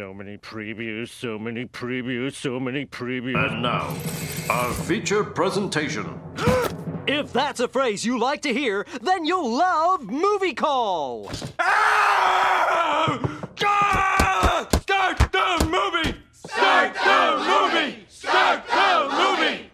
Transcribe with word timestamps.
So 0.00 0.14
many 0.14 0.38
previews, 0.38 1.10
so 1.10 1.38
many 1.38 1.66
previews, 1.66 2.32
so 2.32 2.58
many 2.58 2.86
previews. 2.86 3.52
And 3.52 3.60
now, 3.60 3.94
our 4.48 4.72
feature 4.72 5.22
presentation. 5.22 6.18
If 7.06 7.34
that's 7.34 7.60
a 7.60 7.68
phrase 7.68 8.02
you 8.02 8.18
like 8.18 8.40
to 8.42 8.54
hear, 8.54 8.86
then 9.02 9.26
you'll 9.26 9.54
love 9.54 10.08
Movie 10.08 10.54
Call. 10.54 11.30
Ah! 11.58 13.18
Start 14.80 15.18
the 15.32 15.66
movie! 15.66 16.16
Start 16.32 16.94
the 16.94 17.36
movie! 17.46 18.06
Start 18.08 18.66
the 18.68 19.08
movie! 19.12 19.70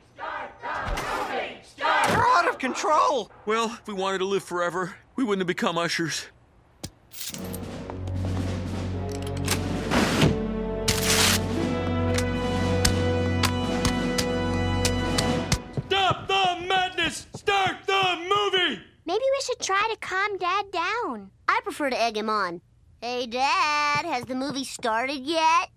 You're 1.79 2.27
out 2.27 2.49
of 2.49 2.59
control. 2.59 3.31
Well, 3.45 3.67
if 3.67 3.87
we 3.87 3.95
wanted 3.95 4.19
to 4.19 4.25
live 4.25 4.43
forever, 4.43 4.97
we 5.15 5.23
wouldn't 5.23 5.43
have 5.43 5.47
become 5.47 5.79
ushers. 5.79 6.27
Maybe 19.07 19.23
we 19.23 19.41
should 19.45 19.61
try 19.61 19.89
to 19.93 19.99
calm 20.01 20.37
Dad 20.37 20.73
down. 20.73 21.31
I 21.47 21.61
prefer 21.63 21.91
to 21.91 22.03
egg 22.03 22.17
him 22.17 22.29
on. 22.29 22.61
Hey, 23.01 23.27
Dad, 23.27 24.05
has 24.05 24.25
the 24.25 24.35
movie 24.35 24.65
started 24.65 25.21
yet? 25.25 25.71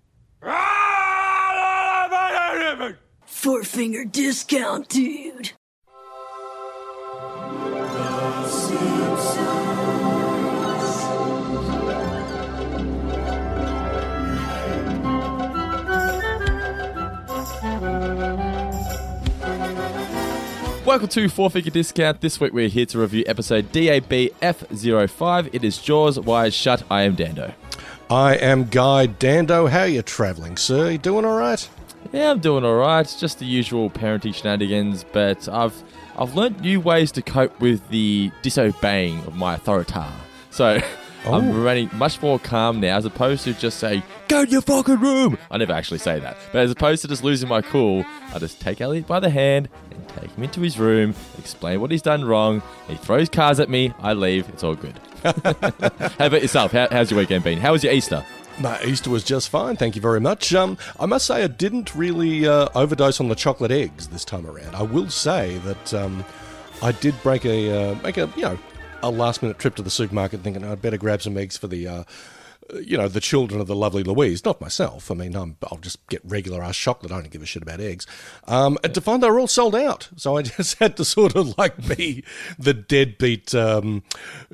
Four 3.26 3.64
finger 3.64 4.04
discount, 4.04 4.90
dude. 4.90 5.52
Welcome 20.90 21.10
to 21.10 21.30
Four 21.30 21.52
Finger 21.52 21.70
Discount. 21.70 22.20
This 22.20 22.40
week 22.40 22.52
we're 22.52 22.68
here 22.68 22.88
to 22.88 22.98
review 22.98 23.24
episode 23.28 23.72
DAB 23.72 24.10
F05. 24.10 25.50
It 25.54 25.64
is 25.64 25.78
Jaws 25.78 26.20
Wired 26.20 26.52
Shut. 26.52 26.82
I 26.90 27.04
am 27.04 27.14
Dando. 27.14 27.54
I 28.10 28.38
am 28.38 28.64
Guy 28.66 29.06
Dando. 29.06 29.68
How 29.68 29.82
are 29.82 29.88
you 29.88 30.02
travelling, 30.02 30.58
sir? 30.58 30.90
You 30.90 30.98
doing 30.98 31.26
all 31.26 31.38
right? 31.38 31.70
Yeah, 32.12 32.32
I'm 32.32 32.40
doing 32.40 32.66
all 32.66 32.74
right. 32.74 33.16
Just 33.20 33.38
the 33.38 33.46
usual 33.46 33.92
parenting 33.92 34.34
shenanigans, 34.34 35.06
but 35.14 35.48
I've 35.48 35.76
I've 36.18 36.34
learnt 36.34 36.62
new 36.62 36.82
ways 36.82 37.12
to 37.12 37.22
cope 37.22 37.60
with 37.60 37.88
the 37.90 38.32
disobeying 38.42 39.20
of 39.26 39.36
my 39.36 39.54
authority. 39.54 39.94
So 40.50 40.82
I'm 41.26 41.50
oh. 41.50 41.54
remaining 41.54 41.92
much 41.94 42.20
more 42.22 42.40
calm 42.40 42.80
now, 42.80 42.98
as 42.98 43.06
opposed 43.06 43.44
to 43.44 43.54
just 43.54 43.78
say 43.78 44.02
"Go 44.28 44.44
to 44.44 44.50
your 44.50 44.62
fucking 44.62 45.00
room." 45.00 45.38
I 45.52 45.58
never 45.58 45.74
actually 45.74 46.00
say 46.00 46.20
that, 46.20 46.36
but 46.52 46.62
as 46.62 46.72
opposed 46.72 47.04
to 47.04 47.08
just 47.08 47.24
losing 47.24 47.48
my 47.48 47.62
cool, 47.62 48.06
I 48.34 48.40
just 48.40 48.60
take 48.60 48.82
Elliot 48.82 49.06
by 49.06 49.20
the 49.20 49.30
hand 49.30 49.70
and 49.89 49.89
take 50.20 50.32
him 50.32 50.44
into 50.44 50.62
his 50.62 50.78
room, 50.78 51.16
explain 51.38 51.82
what 51.82 51.92
he's 51.92 52.02
done 52.02 52.26
wrong. 52.26 52.62
He 52.88 52.96
throws 52.96 53.30
cards 53.30 53.60
at 53.60 53.70
me. 53.70 53.94
I 54.00 54.14
leave. 54.14 54.50
It's 54.50 54.64
all 54.64 54.76
good. 54.76 55.00
How 55.24 56.28
about 56.28 56.42
yourself? 56.42 56.72
How, 56.72 56.88
how's 56.90 57.12
your 57.12 57.20
weekend 57.20 57.44
been? 57.44 57.60
How 57.60 57.74
was 57.74 57.84
your 57.84 57.94
Easter? 57.94 58.26
My 58.60 58.82
Easter 58.84 59.10
was 59.10 59.24
just 59.24 59.48
fine, 59.48 59.78
thank 59.78 59.96
you 59.96 60.02
very 60.02 60.20
much. 60.20 60.54
Um, 60.54 60.78
I 61.00 61.06
must 61.06 61.26
say 61.26 61.44
I 61.44 61.48
didn't 61.48 61.96
really 61.96 62.46
uh, 62.46 62.68
overdose 62.76 63.22
on 63.22 63.30
the 63.30 63.36
chocolate 63.36 63.72
eggs 63.72 64.10
this 64.10 64.26
time 64.26 64.46
around. 64.46 64.76
I 64.76 64.82
will 64.82 65.10
say 65.10 65.58
that 65.60 65.94
um, 65.94 66.26
I 66.84 66.92
did 66.92 67.16
break 67.24 67.46
a 67.46 67.92
uh, 67.92 67.96
make 67.96 68.18
a 68.18 68.30
you 68.36 68.42
know 68.42 68.60
a 69.02 69.10
last 69.10 69.42
minute 69.42 69.60
trip 69.60 69.76
to 69.76 69.82
the 69.82 69.90
supermarket, 69.90 70.42
thinking 70.42 70.66
I'd 70.66 70.82
better 70.82 70.98
grab 70.98 71.22
some 71.22 71.38
eggs 71.38 71.58
for 71.58 71.68
the. 71.68 71.88
Uh, 71.88 72.04
you 72.84 72.98
know 72.98 73.08
the 73.08 73.20
children 73.20 73.62
of 73.62 73.68
the 73.68 73.76
lovely 73.76 74.04
Louise, 74.04 74.46
not 74.46 74.62
myself. 74.62 75.12
I 75.12 75.16
mean, 75.16 75.36
I'm, 75.36 75.58
I'll 75.70 75.78
just 75.78 76.06
get 76.08 76.22
regular 76.24 76.64
ass 76.64 76.78
chocolate. 76.78 77.12
I 77.12 77.22
don't 77.22 77.32
give 77.32 77.42
a 77.42 77.46
shit 77.46 77.64
about 77.64 77.80
eggs. 77.80 78.06
Um, 78.48 78.78
to 78.84 79.02
find 79.02 79.24
they 79.24 79.30
were 79.30 79.40
all 79.40 79.48
sold 79.48 79.76
out, 79.76 80.10
so 80.16 80.38
I 80.38 80.42
just 80.44 80.80
had 80.80 80.98
to 80.98 81.06
sort 81.06 81.36
of 81.36 81.58
like 81.58 81.98
be 81.98 82.24
the 82.58 82.74
deadbeat, 82.74 83.54
um, 83.56 84.04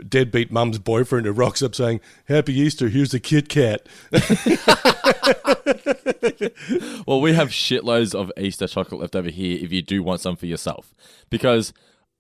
deadbeat 0.07 0.51
mum's 0.51 0.79
boyfriend 0.79 1.25
who 1.25 1.31
rocks 1.31 1.61
up 1.61 1.75
saying, 1.75 2.01
"Happy 2.25 2.53
Easter. 2.53 2.89
Here's 2.89 3.13
a 3.13 3.19
Kit 3.19 3.49
Kat." 3.49 3.87
Well, 7.05 7.21
we 7.21 7.33
have 7.33 7.49
shitloads 7.49 8.15
of 8.15 8.31
Easter 8.37 8.67
chocolate 8.67 8.99
left 8.99 9.15
over 9.15 9.29
here 9.29 9.59
if 9.61 9.71
you 9.71 9.81
do 9.81 10.01
want 10.01 10.21
some 10.21 10.35
for 10.35 10.47
yourself. 10.47 10.93
Because 11.29 11.71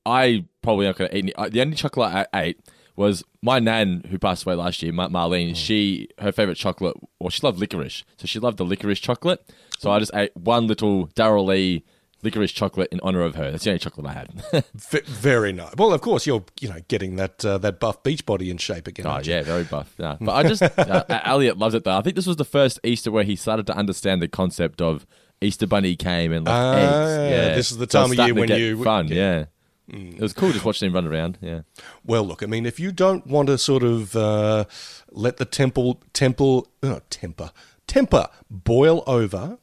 I 0.05 0.45
probably 0.61 0.85
aren't 0.85 0.99
going 0.99 1.09
to 1.09 1.17
eat 1.17 1.33
any. 1.37 1.49
The 1.49 1.61
only 1.61 1.75
chocolate 1.75 2.13
I 2.13 2.39
ate 2.39 2.59
was 2.95 3.23
my 3.41 3.59
nan, 3.59 4.03
who 4.09 4.17
passed 4.17 4.45
away 4.45 4.55
last 4.55 4.81
year, 4.81 4.91
Ma- 4.93 5.09
Marlene. 5.09 5.55
She, 5.55 6.07
her 6.19 6.31
favorite 6.31 6.55
chocolate, 6.55 6.95
well, 7.19 7.29
she 7.29 7.41
loved 7.43 7.59
licorice. 7.59 8.03
So 8.17 8.25
she 8.27 8.39
loved 8.39 8.57
the 8.57 8.65
licorice 8.65 8.99
chocolate. 8.99 9.47
So 9.79 9.91
I 9.91 9.99
just 9.99 10.11
ate 10.15 10.35
one 10.35 10.67
little 10.67 11.07
Darrell 11.15 11.45
Lea 11.45 11.83
licorice 12.23 12.51
chocolate 12.53 12.87
in 12.91 12.99
honor 13.03 13.21
of 13.21 13.35
her. 13.35 13.51
That's 13.51 13.65
the 13.65 13.71
only 13.71 13.79
chocolate 13.79 14.07
I 14.07 14.13
had. 14.13 14.43
V- 14.73 15.01
very 15.05 15.51
nice. 15.53 15.73
Well, 15.77 15.93
of 15.93 16.01
course, 16.01 16.25
you're 16.25 16.43
you 16.61 16.69
know 16.69 16.79
getting 16.87 17.17
that 17.17 17.43
uh, 17.45 17.57
that 17.59 17.79
buff 17.79 18.01
beach 18.01 18.25
body 18.25 18.49
in 18.49 18.57
shape 18.57 18.87
again. 18.87 19.05
Oh 19.05 19.19
yeah, 19.21 19.43
very 19.43 19.63
buff. 19.65 19.93
Yeah. 19.97 20.15
But 20.21 20.31
I 20.33 20.43
just 20.47 20.61
uh, 20.63 21.03
Elliot 21.09 21.57
loves 21.57 21.75
it 21.75 21.83
though. 21.83 21.97
I 21.97 22.01
think 22.01 22.15
this 22.15 22.25
was 22.25 22.37
the 22.37 22.45
first 22.45 22.79
Easter 22.83 23.11
where 23.11 23.23
he 23.25 23.35
started 23.35 23.67
to 23.67 23.75
understand 23.77 24.21
the 24.21 24.27
concept 24.27 24.81
of 24.81 25.05
Easter 25.41 25.67
Bunny 25.67 25.95
came 25.97 26.31
and 26.31 26.45
left 26.45 26.55
Ah, 26.57 26.73
eggs. 26.77 27.31
Yeah, 27.31 27.55
this 27.55 27.71
is 27.71 27.77
the 27.77 27.85
time 27.85 28.11
it's 28.11 28.19
of 28.19 28.25
year 28.27 28.33
when 28.33 28.49
you- 28.49 28.83
fun. 28.83 29.07
yeah. 29.09 29.15
Yeah, 29.15 29.45
it 29.87 30.19
was 30.19 30.33
cool 30.33 30.51
just 30.51 30.65
watching 30.65 30.87
him 30.87 30.93
run 30.93 31.07
around. 31.07 31.37
Yeah, 31.41 31.61
Well, 32.03 32.23
look, 32.23 32.41
I 32.41 32.45
mean, 32.45 32.65
if 32.65 32.79
you 32.79 32.91
don't 32.91 33.25
want 33.27 33.47
to 33.47 33.57
sort 33.57 33.83
of 33.83 34.15
uh, 34.15 34.65
let 35.11 35.37
the 35.37 35.45
temple 35.45 36.01
temple 36.13 36.67
uh, 36.81 36.99
temper 37.09 37.51
temper 37.87 38.27
boil 38.49 39.03
over, 39.05 39.57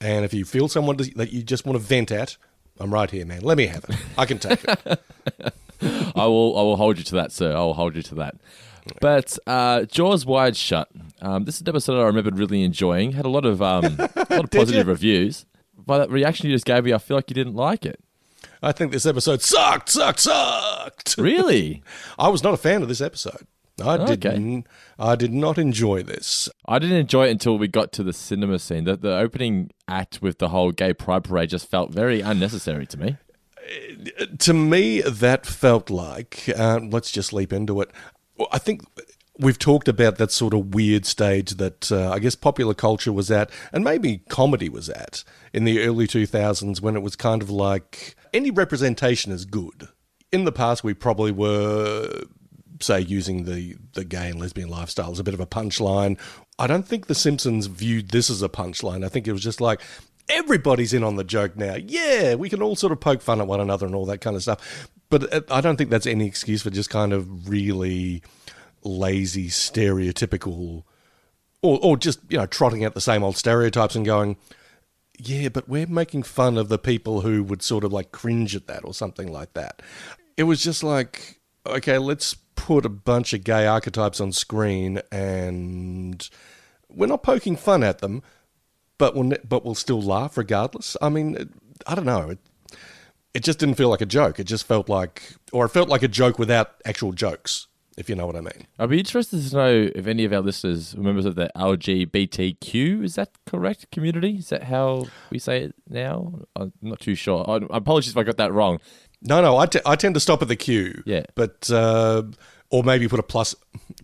and 0.00 0.24
if 0.24 0.32
you 0.32 0.44
feel 0.44 0.68
someone 0.68 0.96
that 0.96 1.32
you 1.32 1.42
just 1.42 1.66
want 1.66 1.78
to 1.78 1.84
vent 1.84 2.10
at, 2.10 2.36
I'm 2.78 2.92
right 2.92 3.10
here, 3.10 3.24
man. 3.26 3.42
Let 3.42 3.56
me 3.56 3.66
have 3.66 3.84
it. 3.84 3.96
I 4.16 4.26
can 4.26 4.38
take 4.38 4.62
it. 4.64 5.02
I 5.82 6.26
will. 6.26 6.58
I 6.58 6.62
will 6.62 6.76
hold 6.76 6.98
you 6.98 7.04
to 7.04 7.14
that, 7.16 7.32
sir. 7.32 7.54
I 7.54 7.60
will 7.60 7.74
hold 7.74 7.96
you 7.96 8.02
to 8.02 8.14
that. 8.16 8.36
But 9.00 9.38
uh, 9.46 9.84
Jaws 9.84 10.26
Wired 10.26 10.56
Shut. 10.56 10.88
Um, 11.22 11.44
this 11.44 11.56
is 11.56 11.62
an 11.62 11.68
episode 11.68 12.00
I 12.00 12.04
remembered 12.04 12.38
really 12.38 12.62
enjoying. 12.62 13.12
Had 13.12 13.24
a 13.24 13.30
lot 13.30 13.44
of 13.44 13.62
um, 13.62 13.84
a 13.84 14.10
lot 14.30 14.44
of 14.44 14.50
positive 14.52 14.86
reviews. 14.86 15.46
By 15.76 15.98
that 15.98 16.10
reaction 16.10 16.48
you 16.48 16.54
just 16.54 16.64
gave 16.64 16.84
me, 16.84 16.92
I 16.92 16.98
feel 16.98 17.16
like 17.16 17.30
you 17.30 17.34
didn't 17.34 17.54
like 17.54 17.84
it. 17.84 18.00
I 18.62 18.72
think 18.72 18.92
this 18.92 19.06
episode 19.06 19.42
sucked, 19.42 19.88
sucked, 19.88 20.20
sucked. 20.20 21.16
Really? 21.18 21.82
I 22.18 22.28
was 22.28 22.42
not 22.42 22.54
a 22.54 22.58
fan 22.58 22.82
of 22.82 22.88
this 22.88 23.00
episode. 23.00 23.46
I 23.82 23.96
didn't. 24.04 24.66
I 24.98 25.16
did 25.16 25.32
not 25.32 25.58
enjoy 25.58 26.02
this. 26.02 26.48
I 26.66 26.78
didn't 26.78 26.96
enjoy 26.96 27.26
it 27.26 27.32
until 27.32 27.58
we 27.58 27.66
got 27.66 27.92
to 27.94 28.02
the 28.04 28.12
cinema 28.12 28.58
scene. 28.58 28.84
The, 28.84 28.96
the 28.96 29.16
opening 29.16 29.70
act 29.88 30.22
with 30.22 30.38
the 30.38 30.50
whole 30.50 30.70
gay 30.70 30.94
pride 30.94 31.24
parade 31.24 31.50
just 31.50 31.68
felt 31.68 31.90
very 31.90 32.20
unnecessary 32.20 32.86
to 32.86 32.98
me. 32.98 33.16
to 34.38 34.54
me, 34.54 35.00
that 35.00 35.44
felt 35.46 35.90
like 35.90 36.48
uh, 36.56 36.80
let's 36.82 37.10
just 37.10 37.32
leap 37.32 37.52
into 37.52 37.80
it. 37.80 37.90
I 38.52 38.58
think 38.58 38.82
we've 39.38 39.58
talked 39.58 39.88
about 39.88 40.16
that 40.18 40.30
sort 40.30 40.54
of 40.54 40.74
weird 40.74 41.06
stage 41.06 41.52
that 41.52 41.90
uh, 41.90 42.10
I 42.10 42.18
guess 42.18 42.34
popular 42.34 42.74
culture 42.74 43.12
was 43.12 43.30
at, 43.30 43.50
and 43.72 43.84
maybe 43.84 44.18
comedy 44.28 44.68
was 44.68 44.88
at 44.88 45.24
in 45.52 45.64
the 45.64 45.82
early 45.82 46.06
2000s 46.06 46.80
when 46.80 46.96
it 46.96 47.02
was 47.02 47.16
kind 47.16 47.42
of 47.42 47.50
like 47.50 48.16
any 48.32 48.50
representation 48.50 49.32
is 49.32 49.44
good. 49.44 49.88
In 50.32 50.44
the 50.44 50.52
past, 50.52 50.82
we 50.82 50.94
probably 50.94 51.32
were, 51.32 52.24
say, 52.80 53.00
using 53.00 53.44
the, 53.44 53.76
the 53.94 54.04
gay 54.04 54.30
and 54.30 54.40
lesbian 54.40 54.68
lifestyle 54.68 55.12
as 55.12 55.20
a 55.20 55.24
bit 55.24 55.34
of 55.34 55.40
a 55.40 55.46
punchline. 55.46 56.18
I 56.58 56.66
don't 56.66 56.86
think 56.86 57.06
The 57.06 57.14
Simpsons 57.14 57.66
viewed 57.66 58.10
this 58.10 58.30
as 58.30 58.42
a 58.42 58.48
punchline. 58.48 59.04
I 59.04 59.08
think 59.08 59.28
it 59.28 59.32
was 59.32 59.42
just 59.42 59.60
like, 59.60 59.80
everybody's 60.28 60.92
in 60.92 61.04
on 61.04 61.16
the 61.16 61.24
joke 61.24 61.56
now. 61.56 61.74
Yeah, 61.74 62.34
we 62.34 62.48
can 62.48 62.62
all 62.62 62.76
sort 62.76 62.92
of 62.92 63.00
poke 63.00 63.22
fun 63.22 63.40
at 63.40 63.46
one 63.46 63.60
another 63.60 63.86
and 63.86 63.94
all 63.94 64.06
that 64.06 64.20
kind 64.20 64.34
of 64.36 64.42
stuff. 64.42 64.88
But 65.10 65.32
uh, 65.32 65.40
I 65.50 65.60
don't 65.60 65.76
think 65.76 65.90
that's 65.90 66.06
any 66.06 66.26
excuse 66.26 66.62
for 66.62 66.70
just 66.70 66.90
kind 66.90 67.12
of 67.12 67.48
really 67.48 68.22
lazy, 68.84 69.48
stereotypical, 69.48 70.84
or, 71.62 71.78
or 71.82 71.96
just, 71.96 72.20
you 72.28 72.38
know, 72.38 72.46
trotting 72.46 72.84
out 72.84 72.94
the 72.94 73.00
same 73.00 73.22
old 73.22 73.36
stereotypes 73.36 73.96
and 73.96 74.04
going, 74.04 74.36
yeah, 75.18 75.48
but 75.48 75.68
we're 75.68 75.86
making 75.86 76.22
fun 76.24 76.58
of 76.58 76.68
the 76.68 76.78
people 76.78 77.20
who 77.22 77.42
would 77.42 77.62
sort 77.62 77.84
of 77.84 77.92
like 77.92 78.12
cringe 78.12 78.54
at 78.56 78.66
that 78.66 78.84
or 78.84 78.92
something 78.92 79.32
like 79.32 79.54
that. 79.54 79.80
It 80.36 80.44
was 80.44 80.62
just 80.62 80.82
like, 80.82 81.40
okay, 81.66 81.98
let's 81.98 82.34
put 82.56 82.84
a 82.84 82.90
bunch 82.90 83.32
of 83.32 83.44
gay 83.44 83.66
archetypes 83.66 84.20
on 84.20 84.32
screen 84.32 85.00
and 85.10 86.28
we're 86.88 87.06
not 87.06 87.22
poking 87.22 87.56
fun 87.56 87.82
at 87.82 87.98
them, 87.98 88.22
but 88.98 89.14
we'll, 89.14 89.32
but 89.48 89.64
we'll 89.64 89.74
still 89.74 90.02
laugh 90.02 90.36
regardless. 90.36 90.96
I 91.00 91.08
mean, 91.08 91.52
I 91.86 91.94
don't 91.94 92.06
know. 92.06 92.30
It, 92.30 92.38
it 93.34 93.42
just 93.42 93.58
didn't 93.58 93.74
feel 93.74 93.88
like 93.88 94.00
a 94.00 94.06
joke. 94.06 94.38
It 94.38 94.44
just 94.44 94.66
felt 94.66 94.88
like, 94.88 95.34
or 95.52 95.64
it 95.64 95.70
felt 95.70 95.88
like 95.88 96.02
a 96.02 96.08
joke 96.08 96.38
without 96.38 96.74
actual 96.84 97.12
jokes, 97.12 97.66
if 97.96 98.08
you 98.08 98.14
know 98.14 98.26
what 98.26 98.36
I 98.36 98.40
mean. 98.40 98.66
I'd 98.78 98.90
be 98.90 98.98
interested 98.98 99.42
to 99.48 99.56
know 99.56 99.90
if 99.94 100.06
any 100.06 100.24
of 100.24 100.32
our 100.32 100.40
listeners 100.40 100.94
are 100.94 101.00
members 101.00 101.24
of 101.24 101.34
the 101.34 101.50
LGBTQ. 101.56 103.04
Is 103.04 103.14
that 103.14 103.30
correct? 103.46 103.90
Community? 103.90 104.36
Is 104.38 104.48
that 104.48 104.64
how 104.64 105.06
we 105.30 105.38
say 105.38 105.62
it 105.64 105.74
now? 105.88 106.40
I'm 106.56 106.72
not 106.82 107.00
too 107.00 107.14
sure. 107.14 107.44
I, 107.48 107.56
I 107.72 107.78
apologize 107.78 108.10
if 108.10 108.16
I 108.16 108.22
got 108.22 108.36
that 108.38 108.52
wrong. 108.52 108.80
No, 109.22 109.40
no, 109.40 109.56
I, 109.56 109.66
I 109.86 109.96
tend 109.96 110.14
to 110.14 110.20
stop 110.20 110.42
at 110.42 110.48
the 110.48 110.56
Q. 110.56 111.02
Yeah. 111.06 111.24
But 111.34 111.70
uh, 111.70 112.24
or 112.70 112.82
maybe 112.82 113.08
put 113.08 113.20
a 113.20 113.24
plus 113.24 113.54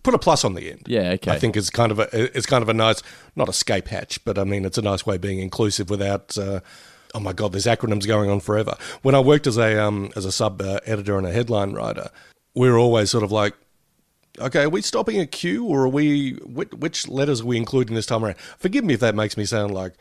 put 0.03 0.13
a 0.13 0.19
plus 0.19 0.43
on 0.45 0.55
the 0.55 0.71
end. 0.71 0.83
Yeah, 0.87 1.11
okay. 1.11 1.31
I 1.31 1.39
think 1.39 1.57
it's 1.57 1.69
kind 1.69 1.91
of 1.91 1.99
a 1.99 2.37
it's 2.37 2.45
kind 2.45 2.61
of 2.61 2.69
a 2.69 2.73
nice 2.73 3.03
not 3.35 3.49
escape 3.49 3.89
hatch, 3.89 4.23
but 4.23 4.37
I 4.37 4.43
mean 4.43 4.65
it's 4.65 4.77
a 4.77 4.81
nice 4.81 5.05
way 5.05 5.15
of 5.15 5.21
being 5.21 5.39
inclusive 5.39 5.89
without. 5.89 6.37
Uh, 6.37 6.61
oh 7.13 7.19
my 7.19 7.33
god, 7.33 7.51
there's 7.51 7.65
acronyms 7.65 8.07
going 8.07 8.29
on 8.29 8.39
forever. 8.39 8.75
When 9.01 9.15
I 9.15 9.19
worked 9.19 9.45
as 9.45 9.57
a 9.57 9.83
um, 9.83 10.11
as 10.15 10.25
a 10.25 10.31
sub 10.31 10.61
uh, 10.61 10.79
editor 10.85 11.17
and 11.17 11.27
a 11.27 11.31
headline 11.31 11.73
writer, 11.73 12.09
we 12.55 12.69
were 12.69 12.77
always 12.77 13.11
sort 13.11 13.23
of 13.23 13.31
like, 13.31 13.53
okay, 14.39 14.63
are 14.63 14.69
we 14.69 14.81
stopping 14.81 15.19
at 15.19 15.31
Q 15.31 15.65
or 15.65 15.83
are 15.83 15.89
we 15.89 16.33
which, 16.45 16.71
which 16.71 17.07
letters 17.07 17.41
are 17.41 17.45
we 17.45 17.57
including 17.57 17.95
this 17.95 18.05
time 18.05 18.23
around? 18.23 18.37
Forgive 18.57 18.83
me 18.83 18.93
if 18.93 18.99
that 19.01 19.15
makes 19.15 19.37
me 19.37 19.45
sound 19.45 19.73
like. 19.73 19.93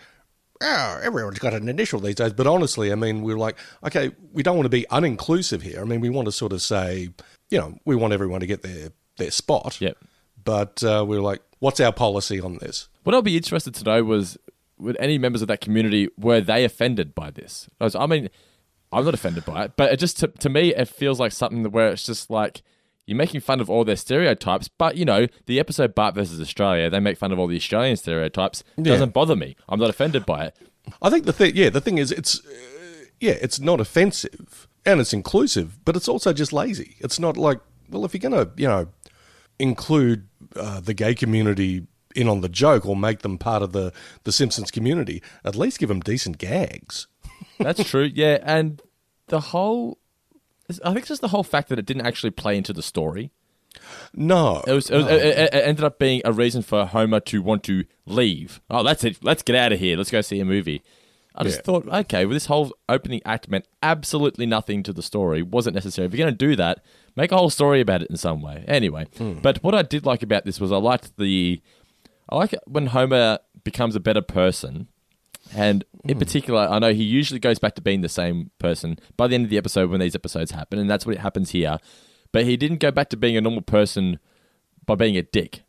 Oh, 0.62 1.00
everyone's 1.02 1.38
got 1.38 1.54
an 1.54 1.70
initial 1.70 2.00
these 2.00 2.16
days, 2.16 2.34
but 2.34 2.46
honestly, 2.46 2.92
I 2.92 2.94
mean, 2.94 3.22
we're 3.22 3.38
like, 3.38 3.56
okay, 3.82 4.10
we 4.34 4.42
don't 4.42 4.56
want 4.56 4.66
to 4.66 4.70
be 4.70 4.84
uninclusive 4.90 5.62
here. 5.62 5.80
I 5.80 5.84
mean, 5.84 6.02
we 6.02 6.10
want 6.10 6.26
to 6.26 6.32
sort 6.32 6.52
of 6.52 6.60
say, 6.60 7.08
you 7.48 7.58
know, 7.58 7.78
we 7.86 7.96
want 7.96 8.12
everyone 8.12 8.40
to 8.40 8.46
get 8.46 8.60
their 8.62 8.90
their 9.16 9.30
spot. 9.30 9.80
Yep. 9.80 9.96
But 10.44 10.84
uh, 10.84 11.04
we 11.08 11.16
were 11.16 11.22
like, 11.22 11.40
what's 11.60 11.80
our 11.80 11.92
policy 11.92 12.40
on 12.40 12.58
this? 12.58 12.88
What 13.04 13.14
I'd 13.16 13.24
be 13.24 13.38
interested 13.38 13.74
to 13.76 13.84
know 13.84 14.04
was, 14.04 14.36
would 14.76 14.98
any 15.00 15.16
members 15.16 15.40
of 15.40 15.48
that 15.48 15.62
community 15.62 16.08
were 16.18 16.42
they 16.42 16.64
offended 16.64 17.14
by 17.14 17.30
this? 17.30 17.68
I 17.80 17.84
was- 17.84 17.94
I 17.94 18.04
mean, 18.04 18.28
I'm 18.92 19.04
not 19.06 19.14
offended 19.14 19.46
by 19.46 19.64
it, 19.64 19.72
but 19.76 19.92
it 19.92 19.96
just 19.98 20.18
to, 20.18 20.28
to 20.28 20.50
me 20.50 20.74
it 20.74 20.88
feels 20.88 21.18
like 21.18 21.32
something 21.32 21.70
where 21.70 21.88
it's 21.88 22.04
just 22.04 22.28
like 22.30 22.62
you're 23.10 23.16
making 23.16 23.40
fun 23.40 23.60
of 23.60 23.68
all 23.68 23.84
their 23.84 23.96
stereotypes. 23.96 24.68
But 24.68 24.96
you 24.96 25.04
know, 25.04 25.26
the 25.46 25.58
episode 25.60 25.94
Bart 25.94 26.14
versus 26.14 26.40
Australia, 26.40 26.88
they 26.88 27.00
make 27.00 27.18
fun 27.18 27.32
of 27.32 27.38
all 27.38 27.46
the 27.48 27.56
Australian 27.56 27.96
stereotypes. 27.96 28.62
It 28.76 28.86
Yeah. 28.86 28.92
doesn't 28.92 29.12
bother 29.12 29.36
me. 29.36 29.56
I'm 29.68 29.80
not 29.80 29.90
offended 29.90 30.24
by 30.24 30.44
it. 30.46 30.56
I 31.02 31.10
think 31.10 31.26
the 31.26 31.32
thing, 31.32 31.52
yeah, 31.56 31.70
the 31.70 31.80
thing 31.80 31.98
is, 31.98 32.10
it's 32.12 32.40
uh, 32.46 32.50
yeah, 33.20 33.36
it's 33.42 33.60
not 33.60 33.80
offensive 33.80 34.66
and 34.86 35.00
it's 35.00 35.12
inclusive, 35.12 35.84
but 35.84 35.96
it's 35.96 36.08
also 36.08 36.32
just 36.32 36.52
lazy. 36.52 36.96
It's 37.00 37.18
not 37.18 37.36
like, 37.36 37.60
well, 37.90 38.04
if 38.04 38.14
you're 38.14 38.20
gonna, 38.30 38.50
you 38.56 38.66
know, 38.68 38.86
include 39.58 40.26
uh, 40.56 40.80
the 40.80 40.94
gay 40.94 41.14
community 41.14 41.86
in 42.16 42.28
on 42.28 42.40
the 42.40 42.48
joke 42.48 42.86
or 42.86 42.96
make 42.96 43.20
them 43.20 43.38
part 43.38 43.62
of 43.62 43.72
the 43.72 43.92
the 44.24 44.32
Simpsons 44.32 44.70
community, 44.70 45.22
at 45.44 45.54
least 45.54 45.78
give 45.78 45.88
them 45.88 46.00
decent 46.00 46.38
gags. 46.38 47.06
That's 47.58 47.88
true. 47.88 48.10
Yeah, 48.14 48.38
and 48.42 48.80
the 49.28 49.40
whole. 49.40 49.98
I 50.84 50.88
think 50.88 50.98
it's 51.00 51.08
just 51.08 51.20
the 51.22 51.28
whole 51.28 51.42
fact 51.42 51.68
that 51.70 51.78
it 51.78 51.86
didn't 51.86 52.06
actually 52.06 52.30
play 52.30 52.56
into 52.56 52.72
the 52.72 52.82
story. 52.82 53.30
No, 54.14 54.62
It 54.66 54.72
was. 54.72 54.90
It, 54.90 54.96
was, 54.96 55.06
no. 55.06 55.12
it, 55.14 55.24
it- 55.26 55.54
ended 55.54 55.84
up 55.84 55.98
being 55.98 56.22
a 56.24 56.32
reason 56.32 56.62
for 56.62 56.84
Homer 56.86 57.20
to 57.20 57.40
want 57.42 57.62
to 57.64 57.84
leave. 58.06 58.60
Oh, 58.68 58.82
that's 58.82 59.04
it. 59.04 59.18
Let's 59.22 59.42
get 59.42 59.56
out 59.56 59.72
of 59.72 59.78
here. 59.78 59.96
Let's 59.96 60.10
go 60.10 60.20
see 60.20 60.40
a 60.40 60.44
movie. 60.44 60.82
I 61.34 61.44
just 61.44 61.58
Yeah. 61.58 61.62
thought, 61.62 61.88
okay, 61.88 62.24
well, 62.26 62.34
this 62.34 62.46
whole 62.46 62.72
opening 62.88 63.20
act 63.24 63.48
meant 63.48 63.66
absolutely 63.82 64.46
nothing 64.46 64.82
to 64.82 64.92
the 64.92 65.02
story. 65.02 65.42
Wasn't 65.42 65.74
necessary. 65.74 66.06
If 66.06 66.12
you're 66.12 66.24
going 66.26 66.36
to 66.36 66.46
do 66.46 66.56
that, 66.56 66.82
make 67.16 67.30
a 67.30 67.36
whole 67.36 67.50
story 67.50 67.80
about 67.80 68.02
it 68.02 68.10
in 68.10 68.16
some 68.16 68.42
way. 68.42 68.64
Anyway, 68.66 69.06
hmm. 69.16 69.34
but 69.40 69.62
what 69.62 69.74
I 69.74 69.82
did 69.82 70.04
like 70.04 70.22
about 70.24 70.44
this 70.44 70.58
was 70.60 70.72
I 70.72 70.76
liked 70.76 71.16
the. 71.16 71.62
I 72.28 72.36
like 72.36 72.52
it 72.52 72.60
when 72.66 72.86
Homer 72.88 73.38
becomes 73.62 73.94
a 73.94 74.00
better 74.00 74.22
person. 74.22 74.88
And 75.54 75.84
in 76.04 76.14
hmm. 76.14 76.18
particular, 76.18 76.60
I 76.60 76.78
know 76.78 76.92
he 76.92 77.02
usually 77.02 77.40
goes 77.40 77.58
back 77.58 77.74
to 77.74 77.82
being 77.82 78.00
the 78.00 78.08
same 78.08 78.50
person 78.58 78.98
by 79.16 79.26
the 79.26 79.34
end 79.34 79.44
of 79.44 79.50
the 79.50 79.58
episode 79.58 79.90
when 79.90 80.00
these 80.00 80.14
episodes 80.14 80.52
happen, 80.52 80.78
and 80.78 80.88
that's 80.88 81.06
what 81.06 81.16
happens 81.18 81.50
here. 81.50 81.78
But 82.32 82.44
he 82.44 82.56
didn't 82.56 82.78
go 82.78 82.90
back 82.90 83.08
to 83.10 83.16
being 83.16 83.36
a 83.36 83.40
normal 83.40 83.62
person 83.62 84.18
by 84.86 84.94
being 84.94 85.16
a 85.16 85.22
dick. 85.22 85.62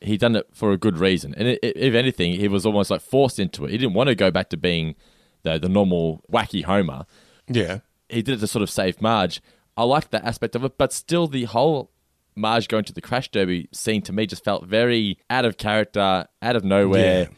He 0.00 0.16
done 0.16 0.36
it 0.36 0.48
for 0.52 0.72
a 0.72 0.76
good 0.76 0.98
reason, 0.98 1.34
and 1.36 1.48
i 1.48 1.52
i 1.52 1.58
if 1.62 1.94
anything, 1.94 2.32
he 2.32 2.48
was 2.48 2.66
almost 2.66 2.90
like 2.90 3.00
forced 3.00 3.38
into 3.38 3.64
it. 3.64 3.70
He 3.70 3.78
didn't 3.78 3.94
want 3.94 4.08
to 4.08 4.14
go 4.14 4.30
back 4.30 4.50
to 4.50 4.56
being 4.56 4.96
the 5.42 5.58
the 5.58 5.68
normal 5.68 6.24
wacky 6.30 6.64
Homer. 6.64 7.06
yeah, 7.48 7.78
He 8.08 8.22
did 8.22 8.34
it 8.34 8.40
to 8.40 8.46
sort 8.46 8.62
of 8.62 8.70
save 8.70 9.00
Marge. 9.00 9.40
I 9.76 9.84
liked 9.84 10.10
that 10.10 10.24
aspect 10.24 10.54
of 10.54 10.64
it, 10.64 10.76
but 10.76 10.92
still, 10.92 11.26
the 11.28 11.44
whole 11.44 11.92
Marge 12.34 12.68
going 12.68 12.84
to 12.84 12.92
the 12.92 13.00
crash 13.00 13.30
derby 13.30 13.68
scene 13.72 14.02
to 14.02 14.12
me 14.12 14.26
just 14.26 14.44
felt 14.44 14.66
very 14.66 15.18
out 15.30 15.44
of 15.44 15.56
character, 15.56 16.26
out 16.42 16.56
of 16.56 16.64
nowhere. 16.64 17.22
Yeah. 17.22 17.28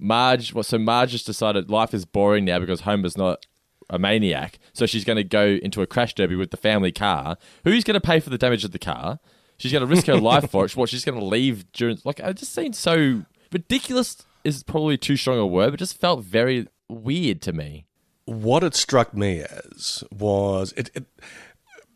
Marge, 0.00 0.52
well, 0.54 0.62
so 0.62 0.78
Marge 0.78 1.10
just 1.10 1.26
decided 1.26 1.70
life 1.70 1.92
is 1.94 2.04
boring 2.04 2.44
now 2.44 2.58
because 2.58 2.80
Homer's 2.82 3.16
not 3.16 3.46
a 3.88 3.98
maniac. 3.98 4.58
So 4.72 4.86
she's 4.86 5.04
going 5.04 5.16
to 5.16 5.24
go 5.24 5.58
into 5.62 5.82
a 5.82 5.86
crash 5.86 6.14
derby 6.14 6.36
with 6.36 6.50
the 6.50 6.56
family 6.56 6.92
car. 6.92 7.36
Who's 7.64 7.84
going 7.84 7.94
to 7.94 8.00
pay 8.00 8.20
for 8.20 8.30
the 8.30 8.38
damage 8.38 8.64
of 8.64 8.72
the 8.72 8.78
car? 8.78 9.18
She's 9.58 9.72
going 9.72 9.80
to 9.82 9.86
risk 9.86 10.06
her 10.06 10.16
life 10.20 10.50
for 10.50 10.64
it. 10.64 10.76
What? 10.76 10.88
She's 10.88 11.04
going 11.04 11.18
to 11.18 11.24
leave 11.24 11.70
during. 11.72 11.98
Like, 12.04 12.20
it 12.20 12.36
just 12.36 12.54
seemed 12.54 12.76
so 12.76 13.24
ridiculous. 13.52 14.24
Is 14.42 14.62
probably 14.62 14.96
too 14.96 15.16
strong 15.16 15.38
a 15.38 15.46
word, 15.46 15.72
but 15.72 15.78
just 15.78 16.00
felt 16.00 16.24
very 16.24 16.66
weird 16.88 17.42
to 17.42 17.52
me. 17.52 17.84
what 18.24 18.64
it 18.64 18.74
struck 18.74 19.12
me 19.14 19.40
as 19.42 20.02
was 20.10 20.72
it, 20.78 20.88
it 20.94 21.04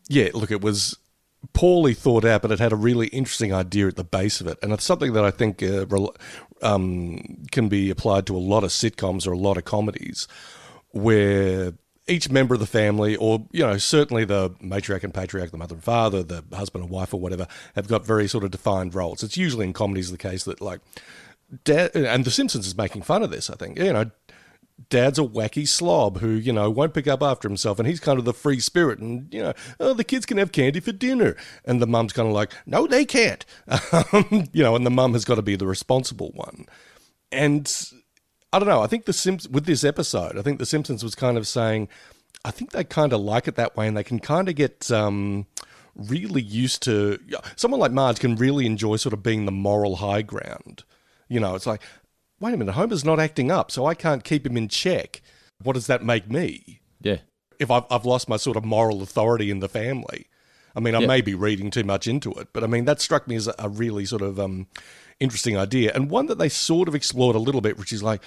yeah 0.08 0.28
look 0.34 0.50
it 0.50 0.60
was 0.60 0.98
poorly 1.52 1.94
thought 1.94 2.24
out 2.24 2.42
but 2.42 2.50
it 2.50 2.58
had 2.58 2.72
a 2.72 2.76
really 2.76 3.08
interesting 3.08 3.52
idea 3.52 3.86
at 3.86 3.96
the 3.96 4.04
base 4.04 4.40
of 4.40 4.46
it. 4.46 4.58
And 4.62 4.72
it's 4.72 4.84
something 4.84 5.12
that 5.12 5.24
i 5.24 5.30
think 5.30 5.62
uh, 5.62 5.86
um, 6.62 7.44
can 7.50 7.68
be 7.68 7.90
applied 7.90 8.26
to 8.26 8.36
a 8.36 8.38
lot 8.38 8.64
of 8.64 8.70
sitcoms 8.70 9.26
or 9.26 9.32
a 9.32 9.38
lot 9.38 9.56
of 9.56 9.64
comedies 9.64 10.26
where 10.90 11.74
each 12.06 12.30
member 12.30 12.54
of 12.54 12.60
the 12.60 12.66
family 12.66 13.16
or 13.16 13.46
you 13.50 13.64
know 13.64 13.78
certainly 13.78 14.24
the 14.24 14.50
matriarch 14.62 15.04
and 15.04 15.14
patriarch 15.14 15.50
the 15.50 15.56
mother 15.56 15.74
and 15.74 15.84
father 15.84 16.22
the 16.22 16.44
husband 16.52 16.84
and 16.84 16.90
wife 16.92 17.14
or 17.14 17.20
whatever 17.20 17.46
have 17.74 17.88
got 17.88 18.04
very 18.04 18.28
sort 18.28 18.44
of 18.44 18.50
defined 18.50 18.94
roles. 18.94 19.22
It's 19.22 19.36
usually 19.36 19.66
in 19.66 19.72
comedies 19.72 20.10
the 20.10 20.18
case 20.18 20.44
that 20.44 20.60
like 20.60 20.80
dad 21.64 21.90
and 21.94 22.24
the 22.24 22.30
simpsons 22.30 22.66
is 22.66 22.76
making 22.76 23.02
fun 23.02 23.22
of 23.22 23.30
this 23.30 23.48
i 23.50 23.54
think. 23.54 23.78
You 23.78 23.92
know 23.92 24.10
dad's 24.88 25.18
a 25.18 25.22
wacky 25.22 25.66
slob 25.66 26.18
who, 26.18 26.30
you 26.30 26.52
know, 26.52 26.70
won't 26.70 26.94
pick 26.94 27.06
up 27.06 27.22
after 27.22 27.48
himself 27.48 27.78
and 27.78 27.86
he's 27.86 28.00
kind 28.00 28.18
of 28.18 28.24
the 28.24 28.34
free 28.34 28.60
spirit 28.60 28.98
and, 28.98 29.32
you 29.32 29.42
know, 29.42 29.52
oh, 29.80 29.94
the 29.94 30.04
kids 30.04 30.26
can 30.26 30.36
have 30.36 30.52
candy 30.52 30.80
for 30.80 30.92
dinner. 30.92 31.36
And 31.64 31.80
the 31.80 31.86
mum's 31.86 32.12
kind 32.12 32.28
of 32.28 32.34
like, 32.34 32.52
no, 32.66 32.86
they 32.86 33.04
can't. 33.04 33.44
Um, 34.12 34.48
you 34.52 34.62
know, 34.62 34.74
and 34.74 34.84
the 34.84 34.90
mum 34.90 35.12
has 35.12 35.24
got 35.24 35.36
to 35.36 35.42
be 35.42 35.56
the 35.56 35.66
responsible 35.66 36.30
one. 36.34 36.66
And 37.30 37.72
I 38.52 38.58
don't 38.58 38.68
know, 38.68 38.82
I 38.82 38.86
think 38.86 39.04
the 39.04 39.12
Simps 39.12 39.48
with 39.48 39.66
this 39.66 39.84
episode, 39.84 40.36
I 40.36 40.42
think 40.42 40.58
the 40.58 40.66
Simpsons 40.66 41.02
was 41.02 41.14
kind 41.14 41.36
of 41.36 41.46
saying, 41.46 41.88
I 42.44 42.50
think 42.50 42.72
they 42.72 42.84
kind 42.84 43.12
of 43.12 43.20
like 43.20 43.46
it 43.48 43.54
that 43.56 43.76
way 43.76 43.86
and 43.86 43.96
they 43.96 44.04
can 44.04 44.18
kind 44.18 44.48
of 44.48 44.56
get 44.56 44.90
um, 44.90 45.46
really 45.94 46.42
used 46.42 46.82
to 46.84 47.18
someone 47.56 47.80
like 47.80 47.92
Marge 47.92 48.18
can 48.18 48.36
really 48.36 48.66
enjoy 48.66 48.96
sort 48.96 49.12
of 49.12 49.22
being 49.22 49.46
the 49.46 49.52
moral 49.52 49.96
high 49.96 50.22
ground. 50.22 50.84
You 51.28 51.40
know, 51.40 51.54
it's 51.54 51.66
like, 51.66 51.80
wait 52.44 52.54
a 52.54 52.56
minute, 52.58 52.72
Homer's 52.72 53.04
not 53.04 53.18
acting 53.18 53.50
up, 53.50 53.70
so 53.70 53.86
I 53.86 53.94
can't 53.94 54.22
keep 54.22 54.46
him 54.46 54.56
in 54.56 54.68
check. 54.68 55.22
What 55.62 55.72
does 55.72 55.86
that 55.86 56.04
make 56.04 56.30
me? 56.30 56.80
Yeah. 57.00 57.18
If 57.58 57.70
I've, 57.70 57.84
I've 57.90 58.04
lost 58.04 58.28
my 58.28 58.36
sort 58.36 58.56
of 58.58 58.64
moral 58.64 59.02
authority 59.02 59.50
in 59.50 59.60
the 59.60 59.68
family. 59.68 60.26
I 60.76 60.80
mean, 60.80 60.94
I 60.94 61.00
Yeah. 61.00 61.06
may 61.06 61.20
be 61.22 61.34
reading 61.34 61.70
too 61.70 61.84
much 61.84 62.06
into 62.06 62.32
it, 62.32 62.48
but 62.52 62.62
I 62.62 62.66
mean, 62.66 62.84
that 62.84 63.00
struck 63.00 63.26
me 63.26 63.36
as 63.36 63.46
a, 63.48 63.54
a 63.58 63.68
really 63.68 64.04
sort 64.04 64.22
of 64.22 64.38
um, 64.38 64.66
interesting 65.20 65.56
idea 65.56 65.92
and 65.94 66.10
one 66.10 66.26
that 66.26 66.38
they 66.38 66.48
sort 66.48 66.88
of 66.88 66.94
explored 66.94 67.36
a 67.36 67.38
little 67.38 67.60
bit, 67.60 67.78
which 67.78 67.92
is 67.92 68.02
like, 68.02 68.20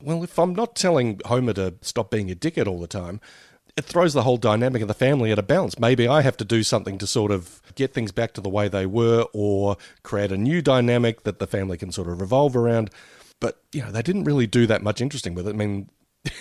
well, 0.00 0.22
if 0.22 0.38
I'm 0.38 0.54
not 0.54 0.76
telling 0.76 1.20
Homer 1.24 1.54
to 1.54 1.74
stop 1.80 2.10
being 2.10 2.30
a 2.30 2.34
dickhead 2.36 2.68
all 2.68 2.80
the 2.80 2.86
time, 2.86 3.20
it 3.76 3.84
throws 3.84 4.12
the 4.12 4.22
whole 4.22 4.36
dynamic 4.36 4.82
of 4.82 4.88
the 4.88 4.94
family 4.94 5.32
at 5.32 5.38
a 5.38 5.42
balance. 5.42 5.78
Maybe 5.78 6.06
I 6.06 6.22
have 6.22 6.36
to 6.38 6.44
do 6.44 6.62
something 6.62 6.98
to 6.98 7.06
sort 7.06 7.30
of 7.32 7.60
get 7.74 7.92
things 7.92 8.12
back 8.12 8.32
to 8.34 8.40
the 8.40 8.48
way 8.48 8.68
they 8.68 8.86
were 8.86 9.26
or 9.32 9.76
create 10.02 10.32
a 10.32 10.36
new 10.36 10.62
dynamic 10.62 11.24
that 11.24 11.38
the 11.38 11.46
family 11.46 11.76
can 11.76 11.92
sort 11.92 12.08
of 12.08 12.20
revolve 12.20 12.56
around. 12.56 12.90
But, 13.40 13.62
you 13.72 13.82
know, 13.82 13.90
they 13.90 14.02
didn't 14.02 14.24
really 14.24 14.46
do 14.46 14.66
that 14.66 14.82
much 14.82 15.00
interesting 15.00 15.34
with 15.34 15.46
it. 15.46 15.50
I 15.50 15.58
mean, 15.58 15.90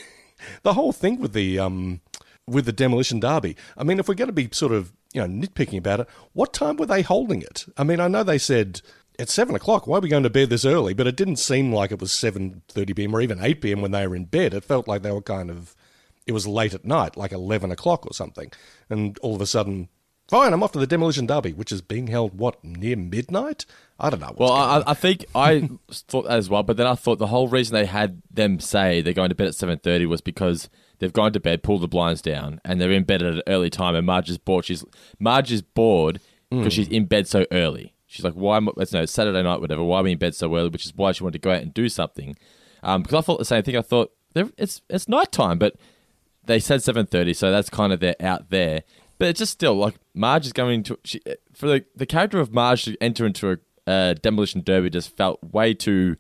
the 0.64 0.74
whole 0.74 0.92
thing 0.92 1.20
with 1.20 1.34
the 1.34 1.60
um 1.60 2.02
with 2.48 2.66
the 2.66 2.74
demolition 2.74 3.20
derby. 3.20 3.56
I 3.78 3.84
mean, 3.84 4.00
if 4.00 4.08
we're 4.08 4.16
going 4.16 4.30
to 4.30 4.34
be 4.34 4.50
sort 4.52 4.72
of 4.72 4.94
you 5.14 5.22
know 5.22 5.28
nitpicking 5.28 5.78
about 5.78 6.02
it, 6.02 6.10
what 6.34 6.54
time 6.54 6.78
were 6.78 6.86
they 6.86 7.02
holding 7.02 7.42
it? 7.42 7.66
I 7.78 7.84
mean, 7.84 8.00
I 8.00 8.08
know 8.08 8.24
they 8.24 8.38
said 8.38 8.82
at 9.18 9.30
seven 9.30 9.56
o'clock. 9.56 9.88
Why 9.88 9.98
are 9.98 10.02
we 10.02 10.10
going 10.10 10.24
to 10.24 10.30
bed 10.30 10.50
this 10.50 10.66
early? 10.66 10.94
But 10.94 11.08
it 11.08 11.16
didn't 11.16 11.38
seem 11.38 11.74
like 11.74 11.92
it 11.92 12.00
was 12.00 12.12
seven 12.12 12.62
thirty 12.68 12.94
p.m. 12.94 13.16
or 13.16 13.22
even 13.22 13.44
eight 13.44 13.62
p.m. 13.62 13.82
when 13.82 13.92
they 13.92 14.06
were 14.08 14.16
in 14.16 14.26
bed. 14.26 14.54
It 14.54 14.64
felt 14.64 14.88
like 14.88 15.02
they 15.02 15.12
were 15.12 15.22
kind 15.22 15.50
of 15.50 15.76
it 16.26 16.32
was 16.32 16.48
late 16.48 16.74
at 16.74 16.86
night, 16.86 17.18
like 17.18 17.32
eleven 17.32 17.72
o'clock 17.72 18.06
or 18.06 18.14
something. 18.14 18.52
And 18.90 19.18
all 19.20 19.36
of 19.36 19.42
a 19.42 19.48
sudden, 19.48 19.90
fine, 20.28 20.54
I'm 20.54 20.64
off 20.64 20.72
to 20.74 20.80
the 20.80 20.88
demolition 20.88 21.26
derby, 21.26 21.54
which 21.54 21.72
is 21.72 21.82
being 21.82 22.08
held 22.08 22.38
what 22.38 22.64
near 22.64 22.96
midnight. 22.96 23.66
I 24.00 24.10
don't 24.10 24.20
know. 24.20 24.34
Well, 24.36 24.52
I. 24.52 24.84
I 24.88 24.94
think 24.94 25.26
I 25.34 25.70
thought 25.92 26.28
as 26.28 26.50
well, 26.50 26.64
but 26.64 26.76
then 26.78 26.88
I 26.88 26.96
thought 26.96 27.18
the 27.18 27.28
whole 27.28 27.48
reason 27.48 27.74
they 27.74 27.86
had 27.86 28.22
them 28.30 28.60
say 28.60 29.02
they're 29.02 29.14
going 29.14 29.30
to 29.30 29.36
bed 29.36 29.48
at 29.48 29.56
seven 29.56 29.78
thirty 29.80 30.06
was 30.06 30.20
because 30.22 30.70
they've 31.00 31.14
gone 31.14 31.32
to 31.34 31.40
bed, 31.40 31.64
pulled 31.64 31.82
the 31.82 31.88
blinds 31.88 32.22
down, 32.22 32.60
and 32.66 32.80
they're 32.82 32.92
in 32.92 33.04
bed 33.04 33.22
at 33.24 33.36
an 33.36 33.42
early 33.48 33.70
time. 33.70 33.96
And 33.96 34.06
Marge 34.06 34.30
is 34.30 34.38
bored. 34.38 34.66
She's 34.66 34.84
Marge 35.20 35.52
is 35.52 35.62
bored 35.62 36.20
because 36.50 36.74
she's 36.74 36.88
in 36.90 37.06
bed 37.06 37.28
so 37.28 37.46
early. 37.52 37.94
She's 38.06 38.26
like, 38.26 38.34
"Why? 38.34 38.58
Am 38.58 38.68
I, 38.68 38.72
it's 38.78 38.92
no 38.94 39.02
it's 39.04 39.12
Saturday 39.14 39.42
night, 39.44 39.62
whatever. 39.62 39.84
Why 39.84 40.00
am 40.00 40.06
I 40.08 40.10
in 40.10 40.18
bed 40.18 40.36
so 40.36 40.54
early?" 40.56 40.70
Which 40.70 40.86
is 40.86 40.94
why 40.96 41.14
she 41.14 41.24
wanted 41.24 41.42
to 41.42 41.46
go 41.48 41.52
out 41.52 41.62
and 41.62 41.74
do 41.74 41.88
something. 41.88 42.36
Um, 42.84 43.02
because 43.02 43.18
I 43.18 43.22
thought 43.22 43.40
the 43.40 43.46
same 43.46 43.64
thing. 43.64 43.78
I 43.78 43.82
thought 43.82 44.12
"They're- 44.34 44.52
it's 44.58 44.82
it's 44.90 45.08
nighttime, 45.08 45.58
but 45.58 45.76
they 46.46 46.60
said 46.60 46.84
seven 46.84 47.06
thirty, 47.06 47.34
so 47.34 47.50
that's 47.50 47.70
kind 47.70 47.94
of 47.94 48.02
they're 48.02 48.16
out 48.20 48.50
there. 48.50 48.84
But 49.18 49.30
it's 49.30 49.40
just 49.40 49.54
still 49.54 49.76
like 49.76 49.96
Marge 50.14 50.46
is 50.46 50.54
going 50.54 50.84
to 50.84 51.00
she, 51.06 51.22
for 51.54 51.68
the 51.68 51.86
the 51.96 52.06
character 52.06 52.40
of 52.42 52.54
Marge 52.54 52.84
to 52.84 52.98
enter 53.02 53.26
into 53.26 53.50
a 53.52 53.58
uh, 53.88 54.14
demolition 54.16 54.62
derby 54.62 54.90
just 54.90 55.16
felt 55.16 55.44
way 55.44 55.74
too 55.74 56.16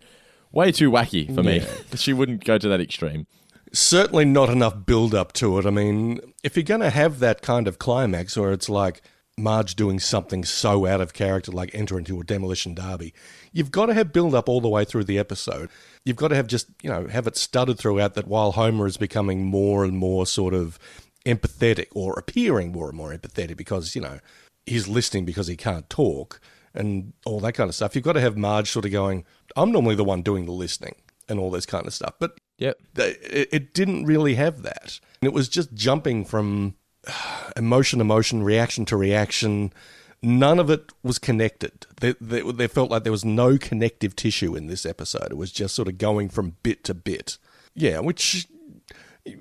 way 0.52 0.72
too 0.72 0.90
wacky 0.90 1.34
for 1.34 1.44
me. 1.44 1.62
she 1.96 2.14
wouldn't 2.14 2.44
go 2.46 2.58
to 2.58 2.68
that 2.70 2.82
extreme. 2.82 3.28
certainly 3.74 4.26
not 4.26 4.50
enough 4.50 4.86
build 4.86 5.14
up 5.14 5.34
to 5.34 5.60
it. 5.60 5.66
I 5.66 5.70
mean, 5.70 6.20
if 6.44 6.56
you're 6.56 6.64
going 6.64 6.82
to 6.82 6.90
have 6.90 7.20
that 7.20 7.42
kind 7.42 7.68
of 7.68 7.78
climax 7.78 8.38
where 8.38 8.54
it's 8.54 8.70
like, 8.70 9.02
Marge 9.38 9.76
doing 9.76 10.00
something 10.00 10.46
so 10.46 10.86
out 10.86 11.02
of 11.02 11.14
character, 11.14 11.52
like 11.52 11.72
enter 11.74 11.98
into 11.98 12.20
a 12.22 12.24
demolition 12.24 12.74
derby, 12.74 13.14
you've 13.52 13.72
got 13.72 13.88
to 13.88 13.94
have 13.94 14.14
build 14.14 14.34
up 14.34 14.48
all 14.48 14.62
the 14.62 14.70
way 14.70 14.86
through 14.86 15.04
the 15.04 15.20
episode. 15.20 15.70
You've 16.06 16.16
got 16.16 16.30
to 16.30 16.36
have 16.36 16.48
just, 16.48 16.68
you 16.82 16.90
know, 16.90 17.08
have 17.08 17.28
it 17.28 17.36
studded 17.36 17.78
throughout 17.78 18.14
that 18.14 18.28
while 18.28 18.54
Homer 18.54 18.88
is 18.88 18.96
becoming 18.96 19.46
more 19.46 19.84
and 19.84 19.98
more 19.98 20.26
sort 20.26 20.54
of 20.54 20.80
empathetic 21.26 21.88
or 21.94 22.18
appearing 22.18 22.72
more 22.72 22.88
and 22.88 22.98
more 22.98 23.14
empathetic 23.14 23.58
because, 23.58 23.94
you 23.94 24.02
know, 24.02 24.20
he's 24.66 24.88
listening 24.88 25.26
because 25.26 25.48
he 25.48 25.58
can't 25.58 25.90
talk 25.90 26.40
and 26.76 27.14
all 27.26 27.40
that 27.42 27.54
kind 27.54 27.70
of 27.70 27.76
stuff. 27.76 27.96
You've 27.96 28.04
got 28.04 28.14
to 28.14 28.22
have 28.22 28.38
Marge 28.38 28.70
sort 28.72 28.86
of 28.86 28.92
going, 28.92 29.26
I'm 29.56 29.72
normally 29.72 29.96
the 29.96 30.04
one 30.04 30.22
doing 30.22 30.46
the 30.46 30.52
listening 30.52 30.96
and 31.28 31.40
all 31.40 31.50
this 31.52 31.66
kind 31.66 31.88
of 31.88 31.94
stuff. 31.94 32.14
But 32.20 32.40
Yep. 32.58 32.78
it, 32.98 33.50
it 33.52 33.74
didn't 33.74 34.06
really 34.06 34.36
have 34.36 34.62
that. 34.64 35.00
And 35.22 35.28
It 35.28 35.34
was 35.34 35.50
just 35.50 35.74
jumping 35.74 36.26
from 36.26 36.76
emotion, 37.58 38.00
to 38.00 38.02
emotion, 38.02 38.44
reaction 38.44 38.86
to 38.86 38.98
reaction. 38.98 39.74
None 40.22 40.60
of 40.60 40.70
it 40.70 40.92
was 41.04 41.20
connected. 41.20 41.86
They, 42.00 42.14
they, 42.22 42.42
they 42.42 42.68
felt 42.68 42.90
like 42.90 43.04
there 43.04 43.12
was 43.12 43.26
no 43.26 43.58
connective 43.58 44.16
tissue 44.16 44.56
in 44.56 44.68
this 44.68 44.86
episode. 44.86 45.28
It 45.32 45.38
was 45.38 45.52
just 45.52 45.76
sort 45.76 45.88
of 45.88 45.98
going 45.98 46.30
from 46.30 46.56
bit 46.64 46.84
to 46.86 46.94
bit. 46.94 47.38
Yeah, 47.74 48.00
which, 48.00 48.48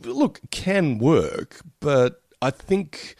look, 0.02 0.40
can 0.50 0.98
work, 0.98 1.60
but 1.80 2.20
I 2.42 2.50
think, 2.50 3.14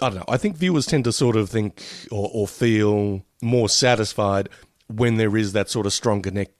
I 0.00 0.08
don't 0.08 0.18
know, 0.18 0.24
I 0.28 0.36
think 0.36 0.56
viewers 0.56 0.86
tend 0.86 1.04
to 1.04 1.12
sort 1.12 1.36
of 1.36 1.48
think 1.50 1.82
or, 2.10 2.28
or 2.32 2.48
feel 2.48 3.22
more 3.42 3.68
satisfied 3.68 4.48
when 4.88 5.16
there 5.16 5.36
is 5.36 5.52
that 5.52 5.70
sort 5.70 5.86
of 5.86 5.92
strong 5.92 6.20
connect. 6.22 6.52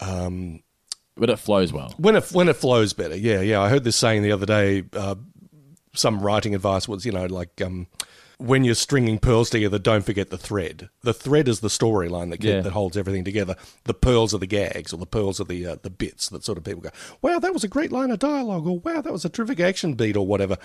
Um, 0.00 0.62
But 1.16 1.30
it 1.30 1.36
flows 1.38 1.72
well. 1.72 1.94
when 1.96 2.16
it 2.16 2.24
when 2.32 2.48
it 2.48 2.56
flows 2.56 2.92
better. 2.92 3.16
Yeah, 3.16 3.40
yeah. 3.40 3.60
I 3.60 3.68
heard 3.68 3.84
this 3.84 3.96
saying 3.96 4.22
the 4.22 4.32
other 4.32 4.46
day. 4.46 4.84
Uh, 4.92 5.14
some 5.94 6.20
writing 6.20 6.56
advice 6.56 6.88
was, 6.88 7.06
you 7.06 7.12
know, 7.12 7.26
like 7.26 7.62
um, 7.62 7.86
when 8.38 8.64
you're 8.64 8.74
stringing 8.74 9.20
pearls 9.20 9.48
together, 9.48 9.78
don't 9.78 10.04
forget 10.04 10.30
the 10.30 10.36
thread. 10.36 10.88
The 11.02 11.14
thread 11.14 11.46
is 11.46 11.60
the 11.60 11.68
storyline 11.68 12.30
that 12.30 12.42
Yeah. 12.42 12.60
that 12.62 12.72
holds 12.72 12.96
everything 12.96 13.22
together. 13.22 13.54
The 13.84 13.94
pearls 13.94 14.34
are 14.34 14.38
the 14.38 14.46
gags, 14.48 14.92
or 14.92 14.96
the 14.98 15.06
pearls 15.06 15.40
are 15.40 15.44
the 15.44 15.64
uh, 15.66 15.76
the 15.82 15.90
bits 15.90 16.28
that 16.30 16.44
sort 16.44 16.58
of 16.58 16.64
people 16.64 16.82
go, 16.82 16.90
"Wow, 17.22 17.38
that 17.38 17.54
was 17.54 17.62
a 17.62 17.68
great 17.68 17.92
line 17.92 18.10
of 18.10 18.18
dialogue," 18.18 18.66
or 18.66 18.80
"Wow, 18.80 19.00
that 19.02 19.12
was 19.12 19.24
a 19.24 19.28
terrific 19.28 19.60
action 19.60 19.94
beat," 19.94 20.16
or 20.16 20.26
whatever. 20.26 20.56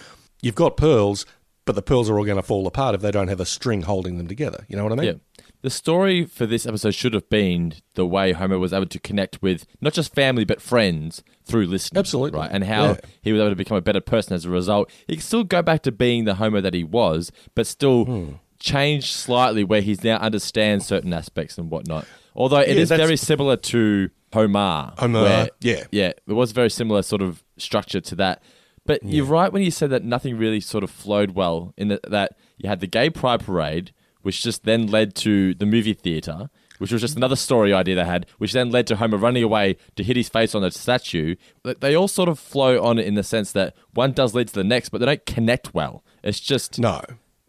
You've 0.42 0.56
got 0.56 0.78
pearls, 0.78 1.26
but 1.70 1.76
the 1.76 1.84
pearls 1.84 2.10
are 2.10 2.18
all 2.18 2.26
going 2.26 2.36
to 2.36 2.42
fall 2.42 2.66
apart 2.66 2.96
if 2.96 3.02
they 3.02 3.12
don't 3.12 3.28
have 3.28 3.40
a 3.40 3.46
string 3.46 3.84
holding 3.84 4.18
them 4.18 4.28
together. 4.28 4.66
You 4.68 4.76
know 4.76 4.82
what 4.84 4.92
I 4.94 4.96
mean? 4.96 5.06
Yeah. 5.06 5.44
The 5.62 5.70
story 5.70 6.26
for 6.26 6.48
this 6.48 6.66
episode 6.66 6.96
should 6.96 7.14
have 7.14 7.30
been 7.30 7.74
the 7.94 8.08
way 8.08 8.32
Homer 8.32 8.58
was 8.58 8.74
able 8.74 8.88
to 8.88 9.00
connect 9.00 9.40
with 9.44 9.68
not 9.80 9.94
just 9.94 10.16
family 10.16 10.46
but 10.46 10.64
friends 10.64 11.22
through 11.46 11.68
listening. 11.68 12.00
Absolutely. 12.00 12.40
Right. 12.40 12.50
And 12.52 12.64
how 12.64 12.86
Yeah. 12.86 12.98
he 13.22 13.32
was 13.34 13.40
able 13.40 13.52
to 13.52 13.56
become 13.56 13.78
a 13.78 13.82
better 13.82 14.02
person 14.02 14.34
as 14.34 14.46
a 14.46 14.50
result. 14.50 14.90
He 15.08 15.18
can 15.18 15.22
still 15.24 15.44
go 15.44 15.62
back 15.62 15.84
to 15.84 15.92
being 15.92 16.26
the 16.26 16.34
Homer 16.36 16.60
that 16.62 16.74
he 16.74 16.84
was, 16.84 17.32
but 17.54 17.68
still 17.68 18.06
Hmm. 18.06 18.30
change 18.60 19.12
slightly 19.12 19.64
where 19.64 19.82
he's 19.82 20.04
now 20.04 20.18
understands 20.18 20.88
certain 20.88 21.14
aspects 21.14 21.60
and 21.60 21.70
whatnot. 21.70 22.08
Although 22.36 22.62
it 22.62 22.70
Yeah, 22.78 22.82
is 22.82 22.90
very 22.90 23.16
similar 23.18 23.58
to 23.58 24.10
Homer. 24.34 24.94
Homer, 24.98 25.22
where- 25.22 25.50
yeah. 25.62 25.84
Yeah. 25.92 26.14
It 26.28 26.34
was 26.34 26.52
very 26.52 26.72
similar 26.72 27.04
sort 27.04 27.22
of 27.22 27.44
structure 27.58 28.02
to 28.02 28.16
that. 28.16 28.42
But 28.90 29.04
you're 29.04 29.26
right 29.26 29.54
when 29.54 29.62
you 29.62 29.70
said 29.72 29.92
that 29.92 30.04
nothing 30.04 30.36
really 30.38 30.60
sort 30.60 30.84
of 30.84 30.90
flowed 30.90 31.32
well 31.32 31.74
in 31.78 31.90
that, 31.90 32.02
that 32.10 32.38
you 32.58 32.68
had 32.68 32.80
the 32.80 32.88
gay 32.88 33.10
pride 33.12 33.46
parade, 33.46 33.94
which 34.24 34.42
just 34.42 34.64
then 34.64 34.88
led 34.88 35.14
to 35.18 35.54
the 35.54 35.66
movie 35.68 35.94
theater, 35.94 36.50
which 36.80 36.92
was 36.92 37.02
just 37.02 37.16
another 37.16 37.36
story 37.36 37.72
idea 37.72 37.94
they 37.96 38.04
had, 38.04 38.26
which 38.40 38.52
then 38.54 38.72
led 38.72 38.88
to 38.88 38.96
Homer 38.96 39.18
running 39.18 39.44
away 39.44 39.78
to 39.96 40.04
hit 40.04 40.18
his 40.18 40.28
face 40.28 40.56
on 40.56 40.64
a 40.64 40.72
statue. 40.72 41.36
They 41.64 41.94
all 41.94 42.08
sort 42.08 42.30
of 42.30 42.40
flow 42.40 42.82
on 42.84 42.98
it 42.98 43.06
in 43.06 43.14
the 43.14 43.22
sense 43.24 43.52
that 43.52 43.76
one 43.94 44.12
does 44.12 44.34
lead 44.34 44.48
to 44.48 44.54
the 44.56 44.64
next, 44.64 44.90
but 44.90 44.98
they 45.00 45.06
don't 45.06 45.26
connect 45.28 45.74
well. 45.76 46.04
It's 46.24 46.40
just 46.40 46.80
No. 46.80 47.02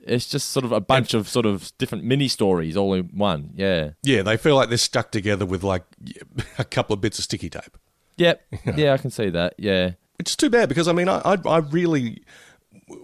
it's 0.07 0.27
just 0.29 0.51
sort 0.51 0.65
of 0.67 0.73
a 0.73 0.81
bunch 0.81 1.15
of 1.15 1.27
sort 1.27 1.47
of 1.47 1.73
different 1.79 2.05
mini 2.05 2.29
stories 2.29 2.77
all 2.77 2.93
in 2.93 3.05
one. 3.15 3.51
Yeah. 3.57 3.93
Yeah, 4.03 4.21
they 4.23 4.37
feel 4.37 4.57
like 4.57 4.69
they're 4.69 4.77
stuck 4.79 5.11
together 5.11 5.47
with 5.47 5.63
like 5.65 5.85
a 6.59 6.65
couple 6.65 6.93
of 6.93 7.01
bits 7.01 7.19
of 7.19 7.25
sticky 7.25 7.49
tape. 7.49 7.79
Yep. 8.19 8.43
Yeah, 8.77 8.93
I 8.93 8.99
can 8.99 9.11
see 9.11 9.31
that. 9.31 9.55
Yeah. 9.57 9.93
Which 10.21 10.29
is 10.29 10.37
too 10.37 10.51
bad 10.51 10.69
because 10.69 10.87
I 10.87 10.93
mean, 10.93 11.09
I, 11.09 11.23
I, 11.25 11.39
I 11.47 11.57
really, 11.61 12.23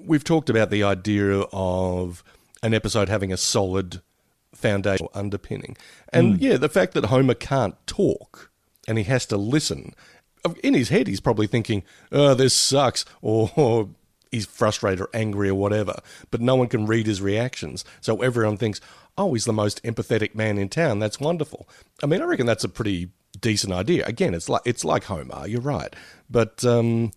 we've 0.05 0.23
talked 0.23 0.51
about 0.51 0.69
the 0.69 0.83
idea 0.83 1.41
of 1.51 2.23
an 2.63 2.75
episode 2.75 3.09
having 3.09 3.33
a 3.33 3.39
solid 3.39 4.03
foundation 4.55 5.07
or 5.07 5.19
underpinning, 5.19 5.79
and 6.13 6.37
hmm. 6.37 6.45
yeah, 6.45 6.59
the 6.59 6.69
fact 6.69 6.93
that 6.93 7.07
Homer 7.07 7.33
can't 7.33 7.75
talk 7.87 8.51
and 8.87 8.99
he 8.99 9.05
has 9.05 9.25
to 9.27 9.39
listen. 9.39 9.95
In 10.63 10.75
his 10.75 10.91
head, 10.91 11.07
he's 11.07 11.23
probably 11.23 11.47
thinking, 11.47 11.85
"Oh, 12.13 12.35
this 12.35 12.53
sucks," 12.53 13.07
or, 13.23 13.51
or 13.57 13.89
he's 14.31 14.45
frustrated 14.45 15.01
or 15.01 15.09
angry 15.15 15.49
or 15.49 15.55
whatever. 15.55 15.95
But 16.31 16.43
no 16.43 16.55
one 16.55 16.69
can 16.69 16.85
read 16.85 17.07
his 17.07 17.23
reactions, 17.23 17.83
so 18.03 18.21
everyone 18.21 18.59
thinks, 18.59 18.79
"Oh, 19.17 19.33
he's 19.33 19.47
the 19.47 19.55
most 19.55 19.83
empathetic 19.85 20.35
man 20.35 20.59
in 20.59 20.69
town. 20.69 20.99
That's 20.99 21.19
wonderful." 21.19 21.67
I 22.03 22.07
mean, 22.07 22.21
I 22.21 22.27
reckon 22.27 22.45
that's 22.45 22.65
a 22.65 22.69
pretty 22.69 23.09
decent 23.41 23.73
idea. 23.73 24.05
Again, 24.07 24.35
it's 24.35 24.49
like 24.49 24.63
it's 24.65 24.85
like 24.85 25.05
Homer. 25.05 25.47
You're 25.47 25.61
right, 25.61 25.95
but 26.31 26.65
um, 26.65 27.13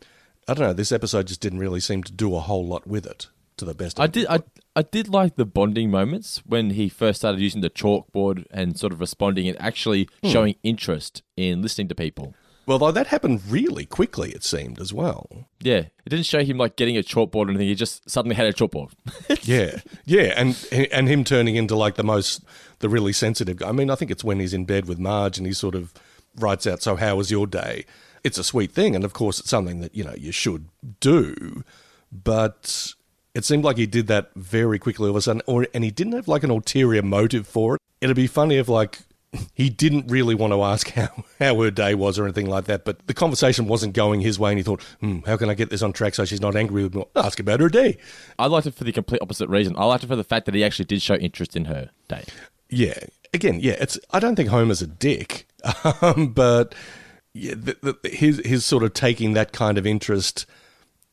I 0.48 0.54
don't 0.54 0.68
know. 0.68 0.74
This 0.74 0.92
episode 0.92 1.28
just 1.28 1.42
didn't 1.42 1.60
really 1.60 1.80
seem 1.80 2.04
to 2.04 2.12
do 2.12 2.36
a 2.36 2.40
whole 2.40 2.66
lot 2.66 2.86
with 2.88 3.06
it. 3.06 3.28
To 3.58 3.66
the 3.66 3.74
best, 3.74 4.00
of 4.00 4.04
I 4.04 4.08
did. 4.08 4.26
I, 4.28 4.40
I 4.74 4.84
did 4.84 5.10
like 5.10 5.36
the 5.36 5.44
bonding 5.44 5.92
moments 5.92 6.42
when 6.46 6.70
he 6.70 6.88
first 6.88 7.20
started 7.20 7.42
using 7.42 7.60
the 7.60 7.70
chalkboard 7.70 8.46
and 8.52 8.80
sort 8.80 8.94
of 8.94 9.02
responding 9.02 9.50
and 9.50 9.60
actually 9.62 10.08
Hmm. 10.24 10.30
showing 10.30 10.56
interest 10.64 11.24
in 11.36 11.62
listening 11.62 11.90
to 11.90 11.96
people. 11.96 12.34
Well, 12.66 12.80
though 12.80 12.92
that 12.94 13.08
happened 13.08 13.42
really 13.50 13.86
quickly, 13.86 14.32
it 14.32 14.46
seemed 14.46 14.80
as 14.80 14.94
well. 14.94 15.48
Yeah, 15.60 15.88
it 16.06 16.10
didn't 16.10 16.28
show 16.28 16.42
him 16.42 16.58
like 16.58 16.78
getting 16.78 16.96
a 16.98 17.02
chalkboard 17.02 17.48
or 17.48 17.50
anything. 17.50 17.68
He 17.68 17.76
just 17.76 18.10
suddenly 18.10 18.36
had 18.36 18.46
a 18.46 18.54
chalkboard. 18.54 18.92
yeah, 19.42 19.80
yeah, 20.06 20.34
and 20.38 20.56
and 20.94 21.10
him 21.10 21.26
turning 21.26 21.58
into 21.58 21.76
like 21.76 21.96
the 21.96 22.04
most, 22.04 22.42
the 22.78 22.88
really 22.88 23.12
sensitive 23.12 23.58
guy. 23.58 23.68
I 23.68 23.72
mean, 23.74 23.90
I 23.90 23.96
think 23.96 24.10
it's 24.10 24.24
when 24.24 24.40
he's 24.40 24.54
in 24.54 24.64
bed 24.64 24.88
with 24.88 25.00
Marge 25.00 25.38
and 25.38 25.46
he's 25.46 25.58
sort 25.58 25.76
of 25.76 25.94
writes 26.36 26.68
out, 26.68 26.82
"So 26.82 26.96
how 26.96 27.16
was 27.16 27.32
your 27.32 27.48
day?" 27.48 27.86
It's 28.24 28.38
a 28.38 28.44
sweet 28.44 28.72
thing, 28.72 28.96
and 28.96 29.06
of 29.06 29.14
course, 29.14 29.40
it's 29.40 29.50
something 29.50 29.80
that 29.82 29.96
you 29.96 30.04
know 30.04 30.16
you 30.18 30.32
should 30.32 30.66
do, 31.00 31.64
but 32.12 32.94
it 33.34 33.46
seemed 33.46 33.64
like 33.64 33.78
he 33.78 33.86
did 33.86 34.08
that 34.08 34.32
very 34.36 34.80
quickly 34.80 35.06
all 35.06 35.12
of 35.12 35.16
a 35.16 35.22
sudden, 35.22 35.42
or 35.46 35.68
and 35.74 35.84
he 35.84 35.92
didn't 35.92 36.14
have 36.14 36.28
like 36.28 36.44
an 36.44 36.50
ulterior 36.50 37.02
motive 37.02 37.48
for 37.48 37.76
it. 37.76 37.82
It'd 38.02 38.16
be 38.16 38.28
funny 38.28 38.58
if 38.58 38.68
like 38.68 39.00
he 39.54 39.70
didn't 39.70 40.08
really 40.08 40.36
want 40.36 40.54
to 40.54 40.64
ask 40.64 40.90
how, 40.96 41.24
how 41.40 41.62
her 41.62 41.72
day 41.72 41.94
was 41.96 42.18
or 42.18 42.24
anything 42.24 42.48
like 42.48 42.66
that, 42.66 42.86
but 42.86 43.06
the 43.08 43.14
conversation 43.14 43.68
wasn't 43.68 43.94
going 43.94 44.22
his 44.22 44.40
way, 44.40 44.52
and 44.52 44.60
he 44.60 44.64
thought, 44.64 44.82
hmm, 45.00 45.20
how 45.26 45.38
can 45.38 45.50
I 45.50 45.54
get 45.54 45.70
this 45.70 45.82
on 45.82 45.94
track 45.94 46.16
so 46.16 46.26
she's 46.26 46.42
not 46.42 46.56
angry 46.56 46.84
with 46.84 46.96
me? 46.96 47.06
Ask 47.16 47.40
about 47.40 47.60
her 47.60 47.70
day. 47.70 47.98
I 48.38 48.48
liked 48.48 48.68
it 48.68 48.76
for 48.76 48.84
the 48.84 48.92
complete 48.92 49.22
opposite 49.22 49.50
reason. 49.50 49.76
I 49.78 49.86
liked 49.86 50.04
it 50.04 50.08
for 50.08 50.16
the 50.16 50.24
fact 50.24 50.46
that 50.46 50.56
he 50.56 50.64
actually 50.64 50.86
did 50.86 51.02
show 51.02 51.16
interest 51.16 51.56
in 51.56 51.66
her 51.66 51.90
day. 52.08 52.26
Yeah. 52.70 53.00
Again, 53.34 53.60
yeah, 53.60 53.76
it's. 53.80 54.00
I 54.12 54.20
don't 54.20 54.36
think 54.36 54.50
Homer's 54.50 54.82
a 54.82 54.88
dick, 54.88 55.48
um, 56.02 56.34
but 56.34 56.76
yeah, 57.34 57.54
the, 57.56 57.98
the, 58.04 58.10
his 58.10 58.42
his 58.46 58.66
sort 58.66 58.84
of 58.84 58.94
taking 58.94 59.34
that 59.34 59.52
kind 59.52 59.78
of 59.78 59.86
interest 59.86 60.46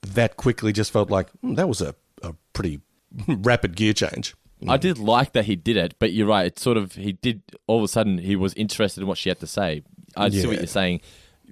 that 0.03 0.37
quickly 0.37 0.73
just 0.73 0.91
felt 0.91 1.11
like 1.11 1.31
hmm, 1.41 1.55
that 1.55 1.69
was 1.69 1.81
a, 1.81 1.95
a 2.23 2.35
pretty 2.53 2.81
rapid 3.29 3.77
gear 3.77 3.93
change. 3.93 4.35
I 4.67 4.79
did 4.79 4.99
like 4.99 5.33
that 5.33 5.45
he 5.45 5.55
did 5.55 5.77
it, 5.77 5.97
but 5.99 6.13
you're 6.13 6.27
right. 6.27 6.47
It's 6.47 6.63
sort 6.63 6.77
of 6.77 6.93
he 6.93 7.13
did 7.13 7.43
all 7.67 7.79
of 7.79 7.85
a 7.85 7.89
sudden 7.89 8.19
he 8.19 8.37
was 8.37 8.55
interested 8.55 9.03
in 9.03 9.07
what 9.07 9.19
she 9.19 9.29
had 9.29 9.39
to 9.41 9.47
say. 9.47 9.83
I 10.17 10.31
see 10.31 10.47
what 10.47 10.57
you're 10.57 10.67
saying. 10.67 11.03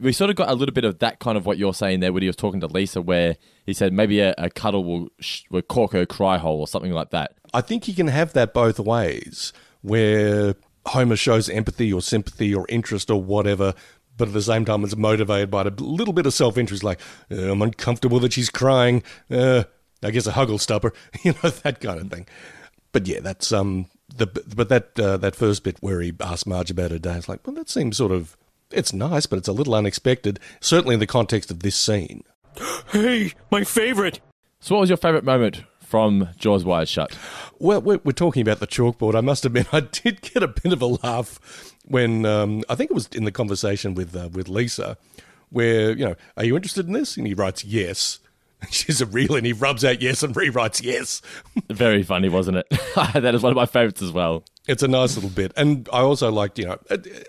We 0.01 0.13
sort 0.13 0.31
of 0.31 0.37
got 0.37 0.49
a 0.49 0.55
little 0.55 0.73
bit 0.73 0.85
of 0.85 0.99
that 1.01 1.21
kind 1.21 1.37
of 1.37 1.47
what 1.47 1.57
you're 1.59 1.75
saying 1.75 2.01
there 2.01 2.13
when 2.13 2.23
he 2.23 2.29
was 2.29 2.35
talking 2.35 2.61
to 2.61 2.67
Lisa, 2.67 3.01
where 3.01 3.37
he 3.65 3.73
said 3.75 3.93
maybe 3.93 4.21
a, 4.21 4.35
a 4.39 4.51
cuddle 4.51 4.83
will, 4.83 5.09
sh- 5.21 5.43
will 5.51 5.63
cork 5.63 5.93
her 5.93 6.05
cry 6.05 6.37
hole 6.37 6.59
or 6.59 6.67
something 6.67 6.91
like 6.91 7.11
that. 7.11 7.37
I 7.53 7.61
think 7.61 7.85
he 7.85 7.95
can 7.95 8.09
have 8.09 8.33
that 8.33 8.55
both 8.55 8.81
ways, 8.81 9.53
where 9.83 10.57
Homer 10.87 11.17
shows 11.17 11.49
empathy 11.49 11.93
or 11.93 12.01
sympathy 12.03 12.55
or 12.55 12.67
interest 12.69 13.11
or 13.11 13.23
whatever, 13.23 13.75
but 14.17 14.29
at 14.29 14.35
the 14.35 14.43
same 14.43 14.65
time 14.65 14.85
it's 14.85 14.97
motivated 14.97 15.51
by 15.51 15.63
a 15.63 15.71
little 15.71 16.13
bit 16.13 16.27
of 16.27 16.35
self 16.35 16.59
interest, 16.59 16.85
like 16.85 17.01
"Uh, 17.31 17.51
I'm 17.53 17.63
uncomfortable 17.63 18.21
that 18.21 18.33
she's 18.33 18.51
crying. 18.51 19.03
Uh, 19.31 19.65
I 20.03 20.11
guess 20.11 20.27
a 20.27 20.33
hug 20.33 20.51
will 20.51 20.59
stop 20.59 20.83
her, 20.83 20.93
you 21.23 21.33
know 21.33 21.51
that 21.51 21.81
kind 21.81 22.01
of 22.01 22.11
thing. 22.11 22.27
But 22.93 23.07
yeah, 23.07 23.21
that's 23.21 23.53
um 23.53 23.87
the 24.17 24.27
but 24.27 24.69
that 24.69 24.99
uh, 24.99 25.17
that 25.17 25.35
first 25.35 25.65
bit 25.65 25.79
where 25.81 26.01
he 26.01 26.13
asked 26.21 26.47
Marge 26.47 26.71
about 26.71 26.91
her 26.91 26.99
day, 26.99 27.15
it's 27.15 27.29
like, 27.29 27.47
well, 27.47 27.57
that 27.57 27.69
seems 27.69 27.97
sort 27.97 28.13
of 28.13 28.37
it's 28.71 28.93
nice, 28.93 29.27
but 29.27 29.39
it's 29.39 29.49
a 29.49 29.53
little 29.53 29.75
unexpected, 29.75 30.41
certainly 30.61 30.95
in 30.95 31.01
the 31.01 31.07
context 31.07 31.51
of 31.51 31.61
this 31.61 31.77
scene. 31.77 32.25
Hey, 32.93 33.33
my 33.51 33.65
favorite. 33.65 34.21
So, 34.61 34.75
what 34.75 34.83
was 34.83 34.89
your 34.91 34.97
favourite 34.97 35.25
moment 35.25 35.65
from 35.95 36.29
Jaws 36.37 36.65
Wired 36.65 36.89
Shut? 36.89 37.17
Well, 37.61 37.81
we're, 37.81 38.01
we're 38.03 38.11
talking 38.11 38.43
about 38.43 38.59
the 38.59 38.67
chalkboard. 38.67 39.15
I 39.15 39.21
must 39.21 39.45
admit, 39.45 39.69
I 39.73 39.79
did 39.79 40.23
get 40.23 40.43
a 40.43 40.49
bit 40.49 40.73
of 40.73 40.83
a 40.83 40.87
laugh 40.87 41.73
when 41.85 42.27
um, 42.27 42.65
I 42.69 42.75
think 42.75 42.91
it 42.91 42.95
was 42.95 43.07
in 43.13 43.23
the 43.23 43.31
conversation 43.31 43.95
with 43.95 44.17
uh, 44.17 44.29
with 44.33 44.49
Lisa, 44.49 44.99
where 45.51 45.93
you 45.93 46.05
know, 46.05 46.17
are 46.37 46.45
you 46.45 46.57
interested 46.57 46.89
in 46.89 46.95
this? 46.95 47.17
And 47.17 47.29
he 47.29 47.33
writes 47.33 47.65
yes. 47.65 48.19
She's 48.71 49.01
a 49.01 49.07
real, 49.07 49.37
and 49.37 49.47
he 49.47 49.53
rubs 49.53 49.85
out 49.85 50.03
yes 50.03 50.25
and 50.25 50.35
rewrites 50.35 50.83
yes. 50.83 51.23
Very 51.71 52.03
funny, 52.03 52.29
wasn't 52.29 52.57
it? 52.57 52.67
that 52.97 53.33
is 53.33 53.45
one 53.45 53.53
of 53.53 53.57
my 53.57 53.67
favourites 53.67 54.03
as 54.03 54.11
well. 54.11 54.43
It's 54.67 54.83
a 54.83 54.89
nice 54.89 55.15
little 55.15 55.31
bit, 55.31 55.53
and 55.57 55.89
I 55.93 56.01
also 56.01 56.33
liked, 56.33 56.59
you 56.59 56.65
know, 56.65 56.79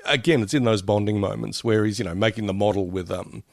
again, 0.06 0.42
it's 0.42 0.56
in 0.56 0.64
those 0.64 0.82
bonding 0.82 1.20
moments 1.20 1.64
where 1.64 1.86
he's, 1.86 2.00
you 2.00 2.06
know, 2.06 2.16
making 2.16 2.48
the 2.48 2.54
model 2.54 2.88
with 2.88 3.12
um, 3.12 3.44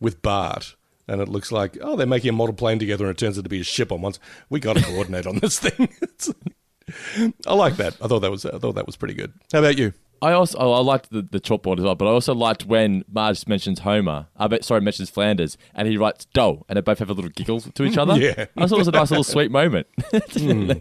with 0.00 0.20
Bart, 0.20 0.74
and 1.10 1.20
it 1.20 1.28
looks 1.28 1.52
like 1.52 1.76
oh 1.82 1.96
they're 1.96 2.06
making 2.06 2.30
a 2.30 2.32
model 2.32 2.54
plane 2.54 2.78
together, 2.78 3.04
and 3.04 3.10
it 3.10 3.18
turns 3.18 3.36
out 3.36 3.44
to 3.44 3.50
be 3.50 3.60
a 3.60 3.64
ship 3.64 3.92
on 3.92 4.00
once. 4.00 4.18
We 4.48 4.60
got 4.60 4.76
to 4.76 4.82
coordinate 4.82 5.26
on 5.26 5.40
this 5.40 5.58
thing. 5.58 5.88
I 7.46 7.54
like 7.54 7.76
that. 7.76 7.96
I 8.00 8.08
thought 8.08 8.20
that 8.20 8.30
was 8.30 8.46
I 8.46 8.58
thought 8.58 8.76
that 8.76 8.86
was 8.86 8.96
pretty 8.96 9.14
good. 9.14 9.32
How 9.52 9.58
about 9.58 9.76
you? 9.76 9.92
I 10.22 10.32
also 10.32 10.58
oh, 10.58 10.72
I 10.72 10.80
liked 10.80 11.10
the, 11.10 11.22
the 11.22 11.40
chalkboard 11.40 11.78
as 11.78 11.84
well, 11.84 11.94
but 11.94 12.06
I 12.06 12.10
also 12.10 12.34
liked 12.34 12.66
when 12.66 13.04
Marge 13.10 13.46
mentions 13.46 13.80
Homer. 13.80 14.26
Uh, 14.38 14.44
I 14.44 14.48
bet, 14.48 14.64
sorry, 14.64 14.82
mentions 14.82 15.08
Flanders, 15.08 15.56
and 15.74 15.88
he 15.88 15.96
writes 15.96 16.26
"dough," 16.26 16.64
and 16.68 16.76
they 16.76 16.82
both 16.82 16.98
have 16.98 17.08
a 17.08 17.14
little 17.14 17.30
giggle 17.30 17.60
to 17.60 17.84
each 17.84 17.96
other. 17.96 18.14
Yeah. 18.20 18.46
I 18.56 18.66
thought 18.66 18.76
it 18.76 18.78
was 18.78 18.88
a 18.88 18.92
nice 18.92 19.10
little 19.10 19.24
sweet 19.34 19.50
moment. 19.50 19.86
Hmm. 20.32 20.72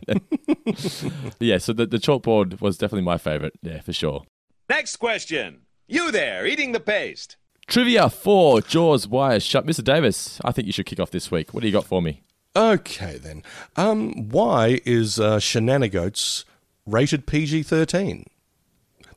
yeah, 1.40 1.58
so 1.58 1.72
the, 1.72 1.86
the 1.86 2.00
chalkboard 2.00 2.60
was 2.60 2.78
definitely 2.78 3.04
my 3.04 3.18
favorite. 3.18 3.54
Yeah, 3.62 3.80
for 3.80 3.94
sure. 3.94 4.24
Next 4.68 4.98
question. 4.98 5.62
You 5.88 6.12
there, 6.12 6.46
eating 6.46 6.74
the 6.74 6.80
paste. 6.80 7.38
Trivia 7.70 8.10
for 8.10 8.62
Jaws 8.62 9.08
Wired 9.08 9.44
Shut. 9.44 9.66
Mr. 9.66 9.84
Davis, 9.84 10.42
I 10.44 10.52
think 10.52 10.66
you 10.66 10.74
should 10.74 10.86
kick 10.88 11.00
off 11.00 11.12
this 11.12 11.30
week. 11.32 11.54
What 11.54 11.62
do 11.62 11.68
you 11.68 11.74
got 11.74 11.86
for 11.86 12.02
me? 12.02 12.22
Okay 12.56 13.18
then. 13.18 13.44
Um, 13.76 14.28
why 14.30 14.82
is 14.86 15.20
uh, 15.20 15.40
Shenanigoats 15.40 16.46
rated 16.86 17.28
PG 17.28 17.64
thirteen? 17.64 18.26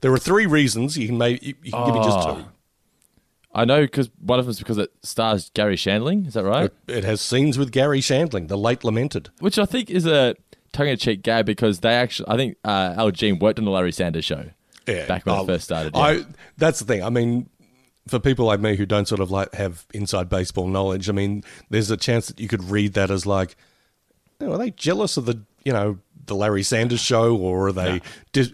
There 0.02 0.12
are 0.12 0.18
three 0.18 0.46
reasons. 0.46 0.98
You 0.98 1.06
can 1.08 1.18
make 1.18 1.42
you, 1.42 1.54
you 1.62 1.72
can 1.72 1.86
give 1.86 1.94
me 1.94 2.02
just 2.04 2.18
Oh. 2.28 2.34
two. 2.36 2.44
I 3.54 3.64
know 3.64 3.82
because 3.82 4.10
one 4.18 4.38
of 4.38 4.46
them 4.46 4.50
is 4.50 4.58
because 4.58 4.78
it 4.78 4.90
stars 5.02 5.50
Garry 5.54 5.76
Shandling. 5.76 6.26
Is 6.26 6.34
that 6.34 6.44
right? 6.44 6.70
It, 6.88 6.96
it 6.98 7.04
has 7.04 7.20
scenes 7.20 7.58
with 7.58 7.70
Garry 7.70 8.00
Shandling, 8.00 8.48
the 8.48 8.56
late 8.58 8.82
lamented. 8.84 9.30
Which 9.40 9.58
I 9.58 9.64
think 9.66 9.90
is 9.90 10.06
a 10.06 10.34
tongue-in-cheek 10.72 11.22
gag 11.22 11.44
because 11.44 11.80
they 11.80 11.92
actually, 11.94 12.28
I 12.30 12.36
think 12.36 12.56
uh, 12.64 12.94
Al 12.96 13.10
Jean 13.10 13.38
worked 13.38 13.58
on 13.58 13.66
the 13.66 13.70
Larry 13.70 13.92
Sanders 13.92 14.24
Show. 14.24 14.46
Yeah, 14.88 15.06
back 15.06 15.26
when 15.26 15.34
Oh, 15.38 15.42
it 15.42 15.46
first 15.46 15.64
started. 15.64 15.94
Yeah. 15.94 16.00
I 16.02 16.24
that's 16.58 16.78
the 16.80 16.86
thing. 16.86 17.02
I 17.04 17.10
mean, 17.10 17.48
for 18.08 18.18
people 18.18 18.46
like 18.46 18.60
me 18.60 18.76
who 18.76 18.86
don't 18.86 19.06
sort 19.06 19.20
of 19.20 19.30
like 19.30 19.54
have 19.54 19.86
inside 19.94 20.28
baseball 20.28 20.66
knowledge, 20.66 21.08
I 21.08 21.12
mean, 21.12 21.44
there's 21.70 21.90
a 21.90 21.96
chance 21.96 22.26
that 22.26 22.40
you 22.40 22.48
could 22.48 22.64
read 22.64 22.94
that 22.94 23.10
as 23.10 23.26
like, 23.26 23.56
know, 24.40 24.52
are 24.52 24.58
they 24.58 24.70
jealous 24.70 25.16
of 25.16 25.26
the 25.26 25.42
you 25.64 25.72
know 25.72 25.98
the 26.26 26.34
Larry 26.34 26.62
Sanders 26.62 27.00
show, 27.00 27.36
or 27.36 27.68
are 27.68 27.72
they? 27.72 28.00
Dis- 28.32 28.52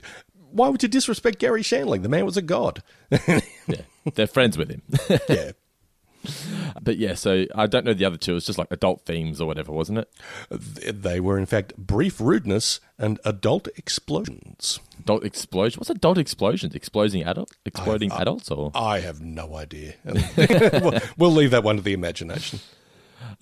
why 0.51 0.69
would 0.69 0.83
you 0.83 0.89
disrespect 0.89 1.39
Garry 1.39 1.63
Shandling? 1.63 2.03
The 2.03 2.09
man 2.09 2.25
was 2.25 2.37
a 2.37 2.43
god. 2.43 2.83
yeah, 3.29 3.41
they're 4.15 4.27
friends 4.27 4.57
with 4.57 4.71
him. 4.71 4.83
yeah. 5.29 5.53
But 6.81 6.97
yeah, 6.97 7.15
so 7.15 7.47
I 7.55 7.67
don't 7.67 7.85
know 7.85 7.95
the 7.95 8.05
other 8.05 8.17
two. 8.17 8.37
It's 8.37 8.47
just 8.47 8.59
like 8.59 8.69
adult 8.71 9.03
themes 9.05 9.41
or 9.41 9.47
whatever, 9.47 9.73
wasn't 9.73 9.99
it? 9.99 11.03
They 11.03 11.19
were 11.19 11.39
in 11.39 11.47
fact 11.47 11.77
brief 11.77 12.21
rudeness 12.21 12.81
and 12.99 13.19
adult 13.25 13.69
explosions. 13.77 14.79
Adult 15.01 15.25
explosion. 15.25 15.81
What's 15.81 15.91
adult 15.91 16.19
explosions? 16.19 16.75
Exploding 16.75 17.25
adult, 17.25 17.53
exploding 17.65 18.13
I- 18.13 18.23
adults, 18.23 18.51
or 18.51 18.71
I 18.75 19.01
have 19.01 19.21
no 19.21 19.57
idea. 19.57 19.95
we'll, 20.05 21.01
we'll 21.17 21.33
leave 21.33 21.51
that 21.51 21.65
one 21.65 21.77
to 21.77 21.83
the 21.83 21.95
imagination. 21.95 22.61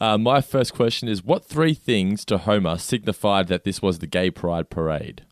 Uh, 0.00 0.18
my 0.18 0.40
first 0.40 0.73
question 0.73 1.09
is: 1.09 1.23
What 1.23 1.45
three 1.45 1.75
things 1.75 2.25
to 2.26 2.38
Homer 2.38 2.78
signified 2.78 3.49
that 3.49 3.64
this 3.64 3.83
was 3.83 3.99
the 3.99 4.06
Gay 4.06 4.30
Pride 4.30 4.71
Parade? 4.71 5.25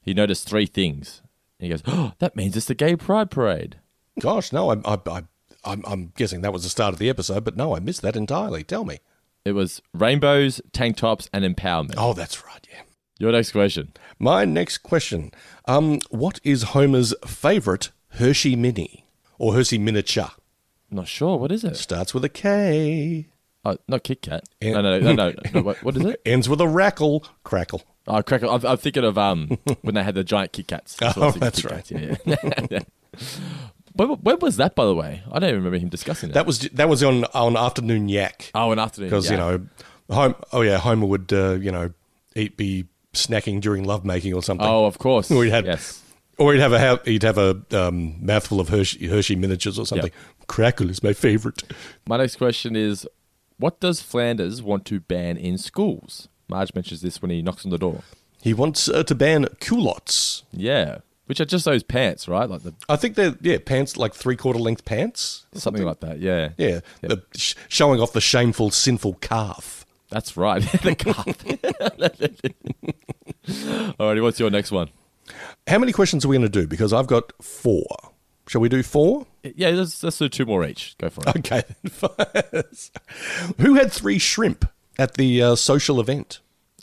He 0.00 0.14
noticed 0.14 0.48
three 0.48 0.66
things. 0.66 1.22
And 1.58 1.66
he 1.66 1.70
goes, 1.70 1.82
"Oh, 1.86 2.12
that 2.18 2.36
means 2.36 2.56
it's 2.56 2.66
the 2.66 2.74
Gay 2.74 2.96
Pride 2.96 3.30
Parade." 3.30 3.76
Gosh, 4.20 4.52
no, 4.52 4.70
I, 4.70 4.76
I, 4.84 4.98
I, 5.06 5.22
I'm, 5.66 5.82
I'm 5.86 6.12
guessing 6.16 6.40
that 6.42 6.52
was 6.52 6.62
the 6.62 6.68
start 6.68 6.92
of 6.92 6.98
the 6.98 7.08
episode, 7.10 7.44
but 7.44 7.56
no, 7.56 7.74
I 7.76 7.80
missed 7.80 8.02
that 8.02 8.16
entirely. 8.16 8.62
Tell 8.64 8.84
me. 8.84 8.98
It 9.44 9.52
was 9.52 9.80
rainbows, 9.92 10.60
tank 10.72 10.96
tops, 10.96 11.28
and 11.32 11.44
empowerment. 11.44 11.94
Oh, 11.96 12.12
that's 12.14 12.44
right. 12.44 12.66
Yeah. 12.70 12.82
Your 13.18 13.32
next 13.32 13.52
question. 13.52 13.92
My 14.18 14.44
next 14.44 14.78
question: 14.78 15.30
um, 15.66 16.00
What 16.10 16.40
is 16.44 16.62
Homer's 16.64 17.14
favorite 17.26 17.90
Hershey 18.10 18.56
Mini 18.56 19.04
or 19.38 19.54
Hershey 19.54 19.78
miniature? 19.78 20.30
Not 20.90 21.08
sure. 21.08 21.38
What 21.38 21.50
is 21.52 21.64
it? 21.64 21.76
Starts 21.76 22.12
with 22.14 22.24
a 22.24 22.28
K. 22.28 23.26
Oh, 23.64 23.76
not 23.88 24.04
Kit 24.04 24.22
Kat. 24.22 24.44
En- 24.62 24.74
No, 24.74 24.82
no, 24.82 24.98
no, 25.00 25.12
no. 25.12 25.34
no, 25.54 25.62
what, 25.62 25.82
what 25.82 25.96
is 25.96 26.04
it? 26.04 26.20
Ends 26.26 26.48
with 26.48 26.60
a 26.60 26.68
rackle. 26.68 27.24
Crackle. 27.42 27.82
Oh, 28.06 28.22
crackle. 28.22 28.50
I'm, 28.50 28.64
I'm 28.64 28.76
thinking 28.76 29.02
of 29.04 29.16
um 29.18 29.58
when 29.82 29.94
they 29.94 30.02
had 30.04 30.14
the 30.14 30.22
giant 30.24 30.52
Kit 30.52 30.68
Kats. 30.68 30.94
That's 30.96 31.16
Oh, 31.18 31.30
that's 31.32 31.62
Kit 31.62 31.70
right. 31.70 31.84
Kats, 31.84 31.90
Yeah, 32.24 32.66
yeah. 32.70 32.80
When, 33.96 34.10
when 34.10 34.38
was 34.40 34.56
that, 34.56 34.74
by 34.74 34.84
the 34.84 34.94
way? 34.94 35.22
I 35.30 35.38
don't 35.38 35.48
even 35.48 35.64
remember 35.64 35.78
him 35.78 35.88
discussing 35.88 36.30
it. 36.30 36.34
That 36.34 36.46
was 36.46 36.60
that 36.60 36.88
was 36.88 37.02
on 37.02 37.24
on 37.26 37.56
afternoon 37.56 38.08
yak. 38.08 38.50
oh, 38.54 38.72
an 38.72 38.78
afternoon. 38.78 39.10
because 39.10 39.30
you 39.30 39.36
know, 39.36 39.66
home. 40.10 40.34
Oh 40.52 40.62
yeah, 40.62 40.78
Homer 40.78 41.06
would 41.06 41.32
uh, 41.32 41.52
you 41.52 41.70
know 41.70 41.90
eat 42.34 42.56
be 42.56 42.86
snacking 43.16 43.60
during 43.60 43.84
lovemaking 43.84 44.34
or 44.34 44.42
something. 44.42 44.66
Oh, 44.66 44.84
of 44.84 44.98
course. 44.98 45.30
Or 45.36 45.44
he'd 45.44 45.50
had, 45.50 45.66
yes. 45.66 46.02
or 46.38 46.52
he'd 46.52 46.60
have 46.60 46.72
a 46.72 47.00
he'd 47.04 47.22
have 47.22 47.38
a 47.38 47.60
um, 47.72 48.24
mouthful 48.24 48.60
of 48.60 48.68
Hershey, 48.68 49.08
Hershey 49.08 49.36
miniatures 49.36 49.78
or 49.78 49.86
something. 49.86 50.12
Crackle 50.46 50.90
is 50.90 51.02
my 51.02 51.12
favorite. 51.12 51.62
My 52.06 52.18
next 52.18 52.36
question 52.36 52.76
is: 52.76 53.06
What 53.58 53.80
does 53.80 54.00
Flanders 54.00 54.62
want 54.62 54.84
to 54.86 55.00
ban 55.00 55.36
in 55.36 55.58
schools? 55.58 56.28
Marge 56.48 56.74
mentions 56.74 57.00
this 57.00 57.20
when 57.20 57.30
he 57.30 57.42
knocks 57.42 57.64
on 57.64 57.70
the 57.72 57.78
door. 57.78 58.02
He 58.40 58.54
wants 58.54 58.88
uh, 58.88 59.02
to 59.02 59.14
ban 59.14 59.46
culottes. 59.58 60.44
Yeah, 60.52 60.98
which 61.26 61.40
are 61.40 61.44
just 61.44 61.64
those 61.64 61.82
pants, 61.82 62.28
right? 62.28 62.48
Like 62.48 62.62
the 62.62 62.74
I 62.88 62.96
think 62.96 63.14
they're 63.14 63.34
yeah 63.40 63.58
pants 63.64 63.96
like 63.96 64.14
three 64.14 64.36
quarter 64.36 64.58
length 64.58 64.84
pants. 64.84 65.46
or 65.54 65.60
something 65.60 65.84
like 65.84 66.00
that. 66.00 66.18
Yeah, 66.20 66.50
Yeah, 66.56 66.80
the, 67.02 67.22
sh- 67.36 67.54
showing 67.68 68.00
off 68.00 68.12
the 68.12 68.20
shameful, 68.20 68.70
sinful 68.70 69.14
calf. 69.14 69.84
that's 70.10 70.36
right. 70.36 70.62
the 70.82 70.94
calf. 70.94 71.26
Alrighty, 73.46 74.22
what's 74.22 74.40
your 74.40 74.50
next 74.50 74.72
one? 74.72 74.88
How 75.66 75.78
many 75.78 75.92
questions 75.92 76.24
are 76.24 76.28
we 76.28 76.36
going 76.36 76.50
to 76.50 76.60
do? 76.60 76.66
Because 76.66 76.92
I've 76.92 77.06
got 77.06 77.32
four. 77.42 77.86
Shall 78.48 78.60
we 78.60 78.68
do 78.68 78.82
four? 78.84 79.26
Yeah, 79.42 79.70
let's, 79.70 80.02
let's 80.04 80.18
do 80.18 80.28
two 80.28 80.46
more 80.46 80.64
each. 80.64 80.96
Go 80.98 81.10
for 81.10 81.22
it. 81.26 81.36
Okay. 81.38 81.62
Who 83.58 83.74
had 83.74 83.90
three 83.92 84.18
shrimp 84.18 84.64
at 84.98 85.14
the 85.14 85.42
uh, 85.42 85.54
social 85.56 86.00
event? 86.00 86.40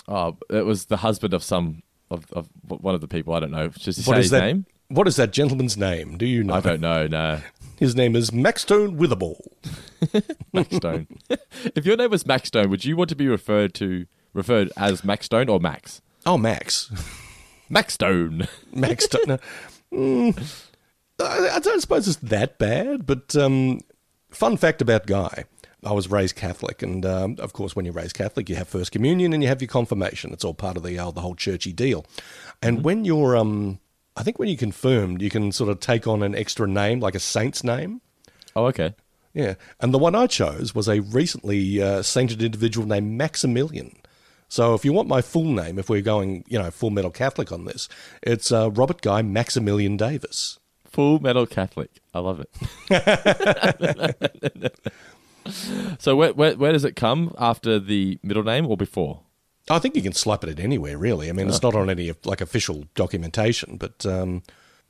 Oh, 0.08 0.38
it 0.50 0.66
was 0.66 0.86
the 0.88 0.98
husband 0.98 1.34
of 1.34 1.42
some 1.44 1.84
of, 2.14 2.32
of 2.34 2.50
one 2.68 2.96
of 2.96 3.02
the 3.02 3.08
people. 3.08 3.34
I 3.34 3.40
don't 3.40 3.52
know. 3.52 3.70
Just 3.70 4.08
What 4.08 4.16
say 4.16 4.20
is 4.20 4.26
his 4.26 4.32
that? 4.32 4.42
name. 4.42 4.66
What 4.90 5.08
is 5.08 5.16
that 5.16 5.32
gentleman's 5.34 5.76
name? 5.78 6.18
Do 6.18 6.26
you 6.26 6.44
know? 6.44 6.54
I 6.56 6.60
don't 6.62 6.82
know. 6.82 7.08
No, 7.08 7.42
His 7.78 7.96
name 7.96 8.16
is 8.16 8.32
Maxtone 8.32 8.98
Witherball. 8.98 9.42
Max 10.54 10.76
Stone. 10.76 11.08
if 11.76 11.86
your 11.86 11.98
name 11.98 12.12
was 12.12 12.26
Max 12.26 12.48
Stone, 12.50 12.70
would 12.70 12.86
you 12.86 12.96
want 12.96 13.10
to 13.10 13.16
be 13.16 13.28
referred 13.28 13.74
to 13.76 14.06
referred 14.34 14.72
as 14.78 15.04
Max 15.04 15.26
Stone 15.26 15.50
or 15.50 15.60
Max? 15.60 16.02
Oh, 16.26 16.38
Max. 16.38 16.92
Max 17.70 17.96
Stone. 17.96 18.48
Max 18.72 19.06
Stone. 19.06 19.26
no. 19.28 19.38
Mm, 19.92 20.64
I, 21.20 21.50
I 21.56 21.60
don't 21.60 21.82
suppose 21.82 22.08
it's 22.08 22.18
that 22.18 22.58
bad, 22.58 23.06
but 23.06 23.36
um, 23.36 23.80
fun 24.32 24.58
fact 24.58 24.82
about 24.82 25.06
Guy. 25.08 25.46
I 25.86 25.92
was 25.92 26.10
raised 26.10 26.36
Catholic, 26.36 26.82
and 26.82 27.06
um, 27.06 27.36
of 27.40 27.54
course, 27.54 27.76
when 27.76 27.86
you're 27.86 27.94
raised 27.94 28.16
Catholic, 28.16 28.50
you 28.50 28.56
have 28.56 28.68
First 28.68 28.92
Communion 28.92 29.34
and 29.34 29.42
you 29.44 29.50
have 29.50 29.62
your 29.62 29.68
confirmation. 29.68 30.32
It's 30.32 30.44
all 30.44 30.54
part 30.54 30.78
of 30.78 30.84
the 30.84 30.98
uh, 30.98 31.12
the 31.12 31.22
whole 31.22 31.36
churchy 31.36 31.74
deal. 31.74 32.06
And 32.62 32.84
when 32.84 33.06
you're, 33.06 33.36
um, 33.36 33.80
I 34.16 34.24
think 34.24 34.40
when 34.40 34.50
you're 34.50 34.58
confirmed, 34.58 35.22
you 35.22 35.30
can 35.30 35.52
sort 35.52 35.70
of 35.70 35.80
take 35.80 36.08
on 36.08 36.24
an 36.24 36.36
extra 36.36 36.68
name, 36.68 37.00
like 37.00 37.16
a 37.16 37.20
saint's 37.20 37.64
name. 37.64 38.02
Oh, 38.56 38.66
okay. 38.68 38.96
Yeah, 39.34 39.56
and 39.80 39.94
the 39.94 40.00
one 40.00 40.14
I 40.14 40.28
chose 40.28 40.76
was 40.76 40.88
a 40.88 41.00
recently 41.02 41.82
uh, 41.82 42.04
sainted 42.04 42.44
individual 42.44 42.88
named 42.88 43.18
Maximilian. 43.18 43.98
So 44.48 44.76
if 44.76 44.86
you 44.86 44.94
want 44.94 45.08
my 45.08 45.24
full 45.24 45.46
name, 45.46 45.80
if 45.80 45.90
we're 45.90 46.02
going, 46.02 46.44
you 46.48 46.60
know, 46.60 46.70
full 46.70 46.92
metal 46.92 47.10
Catholic 47.10 47.52
on 47.52 47.66
this, 47.66 47.90
it's 48.22 48.52
uh, 48.52 48.70
Robert 48.70 49.02
Guy 49.02 49.24
Maximilian 49.24 49.98
Davis. 49.98 50.60
Full 50.86 51.20
Metal 51.20 51.48
Catholic. 51.48 51.90
I 52.14 52.20
love 52.20 52.40
it. 52.40 52.50
so 56.00 56.16
where, 56.16 56.34
where 56.34 56.56
where 56.56 56.72
does 56.72 56.86
it 56.86 56.96
come 56.96 57.34
after 57.38 57.80
the 57.80 58.20
middle 58.24 58.44
name 58.44 58.66
or 58.68 58.78
before? 58.78 59.22
I 59.70 59.80
think 59.80 59.96
you 59.96 60.02
can 60.02 60.14
slap 60.14 60.44
it 60.44 60.50
at 60.50 60.60
anywhere, 60.60 60.98
really. 60.98 61.30
I 61.30 61.32
mean, 61.32 61.48
it's 61.48 61.62
not 61.62 61.74
on 61.76 61.90
any 61.90 62.12
like 62.26 62.42
official 62.42 62.86
documentation, 62.96 63.78
but 63.78 64.06
um, 64.06 64.44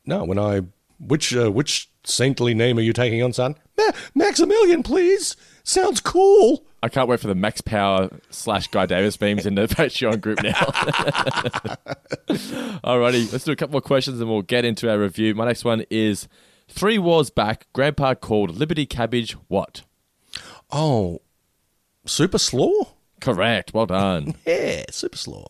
no. 0.06 0.24
When 0.24 0.40
I 0.40 0.62
which 1.00 1.36
uh, 1.36 1.52
which 1.52 1.90
saintly 2.04 2.54
name 2.54 2.78
are 2.78 2.82
you 2.82 2.94
taking 2.94 3.22
on, 3.22 3.34
son? 3.34 3.56
Ma- 3.78 3.92
Maximilian, 4.16 4.84
please. 4.84 5.36
Sounds 5.64 6.02
cool. 6.02 6.66
I 6.82 6.90
can't 6.90 7.08
wait 7.08 7.22
for 7.22 7.28
the 7.28 7.36
Max 7.36 7.62
Power 7.62 8.10
slash 8.30 8.68
Guy 8.68 8.86
Davis 8.86 9.20
memes 9.22 9.46
in 9.46 9.56
the 9.56 9.68
Patreon 9.68 10.20
group 10.20 10.44
now. 10.44 10.52
Alrighty, 12.84 13.32
let's 13.32 13.46
do 13.46 13.54
a 13.54 13.56
couple 13.56 13.72
more 13.74 13.82
questions 13.82 14.20
and 14.20 14.30
we'll 14.30 14.42
get 14.42 14.66
into 14.66 14.92
our 14.92 15.00
review. 15.00 15.34
My 15.34 15.46
next 15.46 15.64
one 15.64 15.86
is 15.90 16.28
three 16.68 16.98
wars 16.98 17.30
back. 17.30 17.68
Grandpa 17.72 18.16
called 18.16 18.58
Liberty 18.58 18.86
Cabbage 18.86 19.34
what? 19.48 19.84
Oh, 20.74 21.22
Super 22.06 22.40
Slaw. 22.40 22.94
Correct. 23.22 23.74
Well 23.74 23.86
done. 23.86 24.36
Yeah, 24.46 24.86
Super 24.90 25.18
Slaw. 25.18 25.48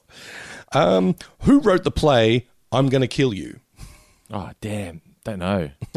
Um, 0.74 1.16
who 1.42 1.60
wrote 1.60 1.84
the 1.84 1.92
play 1.92 2.48
I'm 2.72 2.90
Gonna 2.90 3.08
Kill 3.08 3.34
You? 3.34 3.60
oh 4.32 4.52
damn, 4.62 5.02
don't 5.24 5.40
know. 5.40 5.70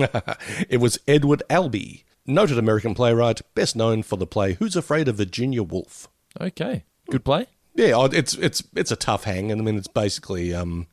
it 0.69 0.79
was 0.81 0.99
Edward 1.09 1.43
Albee, 1.51 2.05
noted 2.27 2.57
American 2.59 2.95
playwright, 2.95 3.41
best 3.55 3.75
known 3.75 4.03
for 4.03 4.17
the 4.17 4.27
play 4.27 4.55
Who's 4.55 4.77
Afraid 4.77 5.09
of 5.09 5.17
Virginia 5.17 5.63
Woolf. 5.63 6.09
Okay, 6.41 6.85
good 7.11 7.25
play. 7.25 7.47
Yeah, 7.75 8.07
it's 8.13 8.35
it's 8.35 8.63
it's 8.75 8.91
a 8.91 8.97
tough 8.97 9.25
hang, 9.25 9.51
and 9.51 9.61
I 9.61 9.65
mean 9.65 9.77
it's 9.77 9.89
basically 9.89 10.55
um, 10.55 10.87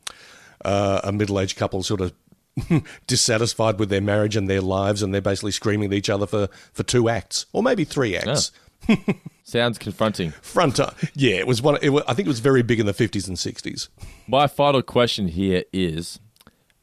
uh, 0.64 1.00
a 1.04 1.12
middle-aged 1.12 1.56
couple 1.56 1.82
sort 1.82 2.00
of 2.00 2.12
dissatisfied 3.06 3.78
with 3.78 3.88
their 3.88 4.00
marriage 4.00 4.36
and 4.36 4.48
their 4.48 4.60
lives, 4.60 5.02
and 5.02 5.12
they're 5.12 5.20
basically 5.20 5.50
screaming 5.52 5.86
at 5.92 5.94
each 5.94 6.10
other 6.10 6.26
for, 6.26 6.48
for 6.72 6.82
two 6.82 7.08
acts 7.08 7.46
or 7.52 7.62
maybe 7.62 7.84
three 7.84 8.16
acts. 8.16 8.52
Sounds 9.44 9.78
confronting. 9.78 10.30
Front, 10.42 10.80
uh, 10.80 10.90
yeah, 11.14 11.36
it 11.36 11.46
was 11.46 11.60
one. 11.60 11.78
It 11.82 11.90
was, 11.90 12.02
I 12.06 12.14
think 12.14 12.26
it 12.26 12.30
was 12.30 12.40
very 12.40 12.62
big 12.62 12.80
in 12.80 12.86
the 12.86 12.94
fifties 12.94 13.28
and 13.28 13.38
sixties. 13.38 13.88
My 14.26 14.46
final 14.46 14.82
question 14.82 15.28
here 15.28 15.64
is 15.72 16.18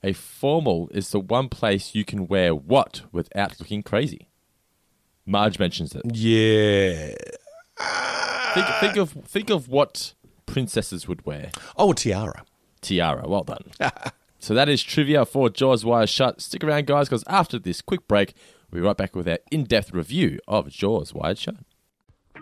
a 0.04 0.14
formal 0.14 0.90
is 0.94 1.10
the 1.12 1.20
one 1.20 1.50
place 1.50 1.96
you 1.96 2.06
can 2.06 2.28
wear 2.28 2.54
what 2.54 3.02
without 3.12 3.60
looking 3.60 3.84
crazy? 3.84 4.28
Marge 5.26 5.60
mentions 5.60 5.96
it. 5.96 6.02
Yeah. 6.14 7.14
Think, 8.54 8.68
think 8.80 8.98
of 8.98 9.12
think 9.26 9.50
of 9.50 9.68
what 9.68 10.14
princesses 10.46 11.08
would 11.08 11.26
wear. 11.26 11.52
Oh, 11.78 11.92
a 11.92 11.96
tiara. 11.96 12.44
Tiara. 12.82 13.28
Well 13.28 13.44
done. 13.44 13.72
so 14.42 14.56
that 14.56 14.68
is 14.68 14.82
trivia 14.82 15.24
for 15.24 15.50
Jaws 15.50 15.86
Wired 15.86 16.10
Shut. 16.10 16.42
Stick 16.42 16.64
around, 16.64 16.88
guys, 16.88 17.08
because 17.08 17.24
after 17.28 17.60
this 17.60 17.82
quick 17.82 18.08
break, 18.08 18.34
we'll 18.72 18.82
be 18.82 18.88
right 18.88 18.98
back 18.98 19.16
with 19.16 19.28
our 19.28 19.38
in-depth 19.52 19.94
review 19.94 20.40
of 20.48 20.70
Jaws 20.70 21.14
Wired 21.14 21.38
Shut. 21.38 21.56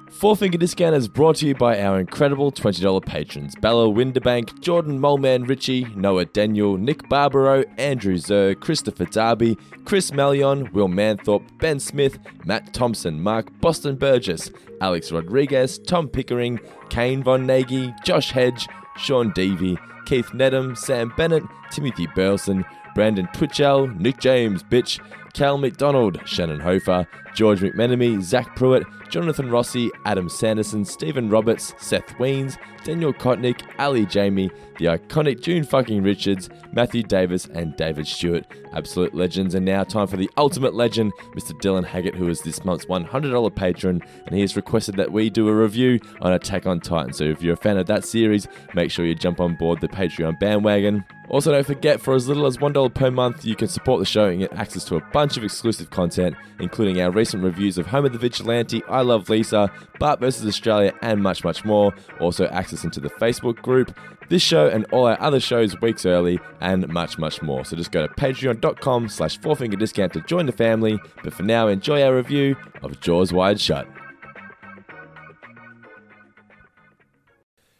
Four 0.09 0.35
Finger 0.35 0.57
Discount 0.57 0.95
is 0.95 1.07
brought 1.07 1.35
to 1.37 1.47
you 1.47 1.55
by 1.55 1.79
our 1.81 1.99
incredible 1.99 2.51
$20 2.51 3.05
patrons 3.05 3.55
Bella 3.57 3.87
Winderbank, 3.87 4.59
Jordan 4.59 4.99
Molman 4.99 5.47
Ritchie, 5.47 5.85
Noah 5.95 6.25
Daniel, 6.25 6.77
Nick 6.77 7.07
Barbaro, 7.09 7.63
Andrew 7.77 8.17
Zer, 8.17 8.55
Christopher 8.55 9.05
Darby, 9.05 9.55
Chris 9.85 10.11
Melion, 10.11 10.71
Will 10.73 10.87
Manthorpe, 10.87 11.45
Ben 11.59 11.79
Smith, 11.79 12.17
Matt 12.45 12.73
Thompson, 12.73 13.21
Mark 13.21 13.51
Boston 13.61 13.97
Burgess, 13.97 14.49
Alex 14.81 15.11
Rodriguez, 15.11 15.77
Tom 15.77 16.07
Pickering, 16.07 16.59
Kane 16.89 17.21
Von 17.21 17.45
Nagy, 17.45 17.93
Josh 18.03 18.31
Hedge, 18.31 18.67
Sean 18.97 19.31
Davey, 19.33 19.77
Keith 20.09 20.31
Nedham, 20.33 20.75
Sam 20.75 21.13
Bennett, 21.15 21.43
Timothy 21.69 22.07
Burleson, 22.15 22.65
Brandon 22.95 23.29
Twitchell, 23.31 23.85
Nick 23.89 24.19
James, 24.19 24.63
Bitch, 24.63 24.99
Cal 25.33 25.59
McDonald, 25.59 26.19
Shannon 26.25 26.59
Hofer, 26.59 27.05
George 27.35 27.59
McMenemy, 27.59 28.19
Zach 28.19 28.55
Pruitt, 28.55 28.87
Jonathan 29.11 29.51
Rossi, 29.51 29.91
Adam 30.05 30.27
Sanderson, 30.27 30.83
Stephen 30.83 31.29
Roberts, 31.29 31.75
Seth 31.77 32.07
Weens, 32.17 32.57
Daniel 32.83 33.13
Kotnick, 33.13 33.61
Ali 33.77 34.05
Jamie, 34.05 34.49
the 34.77 34.85
iconic 34.85 35.41
June 35.41 35.63
fucking 35.63 36.01
Richards, 36.01 36.49
Matthew 36.71 37.03
Davis, 37.03 37.45
and 37.47 37.75
David 37.75 38.07
Stewart. 38.07 38.45
Absolute 38.73 39.13
legends. 39.13 39.55
And 39.55 39.65
now 39.65 39.83
time 39.83 40.07
for 40.07 40.17
the 40.17 40.29
ultimate 40.37 40.73
legend, 40.73 41.11
Mr. 41.35 41.51
Dylan 41.61 41.85
Haggett, 41.85 42.15
who 42.15 42.27
is 42.29 42.41
this 42.41 42.63
month's 42.63 42.85
$100 42.85 43.55
patron, 43.55 44.01
and 44.25 44.35
he 44.35 44.41
has 44.41 44.55
requested 44.55 44.95
that 44.95 45.11
we 45.11 45.29
do 45.29 45.47
a 45.47 45.53
review 45.53 45.99
on 46.21 46.33
Attack 46.33 46.65
on 46.65 46.79
Titan. 46.79 47.13
So 47.13 47.25
if 47.25 47.41
you're 47.41 47.53
a 47.53 47.57
fan 47.57 47.77
of 47.77 47.87
that 47.87 48.05
series, 48.05 48.47
make 48.73 48.91
sure 48.91 49.05
you 49.05 49.15
jump 49.15 49.39
on 49.39 49.55
board 49.55 49.81
the 49.81 49.87
Patreon 49.87 50.39
bandwagon. 50.39 51.03
Also, 51.29 51.51
don't 51.51 51.65
forget, 51.65 52.01
for 52.01 52.15
as 52.15 52.27
little 52.27 52.47
as 52.47 52.57
$1 52.57 52.93
per 52.93 53.11
month, 53.11 53.45
you 53.45 53.55
can 53.55 53.67
support 53.67 53.99
the 53.99 54.05
show 54.05 54.25
and 54.25 54.39
get 54.39 54.53
access 54.53 54.83
to 54.85 54.95
a 54.95 55.01
bunch 55.13 55.37
of 55.37 55.43
exclusive 55.43 55.91
content, 55.91 56.35
including 56.59 56.99
our 57.01 57.11
recent 57.11 57.43
reviews 57.43 57.77
of 57.77 57.85
Home 57.85 58.05
of 58.05 58.13
the 58.13 58.17
Vigilante, 58.17 58.83
I 58.85 59.01
Love 59.01 59.29
Lisa, 59.29 59.71
Bart 59.99 60.19
vs. 60.19 60.47
Australia, 60.47 60.91
and 61.03 61.21
much, 61.21 61.43
much 61.43 61.63
more. 61.63 61.93
Also, 62.19 62.47
access 62.47 62.83
into 62.83 62.99
the 62.99 63.09
Facebook 63.11 63.61
group, 63.61 63.95
this 64.29 64.41
show 64.41 64.67
and 64.67 64.85
all 64.91 65.05
our 65.05 65.21
other 65.21 65.39
shows 65.39 65.79
weeks 65.81 66.05
early, 66.05 66.39
and 66.61 66.87
much, 66.89 67.19
much 67.19 67.41
more. 67.43 67.63
So 67.63 67.75
just 67.75 67.91
go 67.91 68.07
to 68.07 68.13
patreon.com 68.13 69.09
slash 69.09 69.39
fourfingerdiscount 69.39 70.13
to 70.13 70.21
join 70.21 70.47
the 70.47 70.51
family. 70.51 70.99
But 71.23 71.33
for 71.33 71.43
now, 71.43 71.67
enjoy 71.67 72.01
our 72.01 72.15
review 72.15 72.55
of 72.81 72.99
Jaws 73.01 73.31
Wired 73.31 73.59
Shut. 73.59 73.87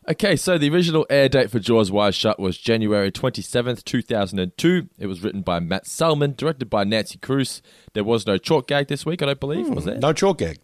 Okay, 0.10 0.36
so 0.36 0.58
the 0.58 0.72
original 0.72 1.06
air 1.12 1.30
date 1.30 1.52
for 1.52 1.60
Jaws 1.60 1.92
Wired 1.92 2.16
Shut 2.16 2.40
was 2.40 2.58
January 2.58 3.12
27th, 3.12 3.84
2002. 3.84 4.90
It 4.98 5.06
was 5.06 5.22
written 5.22 5.44
by 5.44 5.60
Matt 5.60 5.86
Selman, 5.86 6.34
directed 6.36 6.68
by 6.68 6.84
Nancy 6.84 7.20
Kruse. 7.20 7.62
There 7.94 8.04
was 8.04 8.26
no 8.26 8.40
chalk 8.40 8.68
gag 8.68 8.88
this 8.88 9.06
week, 9.06 9.22
I 9.22 9.28
don't 9.28 9.40
believe, 9.40 9.70
was 9.70 9.84
hmm, 9.84 9.92
there? 9.92 10.00
No 10.00 10.12
chalk 10.12 10.40
gag. 10.40 10.58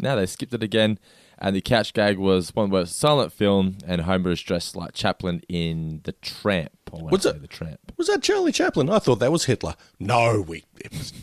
Now 0.00 0.16
they 0.16 0.26
skipped 0.26 0.52
it 0.52 0.62
again. 0.62 0.98
And 1.38 1.56
the 1.56 1.62
couch 1.62 1.94
gag 1.94 2.18
was 2.18 2.54
one 2.54 2.68
word 2.68 2.90
silent 2.90 3.32
film, 3.32 3.78
and 3.86 4.02
Homer 4.02 4.32
is 4.32 4.42
dressed 4.42 4.76
like 4.76 4.92
Chaplin 4.92 5.40
in 5.48 6.02
The 6.04 6.12
Tramp. 6.12 6.72
What's 6.90 7.24
it? 7.24 7.40
The 7.40 7.48
Tramp. 7.48 7.94
Was 7.96 8.08
that 8.08 8.22
Charlie 8.22 8.52
Chaplin? 8.52 8.90
I 8.90 8.98
thought 8.98 9.20
that 9.20 9.32
was 9.32 9.46
Hitler. 9.46 9.76
No, 9.98 10.44
we. 10.46 10.64
It 10.78 10.92
was. 10.92 11.14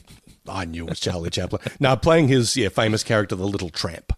I 0.49 0.65
knew 0.65 0.85
it 0.85 0.89
was 0.89 0.99
Charlie 0.99 1.29
Chaplin. 1.29 1.61
Now 1.79 1.95
playing 1.95 2.29
his 2.29 2.57
yeah 2.57 2.69
famous 2.69 3.03
character, 3.03 3.35
the 3.35 3.45
Little 3.45 3.69
Tramp. 3.69 4.13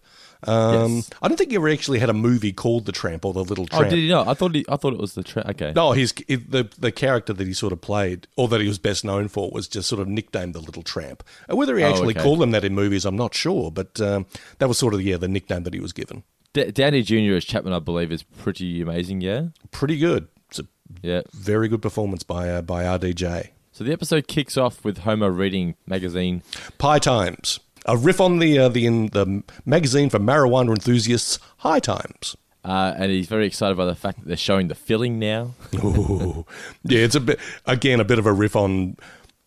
Um, 0.46 0.96
Yes. 0.96 1.10
I 1.22 1.28
don't 1.28 1.36
think 1.36 1.50
he 1.50 1.56
ever 1.56 1.68
actually 1.68 1.98
had 1.98 2.08
a 2.10 2.14
movie 2.14 2.52
called 2.52 2.86
The 2.86 2.92
Tramp 2.92 3.24
or 3.24 3.32
The 3.32 3.44
Little 3.44 3.64
Oh, 3.72 3.78
Tramp. 3.78 3.90
did 3.90 3.98
he 3.98 4.08
not? 4.08 4.26
I 4.28 4.34
thought 4.34 4.54
he, 4.54 4.64
I 4.68 4.76
thought 4.76 4.92
it 4.94 4.98
was 4.98 5.14
the 5.14 5.22
Tramp. 5.22 5.48
Okay. 5.50 5.72
No, 5.74 5.92
his 5.92 6.12
the 6.12 6.68
the 6.78 6.90
character 6.92 7.32
that 7.32 7.46
he 7.46 7.52
sort 7.52 7.72
of 7.72 7.80
played, 7.80 8.26
or 8.36 8.48
that 8.48 8.60
he 8.60 8.66
was 8.68 8.78
best 8.78 9.04
known 9.04 9.28
for, 9.28 9.50
was 9.50 9.68
just 9.68 9.88
sort 9.88 10.00
of 10.00 10.08
nicknamed 10.08 10.54
the 10.54 10.60
Little 10.60 10.82
Tramp. 10.82 11.22
Whether 11.48 11.76
he 11.76 11.84
Oh, 11.84 11.90
actually 11.90 12.14
okay. 12.14 12.22
called 12.22 12.42
him 12.42 12.50
that 12.52 12.64
in 12.64 12.74
movies, 12.74 13.04
I'm 13.04 13.16
not 13.16 13.34
sure, 13.34 13.70
but 13.70 14.00
um, 14.00 14.26
that 14.58 14.68
was 14.68 14.78
sort 14.78 14.94
of 14.94 15.02
yeah 15.02 15.16
the 15.16 15.28
nickname 15.28 15.64
that 15.64 15.74
he 15.74 15.80
was 15.80 15.92
given. 15.92 16.22
D- 16.52 16.70
Downey 16.72 17.02
Jr. 17.02 17.34
as 17.36 17.44
Chapman, 17.44 17.72
I 17.72 17.78
believe, 17.78 18.10
is 18.10 18.22
pretty 18.24 18.80
amazing, 18.82 19.20
yeah? 19.20 19.48
Pretty 19.70 19.96
good. 19.98 20.26
It's 20.48 20.58
a 20.58 20.64
Yeah. 21.02 21.20
very 21.32 21.68
good 21.68 21.80
performance 21.82 22.22
by 22.24 22.48
uh, 22.48 22.62
by 22.62 22.84
RDJ. 22.84 23.50
So 23.72 23.84
the 23.84 23.92
episode 23.92 24.26
kicks 24.26 24.56
off 24.56 24.84
with 24.84 24.98
Homer 24.98 25.30
reading 25.30 25.74
magazine. 25.86 26.42
Pie 26.78 26.98
Times, 26.98 27.60
a 27.86 27.96
riff 27.96 28.20
on 28.20 28.38
the 28.38 28.58
uh, 28.58 28.68
the 28.68 28.86
in 28.86 29.06
the 29.08 29.42
magazine 29.64 30.10
for 30.10 30.18
marijuana 30.18 30.70
enthusiasts. 30.70 31.38
High 31.58 31.80
Times. 31.80 32.36
Uh, 32.62 32.92
and 32.98 33.10
he's 33.10 33.26
very 33.26 33.46
excited 33.46 33.74
by 33.76 33.86
the 33.86 33.94
fact 33.94 34.18
that 34.20 34.26
they're 34.28 34.36
showing 34.36 34.68
the 34.68 34.74
filling 34.74 35.18
now. 35.18 35.54
Ooh. 35.76 36.44
yeah, 36.84 37.00
it's 37.00 37.14
a 37.14 37.20
bit 37.20 37.38
again 37.66 38.00
a 38.00 38.04
bit 38.04 38.18
of 38.18 38.26
a 38.26 38.32
riff 38.32 38.54
on 38.54 38.96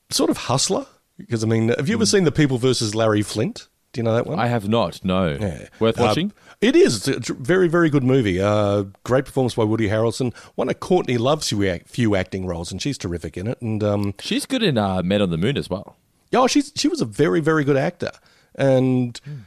sort 0.10 0.30
of 0.32 0.38
Hustler. 0.38 0.86
Because 1.18 1.44
I 1.44 1.48
mean, 1.48 1.70
have 1.70 1.88
you 1.88 1.96
ever 1.96 2.08
seen 2.08 2.24
the 2.24 2.32
People 2.32 2.58
versus 2.58 2.96
Larry 2.96 3.22
Flynt? 3.22 3.68
Do 3.92 4.00
you 4.00 4.04
know 4.04 4.16
that 4.16 4.26
one? 4.26 4.40
I 4.40 4.48
have 4.48 4.68
not, 4.68 5.06
no. 5.06 5.38
Yeah. 5.40 5.68
Worth 5.80 6.00
Uh, 6.00 6.04
watching? 6.06 6.34
it 6.62 6.76
is. 6.76 7.08
It's 7.08 7.30
a 7.30 7.34
very, 7.36 7.68
very 7.68 7.92
good 7.92 8.04
movie. 8.04 8.42
Uh, 8.42 8.86
great 9.04 9.26
performance 9.26 9.54
by 9.54 9.64
Woody 9.64 9.88
Harrelson. 9.90 10.34
One 10.56 10.68
of 10.68 10.80
Courtney 10.80 11.20
Love's 11.20 11.50
few, 11.50 11.64
act- 11.70 11.88
few 11.90 12.16
acting 12.16 12.48
roles, 12.48 12.72
and 12.72 12.82
she's 12.82 12.98
terrific 12.98 13.38
in 13.38 13.46
it. 13.46 13.62
And 13.62 13.84
um, 13.84 14.16
She's 14.20 14.48
good 14.48 14.64
in 14.64 14.80
uh, 14.80 15.04
Men 15.04 15.22
on 15.22 15.30
the 15.30 15.38
Moon 15.38 15.56
as 15.56 15.70
well. 15.70 15.96
Yeah, 16.34 16.48
she's 16.48 16.74
she 16.76 16.88
was 16.88 17.00
a 17.00 17.06
very, 17.06 17.40
very 17.40 17.64
good 17.64 17.78
actor. 17.78 18.12
And 18.56 19.16
hmm. 19.24 19.38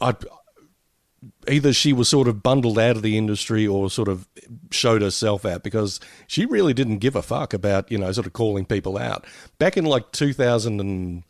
I 0.00 0.14
either 1.48 1.72
she 1.72 1.92
was 1.92 2.08
sort 2.08 2.28
of 2.28 2.42
bundled 2.42 2.78
out 2.78 2.96
of 2.96 3.02
the 3.02 3.18
industry 3.18 3.66
or 3.66 3.90
sort 3.90 4.08
of 4.08 4.28
showed 4.70 5.02
herself 5.02 5.44
out 5.44 5.62
because 5.62 5.98
she 6.26 6.46
really 6.46 6.72
didn't 6.72 6.98
give 6.98 7.16
a 7.16 7.22
fuck 7.22 7.52
about 7.52 7.90
you 7.90 7.98
know 7.98 8.10
sort 8.12 8.28
of 8.28 8.32
calling 8.32 8.64
people 8.64 8.96
out. 8.96 9.26
Back 9.58 9.76
in 9.76 9.84
like 9.84 10.12
two 10.12 10.32
thousand 10.32 10.80
and 10.80 11.24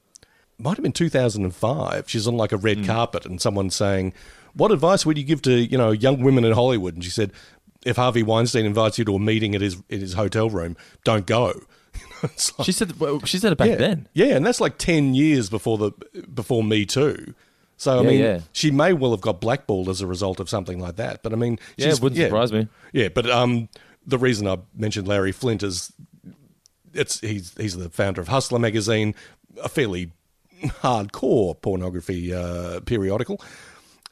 might 0.59 0.77
have 0.77 0.83
been 0.83 0.93
2005. 0.93 2.09
She's 2.09 2.29
on 2.29 2.37
like 2.37 2.53
a 2.53 2.57
red 2.59 2.79
hmm. 2.79 2.85
carpet, 2.85 3.25
and 3.25 3.41
someone's 3.41 3.75
saying, 3.75 4.13
"What 4.53 4.71
advice 4.71 5.07
would 5.07 5.17
you 5.17 5.25
give 5.25 5.41
to 5.43 5.53
you 5.53 5.79
know 5.79 5.93
young 5.93 6.23
women 6.23 6.45
in 6.45 6.53
Hollywood?" 6.53 6.95
And 6.95 7.03
she 7.03 7.11
said, 7.11 7.33
"If 7.87 7.97
Harvey 7.97 8.23
Weinstein 8.23 8.67
invites 8.67 8.99
you 8.99 9.07
to 9.07 9.17
a 9.17 9.19
meeting 9.19 9.55
at 9.55 9.63
his 9.63 9.77
at 9.91 10.01
his 10.01 10.13
hotel 10.13 10.51
room, 10.51 10.77
don't 11.05 11.25
go." 11.25 11.63
Like- 12.59 12.65
She 12.67 12.73
said 12.73 12.99
well, 13.01 13.21
she 13.25 13.39
said 13.39 13.53
it 13.53 13.59
back 13.59 13.69
yeah. 13.71 13.77
then. 13.77 14.09
Yeah, 14.13 14.37
and 14.37 14.45
that's 14.47 14.61
like 14.61 14.79
ten 14.79 15.15
years 15.15 15.49
before 15.51 15.79
the 15.79 15.93
before 16.33 16.63
Me 16.65 16.85
Too. 16.87 17.35
So 17.77 17.99
I 17.99 18.03
Yeah, 18.03 18.09
mean, 18.09 18.21
yeah. 18.21 18.41
she 18.53 18.71
may 18.71 18.93
well 18.93 19.11
have 19.11 19.21
got 19.21 19.41
blackballed 19.41 19.89
as 19.89 20.01
a 20.01 20.07
result 20.07 20.39
of 20.41 20.49
something 20.49 20.79
like 20.79 20.97
that. 20.97 21.23
But 21.23 21.33
I 21.33 21.37
mean, 21.37 21.59
Yeah, 21.77 21.89
it 21.89 22.01
wouldn't 22.01 22.21
surprise 22.21 22.53
me. 22.53 22.69
Yeah, 22.93 23.09
but 23.09 23.29
um, 23.29 23.69
the 24.07 24.17
reason 24.19 24.47
I 24.47 24.59
mentioned 24.75 25.09
Larry 25.09 25.33
Flynt 25.33 25.63
is 25.63 25.93
it's 26.93 27.21
he's 27.21 27.53
he's 27.57 27.77
the 27.77 27.91
founder 27.91 28.21
of 28.21 28.29
Hustler 28.29 28.59
magazine, 28.61 29.15
a 29.63 29.69
fairly 29.69 30.13
hardcore 30.63 31.61
pornography 31.61 32.33
uh, 32.33 32.81
periodical. 32.81 33.41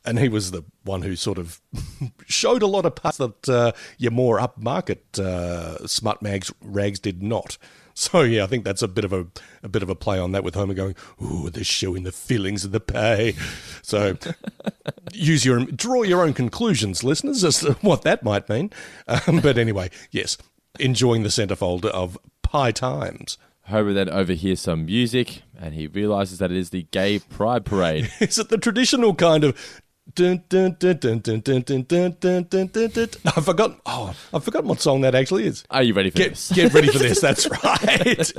And 0.04 0.18
he 0.18 0.28
was 0.28 0.50
the 0.50 0.64
one 0.82 1.02
who 1.02 1.14
sort 1.14 1.38
of 1.38 1.60
showed 2.26 2.62
a 2.62 2.66
lot 2.66 2.84
of 2.84 2.96
parts 2.96 3.18
that 3.18 3.48
uh, 3.48 3.70
your 3.98 4.10
more 4.10 4.40
upmarket 4.40 5.18
uh, 5.20 5.86
smut 5.86 6.20
mags 6.22 6.52
rags 6.60 6.98
did 6.98 7.22
not. 7.22 7.56
So 8.02 8.22
yeah, 8.22 8.44
I 8.44 8.46
think 8.46 8.64
that's 8.64 8.82
a 8.82 8.88
bit 8.88 9.04
of 9.04 9.12
a 9.12 9.26
a 9.62 9.68
bit 9.68 9.82
of 9.82 9.90
a 9.90 9.94
play 9.94 10.18
on 10.18 10.32
that 10.32 10.42
with 10.42 10.54
Homer 10.54 10.74
going, 10.74 10.96
"Ooh, 11.22 11.50
they're 11.50 11.62
showing 11.62 12.04
the 12.04 12.12
feelings 12.12 12.64
of 12.64 12.72
the 12.72 12.80
pay." 12.80 13.34
So 13.82 14.16
use 15.12 15.44
your 15.44 15.64
draw 15.66 16.02
your 16.02 16.22
own 16.22 16.32
conclusions, 16.32 17.04
listeners, 17.04 17.44
as 17.44 17.60
to 17.60 17.72
what 17.82 18.02
that 18.02 18.22
might 18.22 18.48
mean. 18.48 18.70
Um, 19.06 19.40
but 19.40 19.58
anyway, 19.58 19.90
yes, 20.10 20.38
enjoying 20.80 21.22
the 21.22 21.28
centerfold 21.28 21.84
of 21.84 22.18
Pie 22.42 22.72
Times. 22.72 23.36
Homer 23.66 23.92
then 23.92 24.08
overhears 24.08 24.60
some 24.60 24.86
music 24.86 25.42
and 25.58 25.74
he 25.74 25.86
realizes 25.86 26.38
that 26.38 26.50
it 26.50 26.56
is 26.56 26.70
the 26.70 26.82
gay 26.90 27.20
pride 27.20 27.64
parade. 27.64 28.10
Is 28.20 28.38
it 28.38 28.48
the 28.48 28.58
traditional 28.58 29.14
kind 29.14 29.44
of? 29.44 29.81
Dun, 30.14 30.42
dun, 30.48 30.76
dun, 30.78 30.98
dun, 30.98 31.20
dun, 31.20 31.40
dun, 31.40 31.62
dun, 31.62 31.82
dun, 31.82 32.16
dun, 32.20 32.42
dun, 32.50 32.66
dun, 32.66 32.90
dun. 32.90 33.08
I 33.24 33.40
forgot. 33.40 33.80
Oh, 33.86 34.14
I've 34.34 34.44
forgotten 34.44 34.68
what 34.68 34.80
song 34.80 35.00
that 35.02 35.14
actually 35.14 35.46
is. 35.46 35.64
Are 35.70 35.82
you 35.82 35.94
ready 35.94 36.10
for 36.10 36.18
Get 36.18 36.30
this? 36.30 36.50
get 36.52 36.74
ready 36.74 36.88
for 36.88 36.98
this. 36.98 37.20
That's 37.20 37.48
right. 37.48 38.32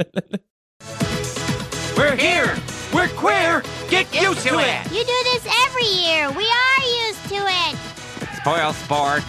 We're 1.97 2.15
here. 2.17 2.55
We're 2.93 3.07
queer. 3.09 3.63
Get 3.89 4.13
used 4.13 4.45
to 4.45 4.59
it. 4.59 4.91
You 4.91 5.03
do 5.03 5.19
this 5.31 5.47
every 5.65 5.85
year. 5.85 6.29
We 6.31 6.45
are 6.45 7.07
used 7.07 7.29
to 7.29 7.35
it. 7.39 7.77
Spoil 8.41 8.73
sport. 8.73 9.23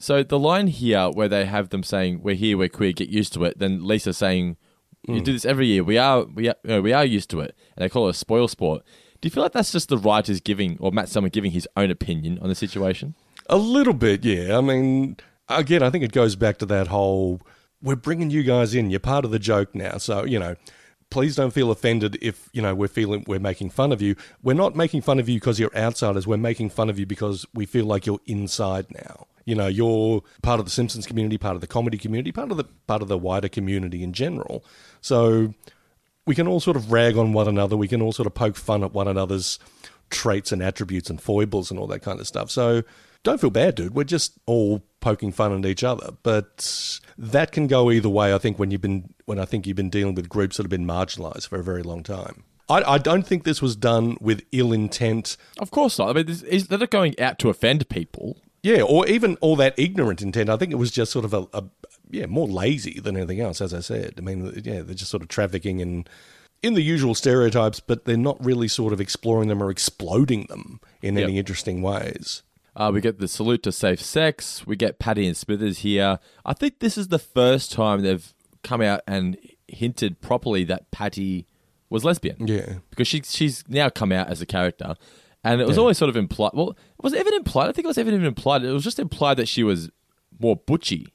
So 0.00 0.22
the 0.22 0.38
line 0.38 0.68
here 0.68 1.10
where 1.10 1.28
they 1.28 1.44
have 1.44 1.70
them 1.70 1.82
saying 1.82 2.22
"We're 2.22 2.36
here, 2.36 2.56
we're 2.56 2.68
queer, 2.68 2.92
get 2.92 3.08
used 3.08 3.32
to 3.34 3.44
it," 3.44 3.58
then 3.58 3.84
Lisa 3.84 4.14
saying, 4.14 4.56
"You 5.06 5.20
do 5.20 5.32
this 5.32 5.44
every 5.44 5.66
year. 5.66 5.82
We 5.82 5.98
are, 5.98 6.24
we 6.24 6.48
are, 6.48 6.56
uh, 6.70 6.80
we 6.80 6.92
are 6.92 7.04
used 7.04 7.30
to 7.30 7.40
it," 7.40 7.54
and 7.76 7.84
they 7.84 7.88
call 7.88 8.06
it 8.06 8.10
a 8.10 8.14
spoil 8.14 8.46
sport. 8.48 8.84
Do 9.20 9.26
you 9.26 9.30
feel 9.30 9.42
like 9.42 9.52
that's 9.52 9.72
just 9.72 9.88
the 9.88 9.98
writers 9.98 10.40
giving, 10.40 10.76
or 10.80 10.92
Matt 10.92 11.08
Selman 11.08 11.30
giving 11.30 11.50
his 11.50 11.68
own 11.76 11.90
opinion 11.90 12.38
on 12.40 12.48
the 12.48 12.54
situation? 12.54 13.14
A 13.46 13.56
little 13.56 13.94
bit, 13.94 14.24
yeah. 14.24 14.56
I 14.56 14.60
mean, 14.60 15.16
again, 15.48 15.82
I 15.82 15.90
think 15.90 16.04
it 16.04 16.12
goes 16.12 16.36
back 16.36 16.58
to 16.58 16.66
that 16.66 16.88
whole 16.88 17.40
we're 17.82 17.96
bringing 17.96 18.30
you 18.30 18.42
guys 18.42 18.74
in. 18.74 18.90
You're 18.90 19.00
part 19.00 19.24
of 19.24 19.30
the 19.30 19.38
joke 19.38 19.74
now. 19.74 19.98
So, 19.98 20.24
you 20.24 20.38
know, 20.38 20.56
please 21.10 21.36
don't 21.36 21.52
feel 21.52 21.70
offended 21.70 22.18
if, 22.20 22.48
you 22.52 22.62
know, 22.62 22.74
we're 22.74 22.88
feeling 22.88 23.24
we're 23.26 23.38
making 23.38 23.70
fun 23.70 23.92
of 23.92 24.02
you. 24.02 24.16
We're 24.42 24.54
not 24.54 24.76
making 24.76 25.02
fun 25.02 25.18
of 25.18 25.28
you 25.28 25.36
because 25.36 25.58
you're 25.58 25.74
outsiders. 25.76 26.26
We're 26.26 26.36
making 26.36 26.70
fun 26.70 26.90
of 26.90 26.98
you 26.98 27.06
because 27.06 27.46
we 27.54 27.66
feel 27.66 27.86
like 27.86 28.06
you're 28.06 28.20
inside 28.26 28.86
now. 28.90 29.26
You 29.44 29.54
know, 29.54 29.66
you're 29.66 30.22
part 30.42 30.60
of 30.60 30.66
the 30.66 30.70
Simpsons 30.70 31.06
community, 31.06 31.38
part 31.38 31.54
of 31.54 31.62
the 31.62 31.66
comedy 31.66 31.96
community, 31.96 32.32
part 32.32 32.50
of 32.50 32.58
the 32.58 32.64
part 32.86 33.00
of 33.00 33.08
the 33.08 33.16
wider 33.16 33.48
community 33.48 34.02
in 34.02 34.12
general. 34.12 34.62
So 35.00 35.54
we 36.28 36.34
can 36.34 36.46
all 36.46 36.60
sort 36.60 36.76
of 36.76 36.92
rag 36.92 37.16
on 37.16 37.32
one 37.32 37.48
another. 37.48 37.74
We 37.74 37.88
can 37.88 38.02
all 38.02 38.12
sort 38.12 38.26
of 38.26 38.34
poke 38.34 38.54
fun 38.54 38.84
at 38.84 38.92
one 38.92 39.08
another's 39.08 39.58
traits 40.10 40.52
and 40.52 40.62
attributes 40.62 41.08
and 41.08 41.20
foibles 41.20 41.70
and 41.70 41.80
all 41.80 41.86
that 41.86 42.00
kind 42.00 42.20
of 42.20 42.26
stuff. 42.26 42.50
So 42.50 42.82
don't 43.22 43.40
feel 43.40 43.48
bad, 43.48 43.74
dude. 43.74 43.94
We're 43.94 44.04
just 44.04 44.38
all 44.44 44.84
poking 45.00 45.32
fun 45.32 45.58
at 45.58 45.64
each 45.64 45.82
other. 45.82 46.10
But 46.22 47.00
that 47.16 47.50
can 47.50 47.66
go 47.66 47.90
either 47.90 48.10
way. 48.10 48.34
I 48.34 48.38
think 48.38 48.58
when 48.58 48.70
you've 48.70 48.82
been 48.82 49.14
when 49.24 49.38
I 49.38 49.46
think 49.46 49.66
you've 49.66 49.76
been 49.76 49.88
dealing 49.88 50.14
with 50.14 50.28
groups 50.28 50.58
that 50.58 50.64
have 50.64 50.70
been 50.70 50.86
marginalised 50.86 51.48
for 51.48 51.58
a 51.58 51.64
very 51.64 51.82
long 51.82 52.02
time. 52.02 52.44
I, 52.68 52.82
I 52.82 52.98
don't 52.98 53.26
think 53.26 53.44
this 53.44 53.62
was 53.62 53.74
done 53.74 54.18
with 54.20 54.44
ill 54.52 54.74
intent. 54.74 55.38
Of 55.58 55.70
course 55.70 55.98
not. 55.98 56.10
I 56.10 56.12
mean, 56.12 56.26
this, 56.26 56.42
is, 56.42 56.68
they're 56.68 56.78
not 56.78 56.90
going 56.90 57.18
out 57.18 57.38
to 57.38 57.48
offend 57.48 57.88
people. 57.88 58.36
Yeah, 58.62 58.82
or 58.82 59.06
even 59.06 59.36
all 59.40 59.56
that 59.56 59.78
ignorant 59.78 60.20
intent. 60.20 60.50
I 60.50 60.56
think 60.58 60.72
it 60.72 60.76
was 60.76 60.90
just 60.90 61.10
sort 61.10 61.24
of 61.24 61.32
a, 61.32 61.46
a 61.54 61.64
yeah 62.10 62.26
more 62.26 62.46
lazy 62.48 63.00
than 63.00 63.16
anything 63.16 63.40
else. 63.40 63.60
As 63.60 63.72
I 63.74 63.80
said, 63.80 64.14
I 64.18 64.20
mean, 64.20 64.44
yeah, 64.64 64.82
they're 64.82 64.94
just 64.94 65.10
sort 65.10 65.22
of 65.22 65.28
trafficking 65.28 65.80
in 65.80 66.06
in 66.62 66.74
the 66.74 66.82
usual 66.82 67.14
stereotypes, 67.14 67.78
but 67.80 68.04
they're 68.04 68.16
not 68.16 68.42
really 68.44 68.66
sort 68.68 68.92
of 68.92 69.00
exploring 69.00 69.48
them 69.48 69.62
or 69.62 69.70
exploding 69.70 70.46
them 70.48 70.80
in 71.02 71.14
Yep. 71.16 71.24
any 71.24 71.38
interesting 71.38 71.82
ways. 71.82 72.42
Uh, 72.74 72.90
we 72.92 73.00
get 73.00 73.18
the 73.20 73.28
salute 73.28 73.62
to 73.64 73.72
safe 73.72 74.00
sex. 74.00 74.66
We 74.66 74.74
get 74.76 74.98
Patty 74.98 75.26
and 75.26 75.36
Smithers 75.36 75.78
here. 75.78 76.18
I 76.44 76.52
think 76.54 76.78
this 76.80 76.96
is 76.98 77.08
the 77.08 77.18
first 77.18 77.70
time 77.72 78.02
they've 78.02 78.32
come 78.64 78.80
out 78.80 79.00
and 79.06 79.36
hinted 79.68 80.20
properly 80.20 80.64
that 80.64 80.90
Patty 80.90 81.46
was 81.90 82.04
lesbian. 82.04 82.46
Yeah. 82.46 82.74
Because 82.90 83.06
she, 83.08 83.22
she's 83.24 83.64
now 83.68 83.88
come 83.88 84.10
out 84.12 84.28
as 84.28 84.40
a 84.42 84.46
character. 84.46 84.94
And 85.44 85.60
it 85.60 85.66
was 85.66 85.76
Yeah. 85.76 85.80
always 85.82 85.98
sort 85.98 86.08
of 86.08 86.16
implied. 86.16 86.52
Well, 86.54 86.76
was 87.00 87.12
it 87.12 87.20
ever 87.20 87.30
implied? 87.30 87.68
I 87.68 87.72
think 87.72 87.84
it 87.84 87.88
was 87.88 87.98
ever 87.98 88.10
even 88.10 88.24
implied. 88.24 88.64
It 88.64 88.72
was 88.72 88.84
just 88.84 88.98
implied 88.98 89.36
that 89.38 89.48
she 89.48 89.62
was 89.62 89.90
more 90.40 90.56
butchy 90.56 91.06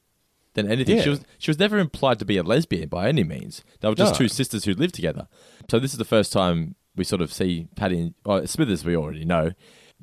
than 0.53 0.71
anything. 0.71 1.01
She 1.01 1.09
was 1.09 1.21
she 1.37 1.49
was 1.49 1.59
never 1.59 1.77
implied 1.79 2.19
to 2.19 2.25
be 2.25 2.37
a 2.37 2.43
lesbian 2.43 2.89
by 2.89 3.07
any 3.07 3.23
means. 3.23 3.63
They 3.81 3.89
were 3.89 3.95
just 3.95 4.13
No. 4.13 4.17
two 4.19 4.27
sisters 4.27 4.65
who 4.65 4.73
lived 4.73 4.95
together. 4.95 5.27
So 5.69 5.79
this 5.79 5.91
is 5.93 5.97
the 5.97 6.05
first 6.05 6.31
time 6.33 6.75
we 6.95 7.03
sort 7.03 7.21
of 7.21 7.33
see 7.33 7.67
Patty 7.75 7.99
and 7.99 8.13
oh, 8.25 8.45
Smithers. 8.45 8.85
We 8.85 8.95
already 8.95 9.25
know. 9.25 9.51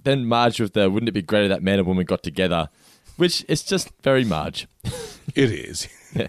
Then 0.03 0.25
Marge 0.27 0.61
with 0.61 0.73
the 0.73 0.91
"Wouldn't 0.91 1.09
it 1.09 1.13
be 1.13 1.23
great 1.23 1.45
if 1.45 1.51
that 1.51 1.63
man 1.63 1.79
and 1.79 1.87
woman 1.87 2.05
got 2.07 2.23
together," 2.23 2.69
which 3.17 3.45
is 3.49 3.63
just 3.63 3.91
very 4.03 4.25
Marge. 4.25 4.67
It 5.35 5.51
is. 5.51 5.89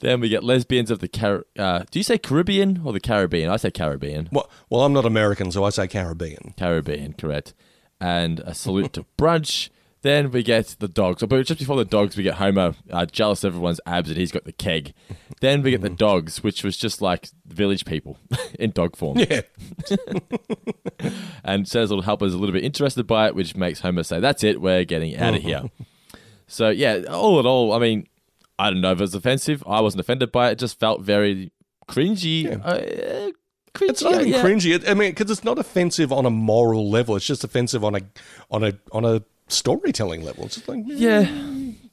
Then 0.00 0.20
we 0.20 0.28
get 0.28 0.44
lesbians 0.44 0.90
of 0.90 1.00
the 1.00 1.08
Car. 1.08 1.44
Uh, 1.58 1.80
do 1.90 1.98
you 1.98 2.02
say 2.02 2.18
Caribbean 2.18 2.82
or 2.84 2.92
the 2.92 3.00
Caribbean? 3.00 3.50
I 3.50 3.56
say 3.56 3.70
Caribbean. 3.70 4.28
Well, 4.32 4.48
well, 4.70 4.82
I'm 4.82 4.92
not 4.92 5.04
American, 5.04 5.50
so 5.50 5.64
I 5.64 5.70
say 5.70 5.88
Caribbean. 5.88 6.54
Caribbean, 6.56 7.14
correct. 7.14 7.52
And 8.00 8.40
a 8.40 8.54
salute 8.54 8.92
to 8.94 9.04
brunch. 9.18 9.70
Then 10.02 10.30
we 10.30 10.42
get 10.42 10.76
the 10.78 10.88
dogs. 10.88 11.24
But 11.24 11.44
just 11.46 11.58
before 11.58 11.76
the 11.76 11.84
dogs, 11.84 12.16
we 12.16 12.22
get 12.22 12.34
Homer 12.34 12.74
uh, 12.90 13.06
jealous 13.06 13.42
of 13.42 13.54
everyone's 13.54 13.80
abs 13.84 14.08
and 14.08 14.18
he's 14.18 14.32
got 14.32 14.44
the 14.44 14.52
keg. 14.52 14.94
Then 15.40 15.62
we 15.62 15.70
get 15.70 15.82
the 15.82 15.88
dogs, 15.88 16.42
which 16.42 16.64
was 16.64 16.76
just 16.76 17.00
like 17.00 17.28
village 17.46 17.84
people 17.84 18.18
in 18.58 18.72
dog 18.72 18.96
form. 18.96 19.18
Yeah. 19.18 19.42
and 21.44 21.68
says 21.68 21.92
it'll 21.92 22.02
help 22.02 22.24
us 22.24 22.32
a 22.32 22.36
little 22.36 22.52
bit 22.52 22.64
interested 22.64 23.06
by 23.06 23.28
it, 23.28 23.36
which 23.36 23.54
makes 23.54 23.78
Homer 23.78 24.02
say, 24.02 24.18
"That's 24.18 24.42
it, 24.42 24.60
we're 24.60 24.84
getting 24.84 25.16
out 25.16 25.36
of 25.36 25.42
here." 25.42 25.70
so 26.48 26.70
yeah, 26.70 27.04
all 27.08 27.38
in 27.38 27.46
all, 27.46 27.72
I 27.72 27.78
mean, 27.78 28.08
I 28.58 28.70
don't 28.70 28.80
know 28.80 28.90
if 28.90 28.98
it 28.98 29.02
was 29.02 29.14
offensive. 29.14 29.62
I 29.64 29.80
wasn't 29.80 30.00
offended 30.00 30.32
by 30.32 30.48
it. 30.48 30.52
It 30.52 30.58
just 30.58 30.80
felt 30.80 31.02
very 31.02 31.52
cringy. 31.88 32.50
Uh, 32.50 33.30
cringy. 33.74 33.90
It's 33.90 34.02
not 34.02 34.14
even 34.14 34.28
yeah. 34.28 34.42
cringy. 34.42 34.88
I 34.88 34.94
mean, 34.94 35.12
because 35.12 35.30
it's 35.30 35.44
not 35.44 35.60
offensive 35.60 36.12
on 36.12 36.26
a 36.26 36.30
moral 36.30 36.90
level. 36.90 37.14
It's 37.14 37.26
just 37.26 37.44
offensive 37.44 37.84
on 37.84 37.94
a 37.94 38.00
on 38.50 38.64
a 38.64 38.72
on 38.90 39.04
a 39.04 39.22
storytelling 39.48 40.22
level. 40.24 40.44
It's 40.44 40.56
just 40.56 40.68
like 40.68 40.82
Yeah. 40.86 41.28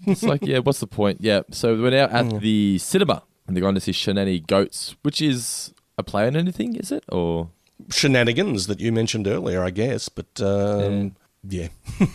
It's 0.08 0.24
like, 0.24 0.46
yeah, 0.46 0.60
what's 0.60 0.80
the 0.80 0.88
point? 0.88 1.20
Yeah. 1.22 1.42
So 1.52 1.76
we're 1.76 1.90
now 1.92 2.06
at 2.06 2.42
the 2.42 2.78
cinema 2.78 3.24
and 3.48 3.56
they're 3.56 3.62
going 3.62 3.76
to 3.76 3.82
see 3.82 3.92
Shenanigans 3.92 4.46
Goats, 4.48 4.96
which 5.02 5.22
is 5.22 5.74
a 5.98 6.04
play 6.04 6.28
on 6.28 6.36
anything, 6.36 6.76
is 6.76 6.92
it? 6.92 7.04
Or 7.10 7.50
shenanigans 7.92 8.68
that 8.68 8.80
you 8.80 8.92
mentioned 8.92 9.28
earlier, 9.28 9.64
I 9.64 9.70
guess. 9.70 10.10
But 10.10 10.42
um, 10.42 11.16
yeah, 11.48 11.68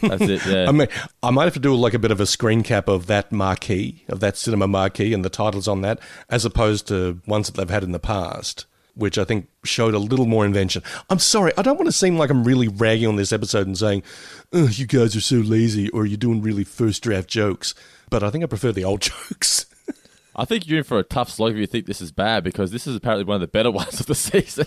that's 0.03 0.22
it, 0.22 0.44
yeah. 0.46 0.64
I 0.68 0.72
mean, 0.72 0.88
I 1.22 1.31
might 1.31 1.44
have 1.44 1.55
to 1.55 1.61
do 1.61 1.74
like 1.74 1.94
a 1.94 1.98
bit 1.98 2.11
of 2.11 2.20
a 2.20 2.26
screen 2.26 2.62
cap 2.62 2.88
of 2.88 3.07
that 3.07 3.33
marquee, 3.33 4.05
of 4.09 4.20
that 4.20 4.37
cinema 4.37 4.66
marquee, 4.66 5.12
and 5.14 5.24
the 5.24 5.31
titles 5.31 5.68
on 5.68 5.83
that, 5.83 6.00
as 6.29 6.44
opposed 6.44 6.88
to 6.88 7.20
ones 7.26 7.46
that 7.48 7.57
they've 7.57 7.70
had 7.70 7.85
in 7.85 7.92
the 7.92 7.98
past. 7.98 8.66
Which 8.94 9.18
I 9.18 9.24
think 9.24 9.48
showed 9.64 9.94
a 9.94 9.98
little 9.98 10.26
more 10.26 10.44
invention. 10.44 10.83
I'm 11.09 11.18
sorry, 11.18 11.53
I 11.57 11.62
don't 11.62 11.76
want 11.76 11.87
to 11.87 11.92
seem 11.92 12.18
like 12.18 12.31
I'm 12.31 12.44
really 12.44 12.68
ragging 12.68 13.09
on 13.09 13.16
this 13.16 13.33
episode 13.33 13.66
and 13.66 13.79
saying, 13.79 14.03
you 14.53 14.87
guys 14.87 15.14
are 15.16 15.20
so 15.20 15.37
lazy 15.37 15.88
or 15.90 16.07
you're 16.07 16.16
doing 16.16 16.42
really 16.42 16.64
first 16.64 17.03
draft 17.03 17.29
jokes. 17.29 17.74
But 18.11 18.22
I 18.22 18.31
think 18.31 18.44
I 18.44 18.46
prefer 18.46 18.72
the 18.72 18.85
old 18.85 19.00
jokes. 19.03 19.66
I 20.37 20.44
think 20.44 20.68
you're 20.68 20.79
in 20.79 20.85
for 20.85 20.98
a 20.98 21.05
tough 21.05 21.31
slog 21.31 21.53
if 21.53 21.59
you 21.59 21.66
think 21.66 21.87
this 21.87 22.00
is 22.00 22.12
bad 22.12 22.44
because 22.44 22.70
this 22.70 22.87
is 22.87 22.96
apparently 22.96 23.24
one 23.24 23.37
of 23.37 23.40
the 23.40 23.48
better 23.48 23.70
ones 23.72 24.00
of 24.00 24.07
the 24.07 24.14
season. 24.14 24.66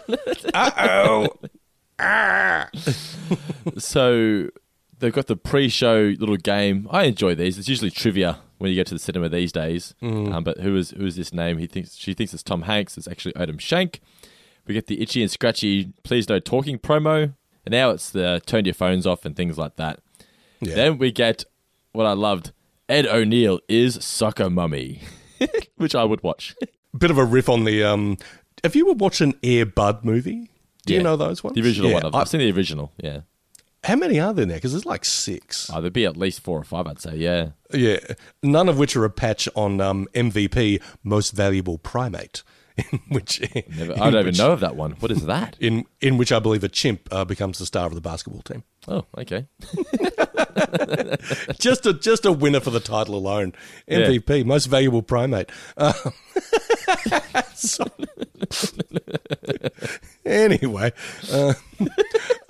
Uh 0.53 0.71
oh. 0.77 1.27
so 3.77 4.49
they've 4.99 5.13
got 5.13 5.27
the 5.27 5.35
pre-show 5.35 6.13
little 6.19 6.37
game. 6.37 6.87
I 6.91 7.03
enjoy 7.03 7.35
these. 7.35 7.57
It's 7.57 7.69
usually 7.69 7.91
trivia 7.91 8.39
when 8.57 8.69
you 8.69 8.75
get 8.75 8.87
to 8.87 8.95
the 8.95 8.99
cinema 8.99 9.29
these 9.29 9.51
days. 9.51 9.95
Mm. 10.01 10.33
Um, 10.33 10.43
but 10.43 10.59
who 10.59 10.75
is 10.75 10.91
who 10.91 11.05
is 11.05 11.15
this 11.15 11.33
name? 11.33 11.57
He 11.57 11.67
thinks 11.67 11.95
she 11.95 12.13
thinks 12.13 12.33
it's 12.33 12.43
Tom 12.43 12.63
Hanks. 12.63 12.97
It's 12.97 13.07
actually 13.07 13.35
Adam 13.35 13.57
Shank. 13.57 14.01
We 14.67 14.73
get 14.73 14.87
the 14.87 15.01
itchy 15.01 15.21
and 15.21 15.29
scratchy 15.31 15.93
please 16.03 16.29
no 16.29 16.39
talking 16.39 16.79
promo. 16.79 17.33
And 17.65 17.71
now 17.71 17.91
it's 17.91 18.09
the 18.09 18.41
turn 18.45 18.65
your 18.65 18.73
phones 18.73 19.05
off 19.07 19.25
and 19.25 19.35
things 19.35 19.57
like 19.57 19.75
that. 19.77 19.99
Then 20.61 20.97
we 20.97 21.11
get 21.11 21.43
what 21.91 22.05
I 22.05 22.13
loved. 22.13 22.51
Ed 22.89 23.05
O'Neill 23.07 23.59
is 23.67 24.03
soccer 24.03 24.49
mummy, 24.49 25.01
which 25.77 25.95
I 25.95 26.03
would 26.03 26.21
watch. 26.23 26.55
Bit 26.97 27.11
of 27.11 27.17
a 27.17 27.25
riff 27.25 27.49
on 27.49 27.63
the. 27.63 27.83
Um, 27.83 28.17
have 28.63 28.75
you 28.75 28.89
ever 28.89 28.97
watched 28.97 29.21
an 29.21 29.33
Air 29.43 29.65
Bud 29.65 30.03
movie? 30.05 30.49
Do 30.85 30.93
you 30.93 31.01
know 31.03 31.15
those 31.15 31.43
ones? 31.43 31.55
The 31.55 31.61
original 31.61 31.89
Yeah, 31.89 31.95
one. 31.95 32.05
I've, 32.07 32.15
I've 32.15 32.29
seen 32.29 32.39
the 32.39 32.51
original. 32.51 32.91
Yeah. 32.97 33.21
How 33.85 33.95
many 33.97 34.19
are 34.19 34.33
there 34.33 34.45
now? 34.45 34.55
Because 34.55 34.71
there's 34.71 34.85
like 34.85 35.03
six. 35.03 35.69
Oh, 35.73 35.81
there'd 35.81 35.91
be 35.93 36.05
at 36.05 36.15
least 36.15 36.39
four 36.41 36.57
or 36.59 36.63
five, 36.63 36.87
I'd 36.87 37.01
say. 37.01 37.15
Yeah. 37.17 37.49
Yeah, 37.73 37.97
none 38.41 38.69
of 38.69 38.77
which 38.77 38.95
are 38.95 39.03
a 39.03 39.09
patch 39.09 39.49
on 39.55 39.81
um, 39.81 40.07
MVP, 40.13 40.81
Most 41.03 41.31
Valuable 41.31 41.77
Primate, 41.77 42.43
in 42.77 42.99
which 43.09 43.39
Never, 43.69 43.93
in 43.93 44.01
I 44.01 44.09
don't 44.09 44.21
even 44.21 44.35
know 44.35 44.51
of 44.51 44.59
that 44.61 44.75
one. 44.75 44.91
What 44.99 45.11
is 45.11 45.25
that? 45.25 45.55
In 45.59 45.85
in 46.01 46.17
which 46.17 46.31
I 46.31 46.39
believe 46.39 46.63
a 46.63 46.69
chimp 46.69 47.07
uh, 47.11 47.25
becomes 47.25 47.59
the 47.59 47.65
star 47.65 47.85
of 47.85 47.93
the 47.95 48.01
basketball 48.01 48.41
team. 48.41 48.63
Oh, 48.87 49.05
okay. 49.17 49.47
just 51.59 51.85
a 51.85 51.93
just 51.93 52.25
a 52.25 52.31
winner 52.31 52.59
for 52.59 52.71
the 52.71 52.79
title 52.79 53.15
alone. 53.15 53.53
Yeah. 53.87 53.99
MVP, 54.07 54.45
Most 54.45 54.65
Valuable 54.65 55.01
Primate. 55.01 55.49
Uh, 55.77 55.93
so- 57.55 57.85
anyway, 60.25 60.91
uh, 61.31 61.53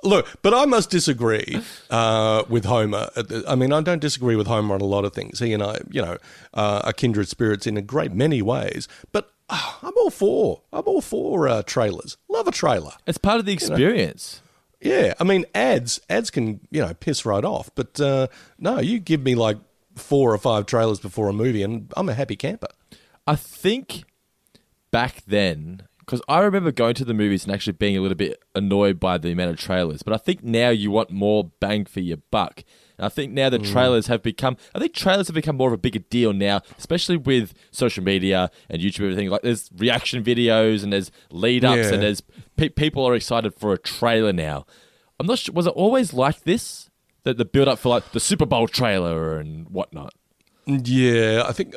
look, 0.04 0.28
but 0.42 0.54
I 0.54 0.66
must 0.66 0.90
disagree 0.90 1.60
uh, 1.90 2.44
with 2.50 2.66
Homer. 2.66 3.10
I 3.48 3.56
mean, 3.56 3.74
I 3.74 3.82
don't 3.82 4.00
disagree 4.00 4.36
with 4.36 4.48
Homer 4.48 4.76
on 4.76 4.82
a 4.82 4.86
lot 4.86 5.06
of 5.06 5.14
things. 5.14 5.40
He 5.40 5.54
and 5.54 5.64
I, 5.64 5.80
you 5.90 6.02
know, 6.02 6.18
uh, 6.54 6.82
are 6.84 6.94
kindred 6.94 7.28
spirits 7.28 7.68
in 7.68 7.78
a 7.78 7.82
great 7.82 8.14
many 8.14 8.42
ways. 8.42 8.88
But 9.12 9.32
uh, 9.50 9.74
I'm 9.82 9.94
all 9.98 10.10
for 10.10 10.62
I'm 10.72 10.84
all 10.86 11.02
for 11.02 11.48
uh, 11.48 11.64
trailers. 11.64 12.18
Love 12.30 12.48
a 12.48 12.52
trailer. 12.52 12.94
It's 13.06 13.18
part 13.18 13.40
of 13.40 13.46
the 13.46 13.54
experience. 13.54 14.42
Yeah, 14.82 15.14
I 15.20 15.24
mean 15.24 15.46
ads 15.56 16.02
ads 16.10 16.30
can 16.30 16.60
you 16.70 16.82
know 16.82 16.94
piss 16.94 17.26
right 17.26 17.46
off, 17.46 17.70
but 17.76 18.00
uh, 18.02 18.28
no, 18.60 18.80
you 18.80 19.00
give 19.00 19.22
me 19.24 19.36
like 19.36 19.58
four 19.96 20.34
or 20.34 20.38
five 20.38 20.66
trailers 20.66 21.00
before 21.00 21.30
a 21.30 21.34
movie, 21.34 21.64
and 21.64 21.92
I'm 21.96 22.10
a 22.10 22.14
happy 22.14 22.36
camper. 22.36 22.68
I 23.26 23.36
think 23.36 24.04
back 24.92 25.24
then, 25.26 25.84
because 26.06 26.22
I 26.28 26.40
remember 26.40 26.72
going 26.72 26.96
to 26.96 27.06
the 27.06 27.14
movies 27.14 27.46
and 27.46 27.54
actually 27.54 27.74
being 27.74 27.98
a 27.98 28.02
little 28.02 28.18
bit 28.18 28.42
annoyed 28.56 29.00
by 29.00 29.18
the 29.18 29.32
amount 29.32 29.52
of 29.52 29.58
trailers. 29.58 30.04
But 30.04 30.14
I 30.14 30.18
think 30.18 30.44
now 30.44 30.70
you 30.70 30.92
want 30.92 31.10
more 31.12 31.52
bang 31.60 31.86
for 31.86 32.00
your 32.02 32.18
buck. 32.32 32.64
And 32.98 33.06
I 33.06 33.10
think 33.10 33.32
now 33.34 33.50
the 33.50 33.58
Mm. 33.60 33.72
trailers 33.72 34.08
have 34.08 34.22
become, 34.22 34.58
I 34.76 34.80
think 34.80 34.94
trailers 34.94 35.28
have 35.28 35.34
become 35.36 35.56
more 35.58 35.70
of 35.70 35.74
a 35.74 35.78
bigger 35.78 36.00
deal 36.00 36.32
now, 36.34 36.62
especially 36.78 37.18
with 37.18 37.54
social 37.72 38.04
media 38.04 38.52
and 38.70 38.82
YouTube 38.82 39.00
and 39.00 39.06
everything. 39.12 39.30
Like 39.30 39.42
there's 39.42 39.70
reaction 39.76 40.24
videos 40.24 40.84
and 40.84 40.92
there's 40.94 41.10
lead 41.32 41.66
ups 41.66 41.78
Yeah. 41.88 41.94
and 41.94 42.04
there's 42.04 42.22
pe- 42.56 42.70
people 42.70 43.06
are 43.08 43.16
excited 43.16 43.54
for 43.56 43.74
a 43.74 43.78
trailer 43.78 44.34
now. 44.34 44.66
I'm 45.20 45.26
not 45.28 45.40
sure, 45.40 45.54
was 45.54 45.66
it 45.68 45.74
always 45.76 46.14
like 46.14 46.42
this? 46.44 46.90
That 47.24 47.38
the 47.38 47.46
build 47.46 47.70
up 47.70 47.80
for 47.80 47.88
like 47.90 48.12
the 48.12 48.20
Super 48.20 48.46
Bowl 48.46 48.68
trailer 48.68 49.38
and 49.40 49.70
whatnot? 49.70 50.14
Yeah, 50.66 51.44
I 51.48 51.54
think 51.54 51.74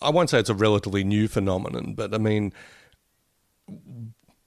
I 0.00 0.10
won't 0.10 0.30
say 0.30 0.38
it's 0.38 0.48
a 0.50 0.54
relatively 0.54 1.02
new 1.02 1.26
phenomenon, 1.28 1.94
but 1.96 2.14
I 2.14 2.18
mean, 2.18 2.52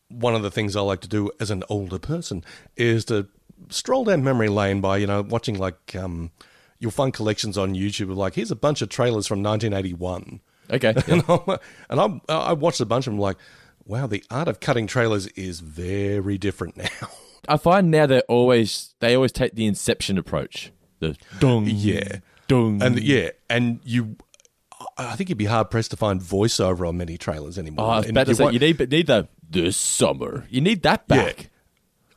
one 0.10 0.36
of 0.36 0.44
the 0.44 0.52
things 0.52 0.76
I 0.76 0.82
like 0.82 1.02
to 1.02 1.08
do 1.08 1.32
as 1.40 1.52
an 1.52 1.64
older 1.70 2.00
person 2.00 2.44
is 2.76 3.06
to 3.06 3.28
stroll 3.70 4.04
down 4.04 4.24
memory 4.24 4.50
lane 4.50 4.82
by 4.82 4.98
you 4.98 5.08
know 5.08 5.22
watching 5.22 5.58
like 5.58 5.96
um, 5.96 6.32
you'll 6.80 6.92
find 6.92 7.14
collections 7.14 7.58
on 7.58 7.76
YouTube 7.76 8.12
of 8.12 8.18
like 8.18 8.36
here's 8.36 8.52
a 8.52 8.56
bunch 8.56 8.82
of 8.82 8.90
trailers 8.90 9.28
from 9.28 9.42
1981. 9.42 10.42
Okay. 10.70 10.94
and, 11.08 11.24
I, 11.28 11.58
and 11.90 12.22
I, 12.30 12.34
I 12.34 12.54
watched 12.54 12.82
a 12.82 12.86
bunch 12.86 13.08
of 13.08 13.14
them 13.14 13.20
like, 13.20 13.38
wow, 13.86 14.08
the 14.08 14.24
art 14.30 14.48
of 14.48 14.60
cutting 14.60 14.88
trailers 14.88 15.28
is 15.28 15.60
very 15.60 16.38
different 16.38 16.78
now. 16.78 17.10
I 17.48 17.58
find 17.58 17.90
now 17.90 18.06
they 18.06 18.22
always 18.22 18.94
they 19.00 19.16
always 19.16 19.32
take 19.32 19.56
the 19.56 19.66
Inception 19.66 20.18
approach. 20.18 20.72
The 21.00 21.18
dong, 21.40 21.66
yeah, 21.68 22.20
dong, 22.48 22.82
and 22.84 23.00
yeah, 23.00 23.32
and 23.50 23.80
you. 23.84 24.18
I 24.98 25.16
think 25.16 25.30
you'd 25.30 25.38
be 25.38 25.46
hard 25.46 25.70
pressed 25.72 25.92
to 25.92 25.98
find 25.98 26.22
voiceover 26.22 26.88
on 26.88 26.98
many 26.98 27.18
trailers 27.18 27.58
anymore. 27.58 27.86
Oh, 27.86 27.90
I 27.90 27.98
was 28.00 28.10
about 28.10 28.26
to 28.26 28.32
you 28.32 28.36
say 28.36 28.52
you 28.52 28.60
need 28.60 28.92
need 28.92 29.08
the 29.08 29.28
this 29.50 29.78
summer. 29.78 30.46
You 30.50 30.62
need 30.62 30.84
that 30.84 31.08
back. 31.08 31.50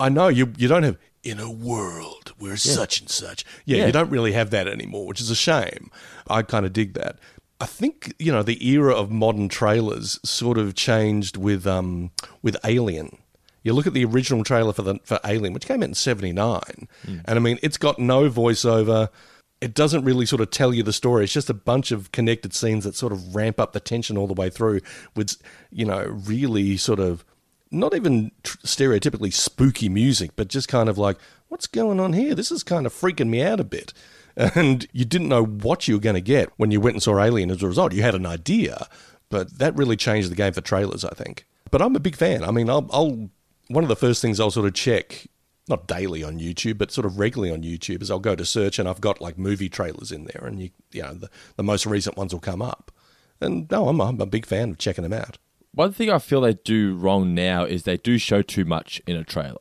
I 0.01 0.09
know 0.09 0.29
you. 0.29 0.53
You 0.57 0.69
don't 0.69 0.83
have 0.83 0.99
in 1.23 1.41
a 1.41 1.51
world 1.51 2.33
where 2.39 2.57
such 2.57 3.01
and 3.01 3.09
such. 3.09 3.45
Yeah, 3.65 3.79
Yeah. 3.79 3.87
you 3.87 3.93
don't 3.93 4.11
really 4.11 4.33
have 4.33 4.51
that 4.51 4.69
anymore, 4.69 5.07
which 5.07 5.21
is 5.21 5.31
a 5.31 5.35
shame. 5.35 5.91
I 6.29 6.43
kind 6.43 6.67
of 6.67 6.73
dig 6.73 6.95
that. 6.95 7.19
I 7.61 7.67
think 7.67 8.13
you 8.19 8.31
know 8.33 8.43
the 8.43 8.67
era 8.69 8.95
of 8.95 9.11
modern 9.11 9.49
trailers 9.49 10.19
sort 10.29 10.59
of 10.59 10.75
changed 10.75 11.37
with 11.37 11.67
um 11.67 12.11
with 12.43 12.57
Alien. 12.65 13.19
You 13.63 13.73
look 13.73 13.87
at 13.87 13.95
the 13.95 14.05
original 14.05 14.45
trailer 14.45 14.73
for 14.75 14.83
the 14.83 14.99
for 15.05 15.19
Alien, 15.25 15.55
which 15.55 15.67
came 15.67 15.83
out 15.83 15.89
in 15.89 15.95
'79, 15.95 16.61
and 17.07 17.23
I 17.27 17.39
mean 17.39 17.59
it's 17.63 17.79
got 17.79 17.99
no 17.99 18.29
voiceover. 18.29 19.09
It 19.65 19.75
doesn't 19.75 20.05
really 20.05 20.27
sort 20.27 20.43
of 20.43 20.51
tell 20.51 20.75
you 20.75 20.83
the 20.83 20.93
story. 20.93 21.25
It's 21.25 21.33
just 21.33 21.49
a 21.49 21.55
bunch 21.55 21.91
of 21.91 22.13
connected 22.13 22.53
scenes 22.53 22.85
that 22.85 22.95
sort 22.95 23.13
of 23.13 23.35
ramp 23.35 23.59
up 23.59 23.73
the 23.73 23.81
tension 23.81 24.19
all 24.19 24.27
the 24.27 24.35
way 24.35 24.51
through, 24.51 24.81
with 25.17 25.37
you 25.71 25.87
know 25.87 26.05
really 26.27 26.77
sort 26.77 27.01
of 27.01 27.25
not 27.71 27.95
even 27.95 28.31
stereotypically 28.45 29.33
spooky 29.33 29.89
music, 29.89 30.33
but 30.37 30.49
just 30.49 30.69
kind 30.69 30.89
of 30.89 30.99
like, 30.99 31.17
what's 31.49 31.67
going 31.67 31.99
on 31.99 32.13
here? 32.13 32.35
This 32.35 32.53
is 32.53 32.63
kind 32.63 32.87
of 32.87 32.93
freaking 32.93 33.29
me 33.29 33.43
out 33.43 33.61
a 33.61 33.65
bit. 33.65 33.93
And 34.37 34.89
you 34.93 35.05
didn't 35.05 35.29
know 35.29 35.45
what 35.45 35.87
you 35.87 35.95
were 35.95 36.01
going 36.01 36.17
to 36.17 36.21
get 36.21 36.51
when 36.57 36.73
you 36.73 36.81
went 36.81 36.95
and 36.97 37.03
saw 37.03 37.23
Alien 37.23 37.53
as 37.53 37.63
a 37.63 37.69
result. 37.69 37.93
You 37.93 38.03
had 38.03 38.17
an 38.17 38.27
idea, 38.27 38.89
but 39.29 39.61
that 39.61 39.77
really 39.77 39.97
changed 39.97 40.29
the 40.29 40.35
game 40.35 40.53
for 40.53 40.61
trailers, 40.61 41.05
I 41.05 41.11
think. 41.11 41.47
But 41.71 41.81
I'm 41.81 41.95
a 41.95 42.01
big 42.01 42.17
fan. 42.17 42.43
I 42.43 42.51
mean, 42.51 42.69
I'll, 42.69 42.89
I'll 42.93 43.31
one 43.69 43.85
of 43.85 43.89
the 43.89 43.95
first 43.95 44.21
things 44.21 44.41
I'll 44.41 44.51
sort 44.51 44.67
of 44.67 44.75
check, 44.75 45.29
not 45.69 45.87
daily 45.87 46.23
on 46.23 46.39
YouTube, 46.39 46.77
but 46.79 46.91
sort 46.93 47.07
of 47.07 47.19
regularly 47.19 47.53
on 47.53 47.63
YouTube, 47.63 48.03
is 48.03 48.11
I'll 48.11 48.19
go 48.19 48.37
to 48.37 48.45
search 48.45 48.79
and 48.79 48.89
I've 48.89 49.01
got 49.01 49.21
like 49.21 49.39
movie 49.39 49.69
trailers 49.69 50.13
in 50.13 50.25
there, 50.25 50.47
and 50.47 50.61
you, 50.61 50.71
you 50.93 51.03
know, 51.03 51.15
the, 51.15 51.31
the 51.57 51.63
most 51.63 51.87
recent 51.87 52.17
ones 52.17 52.33
will 52.33 52.41
come 52.41 52.61
up. 52.63 52.91
And 53.41 53.71
no, 53.71 53.89
I'm, 53.89 54.01
I'm 54.01 54.21
a 54.21 54.27
big 54.27 54.47
fan 54.47 54.71
of 54.71 54.79
checking 54.79 55.03
them 55.03 55.13
out. 55.13 55.39
One 55.73 55.93
thing 55.93 56.11
I 56.11 56.19
feel 56.19 56.41
they 56.41 56.55
do 56.55 56.95
wrong 56.95 57.35
now 57.35 57.65
is 57.65 57.83
they 57.83 57.97
do 57.97 58.17
show 58.19 58.43
too 58.43 58.65
much 58.65 59.03
in 59.07 59.17
a 59.17 59.25
trailer. 59.25 59.57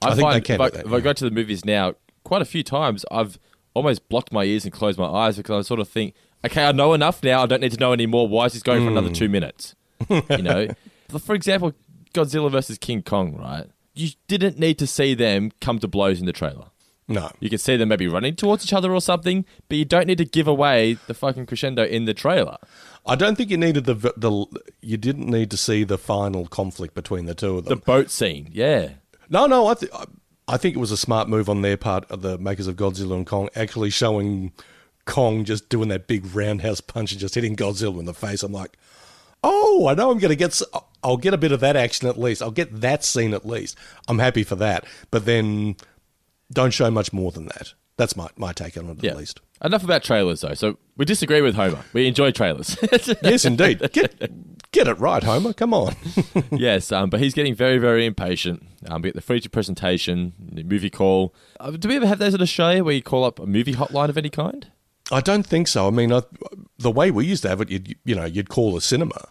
I 0.00 0.14
think 0.14 0.30
they 0.32 0.40
can 0.40 0.54
if, 0.56 0.60
I, 0.60 0.70
that, 0.70 0.86
if 0.86 0.92
I 0.92 1.00
go 1.00 1.12
to 1.12 1.24
the 1.24 1.30
movies 1.30 1.64
now, 1.64 1.94
quite 2.24 2.40
a 2.42 2.46
few 2.46 2.62
times 2.62 3.04
I've 3.10 3.38
almost 3.74 4.08
blocked 4.08 4.32
my 4.32 4.44
ears 4.44 4.64
and 4.64 4.72
closed 4.72 4.98
my 4.98 5.06
eyes 5.06 5.36
because 5.36 5.66
I 5.66 5.68
sort 5.68 5.80
of 5.80 5.88
think, 5.88 6.14
okay, 6.46 6.64
I 6.64 6.72
know 6.72 6.94
enough 6.94 7.22
now. 7.22 7.42
I 7.42 7.46
don't 7.46 7.60
need 7.60 7.72
to 7.72 7.78
know 7.80 7.92
anymore. 7.92 8.28
Why 8.28 8.46
is 8.46 8.52
this 8.54 8.62
going 8.62 8.84
for 8.84 8.90
another 8.90 9.08
Hmm. 9.08 9.14
two 9.14 9.28
minutes? 9.28 9.74
you 10.08 10.42
know, 10.42 10.68
for 11.20 11.34
example, 11.34 11.72
Godzilla 12.14 12.50
versus 12.50 12.78
King 12.78 13.02
Kong, 13.02 13.36
right? 13.36 13.66
You 13.94 14.10
didn't 14.28 14.58
need 14.58 14.78
to 14.78 14.86
see 14.86 15.14
them 15.14 15.52
come 15.60 15.78
to 15.78 15.88
blows 15.88 16.20
in 16.20 16.26
the 16.26 16.32
trailer. 16.32 16.66
No. 17.06 17.30
You 17.38 17.50
can 17.50 17.58
see 17.58 17.76
them 17.76 17.90
maybe 17.90 18.08
running 18.08 18.34
towards 18.34 18.64
each 18.64 18.72
other 18.72 18.92
or 18.92 19.00
something, 19.00 19.44
but 19.68 19.76
you 19.76 19.84
don't 19.84 20.06
need 20.06 20.18
to 20.18 20.24
give 20.24 20.48
away 20.48 20.94
the 21.06 21.14
fucking 21.14 21.46
crescendo 21.46 21.84
in 21.84 22.06
the 22.06 22.14
trailer. 22.14 22.56
I 23.06 23.14
don't 23.14 23.36
think 23.36 23.50
you 23.50 23.58
needed 23.58 23.84
the 23.84 23.94
the 24.16 24.46
you 24.80 24.96
didn't 24.96 25.28
need 25.28 25.50
to 25.50 25.56
see 25.58 25.84
the 25.84 25.98
final 25.98 26.46
conflict 26.46 26.94
between 26.94 27.26
the 27.26 27.34
two 27.34 27.58
of 27.58 27.66
them. 27.66 27.78
The 27.78 27.84
boat 27.84 28.10
scene, 28.10 28.48
yeah. 28.52 28.90
no, 29.28 29.46
no, 29.46 29.66
I 29.66 29.74
th- 29.74 29.92
I 30.48 30.56
think 30.56 30.74
it 30.74 30.78
was 30.78 30.90
a 30.90 30.96
smart 30.96 31.28
move 31.28 31.48
on 31.48 31.62
their 31.62 31.76
part 31.76 32.10
of 32.10 32.22
the 32.22 32.38
makers 32.38 32.66
of 32.66 32.76
Godzilla 32.76 33.14
and 33.14 33.26
Kong 33.26 33.50
actually 33.54 33.90
showing 33.90 34.52
Kong 35.04 35.44
just 35.44 35.68
doing 35.68 35.88
that 35.88 36.06
big 36.06 36.34
roundhouse 36.34 36.80
punch 36.80 37.12
and 37.12 37.20
just 37.20 37.34
hitting 37.34 37.56
Godzilla 37.56 37.98
in 37.98 38.06
the 38.06 38.14
face. 38.14 38.42
I'm 38.42 38.52
like, 38.52 38.78
oh, 39.44 39.86
I 39.88 39.94
know 39.94 40.10
I'm 40.10 40.18
going 40.18 40.30
to 40.30 40.36
get. 40.36 40.60
I'll 41.02 41.16
get 41.18 41.34
a 41.34 41.38
bit 41.38 41.52
of 41.52 41.60
that 41.60 41.76
action 41.76 42.08
at 42.08 42.18
least. 42.18 42.42
I'll 42.42 42.50
get 42.50 42.80
that 42.80 43.04
scene 43.04 43.34
at 43.34 43.46
least. 43.46 43.76
I'm 44.08 44.18
happy 44.18 44.42
for 44.42 44.56
that. 44.56 44.84
But 45.10 45.26
then, 45.26 45.76
don't 46.52 46.72
show 46.72 46.90
much 46.90 47.12
more 47.12 47.30
than 47.30 47.46
that. 47.46 47.74
That's 47.96 48.16
my 48.16 48.28
my 48.36 48.52
take 48.52 48.76
on 48.76 48.88
it 48.88 49.04
Yeah. 49.04 49.12
at 49.12 49.18
least. 49.18 49.40
Enough 49.62 49.84
about 49.84 50.02
trailers, 50.02 50.40
though. 50.40 50.54
So 50.54 50.78
we 50.96 51.04
disagree 51.04 51.40
with 51.40 51.54
Homer. 51.54 51.84
We 51.92 52.06
enjoy 52.08 52.32
trailers. 52.32 52.76
Yes, 53.22 53.44
indeed. 53.44 53.80
Get 53.92 54.72
get 54.72 54.88
it 54.88 54.98
right, 54.98 55.22
Homer. 55.22 55.52
Come 55.52 55.72
on. 55.72 55.94
yes, 56.50 56.90
um, 56.90 57.08
but 57.10 57.20
he's 57.20 57.34
getting 57.34 57.54
very, 57.54 57.78
very 57.78 58.04
impatient. 58.04 58.66
Um, 58.88 59.02
we 59.02 59.08
get 59.08 59.14
the 59.14 59.20
feature 59.22 59.48
presentation, 59.48 60.32
the 60.40 60.64
movie 60.64 60.90
call. 60.90 61.34
Uh, 61.60 61.70
do 61.70 61.88
we 61.88 61.96
ever 61.96 62.06
have 62.06 62.18
those 62.18 62.34
at 62.34 62.42
a 62.42 62.46
show 62.46 62.82
where 62.82 62.94
you 62.94 63.02
call 63.02 63.24
up 63.24 63.38
a 63.38 63.46
movie 63.46 63.74
hotline 63.74 64.08
of 64.08 64.18
any 64.18 64.28
kind? 64.30 64.66
I 65.12 65.20
don't 65.20 65.46
think 65.46 65.68
so. 65.68 65.86
I 65.86 65.90
mean, 65.90 66.12
I, 66.12 66.22
the 66.78 66.90
way 66.90 67.10
we 67.10 67.26
used 67.26 67.42
to 67.42 67.48
have 67.48 67.60
it, 67.60 67.70
you'd 67.70 67.94
you 68.04 68.14
know 68.16 68.24
you'd 68.24 68.48
call 68.48 68.76
a 68.76 68.80
cinema. 68.80 69.28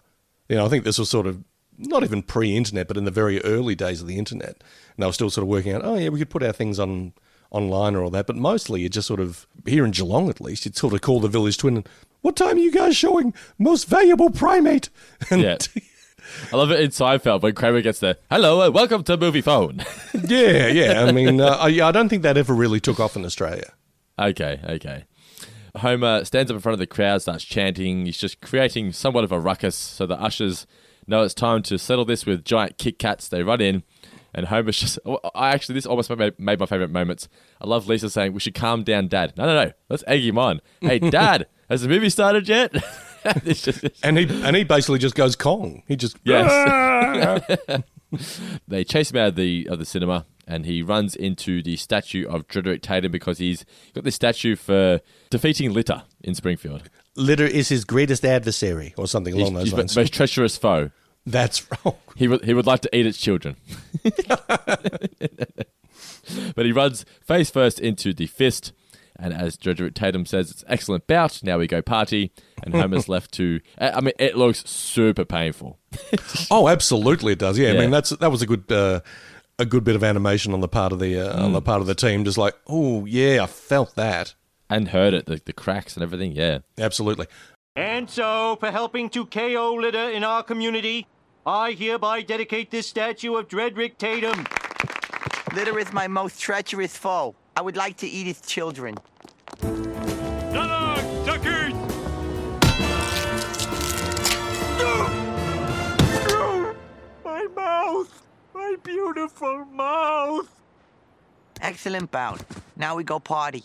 You 0.48 0.56
know, 0.56 0.66
I 0.66 0.68
think 0.68 0.84
this 0.84 0.98
was 0.98 1.08
sort 1.08 1.26
of 1.26 1.42
not 1.78 2.04
even 2.04 2.22
pre-internet, 2.22 2.86
but 2.86 2.96
in 2.96 3.04
the 3.04 3.10
very 3.10 3.42
early 3.42 3.74
days 3.74 4.00
of 4.00 4.06
the 4.06 4.18
internet, 4.18 4.62
and 4.96 5.02
they 5.02 5.06
were 5.06 5.12
still 5.12 5.30
sort 5.30 5.42
of 5.42 5.48
working 5.48 5.72
out. 5.72 5.82
Oh 5.84 5.96
yeah, 5.96 6.08
we 6.08 6.18
could 6.18 6.30
put 6.30 6.42
our 6.42 6.52
things 6.52 6.78
on 6.78 7.12
online 7.50 7.94
or 7.94 8.02
all 8.02 8.10
that. 8.10 8.26
But 8.26 8.36
mostly, 8.36 8.82
you 8.82 8.88
just 8.88 9.08
sort 9.08 9.20
of 9.20 9.46
here 9.66 9.84
in 9.84 9.92
Geelong, 9.92 10.28
at 10.28 10.40
least, 10.40 10.64
you'd 10.64 10.76
sort 10.76 10.94
of 10.94 11.00
call 11.00 11.20
the 11.20 11.28
village 11.28 11.56
twin. 11.58 11.76
And, 11.76 11.88
what 12.20 12.36
time 12.36 12.56
are 12.56 12.60
you 12.60 12.72
guys 12.72 12.96
showing 12.96 13.34
most 13.58 13.84
valuable 13.86 14.30
primate? 14.30 14.88
And 15.30 15.42
Yeah. 15.42 15.58
I 16.50 16.56
love 16.56 16.70
it 16.70 16.80
in 16.80 16.90
Seinfeld 16.90 17.42
when 17.42 17.54
Kramer 17.54 17.82
gets 17.82 18.00
there. 18.00 18.16
Hello, 18.30 18.62
uh, 18.62 18.70
welcome 18.70 19.04
to 19.04 19.18
Moviefone. 19.18 19.84
yeah, 20.30 20.68
yeah. 20.68 21.04
I 21.04 21.12
mean, 21.12 21.38
uh, 21.38 21.48
I, 21.60 21.66
I 21.86 21.92
don't 21.92 22.08
think 22.08 22.22
that 22.22 22.38
ever 22.38 22.54
really 22.54 22.80
took 22.80 22.98
off 22.98 23.14
in 23.14 23.26
Australia. 23.26 23.74
okay, 24.18 24.58
okay. 24.64 25.04
Homer 25.76 26.24
stands 26.24 26.50
up 26.50 26.54
in 26.56 26.60
front 26.60 26.74
of 26.74 26.78
the 26.78 26.86
crowd, 26.86 27.22
starts 27.22 27.44
chanting. 27.44 28.06
He's 28.06 28.18
just 28.18 28.40
creating 28.40 28.92
somewhat 28.92 29.24
of 29.24 29.32
a 29.32 29.38
ruckus 29.40 29.74
so 29.74 30.06
the 30.06 30.20
ushers 30.20 30.66
know 31.06 31.22
it's 31.22 31.34
time 31.34 31.62
to 31.64 31.78
settle 31.78 32.04
this 32.04 32.24
with 32.26 32.44
giant 32.44 32.78
Kit 32.78 32.98
Kats. 32.98 33.28
They 33.28 33.42
run 33.42 33.60
in, 33.60 33.82
and 34.32 34.46
Homer's 34.46 34.78
just. 34.80 34.98
Oh, 35.04 35.18
I 35.34 35.50
actually, 35.50 35.74
this 35.74 35.86
almost 35.86 36.10
made, 36.10 36.38
made 36.38 36.60
my 36.60 36.66
favorite 36.66 36.90
moments. 36.90 37.28
I 37.60 37.66
love 37.66 37.88
Lisa 37.88 38.10
saying, 38.10 38.32
We 38.32 38.40
should 38.40 38.54
calm 38.54 38.84
down, 38.84 39.08
Dad. 39.08 39.34
No, 39.36 39.46
no, 39.46 39.64
no. 39.64 39.72
Let's 39.88 40.04
egg 40.06 40.22
him 40.22 40.38
on. 40.38 40.60
Hey, 40.80 40.98
Dad, 41.10 41.46
has 41.68 41.82
the 41.82 41.88
movie 41.88 42.10
started 42.10 42.48
yet? 42.48 42.72
it's 43.24 43.62
just, 43.62 43.84
And 44.02 44.18
he 44.18 44.44
and 44.44 44.54
he 44.54 44.64
basically 44.64 44.98
just 44.98 45.14
goes 45.14 45.34
Kong. 45.36 45.82
He 45.88 45.96
just 45.96 46.16
Yes. 46.24 46.50
Ah! 46.50 47.78
they 48.68 48.84
chase 48.84 49.10
him 49.10 49.18
out 49.18 49.28
of 49.28 49.36
the 49.36 49.68
of 49.68 49.78
the 49.78 49.84
cinema, 49.84 50.26
and 50.46 50.66
he 50.66 50.82
runs 50.82 51.14
into 51.16 51.62
the 51.62 51.76
statue 51.76 52.26
of 52.26 52.46
Drederick 52.48 52.82
Tatum 52.82 53.12
because 53.12 53.38
he's 53.38 53.64
got 53.94 54.04
this 54.04 54.14
statue 54.14 54.56
for 54.56 55.00
defeating 55.30 55.72
litter 55.72 56.02
in 56.22 56.34
Springfield. 56.34 56.90
litter 57.16 57.46
is 57.46 57.68
his 57.68 57.84
greatest 57.84 58.24
adversary, 58.24 58.94
or 58.96 59.06
something 59.06 59.34
along 59.34 59.54
those 59.54 59.64
his 59.64 59.72
lines. 59.74 59.96
most 59.96 60.12
treacherous 60.12 60.56
foe. 60.56 60.90
That's 61.26 61.66
wrong. 61.70 61.96
He 62.16 62.28
would 62.28 62.44
he 62.44 62.54
would 62.54 62.66
like 62.66 62.80
to 62.82 62.96
eat 62.96 63.06
its 63.06 63.18
children. 63.18 63.56
but 66.54 66.64
he 66.64 66.70
runs 66.70 67.04
face 67.22 67.50
first 67.50 67.80
into 67.80 68.14
the 68.14 68.28
fist. 68.28 68.72
And 69.18 69.32
as 69.32 69.56
Drederick 69.56 69.94
Tatum 69.94 70.26
says, 70.26 70.50
it's 70.50 70.64
excellent 70.66 71.06
bout. 71.06 71.40
Now 71.42 71.58
we 71.58 71.66
go 71.66 71.80
party. 71.82 72.32
And 72.62 72.74
Homer's 72.74 73.08
left 73.14 73.32
to. 73.34 73.60
I 73.78 73.90
I 73.92 74.00
mean, 74.00 74.14
it 74.18 74.36
looks 74.36 74.68
super 74.68 75.24
painful. 75.24 75.78
Oh, 76.50 76.68
absolutely, 76.68 77.32
it 77.34 77.38
does. 77.38 77.58
Yeah, 77.58 77.70
I 77.70 77.78
mean 77.78 77.90
that's 77.90 78.10
that 78.10 78.30
was 78.30 78.42
a 78.42 78.46
good 78.46 78.70
uh, 78.72 79.00
a 79.58 79.64
good 79.64 79.84
bit 79.84 79.94
of 79.96 80.02
animation 80.04 80.52
on 80.52 80.60
the 80.60 80.68
part 80.68 80.92
of 80.92 80.98
the 80.98 81.18
uh, 81.20 81.42
on 81.42 81.50
Mm. 81.50 81.54
the 81.54 81.62
part 81.62 81.80
of 81.80 81.86
the 81.86 81.94
team. 81.94 82.24
Just 82.24 82.38
like, 82.38 82.54
oh 82.66 83.04
yeah, 83.06 83.42
I 83.42 83.46
felt 83.46 83.94
that. 83.94 84.34
And 84.68 84.88
heard 84.88 85.14
it, 85.14 85.26
the, 85.26 85.40
the 85.44 85.52
cracks 85.52 85.94
and 85.94 86.02
everything. 86.02 86.32
Yeah. 86.32 86.58
Absolutely. 86.78 87.26
And 87.76 88.08
so, 88.10 88.56
for 88.60 88.70
helping 88.70 89.10
to 89.10 89.26
KO 89.26 89.74
litter 89.74 90.10
in 90.10 90.24
our 90.24 90.42
community, 90.42 91.06
I 91.46 91.72
hereby 91.72 92.22
dedicate 92.22 92.70
this 92.70 92.86
statue 92.86 93.34
of 93.36 93.46
Drederick 93.48 93.98
Tatum. 93.98 94.46
Litter 95.54 95.78
is 95.78 95.92
my 95.92 96.08
most 96.08 96.40
treacherous 96.40 96.96
foe. 96.96 97.34
I 97.56 97.62
would 97.62 97.76
like 97.76 97.96
to 97.98 98.06
eat 98.08 98.26
his 98.26 98.40
children. 98.40 98.96
My 107.24 107.46
mouth! 107.54 108.22
My 108.54 108.76
beautiful 108.82 109.64
mouth! 109.66 110.50
Excellent 111.60 112.10
bout. 112.10 112.42
Now 112.76 112.96
we 112.96 113.04
go 113.04 113.20
party. 113.20 113.62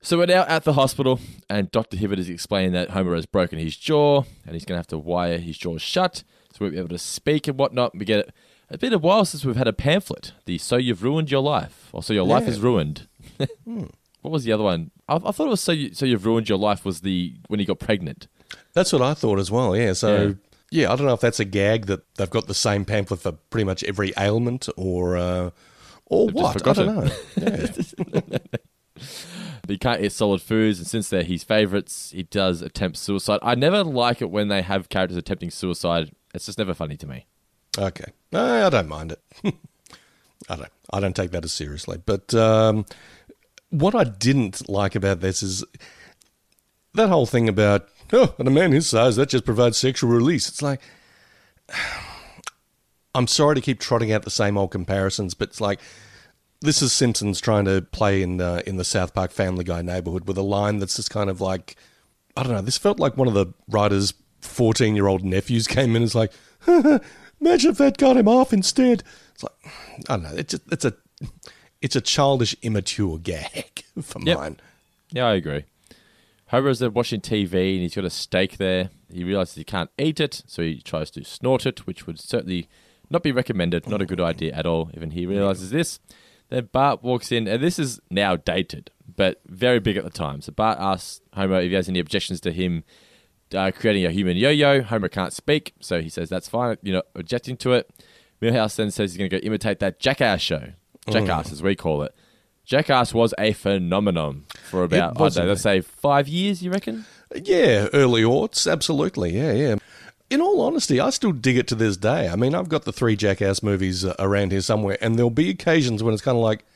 So 0.00 0.18
we're 0.18 0.26
now 0.26 0.44
at 0.44 0.62
the 0.62 0.74
hospital, 0.74 1.18
and 1.50 1.70
Dr. 1.72 1.96
Hibbert 1.96 2.20
is 2.20 2.28
explaining 2.28 2.72
that 2.72 2.90
Homer 2.90 3.16
has 3.16 3.26
broken 3.26 3.58
his 3.58 3.76
jaw, 3.76 4.22
and 4.46 4.54
he's 4.54 4.64
going 4.64 4.76
to 4.76 4.78
have 4.78 4.86
to 4.88 4.98
wire 4.98 5.38
his 5.38 5.58
jaw 5.58 5.76
shut 5.78 6.22
so 6.58 6.64
we'll 6.64 6.70
be 6.72 6.78
able 6.78 6.88
to 6.88 6.98
speak 6.98 7.46
and 7.46 7.58
whatnot. 7.58 7.96
We 7.96 8.04
get 8.04 8.30
a 8.70 8.78
been 8.78 8.92
a 8.92 8.98
while 8.98 9.24
since 9.24 9.44
we've 9.44 9.56
had 9.56 9.68
a 9.68 9.72
pamphlet, 9.72 10.32
the 10.44 10.58
"So 10.58 10.76
You've 10.76 11.02
Ruined 11.02 11.30
Your 11.30 11.42
Life," 11.42 11.88
or 11.92 12.02
"So 12.02 12.12
Your 12.12 12.24
Life 12.26 12.46
is 12.48 12.60
Ruined." 12.60 13.06
What 14.20 14.32
was 14.32 14.42
the 14.42 14.50
other 14.52 14.64
one? 14.64 14.90
I, 15.08 15.14
I 15.14 15.30
thought 15.30 15.46
it 15.46 15.50
was 15.50 15.60
"So 15.60 15.70
You, 15.70 15.94
So 15.94 16.04
You've 16.04 16.26
Ruined 16.26 16.48
Your 16.48 16.58
Life" 16.58 16.84
was 16.84 17.02
the 17.02 17.34
when 17.46 17.60
he 17.60 17.64
got 17.66 17.78
pregnant. 17.78 18.26
That's 18.74 18.92
what 18.92 19.00
I 19.00 19.14
thought 19.14 19.38
as 19.38 19.48
well. 19.50 19.76
Yeah. 19.76 19.92
So 19.92 20.26
Yeah. 20.26 20.32
Yeah, 20.70 20.92
I 20.92 20.96
don't 20.96 21.06
know 21.06 21.14
if 21.14 21.20
that's 21.20 21.40
a 21.40 21.46
gag 21.46 21.86
that 21.86 22.00
they've 22.16 22.28
got 22.28 22.46
the 22.46 22.52
same 22.52 22.84
pamphlet 22.84 23.20
for 23.20 23.32
pretty 23.32 23.64
much 23.64 23.82
every 23.84 24.12
ailment 24.18 24.68
or 24.76 25.16
uh, 25.16 25.50
or 26.06 26.26
They've 26.26 26.34
what. 26.34 26.66
I 26.66 26.72
don't 26.72 26.94
know. 26.94 27.10
Yeah. 27.36 28.38
He 29.66 29.76
can't 29.78 30.02
eat 30.02 30.12
solid 30.12 30.40
foods, 30.40 30.78
and 30.78 30.86
since 30.86 31.08
they're 31.10 31.22
his 31.22 31.44
favourites, 31.44 32.10
he 32.10 32.22
does 32.22 32.62
attempt 32.62 32.96
suicide. 32.96 33.38
I 33.42 33.54
never 33.54 33.84
like 33.84 34.22
it 34.22 34.30
when 34.30 34.48
they 34.48 34.62
have 34.62 34.88
characters 34.88 35.16
attempting 35.18 35.50
suicide. 35.50 36.10
It's 36.34 36.46
just 36.46 36.56
never 36.58 36.72
funny 36.74 36.96
to 36.96 37.06
me. 37.06 37.26
Okay, 37.78 38.12
No, 38.32 38.66
I 38.66 38.70
don't 38.70 38.88
mind 38.88 39.12
it. 39.12 39.22
I 40.48 40.56
don't. 40.56 40.72
I 40.90 41.00
don't 41.00 41.16
take 41.16 41.30
that 41.32 41.44
as 41.44 41.52
seriously. 41.52 41.98
But 42.04 42.32
um, 42.34 42.86
what 43.70 43.94
I 43.94 44.04
didn't 44.04 44.68
like 44.68 44.94
about 44.94 45.20
this 45.20 45.42
is 45.42 45.64
that 46.94 47.08
whole 47.08 47.26
thing 47.26 47.48
about 47.48 47.88
oh, 48.12 48.34
and 48.38 48.48
a 48.48 48.50
man 48.50 48.72
his 48.72 48.88
size 48.88 49.16
that 49.16 49.28
just 49.28 49.44
provides 49.44 49.76
sexual 49.76 50.10
release. 50.10 50.48
It's 50.48 50.62
like 50.62 50.80
I'm 53.14 53.26
sorry 53.26 53.54
to 53.56 53.60
keep 53.60 53.80
trotting 53.80 54.12
out 54.12 54.22
the 54.22 54.30
same 54.30 54.56
old 54.56 54.70
comparisons, 54.70 55.34
but 55.34 55.48
it's 55.48 55.60
like 55.60 55.80
this 56.60 56.82
is 56.82 56.92
Simpsons 56.92 57.40
trying 57.40 57.64
to 57.66 57.82
play 57.82 58.22
in 58.22 58.40
uh, 58.40 58.62
in 58.66 58.76
the 58.76 58.84
South 58.84 59.14
Park 59.14 59.30
Family 59.30 59.64
Guy 59.64 59.82
neighborhood 59.82 60.26
with 60.26 60.38
a 60.38 60.42
line 60.42 60.78
that's 60.78 60.96
just 60.96 61.10
kind 61.10 61.30
of 61.30 61.40
like 61.40 61.76
I 62.36 62.42
don't 62.42 62.52
know. 62.52 62.62
This 62.62 62.78
felt 62.78 63.00
like 63.00 63.16
one 63.16 63.28
of 63.28 63.34
the 63.34 63.46
writers' 63.68 64.14
14 64.42 64.94
year 64.94 65.06
old 65.06 65.24
nephews 65.24 65.66
came 65.68 65.90
in 65.90 65.96
and 65.96 66.02
was 66.04 66.14
like, 66.14 66.32
imagine 67.40 67.70
if 67.72 67.78
that 67.78 67.96
got 67.98 68.16
him 68.16 68.28
off 68.28 68.52
instead. 68.52 69.02
It's 69.34 69.42
like 69.42 69.52
I 70.08 70.16
don't 70.16 70.22
know. 70.22 70.34
It's 70.36 70.52
just, 70.52 70.62
it's 70.72 70.84
a 70.84 70.94
it's 71.80 71.96
a 71.96 72.00
childish, 72.00 72.56
immature 72.62 73.18
gag 73.18 73.84
for 74.02 74.20
Yep. 74.22 74.38
mine. 74.38 74.60
Yeah, 75.12 75.26
I 75.26 75.34
agree. 75.34 75.64
Homer's 76.48 76.78
there 76.78 76.90
watching 76.90 77.20
TV 77.20 77.72
and 77.74 77.82
he's 77.82 77.94
got 77.94 78.04
a 78.04 78.10
steak 78.10 78.56
there. 78.56 78.90
He 79.12 79.22
realizes 79.24 79.54
he 79.56 79.64
can't 79.64 79.90
eat 79.98 80.18
it, 80.20 80.42
so 80.46 80.62
he 80.62 80.80
tries 80.80 81.10
to 81.12 81.24
snort 81.24 81.66
it, 81.66 81.86
which 81.86 82.06
would 82.06 82.18
certainly 82.18 82.68
not 83.10 83.22
be 83.22 83.32
recommended. 83.32 83.86
Not 83.86 84.02
a 84.02 84.06
good 84.06 84.20
idea 84.20 84.52
at 84.54 84.66
all. 84.66 84.90
Even 84.94 85.10
he 85.12 85.26
realizes 85.26 85.70
this. 85.70 86.00
Then 86.48 86.68
Bart 86.72 87.02
walks 87.02 87.30
in, 87.30 87.46
and 87.46 87.62
this 87.62 87.78
is 87.78 88.00
now 88.10 88.36
dated, 88.36 88.90
but 89.16 89.40
very 89.46 89.78
big 89.78 89.98
at 89.98 90.04
the 90.04 90.10
time. 90.10 90.40
So 90.40 90.50
Bart 90.52 90.78
asks 90.80 91.20
Homer 91.34 91.60
if 91.60 91.68
he 91.68 91.74
has 91.74 91.88
any 91.90 91.98
objections 91.98 92.40
to 92.40 92.52
him 92.52 92.84
uh, 93.54 93.70
creating 93.70 94.04
a 94.04 94.10
human 94.10 94.36
yo-yo. 94.36 94.82
Homer 94.82 95.08
can't 95.08 95.32
speak, 95.32 95.74
so 95.80 96.00
he 96.00 96.08
says 96.08 96.28
that's 96.28 96.48
fine. 96.48 96.76
You 96.82 96.94
know, 96.94 97.02
objecting 97.14 97.56
to 97.58 97.72
it. 97.72 97.90
Milhouse 98.40 98.76
then 98.76 98.90
says 98.90 99.12
he's 99.12 99.18
going 99.18 99.30
to 99.30 99.40
go 99.40 99.44
imitate 99.44 99.80
that 99.80 99.98
Jackass 99.98 100.40
show. 100.40 100.72
Jackass, 101.10 101.50
as 101.52 101.62
we 101.62 101.74
call 101.74 102.02
it. 102.02 102.14
Jackass 102.64 103.14
was 103.14 103.32
a 103.38 103.54
phenomenon 103.54 104.44
for 104.68 104.84
about, 104.84 105.18
I 105.18 105.28
don't 105.28 105.36
know, 105.36 105.44
let's 105.46 105.62
say 105.62 105.80
five 105.80 106.28
years, 106.28 106.62
you 106.62 106.70
reckon? 106.70 107.06
Yeah, 107.34 107.88
early 107.94 108.22
aughts, 108.22 108.70
absolutely. 108.70 109.30
Yeah, 109.30 109.52
yeah. 109.52 109.76
In 110.28 110.42
all 110.42 110.60
honesty, 110.60 111.00
I 111.00 111.08
still 111.08 111.32
dig 111.32 111.56
it 111.56 111.66
to 111.68 111.74
this 111.74 111.96
day. 111.96 112.28
I 112.28 112.36
mean, 112.36 112.54
I've 112.54 112.68
got 112.68 112.84
the 112.84 112.92
three 112.92 113.16
Jackass 113.16 113.62
movies 113.62 114.04
uh, 114.04 114.14
around 114.18 114.52
here 114.52 114.60
somewhere, 114.60 114.98
and 115.00 115.16
there'll 115.16 115.30
be 115.30 115.48
occasions 115.48 116.02
when 116.02 116.12
it's 116.12 116.22
kind 116.22 116.36
of 116.36 116.42
like 116.42 116.66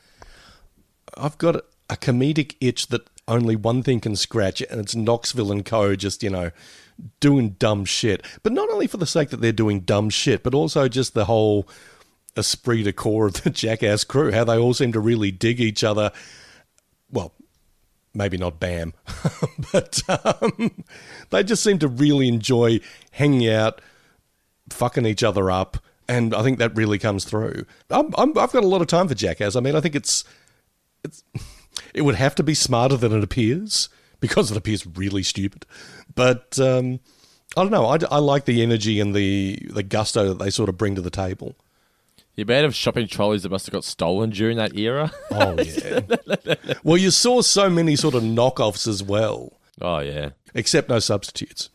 I've 1.15 1.37
got 1.37 1.57
a 1.89 1.95
comedic 1.95 2.55
itch 2.59 2.87
that 2.87 3.07
only 3.27 3.55
one 3.55 3.83
thing 3.83 3.99
can 3.99 4.15
scratch, 4.15 4.61
it, 4.61 4.69
and 4.69 4.79
it's 4.79 4.95
Knoxville 4.95 5.51
and 5.51 5.65
Co. 5.65 5.95
Just 5.95 6.23
you 6.23 6.29
know 6.29 6.51
doing 7.19 7.51
dumb 7.51 7.85
shit. 7.85 8.25
But 8.43 8.53
not 8.53 8.69
only 8.69 8.87
for 8.87 8.97
the 8.97 9.05
sake 9.05 9.29
that 9.29 9.41
they're 9.41 9.51
doing 9.51 9.81
dumb 9.81 10.09
shit, 10.09 10.43
but 10.43 10.53
also 10.53 10.87
just 10.87 11.13
the 11.13 11.25
whole 11.25 11.67
esprit 12.35 12.83
de 12.83 12.93
corps 12.93 13.27
of 13.27 13.43
the 13.43 13.49
Jackass 13.51 14.03
crew. 14.03 14.31
How 14.31 14.43
they 14.43 14.57
all 14.57 14.73
seem 14.73 14.91
to 14.93 14.99
really 14.99 15.31
dig 15.31 15.59
each 15.59 15.83
other. 15.83 16.11
Well, 17.11 17.33
maybe 18.13 18.37
not 18.37 18.59
Bam, 18.59 18.93
but 19.71 20.01
um, 20.07 20.83
they 21.29 21.43
just 21.43 21.63
seem 21.63 21.79
to 21.79 21.87
really 21.87 22.27
enjoy 22.27 22.79
hanging 23.11 23.49
out, 23.49 23.81
fucking 24.69 25.05
each 25.05 25.23
other 25.23 25.49
up, 25.51 25.77
and 26.07 26.33
I 26.33 26.43
think 26.43 26.59
that 26.59 26.75
really 26.75 26.99
comes 26.99 27.25
through. 27.25 27.65
I'm, 27.89 28.13
I've 28.17 28.33
got 28.33 28.55
a 28.55 28.67
lot 28.67 28.81
of 28.81 28.87
time 28.87 29.07
for 29.07 29.15
Jackass. 29.15 29.55
I 29.55 29.59
mean, 29.59 29.75
I 29.75 29.81
think 29.81 29.95
it's 29.95 30.23
it's 31.03 31.23
it 31.93 32.01
would 32.03 32.15
have 32.15 32.35
to 32.35 32.43
be 32.43 32.53
smarter 32.53 32.97
than 32.97 33.11
it 33.13 33.23
appears 33.23 33.89
because 34.19 34.51
it 34.51 34.57
appears 34.57 34.85
really 34.85 35.23
stupid, 35.23 35.65
but 36.13 36.57
um, 36.59 36.99
I 37.57 37.61
don't 37.61 37.71
know. 37.71 37.85
I, 37.85 37.97
I 38.09 38.17
like 38.19 38.45
the 38.45 38.61
energy 38.63 38.99
and 38.99 39.13
the 39.15 39.59
the 39.69 39.83
gusto 39.83 40.29
that 40.29 40.39
they 40.43 40.49
sort 40.49 40.69
of 40.69 40.77
bring 40.77 40.95
to 40.95 41.01
the 41.01 41.09
table. 41.09 41.55
The 42.35 42.41
amount 42.41 42.65
of 42.65 42.73
shopping 42.73 43.07
trolleys 43.07 43.43
that 43.43 43.51
must 43.51 43.67
have 43.67 43.73
got 43.73 43.83
stolen 43.83 44.31
during 44.31 44.57
that 44.57 44.75
era. 44.75 45.11
Oh 45.29 45.55
yeah. 45.61 45.99
well, 46.83 46.97
you 46.97 47.11
saw 47.11 47.41
so 47.41 47.69
many 47.69 47.95
sort 47.95 48.15
of 48.15 48.23
knockoffs 48.23 48.87
as 48.87 49.03
well, 49.03 49.59
Oh, 49.81 49.99
yeah. 49.99 50.29
except 50.55 50.89
no 50.89 50.97
substitutes. 50.99 51.69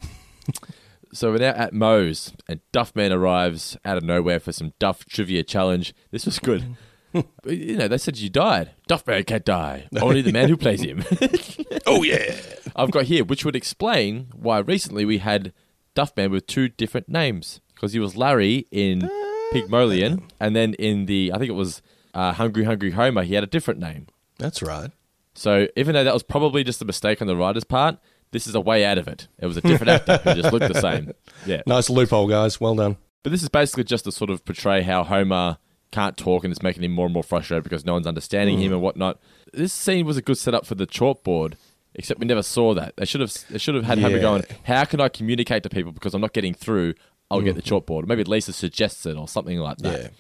So 1.12 1.30
we're 1.30 1.38
now 1.38 1.50
at 1.52 1.72
Moe's, 1.72 2.32
and 2.48 2.60
Duffman 2.72 3.12
arrives 3.12 3.76
out 3.84 3.96
of 3.96 4.02
nowhere 4.04 4.40
for 4.40 4.52
some 4.52 4.72
Duff 4.78 5.04
trivia 5.06 5.42
challenge. 5.42 5.94
This 6.10 6.26
was 6.26 6.38
good. 6.38 6.76
But, 7.12 7.26
you 7.46 7.76
know, 7.76 7.88
they 7.88 7.98
said 7.98 8.18
you 8.18 8.28
died. 8.28 8.70
Duff 8.86 9.04
Duffman 9.04 9.26
can't 9.26 9.44
die. 9.44 9.88
Only 10.00 10.22
the 10.22 10.32
man 10.32 10.48
who 10.48 10.56
plays 10.56 10.82
him. 10.82 11.04
oh 11.86 12.02
yeah. 12.02 12.34
I've 12.76 12.90
got 12.90 13.04
here, 13.04 13.24
which 13.24 13.44
would 13.44 13.56
explain 13.56 14.28
why 14.34 14.58
recently 14.58 15.04
we 15.04 15.18
had 15.18 15.52
Duffman 15.94 16.30
with 16.30 16.46
two 16.46 16.68
different 16.68 17.08
names. 17.08 17.60
Because 17.74 17.92
he 17.92 18.00
was 18.00 18.16
Larry 18.16 18.66
in 18.72 19.08
Pygmoelian, 19.52 20.24
and 20.40 20.56
then 20.56 20.74
in 20.74 21.06
the, 21.06 21.30
I 21.32 21.38
think 21.38 21.48
it 21.48 21.52
was 21.52 21.80
uh, 22.12 22.32
Hungry 22.32 22.64
Hungry 22.64 22.90
Homer, 22.90 23.22
he 23.22 23.34
had 23.34 23.44
a 23.44 23.46
different 23.46 23.78
name. 23.78 24.08
That's 24.36 24.62
right. 24.62 24.90
So 25.34 25.68
even 25.76 25.94
though 25.94 26.02
that 26.02 26.12
was 26.12 26.24
probably 26.24 26.64
just 26.64 26.82
a 26.82 26.84
mistake 26.84 27.22
on 27.22 27.28
the 27.28 27.36
writer's 27.36 27.62
part, 27.62 27.98
this 28.32 28.48
is 28.48 28.56
a 28.56 28.60
way 28.60 28.84
out 28.84 28.98
of 28.98 29.06
it. 29.06 29.28
It 29.38 29.46
was 29.46 29.56
a 29.56 29.60
different 29.60 29.90
actor 29.90 30.18
who 30.18 30.34
just 30.34 30.52
looked 30.52 30.72
the 30.72 30.80
same. 30.80 31.12
Yeah. 31.46 31.62
Nice 31.66 31.88
loophole, 31.88 32.26
guys. 32.26 32.60
Well 32.60 32.74
done. 32.74 32.96
But 33.22 33.30
this 33.30 33.42
is 33.42 33.48
basically 33.48 33.84
just 33.84 34.04
to 34.04 34.12
sort 34.12 34.30
of 34.30 34.44
portray 34.44 34.82
how 34.82 35.04
Homer 35.04 35.58
can't 35.90 36.16
talk 36.16 36.44
and 36.44 36.52
it's 36.52 36.62
making 36.62 36.84
him 36.84 36.92
more 36.92 37.06
and 37.06 37.14
more 37.14 37.22
frustrated 37.22 37.64
because 37.64 37.84
no 37.84 37.94
one's 37.94 38.06
understanding 38.06 38.58
him 38.58 38.70
mm. 38.70 38.74
and 38.74 38.82
whatnot. 38.82 39.18
This 39.52 39.72
scene 39.72 40.06
was 40.06 40.16
a 40.16 40.22
good 40.22 40.38
setup 40.38 40.66
for 40.66 40.74
the 40.74 40.86
chalkboard, 40.86 41.54
except 41.94 42.20
we 42.20 42.26
never 42.26 42.42
saw 42.42 42.74
that. 42.74 42.96
They 42.96 43.04
should 43.04 43.20
have 43.20 43.32
they 43.50 43.58
should 43.58 43.74
have 43.74 43.84
had 43.84 43.98
Homer 43.98 44.16
Yeah. 44.16 44.22
going, 44.22 44.44
How 44.64 44.84
can 44.84 45.00
I 45.00 45.08
communicate 45.08 45.62
to 45.62 45.68
people 45.68 45.92
because 45.92 46.14
I'm 46.14 46.20
not 46.20 46.32
getting 46.32 46.54
through? 46.54 46.94
I'll 47.30 47.42
get 47.42 47.56
the 47.56 47.62
mm-hmm. 47.62 47.74
chalkboard. 47.74 48.06
Maybe 48.06 48.24
Lisa 48.24 48.52
suggests 48.52 49.04
it 49.04 49.16
or 49.16 49.28
something 49.28 49.58
like 49.58 49.76
that. 49.78 50.12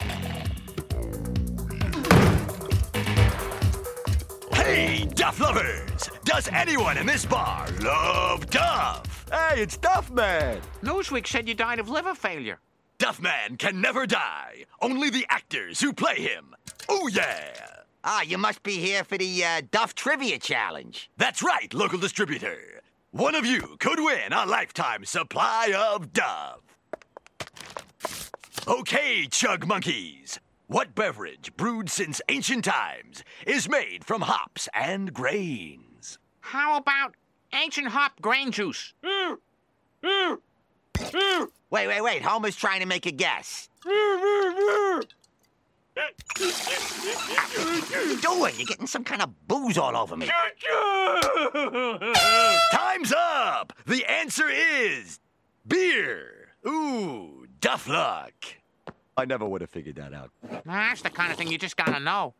Yeah. 0.00 0.18
Hey, 4.52 5.06
Duff 5.14 5.40
lovers! 5.40 6.10
Does 6.24 6.48
anyone 6.52 6.98
in 6.98 7.06
this 7.06 7.24
bar 7.24 7.66
love 7.80 8.50
Duff? 8.50 9.24
Hey, 9.30 9.62
it's 9.62 9.78
Duff 9.78 10.10
Man! 10.10 10.60
Newsweek 10.82 11.26
said 11.26 11.48
you 11.48 11.54
died 11.54 11.78
of 11.78 11.88
liver 11.88 12.14
failure. 12.14 12.58
Duff 12.98 13.20
Man 13.20 13.56
can 13.56 13.80
never 13.80 14.06
die. 14.06 14.64
Only 14.82 15.08
the 15.08 15.24
actors 15.30 15.80
who 15.80 15.92
play 15.92 16.16
him. 16.16 16.54
Oh, 16.88 17.06
yeah! 17.06 17.52
Ah, 18.02 18.22
you 18.22 18.36
must 18.38 18.64
be 18.64 18.78
here 18.78 19.04
for 19.04 19.16
the 19.16 19.44
uh, 19.44 19.62
Duff 19.70 19.94
Trivia 19.94 20.38
Challenge. 20.38 21.08
That's 21.16 21.42
right, 21.42 21.72
local 21.72 22.00
distributor. 22.00 22.82
One 23.12 23.36
of 23.36 23.46
you 23.46 23.76
could 23.78 24.00
win 24.00 24.32
a 24.32 24.46
lifetime 24.46 25.04
supply 25.04 25.72
of 25.76 26.12
Duff. 26.12 26.60
Okay, 28.66 29.26
chug 29.30 29.66
monkeys. 29.66 30.40
What 30.66 30.94
beverage, 30.96 31.56
brewed 31.56 31.88
since 31.88 32.20
ancient 32.28 32.64
times, 32.64 33.22
is 33.46 33.68
made 33.68 34.04
from 34.04 34.22
hops 34.22 34.68
and 34.74 35.14
grains? 35.14 36.18
How 36.40 36.76
about 36.76 37.14
ancient 37.52 37.88
hop 37.88 38.20
grain 38.20 38.50
juice? 38.50 38.92
Wait, 41.70 41.86
wait, 41.86 42.00
wait. 42.02 42.22
Homer's 42.22 42.56
trying 42.56 42.80
to 42.80 42.86
make 42.86 43.06
a 43.06 43.10
guess. 43.10 43.68
What 43.84 43.94
are 47.94 48.04
you 48.04 48.20
doing? 48.20 48.54
You're 48.56 48.66
getting 48.66 48.86
some 48.86 49.04
kind 49.04 49.20
of 49.22 49.30
booze 49.48 49.76
all 49.76 49.96
over 49.96 50.16
me. 50.16 50.28
Time's 52.72 53.12
up! 53.12 53.72
The 53.86 54.04
answer 54.08 54.48
is 54.48 55.20
beer. 55.66 56.54
Ooh, 56.66 57.46
Duff 57.60 57.88
luck. 57.88 58.32
I 59.16 59.24
never 59.24 59.44
would 59.44 59.60
have 59.62 59.70
figured 59.70 59.96
that 59.96 60.14
out. 60.14 60.30
That's 60.64 61.02
the 61.02 61.10
kind 61.10 61.32
of 61.32 61.38
thing 61.38 61.48
you 61.48 61.58
just 61.58 61.76
gotta 61.76 61.98
know. 62.00 62.34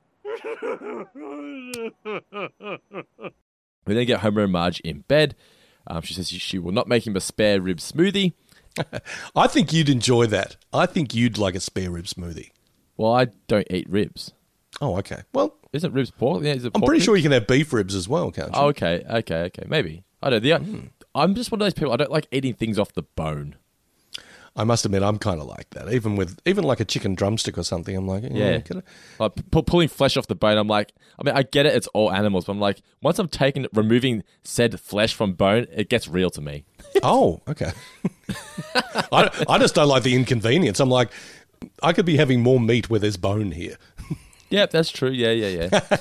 We 3.86 3.94
then 3.94 4.06
get 4.06 4.20
Homer 4.20 4.42
and 4.44 4.52
Marge 4.52 4.80
in 4.80 5.00
bed. 5.00 5.34
Um, 5.86 6.02
she 6.02 6.14
says 6.14 6.28
she 6.28 6.58
will 6.58 6.72
not 6.72 6.86
make 6.86 7.06
him 7.06 7.16
a 7.16 7.20
spare 7.20 7.60
rib 7.60 7.78
smoothie. 7.78 8.32
I 9.36 9.46
think 9.46 9.72
you'd 9.72 9.88
enjoy 9.88 10.26
that. 10.26 10.56
I 10.72 10.86
think 10.86 11.14
you'd 11.14 11.38
like 11.38 11.54
a 11.54 11.60
spare 11.60 11.90
rib 11.90 12.04
smoothie. 12.06 12.50
Well, 12.96 13.14
I 13.14 13.26
don't 13.46 13.66
eat 13.70 13.88
ribs. 13.88 14.32
Oh, 14.80 14.96
okay. 14.98 15.22
Well, 15.32 15.54
Isn't 15.72 15.92
ribs 15.92 16.10
pork? 16.10 16.42
Yeah, 16.42 16.54
is 16.54 16.64
it 16.64 16.72
I'm 16.74 16.80
pork 16.80 16.88
pretty 16.88 17.04
sure 17.04 17.16
you 17.16 17.22
can 17.22 17.32
have 17.32 17.46
beef 17.46 17.72
ribs 17.72 17.94
as 17.94 18.08
well, 18.08 18.30
can't 18.30 18.48
you? 18.48 18.60
Oh, 18.60 18.66
okay, 18.68 19.04
okay, 19.08 19.42
okay. 19.44 19.64
Maybe 19.66 20.04
I 20.22 20.30
don't. 20.30 20.42
The, 20.42 20.56
hmm. 20.56 20.86
I'm 21.14 21.34
just 21.34 21.50
one 21.50 21.60
of 21.60 21.64
those 21.64 21.74
people. 21.74 21.92
I 21.92 21.96
don't 21.96 22.10
like 22.10 22.26
eating 22.30 22.54
things 22.54 22.78
off 22.78 22.92
the 22.92 23.02
bone. 23.02 23.56
I 24.58 24.64
must 24.64 24.84
admit, 24.84 25.02
I'm 25.02 25.18
kind 25.18 25.40
of 25.40 25.46
like 25.46 25.70
that. 25.70 25.90
Even 25.92 26.16
with 26.16 26.38
even 26.44 26.64
like 26.64 26.80
a 26.80 26.84
chicken 26.84 27.14
drumstick 27.14 27.56
or 27.56 27.62
something, 27.62 27.96
I'm 27.96 28.06
like, 28.06 28.24
mm, 28.24 28.36
yeah, 28.36 28.60
Yeah. 28.70 28.80
I- 29.20 29.22
Like 29.24 29.50
pu- 29.50 29.62
pulling 29.62 29.88
flesh 29.88 30.16
off 30.16 30.26
the 30.26 30.34
bone, 30.34 30.58
I'm 30.58 30.66
like, 30.68 30.92
I 31.18 31.22
mean, 31.24 31.34
I 31.36 31.42
get 31.44 31.64
it, 31.64 31.74
it's 31.74 31.86
all 31.88 32.12
animals, 32.12 32.44
but 32.46 32.52
I'm 32.52 32.60
like, 32.60 32.82
once 33.00 33.18
I'm 33.18 33.28
taking, 33.28 33.66
removing 33.72 34.24
said 34.42 34.78
flesh 34.80 35.14
from 35.14 35.32
bone, 35.34 35.66
it 35.72 35.88
gets 35.88 36.08
real 36.08 36.28
to 36.30 36.40
me. 36.40 36.64
oh, 37.02 37.40
okay. 37.48 37.72
I, 39.12 39.30
I 39.48 39.58
just 39.58 39.74
don't 39.74 39.88
like 39.88 40.02
the 40.02 40.14
inconvenience. 40.14 40.80
I'm 40.80 40.90
like, 40.90 41.10
I 41.82 41.92
could 41.92 42.06
be 42.06 42.16
having 42.16 42.42
more 42.42 42.60
meat 42.60 42.90
where 42.90 43.00
there's 43.00 43.16
bone 43.16 43.52
here. 43.52 43.76
Yep, 44.50 44.70
that's 44.70 44.88
true. 44.88 45.10
Yeah, 45.10 45.32
yeah, 45.32 45.68
yeah. 45.70 45.98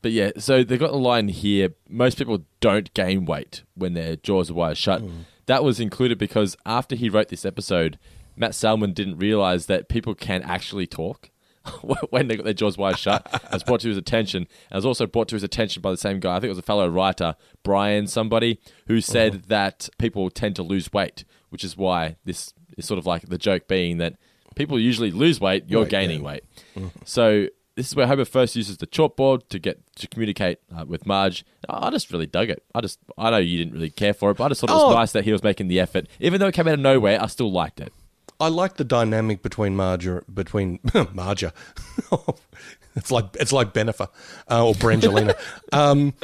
but 0.00 0.12
yeah, 0.12 0.30
so 0.38 0.62
they've 0.62 0.78
got 0.78 0.92
the 0.92 0.98
line 0.98 1.26
here. 1.26 1.70
Most 1.88 2.16
people 2.16 2.44
don't 2.60 2.94
gain 2.94 3.24
weight 3.24 3.64
when 3.74 3.94
their 3.94 4.14
jaws 4.14 4.52
are 4.52 4.54
wide 4.54 4.76
shut. 4.78 5.02
Mm. 5.02 5.24
That 5.46 5.64
was 5.64 5.80
included 5.80 6.18
because 6.18 6.56
after 6.66 6.96
he 6.96 7.08
wrote 7.08 7.28
this 7.28 7.44
episode, 7.44 7.98
Matt 8.36 8.54
Selman 8.54 8.92
didn't 8.92 9.18
realize 9.18 9.66
that 9.66 9.88
people 9.88 10.14
can 10.14 10.42
actually 10.42 10.86
talk 10.86 11.30
when 12.10 12.28
they 12.28 12.36
got 12.36 12.44
their 12.44 12.54
jaws 12.54 12.76
wide 12.76 12.98
shut. 12.98 13.26
It 13.46 13.52
was 13.52 13.64
brought 13.64 13.80
to 13.80 13.88
his 13.88 13.96
attention. 13.96 14.42
And 14.42 14.72
it 14.72 14.76
was 14.76 14.86
also 14.86 15.06
brought 15.06 15.28
to 15.28 15.36
his 15.36 15.42
attention 15.42 15.82
by 15.82 15.90
the 15.90 15.96
same 15.96 16.20
guy. 16.20 16.36
I 16.36 16.40
think 16.40 16.46
it 16.46 16.50
was 16.50 16.58
a 16.58 16.62
fellow 16.62 16.88
writer, 16.88 17.36
Brian, 17.62 18.06
somebody, 18.06 18.60
who 18.86 18.94
uh-huh. 18.94 19.00
said 19.00 19.42
that 19.44 19.88
people 19.98 20.28
tend 20.30 20.56
to 20.56 20.62
lose 20.62 20.92
weight, 20.92 21.24
which 21.50 21.64
is 21.64 21.76
why 21.76 22.16
this 22.24 22.52
is 22.76 22.84
sort 22.84 22.98
of 22.98 23.06
like 23.06 23.28
the 23.28 23.38
joke 23.38 23.68
being 23.68 23.98
that 23.98 24.14
people 24.56 24.78
usually 24.78 25.10
lose 25.10 25.40
weight, 25.40 25.64
you're 25.68 25.86
gaining 25.86 26.22
weight. 26.22 26.42
Mm. 26.76 26.90
So 27.04 27.48
this 27.76 27.88
is 27.88 27.94
where 27.94 28.06
Homer 28.06 28.24
first 28.24 28.56
uses 28.56 28.78
the 28.78 28.86
chalkboard 28.86 29.48
to 29.50 29.58
get 29.58 29.78
to 29.96 30.06
communicate 30.08 30.58
uh, 30.76 30.84
with 30.86 31.06
Marge. 31.06 31.44
I 31.68 31.90
just 31.90 32.10
really 32.10 32.26
dug 32.26 32.48
it. 32.50 32.62
I 32.74 32.80
just 32.80 32.98
I 33.16 33.30
know 33.30 33.36
you 33.36 33.58
didn't 33.58 33.74
really 33.74 33.90
care 33.90 34.14
for 34.14 34.30
it, 34.30 34.38
but 34.38 34.44
I 34.44 34.48
just 34.48 34.60
thought 34.62 34.70
it 34.70 34.74
was 34.74 34.82
Oh. 34.84 34.94
nice 34.94 35.12
that 35.12 35.24
he 35.24 35.32
was 35.32 35.42
making 35.42 35.68
the 35.68 35.78
effort, 35.78 36.06
even 36.18 36.40
though 36.40 36.48
it 36.48 36.54
came 36.54 36.66
out 36.66 36.74
of 36.74 36.80
nowhere. 36.80 37.22
I 37.22 37.26
still 37.26 37.52
liked 37.52 37.80
it. 37.80 37.92
I 38.40 38.48
like 38.48 38.76
the 38.76 38.84
dynamic 38.84 39.42
between 39.42 39.76
Marge 39.76 40.08
between 40.32 40.80
Marge. 41.12 41.44
it's 42.96 43.10
like 43.10 43.26
it's 43.38 43.52
like 43.52 43.72
Bennifer 43.72 44.08
uh, 44.50 44.66
or 44.66 44.74
Brangelina. 44.74 45.34
um, 45.72 46.14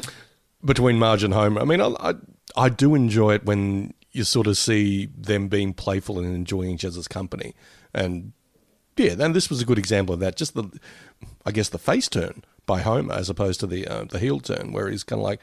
between 0.64 0.98
Marge 0.98 1.22
and 1.24 1.34
Homer. 1.34 1.60
I 1.60 1.64
mean, 1.64 1.80
I, 1.80 1.94
I 2.00 2.14
I 2.56 2.68
do 2.68 2.94
enjoy 2.94 3.34
it 3.34 3.44
when 3.44 3.94
you 4.12 4.24
sort 4.24 4.46
of 4.46 4.56
see 4.58 5.06
them 5.16 5.48
being 5.48 5.72
playful 5.72 6.18
and 6.18 6.34
enjoying 6.34 6.70
each 6.70 6.84
other's 6.84 7.08
company. 7.08 7.54
And 7.94 8.32
yeah, 8.96 9.14
then 9.14 9.32
this 9.32 9.48
was 9.48 9.62
a 9.62 9.64
good 9.64 9.78
example 9.78 10.12
of 10.14 10.20
that. 10.20 10.36
Just 10.36 10.54
the, 10.54 10.64
I 11.46 11.50
guess 11.52 11.68
the 11.68 11.78
face 11.78 12.08
turn 12.08 12.42
by 12.66 12.80
Homer 12.80 13.14
as 13.14 13.28
opposed 13.30 13.60
to 13.60 13.66
the 13.66 13.86
uh, 13.86 14.04
the 14.04 14.18
heel 14.18 14.40
turn, 14.40 14.72
where 14.72 14.88
he's 14.88 15.04
kind 15.04 15.20
of 15.20 15.24
like 15.24 15.40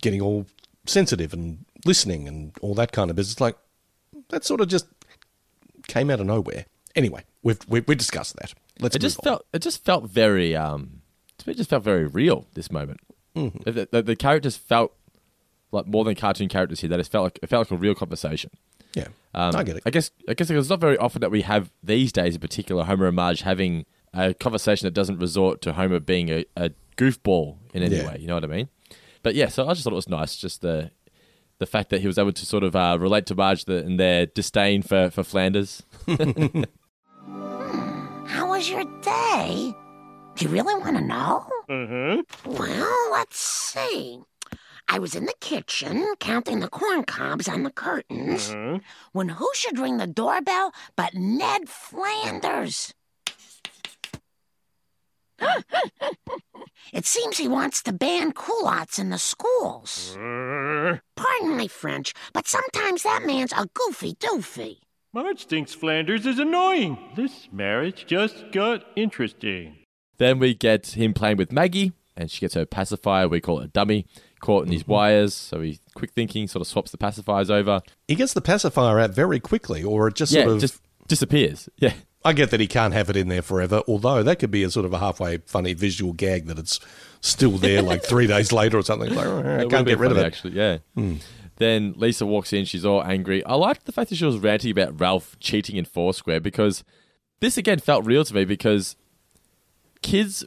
getting 0.00 0.20
all 0.20 0.46
sensitive 0.86 1.32
and 1.32 1.64
listening 1.84 2.26
and 2.28 2.52
all 2.60 2.74
that 2.74 2.92
kind 2.92 3.10
of 3.10 3.16
business. 3.16 3.40
Like 3.40 3.56
that 4.28 4.44
sort 4.44 4.60
of 4.60 4.68
just 4.68 4.86
came 5.88 6.10
out 6.10 6.20
of 6.20 6.26
nowhere. 6.26 6.66
Anyway, 6.94 7.24
we've 7.42 7.58
we, 7.68 7.80
we 7.80 7.94
discussed 7.94 8.36
that. 8.36 8.52
Let's 8.80 8.96
it 8.96 9.00
just 9.00 9.18
on. 9.20 9.24
felt 9.24 9.46
it 9.52 9.60
just 9.62 9.84
felt 9.84 10.04
very 10.04 10.56
um 10.56 11.02
it 11.46 11.56
just 11.56 11.70
felt 11.70 11.82
very 11.84 12.06
real 12.06 12.46
this 12.54 12.70
moment. 12.70 13.00
Mhm. 13.36 13.64
The, 13.64 13.88
the, 13.90 14.02
the 14.02 14.16
characters 14.16 14.56
felt 14.56 14.92
like 15.72 15.86
more 15.86 16.04
than 16.04 16.14
cartoon 16.16 16.48
characters 16.48 16.80
here. 16.80 16.90
That 16.90 17.00
it 17.00 17.06
felt 17.06 17.24
like 17.24 17.38
it 17.42 17.46
felt 17.48 17.70
like 17.70 17.78
a 17.78 17.80
real 17.80 17.94
conversation. 17.94 18.50
Yeah, 18.92 19.06
Um, 19.34 19.54
I 19.54 19.62
get 19.62 19.76
it. 19.76 19.82
I 19.86 19.90
guess 19.90 20.10
I 20.28 20.34
guess 20.34 20.50
it's 20.50 20.68
not 20.68 20.80
very 20.80 20.98
often 20.98 21.20
that 21.20 21.30
we 21.30 21.42
have 21.42 21.70
these 21.80 22.10
days, 22.10 22.34
in 22.34 22.40
particular, 22.40 22.82
Homer 22.84 23.06
and 23.06 23.14
Marge 23.14 23.42
having 23.42 23.86
a 24.14 24.34
conversation 24.34 24.86
that 24.86 24.94
doesn't 24.94 25.18
resort 25.18 25.60
to 25.62 25.72
Homer 25.72 26.00
being 26.00 26.28
a, 26.30 26.44
a 26.56 26.70
goofball 26.96 27.56
in 27.74 27.82
any 27.82 27.96
Yeah. 27.96 28.06
way. 28.08 28.16
You 28.20 28.26
know 28.26 28.34
what 28.34 28.44
I 28.44 28.48
mean? 28.48 28.68
But 29.22 29.34
yeah, 29.34 29.48
so 29.48 29.68
I 29.68 29.72
just 29.74 29.84
thought 29.84 29.92
it 29.92 29.96
was 29.96 30.08
nice, 30.08 30.36
just 30.36 30.60
the 30.62 30.90
the 31.58 31.66
fact 31.66 31.90
that 31.90 32.00
he 32.00 32.06
was 32.06 32.16
able 32.16 32.32
to 32.32 32.46
sort 32.46 32.64
of 32.64 32.74
uh, 32.74 32.96
relate 32.98 33.26
to 33.26 33.34
Marge 33.34 33.66
the, 33.66 33.78
and 33.84 34.00
their 34.00 34.24
disdain 34.26 34.82
for 34.82 35.10
for 35.10 35.22
Flanders. 35.22 35.82
How 38.26 38.48
was 38.48 38.70
your 38.70 38.84
day? 39.02 39.74
Do 40.36 40.44
you 40.44 40.50
really 40.50 40.74
want 40.74 40.96
to 40.96 41.02
know? 41.04 41.46
Mm-hmm. 41.68 42.52
Well, 42.52 43.08
let's 43.12 43.38
see. 43.38 44.20
I 44.88 44.98
was 44.98 45.14
in 45.14 45.26
the 45.26 45.34
kitchen 45.40 46.14
counting 46.18 46.60
the 46.60 46.68
corn 46.68 47.04
cobs 47.04 47.46
on 47.48 47.62
the 47.62 47.70
curtains 47.70 48.50
Mm-hmm. 48.50 48.78
when 49.12 49.28
who 49.28 49.48
should 49.54 49.78
ring 49.78 49.98
the 49.98 50.06
doorbell 50.06 50.72
but 50.96 51.14
Ned 51.14 51.68
Flanders? 51.68 52.94
it 56.92 57.06
seems 57.06 57.38
he 57.38 57.48
wants 57.48 57.82
to 57.82 57.92
ban 57.92 58.32
culottes 58.32 58.98
in 58.98 59.10
the 59.10 59.18
schools. 59.18 60.16
Uh. 60.16 60.98
Pardon 61.16 61.56
my 61.56 61.68
French, 61.68 62.12
but 62.32 62.46
sometimes 62.46 63.02
that 63.02 63.24
man's 63.24 63.52
a 63.52 63.66
goofy 63.74 64.14
doofy. 64.14 64.78
Marge 65.12 65.46
thinks 65.46 65.74
Flanders 65.74 66.24
is 66.24 66.38
annoying. 66.38 66.96
This 67.16 67.48
marriage 67.50 68.06
just 68.06 68.52
got 68.52 68.84
interesting. 68.94 69.78
Then 70.18 70.38
we 70.38 70.54
get 70.54 70.88
him 70.88 71.14
playing 71.14 71.36
with 71.36 71.50
Maggie, 71.50 71.92
and 72.16 72.30
she 72.30 72.40
gets 72.40 72.54
her 72.54 72.64
pacifier. 72.64 73.26
We 73.26 73.40
call 73.40 73.60
it 73.60 73.64
a 73.64 73.68
dummy, 73.68 74.06
caught 74.40 74.66
in 74.66 74.72
his 74.72 74.82
mm-hmm. 74.82 74.92
wires. 74.92 75.34
So 75.34 75.62
he, 75.62 75.80
quick 75.94 76.12
thinking, 76.12 76.46
sort 76.46 76.60
of 76.60 76.68
swaps 76.68 76.92
the 76.92 76.98
pacifiers 76.98 77.50
over. 77.50 77.80
He 78.06 78.14
gets 78.14 78.34
the 78.34 78.40
pacifier 78.40 79.00
out 79.00 79.10
very 79.10 79.40
quickly, 79.40 79.82
or 79.82 80.08
it 80.08 80.14
just 80.14 80.30
yeah, 80.30 80.44
sort 80.44 80.54
of 80.54 80.60
just 80.60 80.80
disappears. 81.08 81.68
Yeah. 81.78 81.94
I 82.24 82.32
get 82.34 82.50
that 82.50 82.60
he 82.60 82.66
can't 82.66 82.92
have 82.92 83.08
it 83.08 83.16
in 83.16 83.28
there 83.28 83.40
forever, 83.42 83.82
although 83.88 84.22
that 84.22 84.38
could 84.38 84.50
be 84.50 84.62
a 84.62 84.70
sort 84.70 84.84
of 84.84 84.92
a 84.92 84.98
halfway 84.98 85.38
funny 85.38 85.72
visual 85.72 86.12
gag 86.12 86.46
that 86.46 86.58
it's 86.58 86.78
still 87.22 87.52
there 87.52 87.80
like 87.80 88.02
three 88.04 88.26
days 88.26 88.52
later 88.60 88.76
or 88.78 88.82
something. 88.82 89.14
Like, 89.14 89.26
oh, 89.26 89.38
I 89.60 89.64
can't 89.66 89.86
get 89.86 89.98
rid 89.98 90.10
of 90.12 90.18
it. 90.18 90.24
Actually, 90.26 90.52
yeah. 90.54 90.78
Hmm. 90.94 91.16
Then 91.56 91.94
Lisa 91.96 92.26
walks 92.26 92.52
in. 92.52 92.64
She's 92.66 92.84
all 92.84 93.02
angry. 93.02 93.44
I 93.44 93.54
liked 93.54 93.86
the 93.86 93.92
fact 93.92 94.10
that 94.10 94.16
she 94.16 94.24
was 94.24 94.38
ranting 94.38 94.70
about 94.70 94.98
Ralph 95.00 95.36
cheating 95.40 95.76
in 95.76 95.84
Foursquare 95.86 96.40
because 96.40 96.84
this 97.40 97.56
again 97.56 97.78
felt 97.78 98.04
real 98.06 98.24
to 98.24 98.34
me 98.34 98.44
because 98.44 98.96
kids 100.02 100.44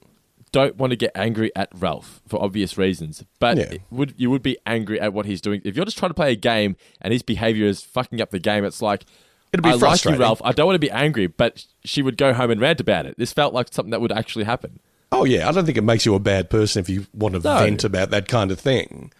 don't 0.51 0.75
want 0.75 0.91
to 0.91 0.95
get 0.95 1.11
angry 1.15 1.51
at 1.55 1.69
Ralph 1.73 2.21
for 2.27 2.39
obvious 2.41 2.77
reasons, 2.77 3.23
but 3.39 3.57
Yeah. 3.57 3.73
would 3.89 4.13
you 4.17 4.29
would 4.29 4.43
be 4.43 4.57
angry 4.67 4.99
at 4.99 5.11
what 5.13 5.25
he's 5.25 5.41
doing 5.41 5.61
if 5.65 5.75
you're 5.75 5.85
just 5.85 5.97
trying 5.97 6.11
to 6.11 6.15
play 6.15 6.31
a 6.31 6.35
game 6.35 6.75
and 7.01 7.11
his 7.11 7.23
behavior 7.23 7.65
is 7.65 7.81
fucking 7.81 8.21
up 8.21 8.29
the 8.29 8.39
game. 8.39 8.63
It's 8.63 8.81
like. 8.81 9.05
It'd 9.53 9.63
be 9.63 9.69
I 9.69 9.73
like 9.73 9.79
you, 9.81 9.87
frustrating. 9.87 10.19
Ralph. 10.21 10.41
I 10.43 10.51
don't 10.51 10.65
want 10.65 10.75
to 10.75 10.79
be 10.79 10.91
angry, 10.91 11.27
but 11.27 11.65
she 11.85 12.01
would 12.01 12.17
go 12.17 12.33
home 12.33 12.49
and 12.51 12.59
rant 12.59 12.79
about 12.81 13.05
it. 13.05 13.15
This 13.17 13.31
felt 13.31 13.53
like 13.53 13.67
something 13.71 13.91
that 13.91 14.01
would 14.01 14.11
actually 14.11 14.45
happen. 14.45 14.79
Oh 15.11 15.25
yeah, 15.25 15.47
I 15.47 15.51
don't 15.51 15.63
think 15.65 15.77
it 15.77 15.83
makes 15.83 16.05
you 16.07 16.15
a 16.15 16.19
bad 16.19 16.49
person 16.49 16.79
if 16.79 16.89
you 16.89 17.05
want 17.13 17.35
to 17.35 17.39
No. 17.39 17.59
vent 17.59 17.83
about 17.83 18.09
that 18.09 18.27
kind 18.27 18.49
of 18.51 18.59
thing. 18.59 19.11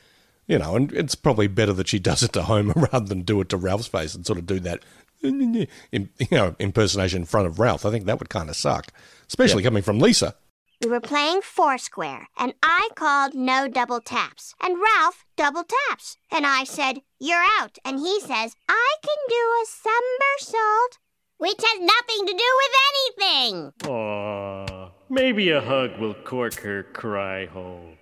You 0.47 0.57
know, 0.59 0.75
and 0.75 0.91
it's 0.91 1.15
probably 1.15 1.47
better 1.47 1.71
that 1.73 1.87
she 1.87 1.99
does 1.99 2.21
it 2.23 2.33
to 2.33 2.43
Homer 2.43 2.73
rather 2.91 3.05
than 3.05 3.21
do 3.21 3.39
it 3.41 3.49
to 3.49 3.57
Ralph's 3.57 3.87
face 3.87 4.13
and 4.15 4.25
sort 4.25 4.39
of 4.39 4.45
do 4.45 4.59
that, 4.61 4.81
in, 5.21 5.53
you 5.91 6.07
know, 6.31 6.55
impersonation 6.59 7.21
in 7.21 7.25
front 7.25 7.47
of 7.47 7.59
Ralph. 7.59 7.85
I 7.85 7.91
think 7.91 8.05
that 8.05 8.19
would 8.19 8.29
kind 8.29 8.49
of 8.49 8.55
suck, 8.55 8.87
especially 9.27 9.63
coming 9.63 9.83
from 9.83 9.99
Lisa. 9.99 10.35
We 10.83 10.89
were 10.89 10.99
playing 10.99 11.43
Foursquare, 11.43 12.27
and 12.37 12.55
I 12.61 12.89
called 12.95 13.33
no 13.33 13.69
double 13.69 14.01
taps, 14.01 14.53
and 14.61 14.75
Ralph 14.81 15.23
double 15.37 15.63
taps. 15.63 16.17
And 16.29 16.45
I 16.45 16.65
said, 16.65 16.99
You're 17.21 17.45
out. 17.61 17.77
And 17.85 17.99
he 17.99 18.19
says, 18.19 18.57
I 18.67 18.95
can 19.01 19.17
do 19.29 19.35
a 19.35 19.65
somersault, 19.65 20.99
which 21.37 21.55
has 21.57 21.79
nothing 21.79 22.27
to 22.27 22.33
do 22.33 22.49
with 22.59 22.73
anything. 22.91 23.73
Aw, 23.89 24.91
maybe 25.07 25.51
a 25.51 25.61
hug 25.61 25.97
will 26.01 26.15
cork 26.15 26.55
her 26.55 26.83
cry 26.83 27.45
hole. 27.45 27.93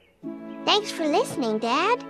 Thanks 0.66 0.90
for 0.90 1.06
listening, 1.06 1.60
Dad. 1.60 2.04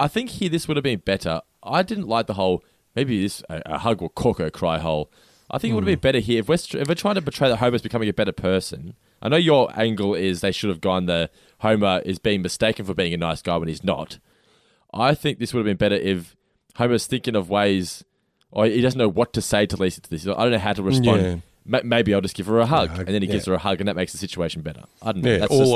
I 0.00 0.08
think 0.08 0.30
here 0.30 0.48
this 0.48 0.66
would 0.66 0.76
have 0.76 0.84
been 0.84 0.98
better. 1.04 1.42
I 1.62 1.84
didn't 1.84 2.08
like 2.08 2.26
the 2.26 2.34
whole 2.34 2.64
maybe 2.96 3.22
this 3.22 3.44
a, 3.48 3.62
a 3.66 3.78
hug 3.78 4.00
will 4.00 4.08
cork 4.08 4.38
her 4.38 4.50
cry 4.50 4.78
hole. 4.78 5.12
I 5.48 5.58
think 5.58 5.70
it 5.70 5.74
would 5.76 5.84
have 5.84 5.88
hmm. 5.88 6.00
been 6.00 6.12
better 6.12 6.18
here 6.18 6.40
if 6.40 6.48
we're 6.48 6.80
if 6.80 6.88
we're 6.88 6.96
trying 6.96 7.14
to 7.14 7.22
portray 7.22 7.48
that 7.48 7.58
Homer's 7.58 7.82
becoming 7.82 8.08
a 8.08 8.12
better 8.12 8.32
person. 8.32 8.94
I 9.20 9.28
know 9.28 9.36
your 9.36 9.68
angle 9.78 10.14
is 10.14 10.40
they 10.40 10.52
should 10.52 10.70
have 10.70 10.80
gone 10.80 11.06
the 11.06 11.30
Homer 11.60 12.00
is 12.04 12.18
being 12.18 12.42
mistaken 12.42 12.84
for 12.84 12.94
being 12.94 13.12
a 13.12 13.16
nice 13.16 13.42
guy 13.42 13.56
when 13.56 13.68
he's 13.68 13.82
not. 13.82 14.18
I 14.94 15.14
think 15.14 15.38
this 15.38 15.52
would 15.52 15.60
have 15.60 15.66
been 15.66 15.76
better 15.76 15.96
if 15.96 16.36
Homer's 16.76 17.06
thinking 17.06 17.34
of 17.36 17.50
ways, 17.50 18.04
or 18.50 18.66
he 18.66 18.80
doesn't 18.80 18.98
know 18.98 19.08
what 19.08 19.32
to 19.34 19.42
say 19.42 19.66
to 19.66 19.76
Lisa 19.76 20.00
to 20.00 20.10
this. 20.10 20.26
I 20.26 20.32
don't 20.34 20.52
know 20.52 20.58
how 20.58 20.72
to 20.72 20.82
respond. 20.82 21.22
Yeah. 21.22 21.36
Ma- 21.66 21.80
Maybe 21.84 22.14
I'll 22.14 22.20
just 22.20 22.36
give 22.36 22.46
her 22.46 22.60
a 22.60 22.66
hug, 22.66 22.90
and 23.06 23.14
then 23.14 23.22
he 23.22 23.28
gives 23.28 23.44
her 23.46 23.54
a 23.54 23.58
hug, 23.58 23.80
and 23.80 23.88
that 23.88 23.96
makes 23.96 24.12
the 24.12 24.18
situation 24.18 24.62
better. 24.62 24.84
I 25.02 25.12
don't 25.12 25.22
know. 25.22 25.30
Yeah, 25.30 25.38
That's 25.38 25.52
just- 25.58 25.70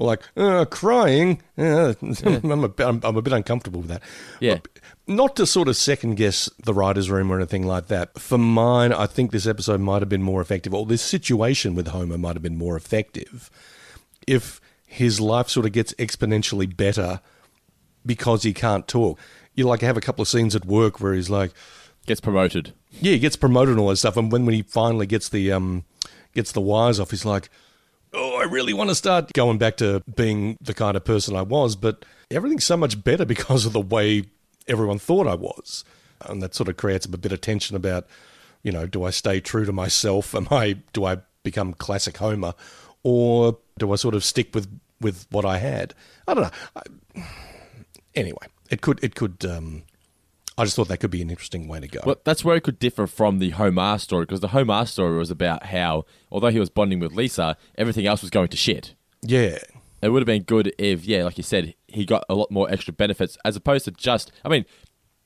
or 0.00 0.06
like 0.06 0.22
uh, 0.36 0.64
crying. 0.64 1.42
Yeah, 1.60 1.92
I'm, 2.00 2.64
a 2.64 2.68
bit, 2.70 2.86
I'm, 2.86 3.00
I'm 3.04 3.18
a 3.18 3.22
bit 3.22 3.34
uncomfortable 3.34 3.80
with 3.80 3.90
that. 3.90 4.02
Yeah. 4.40 4.60
Not 5.06 5.36
to 5.36 5.44
sort 5.44 5.68
of 5.68 5.76
second 5.76 6.14
guess 6.14 6.48
the 6.64 6.72
writer's 6.72 7.10
room 7.10 7.30
or 7.30 7.36
anything 7.36 7.66
like 7.66 7.88
that. 7.88 8.18
For 8.18 8.38
mine, 8.38 8.94
I 8.94 9.04
think 9.04 9.30
this 9.30 9.46
episode 9.46 9.78
might 9.80 10.00
have 10.00 10.08
been 10.08 10.22
more 10.22 10.40
effective, 10.40 10.72
or 10.72 10.86
this 10.86 11.02
situation 11.02 11.74
with 11.74 11.88
Homer 11.88 12.16
might 12.16 12.34
have 12.34 12.42
been 12.42 12.56
more 12.56 12.76
effective 12.78 13.50
if 14.26 14.58
his 14.86 15.20
life 15.20 15.50
sort 15.50 15.66
of 15.66 15.72
gets 15.72 15.92
exponentially 15.94 16.74
better 16.74 17.20
because 18.06 18.42
he 18.42 18.54
can't 18.54 18.88
talk. 18.88 19.18
You 19.54 19.66
like 19.66 19.82
have 19.82 19.98
a 19.98 20.00
couple 20.00 20.22
of 20.22 20.28
scenes 20.28 20.56
at 20.56 20.64
work 20.64 20.98
where 20.98 21.12
he's 21.12 21.28
like 21.28 21.52
gets 22.06 22.22
promoted. 22.22 22.72
Yeah, 22.90 23.12
he 23.12 23.18
gets 23.18 23.36
promoted 23.36 23.72
and 23.72 23.80
all 23.80 23.88
that 23.88 23.96
stuff. 23.96 24.16
And 24.16 24.32
when, 24.32 24.46
when 24.46 24.54
he 24.54 24.62
finally 24.62 25.06
gets 25.06 25.28
the 25.28 25.52
um 25.52 25.84
gets 26.34 26.52
the 26.52 26.62
wires 26.62 26.98
off, 26.98 27.10
he's 27.10 27.26
like, 27.26 27.50
Oh, 28.12 28.36
I 28.40 28.44
really 28.44 28.72
want 28.72 28.90
to 28.90 28.94
start 28.94 29.32
going 29.32 29.58
back 29.58 29.76
to 29.78 30.02
being 30.14 30.56
the 30.60 30.74
kind 30.74 30.96
of 30.96 31.04
person 31.04 31.36
I 31.36 31.42
was, 31.42 31.76
but 31.76 32.04
everything's 32.30 32.64
so 32.64 32.76
much 32.76 33.02
better 33.02 33.24
because 33.34 33.66
of 33.66 33.72
the 33.72 33.80
way 33.80 34.24
everyone 34.66 34.98
thought 34.98 35.26
I 35.26 35.34
was. 35.34 35.84
and 36.26 36.42
that 36.42 36.54
sort 36.54 36.68
of 36.68 36.76
creates 36.76 37.06
a 37.06 37.08
bit 37.10 37.32
of 37.32 37.40
tension 37.40 37.76
about, 37.76 38.06
you 38.62 38.72
know, 38.72 38.86
do 38.86 39.04
I 39.04 39.10
stay 39.10 39.40
true 39.40 39.64
to 39.64 39.72
myself? 39.72 40.34
Am 40.40 40.48
I 40.50 40.76
do 40.92 41.04
I 41.04 41.18
become 41.42 41.72
classic 41.72 42.18
Homer, 42.18 42.54
or 43.02 43.58
do 43.78 43.92
I 43.92 43.96
sort 43.96 44.14
of 44.14 44.24
stick 44.24 44.54
with 44.54 44.68
with 45.00 45.26
what 45.30 45.44
I 45.44 45.58
had? 45.58 45.94
I 46.28 46.34
don't 46.34 46.44
know. 46.44 46.50
I, 46.76 47.22
anyway, 48.14 48.46
it 48.70 48.80
could 48.80 49.02
it 49.02 49.14
could. 49.14 49.44
Um, 49.44 49.82
I 50.60 50.64
just 50.64 50.76
thought 50.76 50.88
that 50.88 50.98
could 50.98 51.10
be 51.10 51.22
an 51.22 51.30
interesting 51.30 51.68
way 51.68 51.80
to 51.80 51.88
go. 51.88 52.00
Well, 52.04 52.16
that's 52.22 52.44
where 52.44 52.54
it 52.54 52.60
could 52.62 52.78
differ 52.78 53.06
from 53.06 53.38
the 53.38 53.50
Homer 53.50 53.96
story 53.96 54.26
because 54.26 54.40
the 54.40 54.48
Homer 54.48 54.84
story 54.84 55.16
was 55.16 55.30
about 55.30 55.64
how, 55.66 56.04
although 56.30 56.48
he 56.50 56.60
was 56.60 56.68
bonding 56.68 57.00
with 57.00 57.12
Lisa, 57.12 57.56
everything 57.78 58.06
else 58.06 58.20
was 58.20 58.28
going 58.28 58.48
to 58.48 58.58
shit. 58.58 58.94
Yeah. 59.22 59.56
It 60.02 60.10
would 60.10 60.20
have 60.20 60.26
been 60.26 60.42
good 60.42 60.74
if, 60.78 61.06
yeah, 61.06 61.24
like 61.24 61.38
you 61.38 61.44
said, 61.44 61.74
he 61.86 62.04
got 62.04 62.24
a 62.28 62.34
lot 62.34 62.50
more 62.50 62.70
extra 62.70 62.92
benefits 62.92 63.38
as 63.42 63.56
opposed 63.56 63.86
to 63.86 63.90
just. 63.90 64.32
I 64.44 64.50
mean, 64.50 64.66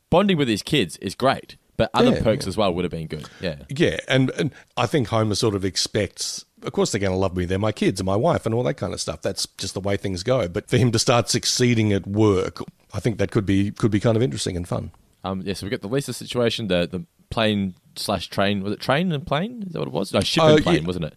bonding 0.09 0.39
with 0.39 0.47
his 0.47 0.63
kids 0.63 0.99
is 0.99 1.17
great, 1.17 1.57
but 1.77 1.91
other 1.95 2.13
Yeah, 2.13 2.23
perks 2.23 2.45
yeah. 2.45 2.51
as 2.51 2.57
well 2.57 2.73
would 2.73 2.85
have 2.85 2.93
been 2.93 3.09
good. 3.09 3.29
Yeah. 3.41 3.57
Yeah, 3.69 3.97
and, 4.07 4.31
and 4.39 4.53
I 4.77 4.87
think 4.87 5.09
Homer 5.09 5.35
sort 5.35 5.57
of 5.57 5.65
expects, 5.65 6.45
of 6.63 6.71
course, 6.71 6.93
they're 6.93 7.01
going 7.01 7.13
to 7.13 7.19
love 7.19 7.37
me. 7.37 7.45
They're 7.45 7.59
my 7.59 7.73
kids 7.73 7.99
and 7.99 8.07
my 8.07 8.15
wife 8.15 8.47
and 8.47 8.55
all 8.55 8.63
that 8.63 8.75
kind 8.75 8.95
of 8.95 9.01
stuff. 9.01 9.21
That's 9.21 9.47
just 9.59 9.75
the 9.75 9.81
way 9.81 9.97
things 9.97 10.23
go. 10.23 10.47
But 10.47 10.69
for 10.71 10.77
him 10.77 10.93
to 10.93 10.99
start 11.01 11.29
succeeding 11.29 11.93
at 11.93 12.07
work, 12.07 12.61
I 12.93 13.01
think 13.01 13.19
that 13.19 13.33
could 13.33 13.47
be 13.47 13.73
could 13.73 13.91
be 13.91 13.99
kind 13.99 14.17
of 14.17 14.23
interesting 14.23 14.57
and 14.57 14.67
fun. 14.69 14.93
Um, 15.25 15.43
yeah, 15.45 15.55
so 15.55 15.67
we 15.67 15.71
got 15.71 15.81
the 15.81 15.89
Lisa 15.89 16.13
situation, 16.13 16.69
the 16.69 16.87
the 16.87 17.05
plane 17.31 17.75
slash 17.97 18.29
train. 18.29 18.63
Was 18.63 18.73
it 18.73 18.81
train 18.81 19.11
and 19.11 19.27
plane? 19.27 19.65
Is 19.67 19.73
that 19.73 19.79
what 19.81 19.89
it 19.89 19.95
was? 19.95 20.13
No, 20.13 20.21
ship 20.21 20.43
Uh, 20.43 20.55
and 20.55 20.63
plane, 20.63 20.83
yeah. 20.83 20.87
wasn't 20.87 21.07
it? 21.07 21.15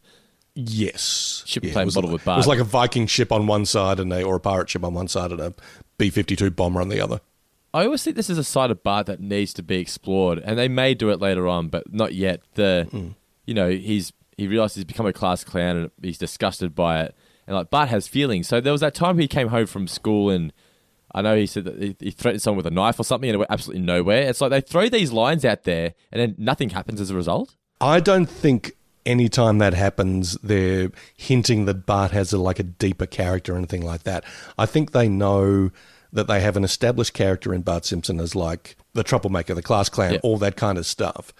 Yes, 0.55 1.43
Ship 1.45 1.64
Yeah, 1.64 1.68
and 1.70 1.74
plane 1.74 1.86
was, 1.86 1.95
bottled 1.95 2.14
with 2.14 2.24
It 2.28 2.36
was 2.36 2.47
like 2.47 2.60
a 2.60 2.64
Viking 2.64 3.05
ship 3.05 3.32
on 3.32 3.45
one 3.45 3.66
side 3.66 3.99
and 3.99 4.12
a 4.12 4.24
or 4.24 4.38
a 4.38 4.39
pirate 4.39 4.70
ship 4.70 4.84
on 4.84 4.93
one 4.95 5.08
side 5.08 5.32
and 5.32 5.39
a 5.39 5.53
B 5.99 6.10
fifty 6.10 6.36
two 6.36 6.49
bomber 6.49 6.82
on 6.82 6.89
the 6.89 6.99
other. 6.99 7.22
I 7.74 7.86
always 7.86 8.03
think 8.03 8.16
this 8.16 8.30
is 8.30 8.39
a 8.39 8.43
side 8.43 8.72
of 8.72 8.82
Bart 8.82 9.05
that 9.05 9.20
needs 9.20 9.53
to 9.53 9.62
be 9.62 9.78
explored, 9.78 10.39
and 10.39 10.58
they 10.58 10.68
may 10.68 10.95
do 10.95 11.10
it 11.12 11.20
later 11.22 11.47
on, 11.47 11.68
but 11.68 11.93
not 11.93 12.16
yet. 12.16 12.41
The, 12.55 12.88
Hmm. 12.89 13.10
you 13.45 13.53
know, 13.53 13.70
he's 13.70 14.14
he 14.36 14.47
realizes 14.47 14.76
he's 14.78 14.86
become 14.86 15.05
a 15.05 15.14
class 15.14 15.43
clown 15.43 15.78
and 15.78 15.91
he's 16.01 16.18
disgusted 16.18 16.74
by 16.74 17.03
it, 17.03 17.16
and 17.45 17.55
like 17.55 17.70
Bart 17.70 17.89
has 17.89 18.08
feelings. 18.08 18.47
So 18.47 18.60
there 18.60 18.72
was 18.72 18.82
that 18.82 18.95
time 18.95 19.20
he 19.20 19.28
came 19.28 19.49
home 19.49 19.68
from 19.68 19.88
school 19.88 20.30
and. 20.30 20.51
I 21.18 21.22
know 21.22 21.36
he 21.36 21.47
said 21.47 21.65
that 21.65 21.82
he- 21.82 21.95
he 21.99 22.11
threatened 22.11 22.41
someone 22.41 22.57
with 22.57 22.68
a 22.68 22.72
knife 22.76 22.99
or 22.99 23.03
something, 23.03 23.30
and 23.30 23.36
it 23.36 23.39
went 23.39 23.51
absolutely 23.51 23.84
nowhere. 23.86 24.22
It's 24.30 24.39
like 24.41 24.51
they 24.51 24.61
throw 24.61 24.88
these 24.89 25.11
lines 25.11 25.43
out 25.45 25.63
there, 25.63 25.93
and 26.11 26.22
then 26.22 26.36
nothing 26.38 26.70
happens 26.72 27.01
as 27.01 27.09
a 27.09 27.15
result. 27.15 27.55
I 27.82 27.99
don't 27.99 28.28
think 28.30 28.74
anytime 29.05 29.57
that 29.59 29.74
happens, 29.74 30.38
they're 30.43 30.91
hinting 31.15 31.65
that 31.65 31.86
Bart 31.86 32.11
has 32.11 32.34
a, 32.34 32.38
like 32.38 32.59
a 32.59 32.63
deeper 32.63 33.05
character 33.05 33.53
or 33.53 33.57
anything 33.57 33.82
like 33.86 34.03
that. 34.03 34.24
I 34.57 34.65
think 34.65 34.91
they 34.91 35.07
know 35.07 35.72
that 36.13 36.28
they 36.28 36.39
have 36.39 36.55
an 36.57 36.63
established 36.63 37.13
character 37.13 37.53
in 37.53 37.61
Bart 37.61 37.86
Simpson 37.86 38.20
as 38.20 38.36
like 38.36 38.76
the 38.93 39.03
troublemaker, 39.03 39.53
the 39.53 39.61
class 39.61 39.89
clown, 39.89 40.13
Yeah. 40.13 40.20
all 40.24 40.38
that 40.38 40.55
kind 40.55 40.78
of 40.78 40.86
stuff. 40.86 41.34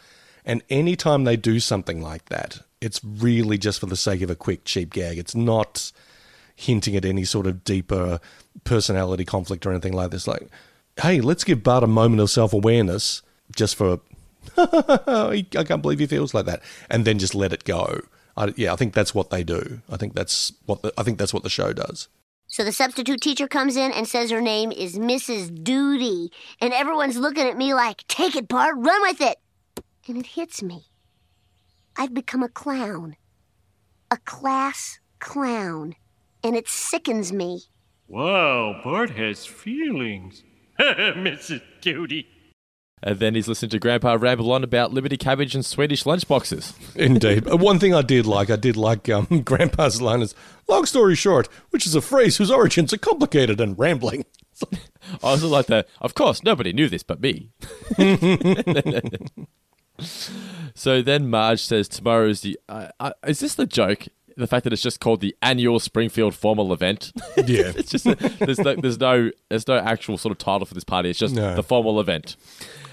And 0.45 0.61
anytime 0.69 1.23
they 1.23 1.36
do 1.36 1.59
something 1.59 2.01
like 2.01 2.30
that, 2.30 2.59
it's 2.80 3.01
really 3.03 3.57
just 3.57 3.80
for 3.80 3.86
the 3.88 3.95
sake 3.97 4.21
of 4.21 4.30
a 4.30 4.36
quick, 4.36 4.63
cheap 4.65 4.93
gag. 4.93 5.17
It's 5.17 5.36
not 5.36 5.91
hinting 6.55 6.95
at 6.95 7.05
any 7.05 7.23
sort 7.25 7.47
of 7.47 7.63
deeper 7.63 8.19
personality 8.64 9.26
conflict 9.26 9.66
or 9.66 9.72
anything 9.72 9.93
like 9.93 10.12
this. 10.12 10.28
Like, 10.28 10.49
hey, 11.01 11.22
let's 11.22 11.43
give 11.43 11.64
Bart 11.64 11.84
a 11.84 11.88
moment 11.88 12.22
of 12.22 12.30
self 12.30 12.53
awareness 12.53 13.22
just 13.55 13.76
for 13.76 13.99
I 14.58 15.43
can't 15.51 15.82
believe 15.82 15.99
he 15.99 16.08
feels 16.08 16.34
like 16.34 16.45
that, 16.45 16.62
and 16.89 17.05
then 17.05 17.20
just 17.20 17.36
let 17.36 17.53
it 17.53 17.64
go. 17.64 18.01
I, 18.36 18.53
yeah, 18.55 18.72
I 18.72 18.76
think 18.76 18.93
that's 18.93 19.16
what 19.16 19.30
they 19.30 19.43
do. 19.43 19.82
I 19.89 19.97
think 19.97 20.14
that's 20.14 20.53
what 20.66 20.82
the, 20.82 20.93
I 20.97 21.03
think 21.03 21.18
that's 21.18 21.34
what 21.34 21.43
the 21.43 21.49
show 21.49 21.74
does. 21.74 22.08
So 22.47 22.64
the 22.64 22.72
substitute 22.72 23.20
teacher 23.20 23.47
comes 23.47 23.76
in 23.76 23.91
and 23.91 24.08
says 24.08 24.32
her 24.32 24.41
name 24.41 24.72
is 24.72 24.97
Mrs. 24.97 25.64
Duty. 25.64 26.32
And 26.62 26.72
everyone's 26.74 27.18
looking 27.18 27.45
at 27.45 27.58
me 27.58 27.74
like, 27.74 28.08
take 28.08 28.36
it, 28.36 28.47
Bart, 28.47 28.76
run 28.78 29.01
with 29.01 29.20
it. 29.20 29.38
And 30.08 30.18
it 30.18 30.28
hits 30.28 30.64
me. 30.64 30.86
I've 31.97 32.14
become 32.14 32.43
a 32.43 32.49
clown. 32.49 33.18
A 34.10 34.18
class 34.18 34.99
clown. 35.20 35.95
And 36.43 36.55
it 36.55 36.70
sickens 36.70 37.34
me. 37.34 37.64
Wow, 38.08 38.80
Bart 38.84 39.12
has 39.12 39.45
feelings. 39.45 40.43
Mrs. 40.80 41.62
Duty. 41.82 42.28
And 43.03 43.20
then 43.20 43.36
he's 43.36 43.47
listening 43.47 43.70
to 43.72 43.80
Grandpa 43.80 44.18
ramble 44.20 44.51
on 44.51 44.64
about 44.64 44.91
Liberty 44.91 45.18
Cabbage 45.18 45.53
and 45.53 45.64
Swedish 45.66 46.03
lunchboxes. 46.03 46.74
Indeed. 46.95 47.47
Uh, 47.47 47.58
One 47.58 47.78
thing 47.80 47.93
I 47.93 48.01
did 48.01 48.26
like, 48.26 48.49
I 48.49 48.55
did 48.55 48.76
like 48.76 49.08
um, 49.10 49.26
Grandpa's 49.45 50.01
line 50.01 50.22
is, 50.22 50.34
long 50.68 50.86
story 50.86 51.16
short, 51.16 51.47
which 51.70 51.86
is 51.86 51.93
a 51.93 52.01
phrase 52.01 52.38
whose 52.38 52.49
origins 52.49 52.93
are 52.93 52.97
complicated 52.97 53.62
and 53.62 53.78
rambling. 53.78 54.26
I 54.64 54.78
also 55.22 55.47
like 55.47 55.68
the, 55.68 55.86
of 56.01 56.16
course, 56.16 56.43
nobody 56.43 56.74
knew 56.74 56.89
this 56.89 57.03
but 57.03 57.22
me. 57.22 57.51
so 60.74 61.01
then 61.03 61.30
Marge 61.30 61.62
says 61.62 61.88
tomorrow's 61.88 62.41
the. 62.41 62.60
Uh, 62.68 62.88
uh, 62.99 63.12
is 63.28 63.39
this 63.39 63.53
the 63.53 63.68
joke? 63.68 64.08
The 64.38 64.47
fact 64.47 64.63
that 64.65 64.71
it's 64.73 64.81
just 64.83 64.99
called 64.99 65.19
the 65.21 65.35
annual 65.41 65.79
Springfield 65.79 66.35
formal 66.35 66.71
event. 66.71 67.11
Yeah. 67.47 67.71
it's 67.75 67.91
just 67.91 68.05
there's 68.05 68.59
no 68.59 68.75
there's 68.75 68.99
no 68.99 69.31
there's 69.49 69.67
no 69.67 69.77
actual 69.77 70.17
sort 70.17 70.31
of 70.31 70.38
title 70.38 70.65
for 70.65 70.73
this 70.73 70.83
party. 70.83 71.09
It's 71.09 71.19
just 71.19 71.33
No. 71.35 71.55
the 71.55 71.63
formal 71.63 71.99
event. 71.99 72.35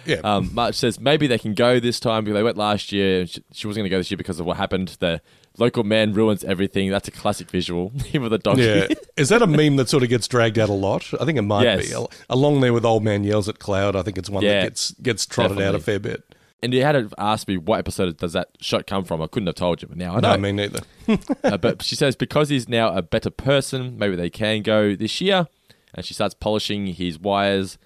Yeah. 0.07 0.17
Um, 0.25 0.51
Marge 0.53 0.75
says 0.75 1.01
maybe 1.01 1.27
they 1.27 1.39
can 1.39 1.55
go 1.55 1.81
this 1.81 1.99
time 2.01 2.25
because 2.25 2.35
they 2.35 2.43
went 2.43 2.57
last 2.59 2.93
year. 2.93 3.21
and 3.21 3.29
She, 3.31 3.43
she 3.53 3.67
wasn't 3.67 3.83
going 3.83 3.91
to 3.91 3.95
go 3.95 3.99
this 3.99 4.11
year 4.11 4.19
because 4.19 4.39
of 4.41 4.47
what 4.47 4.57
happened. 4.59 4.97
The 5.01 5.21
local 5.59 5.83
man 5.83 6.13
ruins 6.13 6.45
everything. 6.45 6.91
That's 6.91 7.09
a 7.09 7.11
classic 7.11 7.51
visual. 7.51 7.89
Him 8.07 8.23
with 8.23 8.33
a 8.35 8.39
donkey. 8.39 8.63
Yeah. 8.65 8.87
Is 9.17 9.31
that 9.31 9.41
a 9.43 9.47
meme 9.47 9.77
that 9.77 9.89
sort 9.89 10.03
of 10.03 10.09
gets 10.11 10.29
dragged 10.29 10.59
out 10.59 10.69
a 10.69 10.73
lot? 10.75 11.11
I 11.21 11.25
think 11.25 11.39
it 11.39 11.43
might 11.43 11.63
Yes. 11.65 11.89
be. 11.89 11.95
Al- 11.95 12.11
Along 12.29 12.61
there 12.61 12.73
with 12.75 12.85
Old 12.85 13.03
Man 13.03 13.25
Yells 13.25 13.49
at 13.49 13.59
Cloud, 13.59 13.97
I 13.97 14.03
think 14.03 14.19
it's 14.19 14.29
one 14.31 14.43
Yeah, 14.43 14.61
that 14.61 14.63
gets 14.65 14.91
gets 14.93 15.27
trotted 15.27 15.61
out 15.61 15.75
a 15.75 15.81
fair 15.81 15.99
bit. 15.99 16.23
And 16.65 16.73
you 16.73 16.81
had 16.83 16.93
to 16.93 17.11
ask 17.19 17.47
me 17.47 17.59
what 17.59 17.79
episode 17.79 18.17
does 18.17 18.33
that 18.33 18.49
shot 18.59 18.87
come 18.87 19.05
from. 19.05 19.21
I 19.21 19.27
couldn't 19.27 19.49
have 19.49 19.57
told 19.57 19.83
you, 19.83 19.89
but 19.89 19.99
now 19.99 20.17
I 20.17 20.21
know. 20.21 20.31
No, 20.31 20.39
me 20.39 20.51
neither. 20.51 20.81
uh, 21.45 21.59
but 21.59 21.83
she 21.83 21.95
says 21.95 22.17
because 22.17 22.49
he's 22.49 22.71
now 22.71 22.97
a 22.97 23.03
better 23.03 23.29
person, 23.29 23.99
maybe 23.99 24.17
they 24.17 24.31
can 24.31 24.63
go 24.63 24.97
this 24.97 25.21
year. 25.21 25.47
And 25.93 26.07
she 26.07 26.15
starts 26.15 26.33
polishing 26.33 26.87
his 26.87 27.19
wires. 27.19 27.77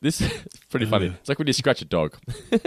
This 0.00 0.20
is 0.22 0.32
pretty 0.70 0.86
funny. 0.86 1.08
It's 1.08 1.28
like 1.28 1.38
when 1.38 1.46
you 1.46 1.52
scratch 1.52 1.82
a 1.82 1.84
dog. 1.84 2.16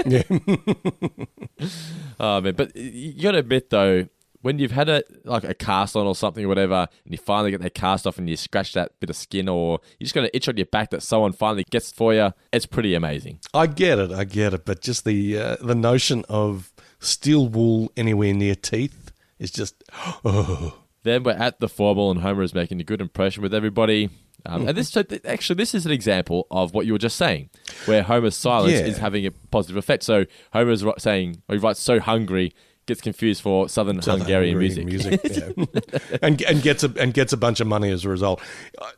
Yeah. 0.06 0.22
oh 2.20 2.42
man, 2.42 2.54
but 2.54 2.76
you 2.76 3.24
got 3.24 3.32
to 3.32 3.40
admit 3.40 3.72
though, 3.72 4.08
when 4.46 4.60
you've 4.60 4.70
had 4.74 4.88
a 4.90 5.02
like 5.24 5.44
a 5.44 5.56
cast 5.56 5.96
on 5.96 6.06
or 6.06 6.14
something 6.14 6.46
or 6.46 6.48
whatever, 6.48 6.88
and 7.04 7.12
you 7.12 7.18
finally 7.18 7.50
get 7.50 7.62
that 7.62 7.74
cast 7.74 8.06
off 8.06 8.20
and 8.20 8.30
you 8.30 8.38
scratch 8.38 8.74
that 8.74 8.92
bit 9.00 9.10
of 9.10 9.16
skin, 9.16 9.50
or 9.50 9.80
you 10.00 10.04
just 10.06 10.14
got 10.14 10.24
an 10.24 10.30
itch 10.36 10.48
on 10.48 10.56
your 10.56 10.68
back 10.68 10.92
that 10.92 11.02
someone 11.02 11.34
finally 11.34 11.64
gets 11.72 11.92
for 11.92 12.14
you, 12.14 12.32
it's 12.54 12.68
pretty 12.68 12.94
amazing. 12.94 13.40
I 13.56 13.66
get 13.66 13.98
it, 13.98 14.12
I 14.12 14.24
get 14.24 14.54
it, 14.54 14.64
but 14.64 14.82
just 14.82 15.04
the 15.04 15.36
uh, 15.40 15.56
the 15.62 15.74
notion 15.74 16.24
of 16.30 16.72
steel 17.00 17.48
wool 17.48 17.92
anywhere 17.98 18.36
near 18.36 18.54
teeth 18.54 19.12
is 19.40 19.50
just 19.50 19.84
oh. 20.24 20.78
Then 21.02 21.24
we're 21.24 21.32
at 21.32 21.60
the 21.60 21.68
four 21.68 21.96
ball, 21.96 22.12
and 22.12 22.22
Homer 22.22 22.44
is 22.44 22.54
making 22.54 22.80
a 22.80 22.84
good 22.84 23.02
impression 23.02 23.42
with 23.42 23.54
everybody. 23.54 24.12
Um, 24.46 24.68
and 24.68 24.78
this, 24.78 24.96
actually, 25.26 25.56
this 25.56 25.74
is 25.74 25.88
an 25.88 25.92
example 25.92 26.46
of 26.52 26.76
what 26.76 26.86
you 26.86 26.94
were 26.94 27.00
just 27.00 27.16
saying, 27.16 27.50
where 27.88 28.04
Homer's 28.04 28.36
silence 28.36 28.74
Yeah. 28.74 28.86
is 28.86 29.00
having 29.00 29.26
a 29.26 29.32
positive 29.32 29.76
effect. 29.76 30.04
So 30.04 30.26
Homer's 30.54 30.84
saying, 31.00 31.42
or 31.50 31.56
he 31.56 31.60
writes 31.60 31.80
"so 31.80 32.00
hungry," 32.00 32.54
gets 32.86 33.02
confused 33.02 33.42
for 33.42 33.68
Southern 33.70 34.02
Southern 34.02 34.22
Hungarian 34.22 34.60
Hungarian 34.60 34.88
music. 34.88 35.22
yeah. 35.24 36.18
and 36.22 36.42
and 36.42 36.62
gets 36.62 36.84
a 36.84 36.94
and 37.00 37.14
gets 37.14 37.34
a 37.34 37.38
bunch 37.38 37.60
of 37.60 37.68
money 37.68 37.92
as 37.92 38.06
a 38.06 38.10
result. 38.10 38.42
Uh, 38.78 38.92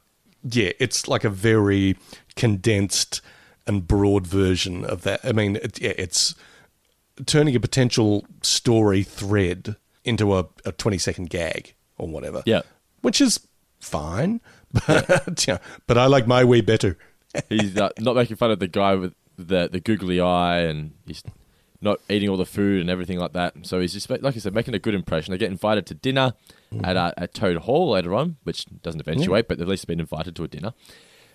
yeah, 0.43 0.71
it's 0.79 1.07
like 1.07 1.23
a 1.23 1.29
very 1.29 1.97
condensed 2.35 3.21
and 3.65 3.87
broad 3.87 4.25
version 4.25 4.85
of 4.85 5.01
that. 5.03 5.19
I 5.23 5.31
mean, 5.31 5.57
it, 5.57 5.81
yeah, 5.81 5.93
it's 5.97 6.35
turning 7.25 7.55
a 7.55 7.59
potential 7.59 8.25
story 8.41 9.03
thread 9.03 9.75
into 10.03 10.37
a, 10.37 10.47
a 10.65 10.71
twenty 10.71 10.97
second 10.97 11.29
gag 11.29 11.73
or 11.97 12.07
whatever. 12.07 12.43
Yeah. 12.45 12.61
which 13.01 13.21
is 13.21 13.39
fine, 13.79 14.41
but 14.87 15.45
yeah, 15.47 15.57
but 15.87 15.97
I 15.97 16.05
like 16.05 16.27
my 16.27 16.43
way 16.43 16.61
better. 16.61 16.97
he's 17.49 17.77
uh, 17.77 17.89
not 17.99 18.15
making 18.15 18.37
fun 18.37 18.51
of 18.51 18.59
the 18.59 18.67
guy 18.67 18.95
with 18.95 19.13
the 19.37 19.69
the 19.69 19.79
googly 19.79 20.19
eye, 20.19 20.59
and 20.59 20.93
he's 21.05 21.23
not 21.81 21.99
eating 22.09 22.29
all 22.29 22.37
the 22.37 22.45
food 22.45 22.81
and 22.81 22.89
everything 22.89 23.19
like 23.19 23.33
that. 23.33 23.53
So 23.63 23.79
he's 23.79 23.93
just, 23.93 24.09
like 24.09 24.23
I 24.23 24.39
said, 24.39 24.53
making 24.53 24.73
a 24.73 24.79
good 24.79 24.95
impression. 24.95 25.31
They 25.31 25.37
get 25.37 25.51
invited 25.51 25.85
to 25.87 25.93
dinner 25.93 26.33
at 26.83 26.97
uh, 26.97 27.11
at 27.17 27.33
Toad 27.33 27.57
Hall 27.57 27.91
later 27.91 28.13
on, 28.13 28.37
which 28.43 28.65
doesn't 28.81 29.01
eventuate, 29.01 29.47
but 29.47 29.59
at 29.59 29.67
least 29.67 29.87
been 29.87 29.99
invited 29.99 30.35
to 30.37 30.43
a 30.43 30.47
dinner. 30.47 30.73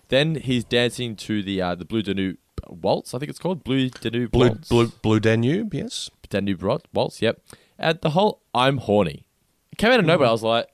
Then 0.08 0.34
he's 0.34 0.64
dancing 0.64 1.16
to 1.16 1.42
the 1.42 1.62
uh, 1.62 1.74
the 1.74 1.84
Blue 1.84 2.02
Danube 2.02 2.38
waltz, 2.68 3.14
I 3.14 3.18
think 3.18 3.30
it's 3.30 3.38
called 3.38 3.64
Blue 3.64 3.88
Danube 3.88 4.30
Blue 4.30 4.48
waltz. 4.48 4.68
blue 4.68 4.88
blue 4.88 5.20
Danube, 5.20 5.74
yes. 5.74 6.10
Danube 6.28 6.62
waltz. 6.92 7.22
Yep. 7.22 7.40
And 7.78 8.00
the 8.00 8.10
whole 8.10 8.42
"I'm 8.54 8.78
horny" 8.78 9.26
it 9.72 9.78
came 9.78 9.90
out 9.92 10.00
of 10.00 10.06
nowhere. 10.06 10.28
I 10.28 10.32
was 10.32 10.42
like, 10.42 10.68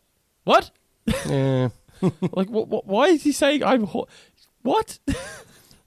"What? 0.44 0.70
Yeah. 1.26 1.68
like, 2.00 2.48
what, 2.48 2.68
what, 2.68 2.86
why 2.86 3.06
is 3.06 3.22
he 3.22 3.32
saying 3.32 3.62
I'm 3.64 3.84
horny? 3.84 4.10
what?" 4.62 4.98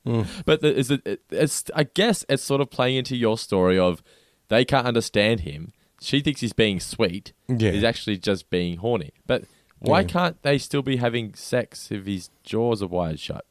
But 0.03 0.61
the, 0.61 0.75
is 0.75 0.89
it, 0.91 1.01
it, 1.05 1.21
it's 1.29 1.65
I 1.75 1.83
guess 1.83 2.25
it's 2.27 2.43
sort 2.43 2.61
of 2.61 2.69
playing 2.69 2.97
into 2.97 3.15
your 3.15 3.37
story 3.37 3.77
of 3.77 4.01
they 4.47 4.65
can't 4.65 4.87
understand 4.87 5.41
him. 5.41 5.73
She 6.01 6.21
thinks 6.21 6.41
he's 6.41 6.53
being 6.53 6.79
sweet. 6.79 7.33
Yeah. 7.47 7.71
He's 7.71 7.83
actually 7.83 8.17
just 8.17 8.49
being 8.49 8.77
horny. 8.77 9.11
But 9.27 9.43
why 9.79 10.01
Yeah. 10.01 10.07
can't 10.07 10.41
they 10.41 10.57
still 10.57 10.81
be 10.81 10.97
having 10.97 11.33
sex 11.35 11.91
if 11.91 12.05
his 12.07 12.29
jaws 12.43 12.81
are 12.81 12.87
wired 12.87 13.19
shut? 13.19 13.45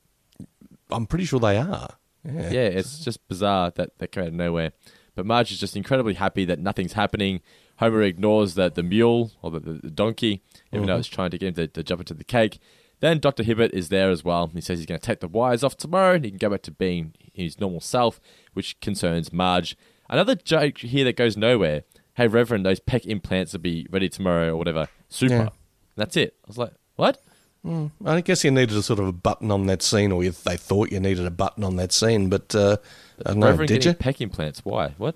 I'm 0.91 1.07
pretty 1.07 1.25
sure 1.25 1.39
they 1.39 1.57
are. 1.59 1.91
Yeah. 2.25 2.51
Yeah, 2.51 2.67
it's 2.67 3.05
just 3.05 3.27
bizarre 3.29 3.71
that 3.77 3.99
they 3.99 4.07
came 4.09 4.23
out 4.25 4.29
of 4.29 4.35
nowhere. 4.35 4.73
But 5.15 5.27
Marge 5.27 5.53
is 5.53 5.61
just 5.61 5.77
incredibly 5.77 6.15
happy 6.15 6.45
that 6.47 6.59
nothing's 6.59 6.95
happening. 6.95 7.41
Homer 7.79 8.03
ignores 8.03 8.55
the, 8.55 8.69
the 8.71 8.83
mule 8.83 9.33
or 9.43 9.51
the, 9.53 9.61
the, 9.61 9.91
donkey, 9.91 10.43
even 10.73 10.87
though 10.87 10.97
Mhm. 10.97 10.99
it's 10.99 11.09
trying 11.09 11.31
to 11.31 11.39
get 11.39 11.49
him 11.49 11.55
to, 11.55 11.67
to 11.69 11.83
jump 11.83 12.01
into 12.03 12.15
the 12.15 12.25
cake. 12.25 12.59
Then 13.01 13.19
Dr. 13.19 13.43
Hibbert 13.43 13.73
is 13.73 13.89
there 13.89 14.11
as 14.11 14.25
well. 14.25 14.49
He 14.49 14.61
says 14.61 14.79
he's 14.79 14.87
going 14.87 15.01
to 15.01 15.07
take 15.07 15.21
the 15.21 15.29
wires 15.29 15.65
off 15.65 15.77
tomorrow 15.77 16.15
and 16.15 16.25
he 16.25 16.31
can 16.31 16.39
go 16.39 16.51
back 16.51 16.63
to 16.63 16.71
being 16.71 17.15
his 17.33 17.59
normal 17.59 17.81
self, 17.81 18.21
which 18.53 18.79
concerns 18.81 19.33
Marge. 19.33 19.77
Another 20.09 20.35
joke 20.35 20.79
here 20.79 21.05
that 21.05 21.17
goes 21.17 21.37
nowhere. 21.37 21.83
Hey, 22.15 22.27
Reverend, 22.27 22.67
those 22.67 22.81
pec 22.81 23.07
implants 23.07 23.53
will 23.53 23.61
be 23.61 23.87
ready 23.91 24.09
tomorrow 24.09 24.51
or 24.51 24.57
whatever. 24.57 24.89
Super. 25.09 25.35
Yeah. 25.35 25.49
That's 25.97 26.17
it. 26.17 26.37
I 26.45 26.47
was 26.49 26.59
like, 26.59 26.73
what? 26.97 27.23
Mm, 27.65 27.91
I 28.05 28.21
guess 28.21 28.43
you 28.45 28.51
needed 28.51 28.77
a 28.77 28.83
sort 28.83 28.99
of 28.99 29.07
a 29.07 29.13
button 29.13 29.51
on 29.51 29.67
that 29.67 29.83
scene, 29.83 30.13
or 30.13 30.25
you, 30.25 30.31
they 30.31 30.57
thought 30.57 30.91
you 30.93 30.99
needed 31.01 31.27
a 31.27 31.31
button 31.31 31.63
on 31.63 31.77
that 31.77 31.93
scene, 31.93 32.29
but 32.31 32.55
uh, 32.55 32.79
I 33.25 33.31
don't 33.31 33.41
know, 33.41 33.49
Reverend 33.49 33.69
did 33.69 33.83
getting 33.83 33.93
you? 33.93 34.13
pec 34.13 34.21
implants. 34.21 34.65
Why? 34.65 34.95
What? 34.97 35.15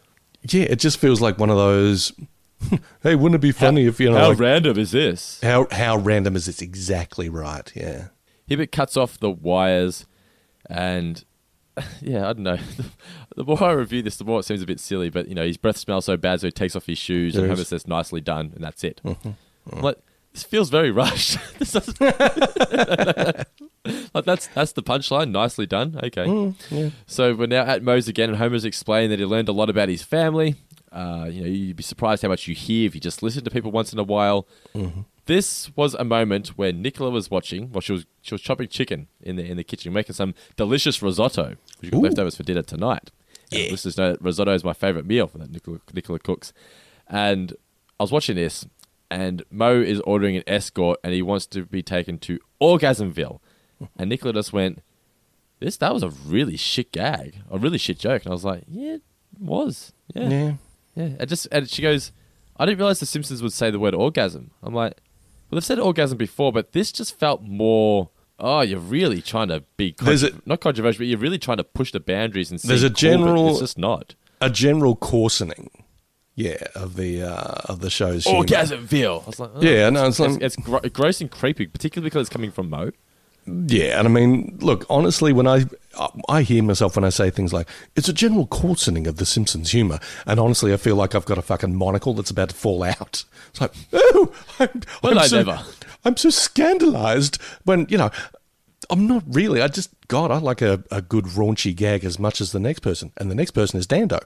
Yeah, 0.48 0.64
it 0.64 0.78
just 0.78 0.98
feels 0.98 1.22
like 1.22 1.38
one 1.38 1.48
of 1.48 1.56
those. 1.56 2.12
hey, 3.02 3.14
wouldn't 3.14 3.36
it 3.36 3.40
be 3.40 3.52
funny 3.52 3.86
if 3.86 4.00
you 4.00 4.10
know? 4.10 4.16
how 4.18 4.28
like- 4.30 4.38
random 4.40 4.78
is 4.78 4.90
this? 4.92 5.40
How 5.42 5.66
how 5.70 5.96
random 5.98 6.36
is 6.36 6.46
this? 6.46 6.62
Exactly 6.62 7.28
right. 7.28 7.70
Yeah. 7.74 8.08
Hibbert 8.46 8.72
cuts 8.72 8.96
off 8.96 9.18
the 9.18 9.30
wires, 9.30 10.06
and 10.68 11.24
yeah, 12.00 12.28
I 12.28 12.32
don't 12.32 12.40
know. 12.44 12.58
the 13.36 13.44
more 13.44 13.62
I 13.62 13.72
review 13.72 14.02
this, 14.02 14.16
the 14.16 14.24
more 14.24 14.40
it 14.40 14.44
seems 14.44 14.62
a 14.62 14.66
bit 14.66 14.80
silly. 14.80 15.10
But 15.10 15.28
you 15.28 15.34
know, 15.34 15.46
his 15.46 15.56
breath 15.56 15.76
smells 15.78 16.04
so 16.04 16.16
bad, 16.16 16.40
so 16.40 16.46
he 16.48 16.52
takes 16.52 16.76
off 16.76 16.86
his 16.86 16.98
shoes, 16.98 17.36
and 17.36 17.48
Homer 17.48 17.64
says, 17.64 17.86
"Nicely 17.86 18.20
done," 18.20 18.52
and 18.54 18.62
that's 18.62 18.84
it. 18.84 19.00
Mhm. 19.04 19.34
Like, 19.66 19.96
this 20.34 20.42
feels 20.42 20.68
very 20.70 20.90
rushed. 20.90 21.38
This 21.58 21.72
doesn't- 21.72 22.00
like 24.14 24.24
that's 24.24 24.46
that's 24.48 24.72
the 24.72 24.82
punchline. 24.82 25.30
Nicely 25.30 25.66
done. 25.66 25.98
Okay. 26.02 26.26
Mm, 26.26 26.54
yeah. 26.70 26.90
So 27.06 27.34
we're 27.34 27.46
now 27.46 27.62
at 27.64 27.82
Moe's 27.82 28.08
again, 28.08 28.28
and 28.30 28.38
Homer's 28.38 28.64
explained 28.64 29.12
that 29.12 29.18
he 29.18 29.24
learned 29.24 29.48
a 29.48 29.52
lot 29.52 29.68
about 29.70 29.88
his 29.88 30.02
family. 30.02 30.56
Uh, 30.94 31.26
you 31.30 31.40
know, 31.42 31.48
you'd 31.48 31.76
be 31.76 31.82
surprised 31.82 32.22
how 32.22 32.28
much 32.28 32.46
you 32.46 32.54
hear 32.54 32.86
if 32.86 32.94
you 32.94 33.00
just 33.00 33.22
listen 33.22 33.42
to 33.44 33.50
people 33.50 33.72
once 33.72 33.92
in 33.92 33.98
a 33.98 34.04
while. 34.04 34.46
Mhm. 34.74 35.04
This 35.26 35.74
was 35.76 35.94
a 35.94 36.04
moment 36.04 36.48
where 36.58 36.72
Nicola 36.72 37.10
was 37.10 37.30
watching. 37.30 37.72
Well, 37.72 37.80
she 37.80 37.92
was 37.92 38.06
she 38.22 38.32
was 38.34 38.40
chopping 38.42 38.68
chicken 38.68 39.08
in 39.20 39.36
the 39.36 39.44
in 39.44 39.56
the 39.56 39.64
kitchen, 39.64 39.92
making 39.92 40.14
some 40.14 40.34
delicious 40.56 41.02
risotto, 41.02 41.56
which 41.80 41.82
we 41.82 41.90
got 41.90 41.98
Ooh. 41.98 42.02
leftovers 42.02 42.36
for 42.36 42.42
dinner 42.44 42.62
tonight. 42.62 43.10
Yeah, 43.50 43.70
listeners 43.70 43.96
know 43.98 44.12
that 44.12 44.22
risotto 44.22 44.52
is 44.54 44.62
my 44.64 44.72
favorite 44.72 45.06
meal 45.06 45.30
that 45.34 45.50
Nicola 45.50 45.78
Nicola 45.92 46.18
cooks. 46.18 46.52
And 47.08 47.54
I 47.98 48.02
was 48.04 48.12
watching 48.12 48.36
this, 48.36 48.66
and 49.10 49.42
Moe 49.50 49.80
is 49.80 50.00
ordering 50.00 50.36
an 50.36 50.44
escort, 50.46 51.00
and 51.02 51.12
he 51.12 51.22
wants 51.22 51.46
to 51.46 51.64
be 51.64 51.82
taken 51.82 52.18
to 52.20 52.38
Orgasmville, 52.60 53.40
and 53.98 54.10
Nicola 54.10 54.32
just 54.34 54.52
went, 54.52 54.80
"This 55.58 55.76
that 55.78 55.92
was 55.94 56.02
a 56.02 56.10
really 56.10 56.56
shit 56.56 56.92
gag, 56.92 57.36
a 57.50 57.58
really 57.58 57.78
shit 57.78 57.98
joke," 57.98 58.22
and 58.24 58.30
I 58.30 58.34
was 58.34 58.44
like, 58.44 58.64
"Yeah, 58.68 58.94
it 58.96 59.02
was, 59.40 59.92
yeah, 60.14 60.28
Yeah. 60.28 60.52
Yeah." 60.94 61.10
And 61.18 61.28
just 61.28 61.46
and 61.52 61.68
she 61.68 61.82
goes, 61.82 62.12
"I 62.56 62.66
didn't 62.66 62.78
realize 62.78 63.00
the 63.00 63.06
Simpsons 63.06 63.42
would 63.42 63.52
say 63.52 63.70
the 63.70 63.78
word 63.78 63.94
orgasm." 63.94 64.50
I'm 64.62 64.74
like, 64.74 65.00
"Well, 65.50 65.56
they've 65.56 65.64
said 65.64 65.78
orgasm 65.78 66.18
before, 66.18 66.52
but 66.52 66.72
this 66.72 66.92
just 66.92 67.18
felt 67.18 67.42
more." 67.42 68.10
Oh, 68.40 68.62
you're 68.62 68.80
really 68.80 69.22
trying 69.22 69.46
to 69.48 69.62
be 69.76 69.92
contro- 69.92 70.30
not 70.44 70.60
controversial, 70.60 70.98
but 71.00 71.06
you're 71.06 71.18
really 71.18 71.38
trying 71.38 71.58
to 71.58 71.64
push 71.64 71.92
the 71.92 72.00
boundaries 72.00 72.50
and 72.50 72.60
see 72.60 72.66
There's 72.66 72.82
a 72.82 72.88
cool, 72.88 72.94
general. 72.94 73.50
It's 73.50 73.60
just 73.60 73.78
not. 73.78 74.16
A 74.40 74.50
general 74.50 74.96
coarsening. 74.96 75.70
Yeah, 76.34 76.56
of 76.74 76.96
the 76.96 77.22
uh, 77.22 77.62
of 77.66 77.78
the 77.78 77.90
show's 77.90 78.24
humour. 78.24 78.44
Orgasmville. 78.44 79.22
I 79.22 79.26
was 79.26 79.38
like, 79.38 79.50
oh, 79.54 79.62
Yeah, 79.62 79.88
no, 79.90 80.08
it's 80.08 80.18
it's, 80.18 80.32
like- 80.32 80.42
it's, 80.42 80.56
gro- 80.56 80.80
gross 80.80 81.20
and 81.20 81.30
creepy, 81.30 81.68
particularly 81.68 82.10
because 82.10 82.22
it's 82.22 82.30
coming 82.30 82.50
from 82.50 82.68
Moe. 82.70 82.90
Yeah, 83.46 83.98
and 83.98 84.08
I 84.08 84.10
mean, 84.10 84.56
look, 84.60 84.86
honestly, 84.88 85.32
when 85.32 85.46
I 85.46 85.64
I 86.28 86.42
hear 86.42 86.62
myself 86.62 86.96
when 86.96 87.04
I 87.04 87.10
say 87.10 87.30
things 87.30 87.52
like 87.52 87.68
it's 87.94 88.08
a 88.08 88.12
general 88.12 88.46
coarsening 88.46 89.06
of 89.06 89.16
the 89.16 89.26
Simpsons 89.26 89.70
humor, 89.70 89.98
and 90.26 90.40
honestly, 90.40 90.72
I 90.72 90.78
feel 90.78 90.96
like 90.96 91.14
I've 91.14 91.26
got 91.26 91.36
a 91.36 91.42
fucking 91.42 91.74
monocle 91.74 92.14
that's 92.14 92.30
about 92.30 92.50
to 92.50 92.54
fall 92.54 92.82
out. 92.82 93.24
It's 93.50 93.60
like, 93.60 93.72
oh, 93.92 94.32
I'm, 94.58 94.82
Well, 95.02 95.18
I'm 95.18 95.28
so, 95.28 95.36
never. 95.42 95.62
I'm 96.04 96.16
so 96.16 96.30
scandalized 96.30 97.40
when 97.64 97.86
you 97.88 97.98
know. 97.98 98.10
I'm 98.90 99.06
not 99.06 99.22
really. 99.26 99.62
I 99.62 99.68
just 99.68 99.90
God, 100.08 100.30
I 100.30 100.36
like 100.36 100.60
a, 100.60 100.84
a 100.90 101.00
good 101.00 101.24
raunchy 101.24 101.74
gag 101.74 102.04
as 102.04 102.18
much 102.18 102.42
as 102.42 102.52
the 102.52 102.60
next 102.60 102.80
person, 102.80 103.12
and 103.16 103.30
the 103.30 103.34
next 103.34 103.52
person 103.52 103.78
is 103.78 103.86
Dando. 103.86 104.20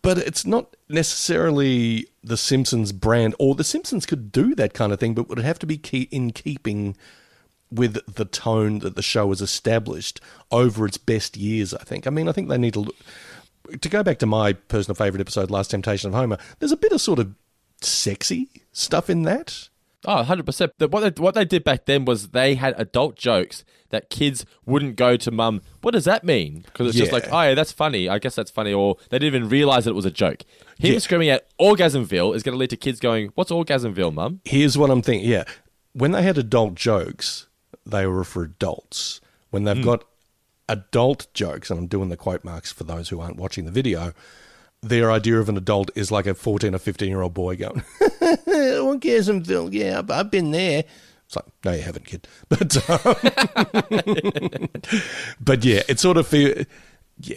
But 0.00 0.18
it's 0.18 0.46
not 0.46 0.76
necessarily 0.88 2.06
the 2.22 2.36
Simpsons 2.36 2.92
brand, 2.92 3.34
or 3.40 3.56
the 3.56 3.64
Simpsons 3.64 4.06
could 4.06 4.30
do 4.30 4.54
that 4.54 4.74
kind 4.74 4.92
of 4.92 5.00
thing, 5.00 5.14
but 5.14 5.28
would 5.28 5.40
it 5.40 5.44
have 5.44 5.58
to 5.58 5.66
be 5.66 5.76
key 5.76 6.02
in 6.12 6.30
keeping 6.30 6.96
with 7.70 8.14
the 8.14 8.24
tone 8.24 8.78
that 8.80 8.94
the 8.96 9.02
show 9.02 9.28
has 9.30 9.40
established 9.40 10.20
over 10.50 10.86
its 10.86 10.98
best 10.98 11.36
years, 11.36 11.74
I 11.74 11.82
think. 11.82 12.06
I 12.06 12.10
mean, 12.10 12.28
I 12.28 12.32
think 12.32 12.48
they 12.48 12.58
need 12.58 12.74
to 12.74 12.80
look. 12.80 12.96
To 13.80 13.88
go 13.88 14.02
back 14.04 14.18
to 14.20 14.26
my 14.26 14.52
personal 14.52 14.94
favourite 14.94 15.20
episode, 15.20 15.50
Last 15.50 15.72
Temptation 15.72 16.08
of 16.08 16.14
Homer, 16.14 16.38
there's 16.60 16.70
a 16.72 16.76
bit 16.76 16.92
of 16.92 17.00
sort 17.00 17.18
of 17.18 17.34
sexy 17.80 18.48
stuff 18.72 19.10
in 19.10 19.22
that. 19.22 19.68
Oh, 20.04 20.22
100%. 20.22 20.90
What 20.92 21.16
they, 21.16 21.20
what 21.20 21.34
they 21.34 21.44
did 21.44 21.64
back 21.64 21.86
then 21.86 22.04
was 22.04 22.28
they 22.28 22.54
had 22.54 22.74
adult 22.78 23.16
jokes 23.16 23.64
that 23.90 24.08
kids 24.08 24.46
wouldn't 24.64 24.94
go 24.94 25.16
to 25.16 25.30
mum. 25.32 25.62
What 25.80 25.92
does 25.92 26.04
that 26.04 26.22
mean? 26.22 26.60
Because 26.66 26.88
it's 26.88 26.96
just 26.98 27.10
like, 27.12 27.26
oh, 27.32 27.42
yeah, 27.42 27.54
that's 27.54 27.72
funny. 27.72 28.08
I 28.08 28.18
guess 28.20 28.36
that's 28.36 28.50
funny. 28.50 28.72
Or 28.72 28.96
they 29.10 29.18
didn't 29.18 29.34
even 29.34 29.48
realize 29.48 29.84
that 29.84 29.90
it 29.92 29.94
was 29.94 30.04
a 30.04 30.10
joke. 30.12 30.42
Him 30.78 30.92
Yeah. 30.92 30.98
screaming 31.00 31.30
at 31.30 31.48
Orgasmville 31.58 32.36
is 32.36 32.44
going 32.44 32.52
to 32.52 32.58
lead 32.58 32.70
to 32.70 32.76
kids 32.76 33.00
going, 33.00 33.30
what's 33.34 33.50
Orgasmville, 33.50 34.14
mum? 34.14 34.40
Here's 34.44 34.78
what 34.78 34.90
I'm 34.90 35.02
thinking. 35.02 35.28
Yeah. 35.28 35.42
When 35.92 36.12
they 36.12 36.22
had 36.22 36.38
adult 36.38 36.74
jokes, 36.76 37.46
they 37.86 38.06
were 38.06 38.24
for 38.24 38.42
adults. 38.42 39.20
When 39.50 39.64
they've 39.64 39.82
got 39.84 40.04
adult 40.68 41.28
jokes, 41.32 41.70
and 41.70 41.78
I'm 41.78 41.86
doing 41.86 42.08
the 42.08 42.16
quote 42.16 42.44
marks 42.44 42.72
for 42.72 42.84
those 42.84 43.08
who 43.08 43.20
aren't 43.20 43.36
watching 43.36 43.64
the 43.64 43.70
video, 43.70 44.12
their 44.82 45.10
idea 45.10 45.38
of 45.38 45.48
an 45.48 45.56
adult 45.56 45.90
is 45.94 46.10
like 46.10 46.26
a 46.26 46.34
14 46.34 46.74
or 46.74 46.78
15 46.78 47.08
year 47.08 47.22
old 47.22 47.32
boy 47.34 47.56
going, 47.56 47.82
Orgasmville, 48.00 49.70
yeah, 49.72 49.98
I've- 50.00 50.12
I've 50.12 50.30
been 50.30 50.50
there. 50.50 50.84
It's 51.26 51.34
like, 51.36 51.46
no, 51.64 51.72
you 51.72 51.82
haven't, 51.82 52.04
kid. 52.06 52.28
But, 52.48 52.76
um, 52.90 54.68
but 55.40 55.64
yeah, 55.64 55.82
it 55.88 55.98
sort 55.98 56.16
of 56.16 56.26
feel, 56.26 56.64
yeah, 57.20 57.36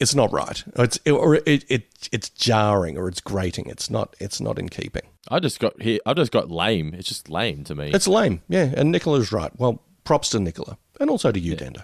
it's 0.00 0.14
not 0.14 0.32
right. 0.32 0.62
It's 0.76 0.98
or 1.06 1.36
it, 1.36 1.64
it 1.68 2.08
it's 2.12 2.28
jarring 2.30 2.96
or 2.96 3.08
it's 3.08 3.20
grating. 3.20 3.66
It's 3.66 3.90
not 3.90 4.14
it's 4.20 4.40
not 4.40 4.58
in 4.58 4.68
keeping. 4.68 5.02
I 5.28 5.40
just 5.40 5.60
got 5.60 5.80
here. 5.82 5.98
I 6.06 6.14
just 6.14 6.32
got 6.32 6.50
lame. 6.50 6.94
It's 6.94 7.08
just 7.08 7.28
lame 7.28 7.64
to 7.64 7.74
me. 7.74 7.90
It's 7.92 8.08
lame, 8.08 8.42
yeah. 8.48 8.72
And 8.76 8.92
Nicola's 8.92 9.32
right. 9.32 9.52
Well, 9.58 9.82
props 10.04 10.30
to 10.30 10.40
Nicola, 10.40 10.78
and 11.00 11.10
also 11.10 11.32
to 11.32 11.40
you, 11.40 11.56
Dando. 11.56 11.82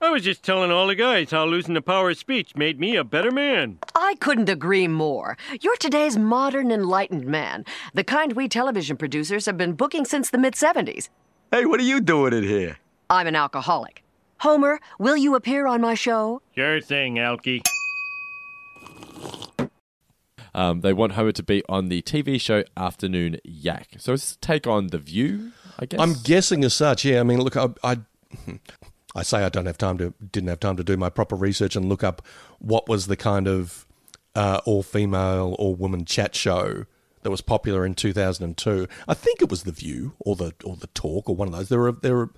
I 0.00 0.10
was 0.10 0.22
just 0.22 0.44
telling 0.44 0.70
all 0.70 0.86
the 0.86 0.94
guys 0.94 1.32
how 1.32 1.44
losing 1.44 1.74
the 1.74 1.82
power 1.82 2.10
of 2.10 2.18
speech 2.18 2.54
made 2.54 2.78
me 2.78 2.94
a 2.94 3.02
better 3.02 3.32
man. 3.32 3.78
I 3.96 4.14
couldn't 4.20 4.48
agree 4.48 4.86
more. 4.86 5.36
You're 5.60 5.76
today's 5.76 6.16
modern 6.16 6.70
enlightened 6.70 7.26
man, 7.26 7.64
the 7.94 8.04
kind 8.04 8.34
we 8.34 8.46
television 8.48 8.96
producers 8.96 9.46
have 9.46 9.56
been 9.56 9.72
booking 9.72 10.04
since 10.04 10.30
the 10.30 10.38
mid 10.38 10.54
70s. 10.54 11.08
Hey, 11.50 11.66
what 11.66 11.80
are 11.80 11.84
you 11.84 12.00
doing 12.00 12.32
in 12.32 12.44
here? 12.44 12.78
I'm 13.10 13.26
an 13.26 13.34
alcoholic. 13.34 14.04
Homer, 14.40 14.78
will 14.98 15.16
you 15.16 15.34
appear 15.34 15.66
on 15.66 15.80
my 15.80 15.94
show? 15.94 16.42
Sure 16.54 16.80
thing, 16.80 17.16
Alky. 17.16 17.62
Um, 20.54 20.80
they 20.80 20.92
want 20.92 21.12
Homer 21.12 21.32
to 21.32 21.42
be 21.42 21.62
on 21.68 21.88
the 21.88 22.02
TV 22.02 22.40
show 22.40 22.64
Afternoon 22.76 23.38
Yak. 23.44 23.88
So 23.98 24.12
it's 24.12 24.32
a 24.32 24.38
take 24.38 24.66
on 24.66 24.88
The 24.88 24.98
View, 24.98 25.52
I 25.78 25.86
guess. 25.86 26.00
I'm 26.00 26.14
guessing 26.24 26.64
as 26.64 26.74
such. 26.74 27.04
Yeah, 27.04 27.20
I 27.20 27.22
mean, 27.22 27.40
look, 27.40 27.56
I, 27.56 27.68
I, 27.82 27.98
I 29.14 29.22
say 29.22 29.44
I 29.44 29.48
don't 29.48 29.66
have 29.66 29.78
time 29.78 29.98
to, 29.98 30.14
didn't 30.32 30.48
have 30.48 30.60
time 30.60 30.76
to 30.76 30.84
do 30.84 30.96
my 30.96 31.10
proper 31.10 31.36
research 31.36 31.76
and 31.76 31.88
look 31.88 32.02
up 32.02 32.22
what 32.58 32.88
was 32.88 33.06
the 33.06 33.16
kind 33.16 33.46
of 33.46 33.86
uh, 34.34 34.60
all 34.64 34.82
female, 34.82 35.56
all 35.58 35.74
woman 35.74 36.04
chat 36.04 36.34
show 36.34 36.86
that 37.22 37.30
was 37.30 37.40
popular 37.40 37.84
in 37.84 37.94
2002. 37.94 38.86
I 39.06 39.14
think 39.14 39.42
it 39.42 39.50
was 39.50 39.64
The 39.64 39.72
View 39.72 40.14
or 40.20 40.36
the 40.36 40.54
or 40.64 40.76
the 40.76 40.86
Talk 40.88 41.28
or 41.28 41.36
one 41.36 41.48
of 41.48 41.54
those. 41.54 41.68
There 41.68 41.80
were 41.80 41.92
there 41.92 42.16
were 42.16 42.30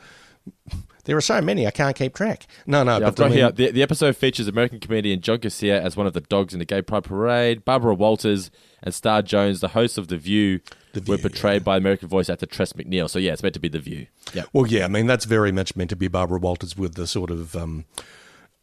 there 1.05 1.16
are 1.16 1.20
so 1.20 1.40
many 1.40 1.66
I 1.66 1.70
can't 1.70 1.96
keep 1.96 2.14
track. 2.14 2.46
No, 2.66 2.82
no, 2.82 2.98
Yeah, 2.98 3.11
but 3.11 3.32
here. 3.32 3.51
The, 3.51 3.70
the 3.70 3.82
episode 3.82 4.16
features 4.16 4.48
American 4.48 4.80
comedian 4.80 5.20
John 5.20 5.38
Garcia 5.38 5.80
as 5.80 5.96
one 5.96 6.07
of 6.07 6.12
the 6.12 6.20
dogs 6.20 6.53
in 6.53 6.59
the 6.59 6.64
gay 6.64 6.82
pride 6.82 7.05
parade. 7.05 7.64
Barbara 7.64 7.94
Walters 7.94 8.51
and 8.82 8.94
Star 8.94 9.22
Jones, 9.22 9.61
the 9.61 9.68
hosts 9.68 9.98
of 9.98 10.09
The 10.09 10.16
View, 10.16 10.61
were 11.07 11.18
portrayed 11.18 11.64
by 11.64 11.76
American 11.76 12.09
voice 12.09 12.28
actor 12.28 12.46
Tress 12.46 12.72
MacNeille. 12.74 13.09
So 13.09 13.18
yeah, 13.18 13.32
it's 13.32 13.42
meant 13.42 13.55
to 13.55 13.61
be 13.61 13.68
The 13.68 13.80
View. 13.80 14.07
Yeah. 14.34 14.44
Well, 14.53 14.66
yeah, 14.66 14.84
I 14.84 14.88
mean 14.88 15.07
that's 15.07 15.24
very 15.24 15.53
much 15.53 15.76
meant 15.76 15.90
to 15.90 15.96
be 15.96 16.09
Barbara 16.09 16.38
Walters 16.38 16.76
with 16.76 16.94
the 16.94 17.07
sort 17.07 17.30
of. 17.30 17.57
Um, 17.57 17.84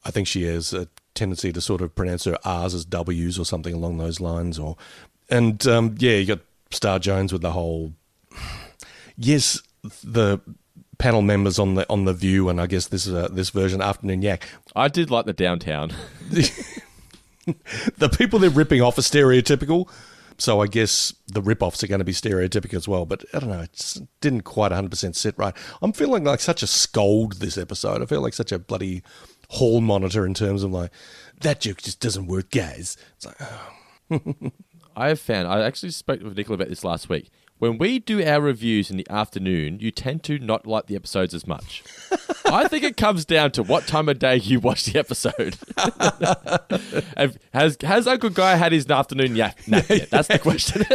I 0.05 0.11
think 0.11 0.27
she 0.27 0.43
has 0.43 0.73
a 0.73 0.87
tendency 1.15 1.51
to 1.51 1.59
sort 1.59 1.81
of 1.81 1.95
pronounce 1.95 2.23
her 2.25 2.37
R's 2.45 2.73
as 2.73 2.85
W's 2.85 3.37
or 3.37 3.45
something 3.45 3.73
along 3.73 3.97
those 3.97 4.21
lines. 4.21 4.57
Or, 4.57 4.77
and 5.29 5.65
um, 5.67 5.95
yeah, 5.97 6.13
you 6.13 6.25
got 6.25 6.39
Star 6.71 6.99
Jones 6.99 7.33
with 7.33 7.41
the 7.41 7.51
whole. 7.51 7.93
Yes, 9.19 9.63
the 10.03 10.39
panel 10.97 11.21
members 11.21 11.59
on 11.59 11.75
the 11.75 11.89
on 11.89 12.05
the 12.05 12.13
View, 12.13 12.49
and 12.49 12.59
I 12.59 12.67
guess 12.67 12.87
this 12.87 13.05
is 13.05 13.13
a, 13.13 13.29
this 13.29 13.49
version 13.49 13.81
Afternoon 13.81 14.21
Yak. 14.21 14.47
I 14.75 14.87
did 14.87 15.11
like 15.11 15.25
the 15.25 15.33
downtown. 15.33 15.91
the 17.97 18.09
people 18.09 18.39
they're 18.39 18.49
ripping 18.49 18.81
off 18.81 18.97
are 18.97 19.01
stereotypical. 19.01 19.89
So 20.39 20.61
I 20.61 20.67
guess 20.67 21.13
the 21.27 21.41
rip-offs 21.41 21.83
are 21.83 21.87
going 21.87 21.99
to 21.99 22.05
be 22.05 22.11
stereotypical 22.11 22.75
as 22.75 22.87
well. 22.87 23.05
But 23.05 23.25
I 23.33 23.39
don't 23.39 23.49
know, 23.49 23.61
it 23.61 23.97
didn't 24.21 24.41
quite 24.41 24.71
100% 24.71 25.15
sit 25.15 25.35
right. 25.37 25.55
I'm 25.81 25.93
feeling 25.93 26.23
like 26.23 26.41
such 26.41 26.61
a 26.61 26.67
scold 26.67 27.39
this 27.39 27.57
episode. 27.57 28.03
I 28.03 28.05
feel 28.05 28.21
like 28.21 28.33
such 28.33 28.51
a 28.51 28.59
bloody 28.59 29.01
hall 29.49 29.81
monitor 29.81 30.25
in 30.25 30.33
terms 30.33 30.61
of 30.61 30.71
like 30.71 30.91
that 31.41 31.61
joke 31.61 31.81
just 31.81 31.99
doesn't 31.99 32.27
work, 32.27 32.51
guys. 32.51 32.97
It's 33.15 33.25
like, 33.25 33.37
oh. 33.41 34.51
I 34.95 35.09
have 35.09 35.19
found, 35.19 35.47
I 35.47 35.61
actually 35.61 35.91
spoke 35.91 36.21
with 36.21 36.35
Nicola 36.35 36.55
about 36.55 36.69
this 36.69 36.83
last 36.83 37.07
week. 37.07 37.29
When 37.59 37.79
we 37.79 37.97
do 37.97 38.23
our 38.23 38.39
reviews 38.39 38.91
in 38.91 38.97
the 38.97 39.09
afternoon, 39.09 39.79
you 39.79 39.89
tend 39.89 40.23
to 40.25 40.37
not 40.37 40.67
like 40.67 40.85
the 40.85 40.95
episodes 40.95 41.33
as 41.33 41.47
much. 41.47 41.83
I 42.45 42.67
think 42.67 42.83
it 42.83 42.97
comes 42.97 43.25
down 43.25 43.51
to 43.53 43.63
what 43.63 43.87
time 43.87 44.07
of 44.09 44.19
day 44.19 44.35
you 44.35 44.59
watch 44.59 44.85
the 44.85 44.99
episode. 44.99 45.57
Has 47.53 47.77
has 47.81 48.07
Uncle 48.07 48.29
Guy 48.29 48.55
had 48.55 48.71
his 48.71 48.89
afternoon 48.89 49.33
nap, 49.33 49.57
nap 49.67 49.89
yet? 49.89 50.09
That's 50.11 50.27
the 50.27 50.37
question. 50.39 50.85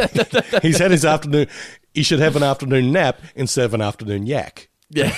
He's 0.61 0.79
had 0.79 0.91
his 0.91 1.03
afternoon. 1.03 1.47
He 1.93 2.03
should 2.03 2.19
have 2.19 2.35
an 2.35 2.43
afternoon 2.43 2.91
nap 2.93 3.19
instead 3.35 3.65
of 3.65 3.73
an 3.73 3.81
afternoon 3.81 4.25
yak. 4.25 4.69
Yeah. 4.89 5.13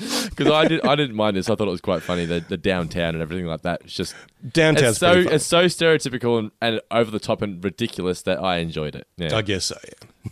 Because 0.30 0.52
I 0.52 0.68
did, 0.68 0.86
I 0.86 0.96
didn't 0.96 1.16
mind 1.16 1.36
this. 1.36 1.50
I 1.50 1.54
thought 1.54 1.68
it 1.68 1.72
was 1.72 1.80
quite 1.80 2.02
funny. 2.02 2.24
The, 2.24 2.40
the 2.40 2.56
downtown 2.56 3.14
and 3.14 3.20
everything 3.20 3.46
like 3.46 3.62
that. 3.62 3.82
It's 3.84 3.92
just 3.92 4.14
downtown. 4.52 4.90
It's 4.90 4.98
so 4.98 5.12
it's 5.12 5.44
so 5.44 5.66
stereotypical 5.66 6.38
and, 6.38 6.50
and 6.62 6.80
over 6.90 7.10
the 7.10 7.18
top 7.18 7.42
and 7.42 7.62
ridiculous 7.62 8.22
that 8.22 8.42
I 8.42 8.58
enjoyed 8.58 8.94
it. 8.96 9.06
Yeah. 9.16 9.36
I 9.36 9.42
guess 9.42 9.66
so. 9.66 9.76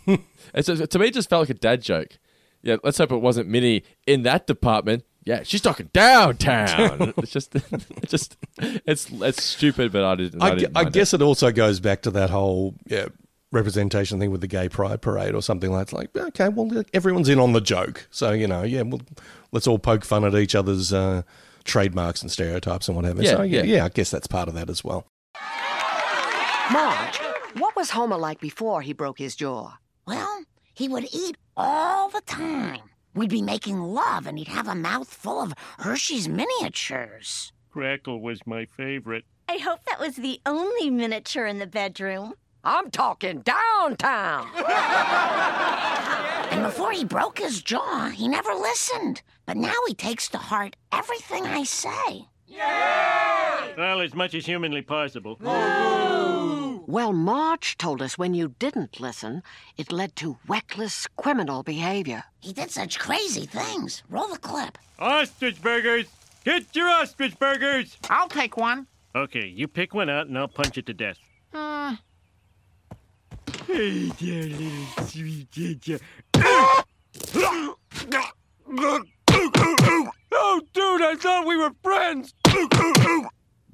Yeah. 0.07 0.17
It's, 0.51 0.65
to 0.65 0.97
me, 0.97 1.07
it 1.07 1.13
just 1.13 1.29
felt 1.29 1.43
like 1.43 1.51
a 1.51 1.59
dad 1.59 1.83
joke. 1.83 2.17
Yeah, 2.63 2.77
let's 2.83 2.97
hope 2.97 3.11
it 3.11 3.17
wasn't 3.17 3.49
Minnie 3.49 3.83
in 4.07 4.23
that 4.23 4.47
department. 4.47 5.03
Yeah, 5.23 5.43
she's 5.43 5.61
talking 5.61 5.91
downtown. 5.93 7.13
it's 7.17 7.31
just, 7.31 7.53
it's 7.55 8.09
just, 8.09 8.37
it's 8.57 9.11
it's 9.11 9.43
stupid, 9.43 9.91
but 9.91 10.03
I 10.03 10.15
didn't. 10.15 10.41
I, 10.41 10.47
I, 10.47 10.55
didn't 10.55 10.77
I 10.77 10.83
guess 10.85 11.13
it. 11.13 11.21
also 11.21 11.51
goes 11.51 11.79
back 11.79 12.01
to 12.03 12.11
that 12.11 12.31
whole 12.31 12.73
yeah, 12.87 13.09
representation 13.51 14.19
thing 14.19 14.31
with 14.31 14.41
the 14.41 14.47
gay 14.47 14.69
pride 14.69 15.01
parade 15.01 15.33
or 15.33 15.41
something 15.41 15.71
like 15.71 15.87
that. 15.87 16.01
It's 16.01 16.15
like, 16.15 16.27
okay, 16.27 16.49
well, 16.49 16.83
everyone's 16.93 17.29
in 17.29 17.39
on 17.39 17.53
the 17.53 17.61
joke. 17.61 18.07
So, 18.11 18.31
you 18.31 18.47
know, 18.47 18.63
yeah, 18.63 18.83
well, 18.83 19.01
let's 19.51 19.67
all 19.67 19.79
poke 19.79 20.05
fun 20.05 20.23
at 20.23 20.35
each 20.35 20.55
other's 20.55 20.93
uh, 20.93 21.23
trademarks 21.63 22.21
and 22.21 22.31
stereotypes 22.31 22.87
and 22.87 22.95
whatever. 22.95 23.23
Yeah, 23.23 23.31
so, 23.31 23.41
yeah, 23.41 23.63
yeah. 23.63 23.75
yeah, 23.77 23.85
I 23.85 23.89
guess 23.89 24.11
that's 24.11 24.27
part 24.27 24.47
of 24.47 24.53
that 24.55 24.69
as 24.69 24.83
well. 24.83 25.07
Marge, 26.71 27.17
what 27.57 27.75
was 27.75 27.89
Homer 27.91 28.17
like 28.17 28.39
before 28.39 28.81
he 28.81 28.93
broke 28.93 29.17
his 29.17 29.35
jaw? 29.35 29.77
Well, 30.05 30.43
he 30.73 30.87
would 30.87 31.07
eat 31.11 31.35
all 31.57 32.09
the 32.09 32.21
time. 32.21 32.81
We'd 33.15 33.29
be 33.29 33.41
making 33.41 33.79
love, 33.81 34.27
and 34.27 34.37
he'd 34.37 34.47
have 34.49 34.67
a 34.67 34.75
mouth 34.75 35.11
full 35.11 35.41
of 35.41 35.53
Hershey's 35.79 36.29
miniatures. 36.29 37.51
Crackle 37.71 38.21
was 38.21 38.39
my 38.45 38.65
favorite. 38.77 39.25
I 39.47 39.57
hope 39.57 39.83
that 39.85 39.99
was 39.99 40.15
the 40.15 40.39
only 40.45 40.91
miniature 40.91 41.47
in 41.47 41.57
the 41.57 41.67
bedroom. 41.67 42.33
I'm 42.63 42.91
talking 42.91 43.41
downtown. 43.41 44.47
And 46.51 46.63
before 46.63 46.91
he 46.91 47.05
broke 47.05 47.39
his 47.39 47.61
jaw, 47.61 48.09
he 48.09 48.27
never 48.27 48.53
listened. 48.53 49.21
But 49.45 49.57
now 49.57 49.73
he 49.87 49.93
takes 49.93 50.27
to 50.29 50.37
heart 50.37 50.75
everything 50.91 51.45
I 51.45 51.63
say. 51.63 52.27
Well, 53.77 54.01
as 54.01 54.13
much 54.13 54.33
as 54.33 54.45
humanly 54.45 54.81
possible. 54.81 55.37
Well, 55.41 57.13
March 57.13 57.77
told 57.77 58.01
us 58.01 58.17
when 58.17 58.33
you 58.33 58.55
didn't 58.59 58.99
listen, 58.99 59.43
it 59.77 59.91
led 59.91 60.15
to 60.17 60.37
reckless 60.47 61.07
criminal 61.17 61.61
behavior. 61.63 62.23
He 62.39 62.51
did 62.51 62.71
such 62.71 62.97
crazy 62.99 63.45
things. 63.45 64.03
Roll 64.09 64.27
the 64.27 64.39
clip. 64.39 64.77
Ostrich 64.97 65.61
burgers! 65.61 66.07
Get 66.43 66.75
your 66.75 66.89
ostrich 66.89 67.37
burgers! 67.37 67.97
I'll 68.09 68.27
take 68.27 68.57
one. 68.57 68.87
Okay, 69.15 69.45
you 69.47 69.67
pick 69.67 69.93
one 69.93 70.09
out 70.09 70.27
and 70.27 70.37
I'll 70.37 70.47
punch 70.47 70.77
it 70.77 70.85
to 70.87 70.93
death. 70.93 71.17
Uh, 71.53 71.95
Hey 73.67 74.09
there, 74.19 74.43
little 74.43 75.05
sweet 75.05 75.51
ginger. 75.51 75.99
Oh, 80.31 80.61
dude, 80.73 81.01
I 81.01 81.15
thought 81.17 81.47
we 81.47 81.57
were 81.57 81.71
friends. 81.83 82.33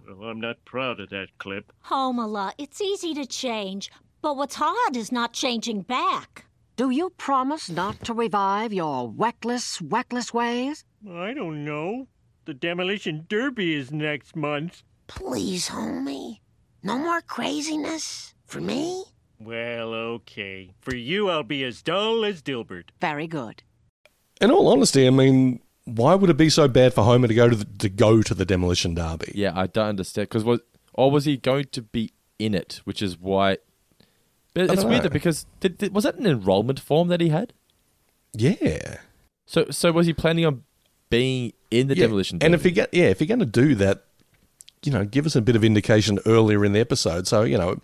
Well, 0.07 0.29
I'm 0.29 0.39
not 0.39 0.63
proud 0.65 0.99
of 0.99 1.09
that 1.09 1.27
clip. 1.39 1.71
Homela, 1.85 2.53
it's 2.57 2.79
easy 2.81 3.13
to 3.15 3.25
change, 3.25 3.91
but 4.21 4.37
what's 4.37 4.55
hard 4.55 4.95
is 4.95 5.11
not 5.11 5.33
changing 5.33 5.81
back. 5.81 6.45
Do 6.77 6.89
you 6.89 7.09
promise 7.11 7.69
not 7.69 8.03
to 8.05 8.13
revive 8.13 8.71
your 8.73 9.09
reckless, 9.09 9.81
reckless 9.81 10.33
ways? 10.33 10.85
I 11.09 11.33
don't 11.33 11.65
know. 11.65 12.07
The 12.45 12.53
demolition 12.53 13.25
derby 13.27 13.75
is 13.75 13.91
next 13.91 14.35
month. 14.35 14.83
Please, 15.07 15.69
homie. 15.69 16.39
No 16.83 16.97
more 16.97 17.21
craziness. 17.21 18.33
For 18.45 18.61
me? 18.61 19.05
Well, 19.39 19.93
okay. 19.93 20.71
For 20.81 20.95
you, 20.95 21.29
I'll 21.29 21.43
be 21.43 21.63
as 21.63 21.81
dull 21.81 22.23
as 22.25 22.41
Dilbert. 22.41 22.85
Very 23.01 23.27
good. 23.27 23.63
In 24.41 24.51
all 24.51 24.67
honesty, 24.67 25.05
I 25.07 25.09
mean, 25.09 25.59
why 25.85 26.15
would 26.15 26.29
it 26.29 26.37
be 26.37 26.49
so 26.49 26.67
bad 26.67 26.93
for 26.93 27.03
Homer 27.03 27.27
to 27.27 27.33
go 27.33 27.49
to 27.49 27.55
the, 27.55 27.65
to 27.79 27.89
go 27.89 28.21
to 28.21 28.33
the 28.33 28.45
demolition 28.45 28.93
derby? 28.95 29.31
Yeah, 29.35 29.51
I 29.55 29.67
don't 29.67 29.87
understand 29.89 30.29
because 30.29 30.43
was 30.43 30.61
or 30.93 31.11
was 31.11 31.25
he 31.25 31.37
going 31.37 31.65
to 31.71 31.81
be 31.81 32.11
in 32.39 32.53
it, 32.53 32.81
which 32.85 33.01
is 33.01 33.17
why. 33.19 33.57
But 34.53 34.69
I 34.69 34.73
it's 34.73 34.81
don't 34.81 34.89
weird 34.89 34.99
know. 34.99 35.03
that 35.03 35.13
because 35.13 35.45
did, 35.59 35.77
did- 35.77 35.93
was 35.93 36.05
that 36.05 36.15
an 36.15 36.25
enrollment 36.25 36.79
form 36.79 37.09
that 37.09 37.19
he 37.21 37.29
had? 37.29 37.53
Yeah. 38.33 38.97
So 39.45 39.67
so 39.69 39.91
was 39.91 40.07
he 40.07 40.13
planning 40.13 40.45
on 40.45 40.63
being 41.09 41.53
in 41.71 41.87
the 41.87 41.95
Yeah, 41.95 42.05
demolition? 42.05 42.39
Derby? 42.39 42.45
And 42.45 42.55
if 42.55 42.61
derby? 42.61 42.69
you 42.69 42.75
get 42.75 42.93
yeah, 42.93 43.05
if 43.05 43.19
you're 43.21 43.27
going 43.27 43.39
to 43.39 43.45
do 43.45 43.75
that, 43.75 44.05
you 44.83 44.91
know, 44.91 45.05
give 45.05 45.25
us 45.25 45.35
a 45.35 45.41
bit 45.41 45.55
of 45.55 45.63
indication 45.63 46.19
earlier 46.25 46.65
in 46.65 46.73
the 46.73 46.79
episode. 46.79 47.27
So 47.27 47.43
you 47.43 47.57
know, 47.57 47.79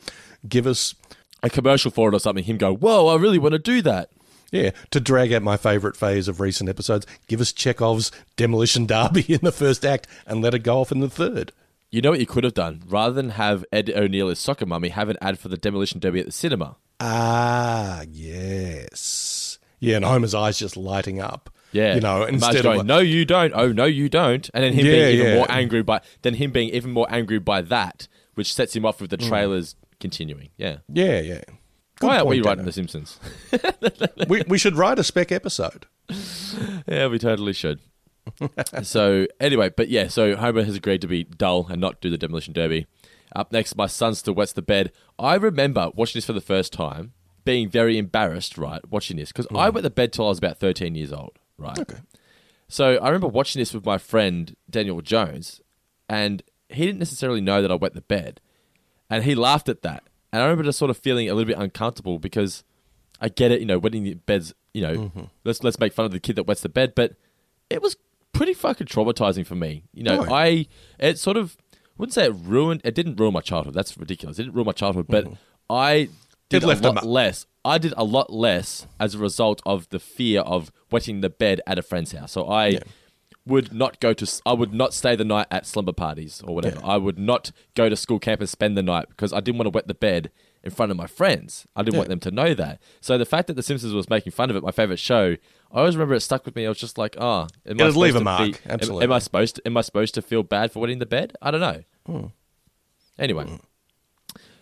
give 0.47 0.65
us 0.67 0.95
a 1.43 1.49
commercial 1.49 1.91
for 1.91 2.09
it 2.09 2.15
or 2.15 2.19
something, 2.19 2.43
him 2.43 2.57
go, 2.57 2.73
"Whoa, 2.73 3.07
I 3.07 3.15
really 3.15 3.37
want 3.39 3.53
to 3.53 3.59
do 3.59 3.81
that." 3.83 4.09
Yeah, 4.51 4.71
to 4.89 4.99
drag 4.99 5.31
out 5.31 5.41
my 5.43 5.55
favourite 5.55 5.95
phase 5.95 6.27
of 6.27 6.39
recent 6.41 6.69
episodes, 6.69 7.05
give 7.27 7.39
us 7.39 7.53
Chekhov's 7.53 8.11
demolition 8.35 8.85
derby 8.85 9.23
in 9.29 9.39
the 9.41 9.51
first 9.51 9.85
act 9.85 10.07
and 10.27 10.41
let 10.41 10.53
it 10.53 10.59
go 10.59 10.81
off 10.81 10.91
in 10.91 10.99
the 10.99 11.09
third. 11.09 11.53
You 11.89 12.01
know 12.01 12.11
what 12.11 12.19
you 12.19 12.25
could 12.25 12.43
have 12.43 12.53
done? 12.53 12.83
Rather 12.87 13.13
than 13.13 13.31
have 13.31 13.63
Ed 13.71 13.89
O'Neill 13.95 14.29
as 14.29 14.39
soccer 14.39 14.65
mummy, 14.65 14.89
have 14.89 15.07
an 15.09 15.17
ad 15.21 15.39
for 15.39 15.47
the 15.49 15.57
demolition 15.57 15.99
derby 15.99 16.19
at 16.21 16.25
the 16.25 16.31
cinema. 16.33 16.75
Ah, 16.99 18.03
yes. 18.11 19.57
Yeah, 19.79 19.95
and 19.97 20.05
Homer's 20.05 20.35
eyes 20.35 20.59
just 20.59 20.77
lighting 20.77 21.19
up. 21.19 21.49
Yeah, 21.73 21.95
You 21.95 22.01
know, 22.01 22.23
And 22.23 22.39
Marge 22.39 22.55
instead 22.55 22.55
of 22.57 22.63
going, 22.63 22.77
like- 22.79 22.87
no, 22.87 22.99
you 22.99 23.23
don't. 23.25 23.53
Oh, 23.55 23.71
no, 23.71 23.85
you 23.85 24.09
don't. 24.09 24.49
And 24.53 24.63
then 24.63 24.73
him 24.73 24.85
Yeah, 24.85 24.91
being 24.91 25.15
even 25.15 25.27
yeah. 25.27 25.35
more 25.35 25.47
angry 25.49 25.81
by 25.81 26.01
then 26.21 26.33
him 26.35 26.51
being 26.51 26.69
even 26.69 26.91
more 26.91 27.07
angry 27.09 27.39
by 27.39 27.61
that, 27.61 28.07
which 28.35 28.53
sets 28.53 28.75
him 28.75 28.85
off 28.85 28.99
with 28.99 29.09
the 29.09 29.17
Mm. 29.17 29.27
Continuing. 30.01 30.49
Yeah, 30.57 30.77
Yeah, 30.89 31.19
yeah. 31.19 31.41
Good 31.99 32.07
Why 32.07 32.17
aren't 32.17 32.27
we 32.29 32.41
writing 32.41 32.65
The 32.65 32.71
Simpsons? 32.71 33.19
we, 34.27 34.41
we 34.47 34.57
should 34.57 34.75
write 34.75 34.97
a 34.97 35.03
spec 35.03 35.31
episode. 35.31 35.85
yeah, 36.87 37.07
we 37.07 37.19
totally 37.19 37.53
should. 37.53 37.79
so 38.83 39.27
anyway, 39.39 39.69
but 39.69 39.87
yeah, 39.89 40.07
so 40.07 40.35
Homer 40.35 40.63
has 40.63 40.75
agreed 40.75 41.01
to 41.01 41.07
be 41.07 41.23
dull 41.23 41.67
and 41.69 41.79
not 41.79 42.01
do 42.01 42.09
the 42.09 42.17
demolition 42.17 42.53
derby. 42.53 42.87
Up 43.35 43.51
next, 43.51 43.75
my 43.75 43.87
son 43.87 44.15
still 44.15 44.33
wets 44.33 44.53
the 44.53 44.61
bed. 44.61 44.91
I 45.17 45.35
remember 45.35 45.91
watching 45.93 46.17
this 46.17 46.25
for 46.25 46.33
the 46.33 46.41
first 46.41 46.73
time, 46.73 47.13
being 47.45 47.69
very 47.69 47.97
embarrassed, 47.97 48.57
right, 48.57 48.81
watching 48.89 49.17
this 49.17 49.31
because 49.31 49.47
I 49.55 49.67
hmm. 49.67 49.75
wet 49.75 49.83
the 49.83 49.89
bed 49.89 50.11
till 50.11 50.25
I 50.25 50.29
was 50.29 50.37
about 50.37 50.57
thirteen 50.57 50.95
years 50.95 51.13
old, 51.13 51.37
right. 51.57 51.77
Okay. 51.77 51.99
So 52.67 52.97
I 52.97 53.07
remember 53.07 53.27
watching 53.27 53.59
this 53.59 53.73
with 53.73 53.85
my 53.85 53.97
friend 53.97 54.55
Daniel 54.69 55.01
Jones, 55.01 55.61
and 56.09 56.43
he 56.69 56.85
didn't 56.85 56.99
necessarily 56.99 57.41
know 57.41 57.61
that 57.61 57.71
I 57.71 57.75
wet 57.75 57.93
the 57.93 58.01
bed, 58.01 58.41
and 59.11 59.23
he 59.23 59.35
laughed 59.35 59.69
at 59.69 59.83
that. 59.83 60.03
And 60.33 60.41
I 60.41 60.45
remember 60.45 60.63
just 60.63 60.79
sort 60.79 60.89
of 60.89 60.97
feeling 60.97 61.29
a 61.29 61.33
little 61.35 61.47
bit 61.47 61.57
uncomfortable 61.61 62.17
because 62.17 62.63
I 63.19 63.29
get 63.29 63.51
it, 63.51 63.59
you 63.59 63.65
know, 63.67 63.77
wetting 63.77 64.03
the 64.03 64.13
beds, 64.15 64.53
you 64.73 64.81
know, 64.81 64.93
Mm-hmm. 64.95 65.21
let's 65.43 65.61
let's 65.63 65.77
make 65.79 65.93
fun 65.93 66.05
of 66.05 66.11
the 66.11 66.19
kid 66.19 66.35
that 66.37 66.43
wets 66.47 66.61
the 66.61 66.69
bed, 66.69 66.93
but 66.95 67.15
it 67.69 67.81
was 67.81 67.95
pretty 68.33 68.53
fucking 68.53 68.87
traumatizing 68.87 69.45
for 69.45 69.55
me. 69.55 69.83
You 69.93 70.03
know, 70.03 70.25
Oh. 70.27 70.33
I 70.33 70.65
it 70.99 71.19
sort 71.19 71.37
of 71.37 71.57
I 71.71 71.75
wouldn't 71.97 72.13
say 72.13 72.25
it 72.25 72.33
ruined. 72.43 72.81
It 72.83 72.95
didn't 72.95 73.17
ruin 73.19 73.33
my 73.33 73.41
childhood. 73.41 73.75
That's 73.75 73.95
ridiculous. 73.97 74.39
It 74.39 74.43
didn't 74.43 74.55
ruin 74.55 74.65
my 74.65 74.71
childhood, 74.71 75.05
but 75.07 75.27
I 75.69 76.09
did 76.49 76.63
Mm-hmm. 76.63 76.63
It 76.63 76.67
left 76.67 76.85
a 76.85 76.91
lot 76.91 77.05
less. 77.05 77.45
I 77.63 77.77
did 77.77 77.93
a 77.95 78.03
lot 78.03 78.33
less 78.33 78.87
as 78.99 79.13
a 79.15 79.19
result 79.19 79.61
of 79.65 79.87
the 79.89 79.99
fear 79.99 80.41
of 80.41 80.71
wetting 80.89 81.21
the 81.21 81.29
bed 81.29 81.61
at 81.67 81.77
a 81.77 81.81
friend's 81.83 82.11
house. 82.13 82.31
So 82.31 82.49
I 82.49 82.79
would 83.45 83.73
not 83.73 83.99
go 83.99 84.13
to. 84.13 84.41
I 84.45 84.53
would 84.53 84.73
not 84.73 84.93
stay 84.93 85.15
the 85.15 85.25
night 85.25 85.47
at 85.49 85.65
slumber 85.65 85.93
parties 85.93 86.41
or 86.45 86.53
whatever. 86.55 86.79
I 86.83 86.97
would 86.97 87.17
not 87.17 87.51
go 87.75 87.89
to 87.89 87.95
school 87.95 88.19
camp 88.19 88.39
and 88.41 88.49
spend 88.49 88.77
the 88.77 88.83
night 88.83 89.07
because 89.09 89.33
I 89.33 89.39
didn't 89.39 89.57
want 89.57 89.65
to 89.65 89.71
wet 89.75 89.87
the 89.87 89.93
bed 89.95 90.29
in 90.63 90.69
front 90.69 90.91
of 90.91 90.97
my 90.97 91.07
friends. 91.07 91.65
I 91.75 91.81
didn't 91.81 91.95
Yeah. 91.95 91.99
want 92.01 92.09
them 92.09 92.19
to 92.19 92.31
know 92.31 92.53
that. 92.53 92.79
So 92.99 93.17
the 93.17 93.25
fact 93.25 93.47
that 93.47 93.55
The 93.55 93.63
Simpsons 93.63 93.93
was 93.93 94.09
making 94.11 94.31
fun 94.33 94.51
of 94.51 94.55
it, 94.55 94.61
my 94.61 94.69
favorite 94.71 94.99
show, 94.99 95.37
I 95.71 95.79
always 95.79 95.95
remember 95.95 96.13
it 96.13 96.19
stuck 96.19 96.45
with 96.45 96.55
me. 96.55 96.65
I 96.67 96.69
was 96.69 96.77
just 96.77 96.99
like, 96.99 97.15
oh, 97.19 97.47
am 97.65 97.79
It'll 97.79 97.81
I 97.81 97.85
leave 97.85 98.13
supposed 98.13 98.15
a 98.15 98.19
to 98.19 98.23
mark, 98.23 98.51
be- 98.51 98.57
absolutely. 98.69 99.03
Am, 99.05 99.11
I 99.11 99.19
supposed 99.19 99.55
to? 99.55 99.61
Am 99.65 99.75
I 99.77 99.81
supposed 99.81 100.13
to 100.15 100.21
feel 100.21 100.43
bad 100.43 100.71
for 100.71 100.79
wetting 100.79 100.99
the 100.99 101.05
bed? 101.07 101.33
I 101.41 101.49
don't 101.49 101.61
know. 101.61 101.83
Hmm. 102.05 102.25
Anyway. 103.17 103.59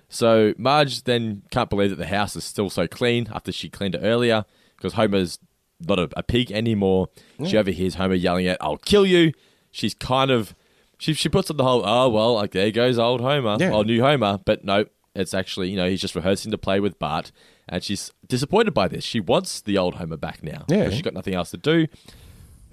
So 0.08 0.54
Marge 0.58 1.04
then 1.04 1.44
can't 1.52 1.70
believe 1.70 1.92
that 1.92 1.98
the 1.98 2.08
house 2.08 2.36
is 2.36 2.44
still 2.44 2.70
so 2.70 2.88
clean 2.88 3.28
after 3.32 3.52
she 3.52 3.70
cleaned 3.70 3.94
it 3.96 4.00
earlier 4.04 4.46
because 4.76 4.94
Homer's 4.94 5.38
not 5.80 6.00
a, 6.00 6.10
a 6.18 6.24
pig 6.24 6.52
anymore. 6.52 7.10
She 7.46 7.54
Yeah. 7.54 7.60
overhears 7.62 7.96
Homer 7.96 8.16
yelling 8.16 8.48
at, 8.48 8.58
"I'll 8.62 8.78
kill 8.78 9.06
you." 9.06 9.34
She's 9.72 9.94
kind 9.94 10.32
of 10.32 10.56
she 10.98 11.14
she 11.14 11.30
puts 11.30 11.50
on 11.50 11.58
the 11.58 11.64
whole, 11.64 11.84
"Oh 11.86 12.10
well, 12.10 12.34
like 12.36 12.52
there 12.52 12.72
goes 12.72 12.98
old 13.00 13.22
Homer, 13.22 13.58
Yeah. 13.60 13.72
old 13.72 13.88
new 13.88 14.02
Homer," 14.02 14.40
but 14.44 14.64
no, 14.64 14.86
it's 15.16 15.34
actually 15.34 15.70
you 15.70 15.78
know 15.78 15.90
he's 15.90 16.02
just 16.02 16.16
rehearsing 16.16 16.52
to 16.52 16.58
play 16.58 16.80
with 16.80 16.98
Bart, 17.00 17.32
and 17.68 17.84
she's 17.84 18.12
disappointed 18.28 18.74
by 18.74 18.88
this. 18.88 19.04
She 19.04 19.20
wants 19.20 19.62
the 19.62 19.78
old 19.78 19.96
Homer 19.96 20.18
back 20.18 20.44
now. 20.44 20.66
Yeah. 20.68 20.90
she's 20.90 21.02
got 21.02 21.14
nothing 21.14 21.34
else 21.36 21.52
to 21.52 21.58
do. 21.58 21.88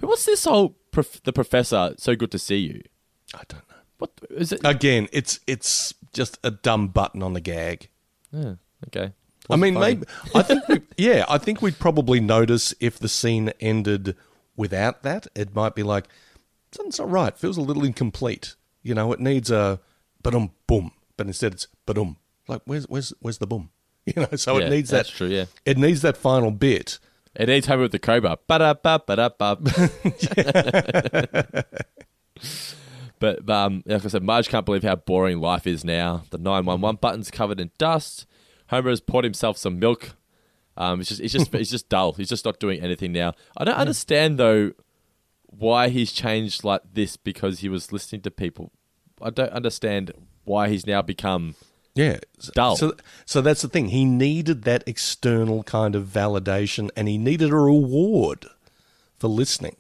What's 0.01 0.27
this 0.27 0.45
whole 0.45 0.77
prof- 0.91 1.23
the 1.23 1.33
professor? 1.33 1.95
So 1.99 2.15
good 2.17 2.31
to 2.33 2.39
see 2.39 2.59
you. 2.59 2.83
I 3.35 3.43
don't 3.49 3.67
know. 3.69 3.77
What 3.99 4.11
is 4.31 4.53
it? 4.53 4.61
Again, 4.65 5.09
it's 5.13 5.41
it's 5.47 5.95
just 6.13 6.39
a 6.45 6.51
dumb 6.51 6.89
button 6.89 7.23
on 7.23 7.33
the 7.33 7.41
gag. 7.41 7.89
Yeah. 8.33 8.55
Okay. 8.89 9.13
I 9.51 9.57
mean, 9.57 9.75
funny. 9.75 9.95
maybe 9.97 10.07
I 10.35 10.43
think 10.43 10.69
we, 10.69 10.81
yeah, 10.97 11.25
I 11.29 11.39
think 11.39 11.63
we'd 11.63 11.79
probably 11.79 12.21
notice 12.21 12.75
if 12.81 12.99
the 12.99 13.09
scene 13.09 13.53
ended 13.61 14.17
without 14.57 15.03
that. 15.03 15.27
It 15.35 15.55
might 15.55 15.75
be 15.75 15.83
like 15.83 16.07
something's 16.73 16.99
not 16.99 17.11
right. 17.11 17.37
Feels 17.37 17.57
a 17.57 17.63
little 17.63 17.85
incomplete. 17.85 18.55
You 18.83 18.95
know, 18.95 19.13
it 19.13 19.21
needs 19.21 19.51
a 19.51 19.81
um 20.25 20.51
boom, 20.67 20.93
but 21.17 21.27
instead 21.27 21.55
it's 21.55 21.69
um. 21.97 22.17
Like 22.49 22.63
where's 22.65 22.85
where's 22.89 23.13
where's 23.21 23.39
the 23.39 23.47
boom? 23.47 23.71
You 24.07 24.23
know, 24.23 24.37
so 24.37 24.59
Yeah, 24.59 24.67
it 24.67 24.71
needs 24.71 24.91
that's 24.91 25.11
that. 25.11 25.17
true, 25.17 25.27
yeah. 25.27 25.47
it 25.65 25.77
needs 25.79 26.03
that 26.03 26.17
final 26.17 26.53
bit. 26.53 27.01
It 27.35 27.49
needs 27.49 27.67
Homer 27.67 27.83
with 27.83 27.93
the 27.93 27.99
crowbar. 27.99 28.39
Ba-da-ba, 28.47 29.03
ba-da-ba. 29.07 29.59
But 33.19 33.49
um, 33.49 33.83
like 33.87 34.05
I 34.05 34.09
said, 34.09 34.23
Marge 34.23 34.49
can't 34.49 34.67
believe 34.67 34.83
how 34.83 34.97
boring 34.97 35.41
life 35.41 35.67
is 35.67 35.85
now. 35.85 36.25
The 36.31 36.39
911 36.39 36.99
button's 37.01 37.31
covered 37.31 37.61
in 37.61 37.71
dust. 37.79 38.27
Homer 38.69 38.91
has 38.91 39.01
poured 39.01 39.25
himself 39.25 39.57
some 39.57 39.79
milk. 39.79 40.17
Um, 40.77 41.01
it's 41.01 41.09
just, 41.09 41.21
it's 41.21 41.33
just, 41.33 41.55
it's 41.55 41.71
just 41.71 41.89
dull. 41.89 42.13
He's 42.13 42.29
just 42.29 42.45
not 42.45 42.61
doing 42.61 42.81
anything 42.83 43.13
now. 43.13 43.33
I 43.57 43.65
don't 43.65 43.77
understand 43.77 44.39
though 44.39 44.73
why 45.47 45.89
he's 45.89 46.13
changed 46.13 46.65
like 46.65 46.83
this 46.93 47.17
because 47.17 47.61
he 47.61 47.69
was 47.69 47.93
listening 47.93 48.21
to 48.23 48.31
people. 48.31 48.73
I 49.23 49.31
don't 49.31 49.53
understand 49.53 50.13
why 50.45 50.69
he's 50.69 50.87
now 50.87 51.01
become 51.03 51.55
Yeah, 51.95 52.19
dull. 52.53 52.77
So, 52.77 52.95
so 53.25 53.41
that's 53.41 53.63
the 53.63 53.69
thing. 53.69 53.89
He 53.89 54.05
needed 54.05 54.63
that 54.65 54.85
external 54.87 55.63
kind 55.63 55.95
of 55.95 56.07
validation, 56.09 56.91
and 56.95 57.09
he 57.09 57.17
needed 57.17 57.51
a 57.51 57.57
reward 57.57 58.47
for 59.19 59.29
listening. 59.29 59.77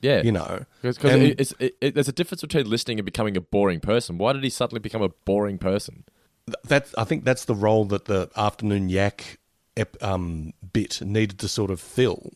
Yeah, 0.00 0.20
you 0.22 0.32
know, 0.32 0.66
because 0.82 1.52
it, 1.58 1.74
it, 1.80 1.94
there's 1.94 2.08
a 2.08 2.12
difference 2.12 2.42
between 2.42 2.68
listening 2.68 2.98
and 2.98 3.06
becoming 3.06 3.36
a 3.36 3.40
boring 3.40 3.80
person. 3.80 4.18
Why 4.18 4.32
did 4.32 4.44
he 4.44 4.50
suddenly 4.50 4.80
become 4.80 5.00
a 5.00 5.08
boring 5.08 5.58
person? 5.58 6.04
Th- 6.46 6.56
that 6.64 6.88
I 6.98 7.04
think 7.04 7.24
that's 7.24 7.44
the 7.44 7.54
role 7.54 7.84
that 7.86 8.04
the 8.06 8.28
afternoon 8.36 8.88
yak 8.88 9.38
um, 10.00 10.52
bit 10.72 11.00
needed 11.02 11.38
to 11.40 11.48
sort 11.48 11.70
of 11.70 11.80
fill. 11.80 12.32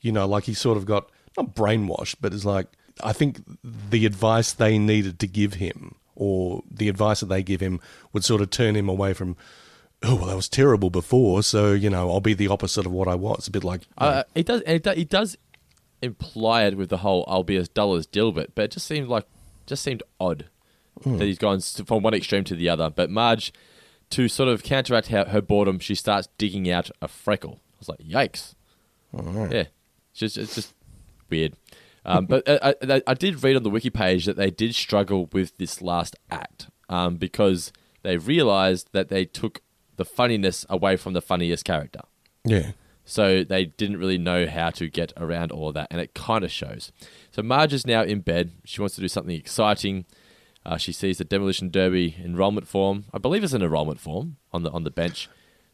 You 0.00 0.12
know, 0.12 0.26
like 0.26 0.44
he 0.44 0.54
sort 0.54 0.76
of 0.76 0.86
got 0.86 1.10
not 1.36 1.54
brainwashed, 1.54 2.16
but 2.20 2.32
it's 2.32 2.44
like 2.44 2.66
I 3.02 3.12
think 3.12 3.40
the 3.64 4.06
advice 4.06 4.52
they 4.52 4.78
needed 4.78 5.18
to 5.20 5.26
give 5.26 5.54
him, 5.54 5.96
or 6.14 6.62
the 6.70 6.88
advice 6.88 7.20
that 7.20 7.26
they 7.26 7.42
give 7.42 7.60
him, 7.60 7.80
would 8.12 8.24
sort 8.24 8.40
of 8.40 8.50
turn 8.50 8.76
him 8.76 8.88
away 8.88 9.12
from. 9.14 9.36
Oh 10.04 10.14
well, 10.14 10.26
that 10.26 10.36
was 10.36 10.48
terrible 10.48 10.90
before, 10.90 11.42
so 11.42 11.72
you 11.72 11.90
know 11.90 12.10
I'll 12.10 12.20
be 12.20 12.34
the 12.34 12.48
opposite 12.48 12.86
of 12.86 12.92
what 12.92 13.08
I 13.08 13.16
was. 13.16 13.48
A 13.48 13.50
bit 13.50 13.64
like 13.64 13.82
Uh, 13.98 14.22
he 14.34 14.44
does. 14.44 14.62
He 14.64 14.78
does, 14.78 14.96
he 14.96 15.04
does 15.04 15.36
imply 16.00 16.64
it 16.64 16.76
with 16.76 16.88
the 16.90 16.98
whole 16.98 17.24
"I'll 17.26 17.42
be 17.42 17.56
as 17.56 17.68
dull 17.68 17.96
as 17.96 18.06
Dilbert," 18.06 18.50
but 18.54 18.66
it 18.66 18.70
just 18.70 18.86
seemed 18.86 19.08
like 19.08 19.26
just 19.66 19.82
seemed 19.82 20.04
odd 20.20 20.46
Hmm. 21.02 21.18
that 21.18 21.24
he's 21.24 21.38
gone 21.38 21.60
from 21.60 22.02
one 22.02 22.14
extreme 22.14 22.44
to 22.44 22.54
the 22.54 22.68
other. 22.68 22.90
But 22.90 23.10
Marge, 23.10 23.52
to 24.10 24.28
sort 24.28 24.48
of 24.48 24.62
counteract 24.62 25.08
her, 25.08 25.24
her 25.26 25.42
boredom, 25.42 25.78
she 25.78 25.94
starts 25.94 26.28
digging 26.38 26.70
out 26.70 26.90
a 27.00 27.08
freckle. 27.08 27.60
I 27.60 27.76
was 27.78 27.88
like, 27.88 28.00
"Yikes!" 28.00 28.54
Yeah, 29.50 29.64
it's 30.10 30.20
just 30.20 30.38
it's 30.38 30.54
just 30.54 30.74
weird. 31.30 31.54
Um, 32.04 32.26
but 32.26 32.48
I, 32.48 32.74
I, 32.82 33.02
I 33.08 33.14
did 33.14 33.42
read 33.42 33.56
on 33.56 33.62
the 33.62 33.70
wiki 33.70 33.90
page 33.90 34.24
that 34.24 34.36
they 34.36 34.50
did 34.50 34.74
struggle 34.74 35.28
with 35.32 35.58
this 35.58 35.82
last 35.82 36.16
act 36.30 36.68
um, 36.88 37.16
because 37.16 37.70
they 38.02 38.16
realized 38.16 38.88
that 38.92 39.08
they 39.08 39.26
took 39.26 39.60
the 39.96 40.04
funniness 40.06 40.64
away 40.70 40.96
from 40.96 41.12
the 41.12 41.20
funniest 41.20 41.64
character. 41.64 42.00
Yeah. 42.44 42.72
So 43.04 43.42
they 43.42 43.66
didn't 43.66 43.98
really 43.98 44.18
know 44.18 44.46
how 44.46 44.70
to 44.70 44.88
get 44.88 45.12
around 45.16 45.50
all 45.50 45.68
of 45.68 45.74
that, 45.74 45.88
and 45.90 46.00
it 46.00 46.14
kind 46.14 46.44
of 46.44 46.50
shows. 46.50 46.92
So 47.30 47.42
Marge 47.42 47.72
is 47.72 47.86
now 47.86 48.02
in 48.02 48.20
bed. 48.20 48.52
She 48.64 48.80
wants 48.80 48.94
to 48.96 49.00
do 49.00 49.08
something 49.08 49.34
exciting. 49.34 50.04
Uh, 50.64 50.76
she 50.76 50.92
sees 50.92 51.18
the 51.18 51.24
demolition 51.24 51.70
derby 51.70 52.16
enrollment 52.22 52.66
form. 52.68 53.06
I 53.12 53.18
believe 53.18 53.42
it's 53.42 53.52
an 53.52 53.62
enrollment 53.62 54.00
form 54.00 54.36
on 54.52 54.62
the 54.62 54.70
on 54.70 54.84
the 54.84 54.90
bench. 54.90 55.28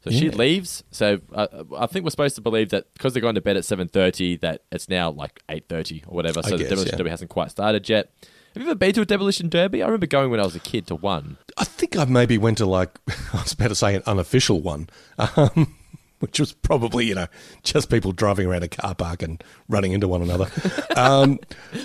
So 0.04 0.10
she 0.10 0.28
leaves. 0.28 0.84
So 0.90 1.20
uh, 1.32 1.46
I 1.78 1.86
think 1.86 2.04
we're 2.04 2.10
supposed 2.10 2.34
to 2.34 2.42
believe 2.42 2.68
that 2.70 2.92
because 2.92 3.14
they're 3.14 3.22
going 3.22 3.36
to 3.36 3.40
bed 3.40 3.56
at 3.56 3.64
seven 3.64 3.88
thirty, 3.88 4.36
that 4.36 4.62
it's 4.70 4.88
now 4.88 5.10
like 5.10 5.42
eight 5.48 5.66
thirty 5.68 6.04
or 6.06 6.14
whatever. 6.14 6.42
So 6.42 6.58
the 6.58 6.64
demolition 6.64 6.92
yeah. 6.92 6.98
derby 6.98 7.10
hasn't 7.10 7.30
quite 7.30 7.50
started 7.50 7.88
yet. 7.88 8.12
Have 8.52 8.62
you 8.62 8.68
ever 8.68 8.76
been 8.76 8.92
to 8.92 9.00
a 9.00 9.06
demolition 9.06 9.48
derby? 9.48 9.82
I 9.82 9.86
remember 9.86 10.06
going 10.06 10.30
when 10.30 10.38
I 10.38 10.44
was 10.44 10.54
a 10.54 10.60
kid 10.60 10.86
to 10.88 10.94
one. 10.94 11.38
I 11.56 11.64
think 11.64 11.96
I 11.96 12.04
maybe 12.04 12.38
went 12.38 12.58
to 12.58 12.66
like 12.66 12.98
I 13.32 13.40
was 13.42 13.52
about 13.52 13.68
to 13.68 13.74
say 13.74 13.94
an 13.94 14.02
unofficial 14.06 14.60
one, 14.60 14.90
um, 15.18 15.74
which 16.20 16.38
was 16.38 16.52
probably 16.52 17.06
you 17.06 17.14
know 17.14 17.26
just 17.62 17.88
people 17.88 18.12
driving 18.12 18.46
around 18.46 18.62
a 18.62 18.68
car 18.68 18.94
park 18.94 19.22
and 19.22 19.42
running 19.70 19.92
into 19.92 20.06
one 20.06 20.20
another 20.20 20.50
um, 20.96 21.40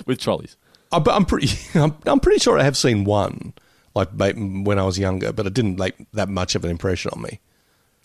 with 0.06 0.20
trolleys. 0.20 0.58
I, 0.92 1.00
but 1.00 1.14
I'm 1.16 1.26
pretty 1.26 1.50
I'm, 1.80 1.96
I'm 2.06 2.20
pretty 2.20 2.40
sure 2.40 2.58
I 2.60 2.64
have 2.64 2.78
seen 2.78 3.04
one 3.04 3.54
like 3.96 4.10
when 4.12 4.80
I 4.80 4.84
was 4.84 4.98
younger, 4.98 5.34
but 5.34 5.46
it 5.46 5.54
didn't 5.54 5.78
make 5.78 5.96
that 6.14 6.30
much 6.30 6.56
of 6.56 6.64
an 6.64 6.72
impression 6.72 7.12
on 7.14 7.22
me. 7.22 7.40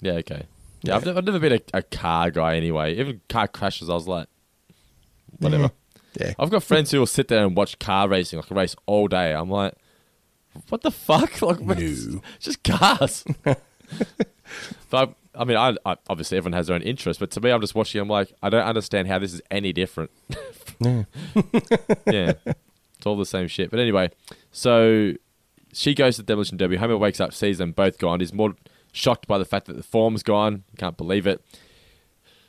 Yeah, 0.01 0.13
okay. 0.15 0.47
Yeah, 0.83 0.97
I've, 0.97 1.07
never, 1.07 1.19
I've 1.19 1.25
never 1.25 1.39
been 1.39 1.53
a, 1.53 1.79
a 1.79 1.83
car 1.83 2.31
guy 2.31 2.57
anyway. 2.57 2.95
Even 2.97 3.21
car 3.29 3.49
crashes, 3.49 3.89
I 3.89 3.95
was 3.95 4.07
like, 4.07 4.29
whatever. 5.39 5.71
Yeah. 6.21 6.35
I've 6.39 6.51
got 6.51 6.63
friends 6.63 6.91
who 6.91 6.99
will 6.99 7.07
sit 7.07 7.29
there 7.29 7.45
and 7.45 7.57
watch 7.57 7.79
car 7.79 8.09
racing, 8.09 8.39
like 8.39 8.51
a 8.51 8.55
race 8.55 8.77
all 8.87 9.09
day. 9.09 9.33
I'm 9.33 9.51
like, 9.51 9.75
what 10.69 10.83
the 10.83 10.91
fuck? 10.91 11.41
Like, 11.43 11.59
it's 11.61 12.07
just 12.41 12.63
cars. 12.63 13.25
but 13.43 13.59
I, 14.93 15.09
I 15.35 15.45
mean, 15.45 15.57
I, 15.57 15.77
I 15.85 15.97
obviously 16.09 16.39
everyone 16.39 16.57
has 16.57 16.69
their 16.69 16.77
own 16.77 16.83
interest, 16.83 17.19
but 17.19 17.31
to 17.33 17.41
me, 17.41 17.51
I'm 17.51 17.61
just 17.61 17.75
watching. 17.75 18.01
I'm 18.01 18.09
like, 18.09 18.33
I 18.43 18.51
don't 18.51 18.65
understand 18.65 19.09
how 19.09 19.19
this 19.19 19.33
is 19.33 19.43
any 19.51 19.73
different. 19.73 20.11
Yeah. 20.81 21.05
yeah, 22.07 22.33
it's 23.05 23.07
all 23.07 23.17
the 23.19 23.27
same 23.27 23.49
shit. 23.49 23.71
But 23.71 23.81
anyway, 23.81 24.11
so 24.51 25.13
she 25.75 25.95
goes 25.95 26.17
to 26.17 26.23
the 26.23 26.27
demolition 26.27 26.57
derby. 26.57 26.77
Homer 26.77 26.97
wakes 26.97 27.21
up, 27.21 27.35
sees 27.35 27.59
them 27.59 27.73
both 27.73 27.99
gone. 27.99 28.21
He's 28.21 28.33
more 28.33 28.55
shocked 28.93 29.27
by 29.27 29.37
the 29.37 29.45
fact 29.45 29.67
that 29.67 29.77
the 29.77 29.83
form's 29.83 30.23
gone. 30.23 30.65
Can't 30.79 30.97
believe 30.97 31.27
it. 31.27 31.45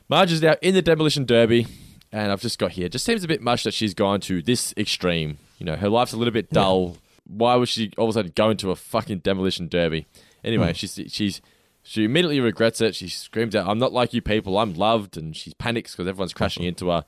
Marge 0.07 0.31
is 0.31 0.41
now 0.41 0.55
in 0.61 0.73
the 0.73 0.81
demolition 0.81 1.25
derby, 1.25 1.67
and 2.11 2.31
I've 2.31 2.39
just 2.41 2.57
got 2.57 2.71
here. 2.71 2.87
Just 2.87 3.03
seems 3.03 3.23
a 3.25 3.27
bit 3.27 3.41
much 3.41 3.63
that 3.65 3.73
she's 3.73 3.93
gone 3.93 4.21
to 4.21 4.41
this 4.41 4.73
extreme. 4.77 5.39
You 5.59 5.65
know, 5.65 5.75
her 5.75 5.89
life's 5.89 6.13
a 6.13 6.17
little 6.17 6.33
bit 6.33 6.49
dull. 6.51 6.97
Why 7.27 7.55
was 7.55 7.67
she 7.69 7.91
all 7.97 8.05
of 8.05 8.09
a 8.11 8.13
sudden 8.13 8.31
go 8.33 8.49
into 8.49 8.71
a 8.71 8.75
fucking 8.77 9.19
demolition 9.19 9.67
derby? 9.67 10.05
Anyway, 10.43 10.67
Hmm. 10.67 10.73
she's 10.73 10.99
she's 11.09 11.41
she 11.83 12.05
immediately 12.05 12.39
regrets 12.39 12.79
it. 12.79 12.95
She 12.95 13.09
screams 13.09 13.55
out, 13.57 13.67
"I'm 13.67 13.79
not 13.79 13.91
like 13.91 14.13
you 14.13 14.21
people. 14.21 14.57
I'm 14.57 14.73
loved," 14.73 15.17
and 15.17 15.35
she 15.35 15.51
panics 15.57 15.91
because 15.91 16.07
everyone's 16.07 16.33
crashing 16.33 16.63
into 16.71 16.87
her. 16.91 17.03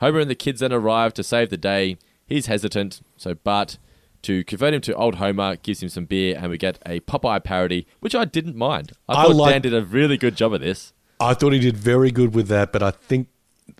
Homer 0.00 0.18
and 0.20 0.30
the 0.30 0.34
kids 0.34 0.60
then 0.60 0.72
arrive 0.72 1.14
to 1.14 1.22
save 1.22 1.48
the 1.50 1.56
day. 1.56 1.96
He's 2.30 2.46
hesitant, 2.46 3.02
so 3.18 3.34
Bart, 3.34 3.76
to 4.22 4.42
convert 4.44 4.72
him 4.72 4.80
to 4.82 4.94
old 4.94 5.16
Homer, 5.16 5.56
gives 5.56 5.82
him 5.82 5.88
some 5.90 6.04
beer, 6.06 6.38
and 6.40 6.50
we 6.50 6.56
get 6.56 6.78
a 6.86 7.00
Popeye 7.00 7.42
parody, 7.44 7.86
which 8.00 8.14
I 8.14 8.24
didn't 8.24 8.56
mind. 8.56 8.92
I 9.08 9.12
I 9.12 9.24
thought 9.24 9.36
like- 9.36 9.52
Dan 9.52 9.62
did 9.62 9.74
a 9.74 9.82
really 9.84 10.16
good 10.16 10.36
job 10.36 10.54
of 10.54 10.60
this. 10.62 10.92
I 11.18 11.34
thought 11.34 11.52
he 11.52 11.58
did 11.58 11.76
very 11.76 12.10
good 12.10 12.34
with 12.34 12.48
that, 12.48 12.72
but 12.72 12.82
I 12.82 12.92
think 12.92 13.28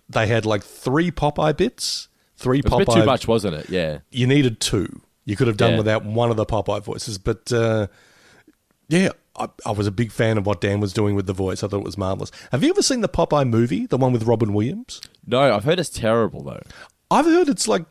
they 0.07 0.27
had 0.27 0.45
like 0.45 0.63
three 0.63 1.09
Popeye 1.09 1.57
bits. 1.57 2.07
Three 2.35 2.59
It 2.59 2.65
was 2.65 2.73
a 2.73 2.75
Popeye. 2.75 2.85
bit 2.85 3.01
too 3.01 3.05
much, 3.05 3.27
wasn't 3.27 3.55
it? 3.55 3.69
Yeah. 3.69 3.99
You 4.11 4.27
needed 4.27 4.59
two. 4.59 5.01
You 5.25 5.35
could 5.35 5.47
have 5.47 5.57
done 5.57 5.71
Yeah. 5.71 5.77
without 5.77 6.05
one 6.05 6.29
of 6.29 6.37
the 6.37 6.45
Popeye 6.45 6.83
voices, 6.83 7.17
but 7.17 7.51
uh, 7.53 7.87
yeah, 8.89 9.09
I, 9.35 9.47
I 9.65 9.71
was 9.71 9.87
a 9.87 9.91
big 9.91 10.11
fan 10.11 10.37
of 10.37 10.45
what 10.45 10.59
Dan 10.61 10.79
was 10.79 10.91
doing 10.93 11.15
with 11.15 11.25
the 11.25 11.33
voice. 11.33 11.63
I 11.63 11.67
thought 11.67 11.77
it 11.77 11.83
was 11.85 11.97
marvelous. 11.97 12.31
Have 12.51 12.63
you 12.63 12.69
ever 12.71 12.81
seen 12.81 13.01
the 13.01 13.09
Popeye 13.09 13.47
movie, 13.47 13.85
the 13.85 13.97
one 13.97 14.11
with 14.11 14.23
Robin 14.23 14.53
Williams? 14.53 14.99
No, 15.25 15.55
I've 15.55 15.63
heard 15.63 15.79
it's 15.79 15.89
terrible 15.89 16.43
though. 16.43 16.61
I've 17.09 17.25
heard 17.25 17.49
it's 17.49 17.67
like 17.67 17.85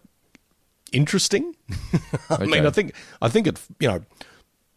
interesting. 0.92 1.54
I 2.30 2.44
mean, 2.46 2.66
I 2.66 2.70
think 2.70 2.94
I 3.22 3.28
think 3.28 3.46
it 3.46 3.60
you 3.78 3.88
know 3.88 4.04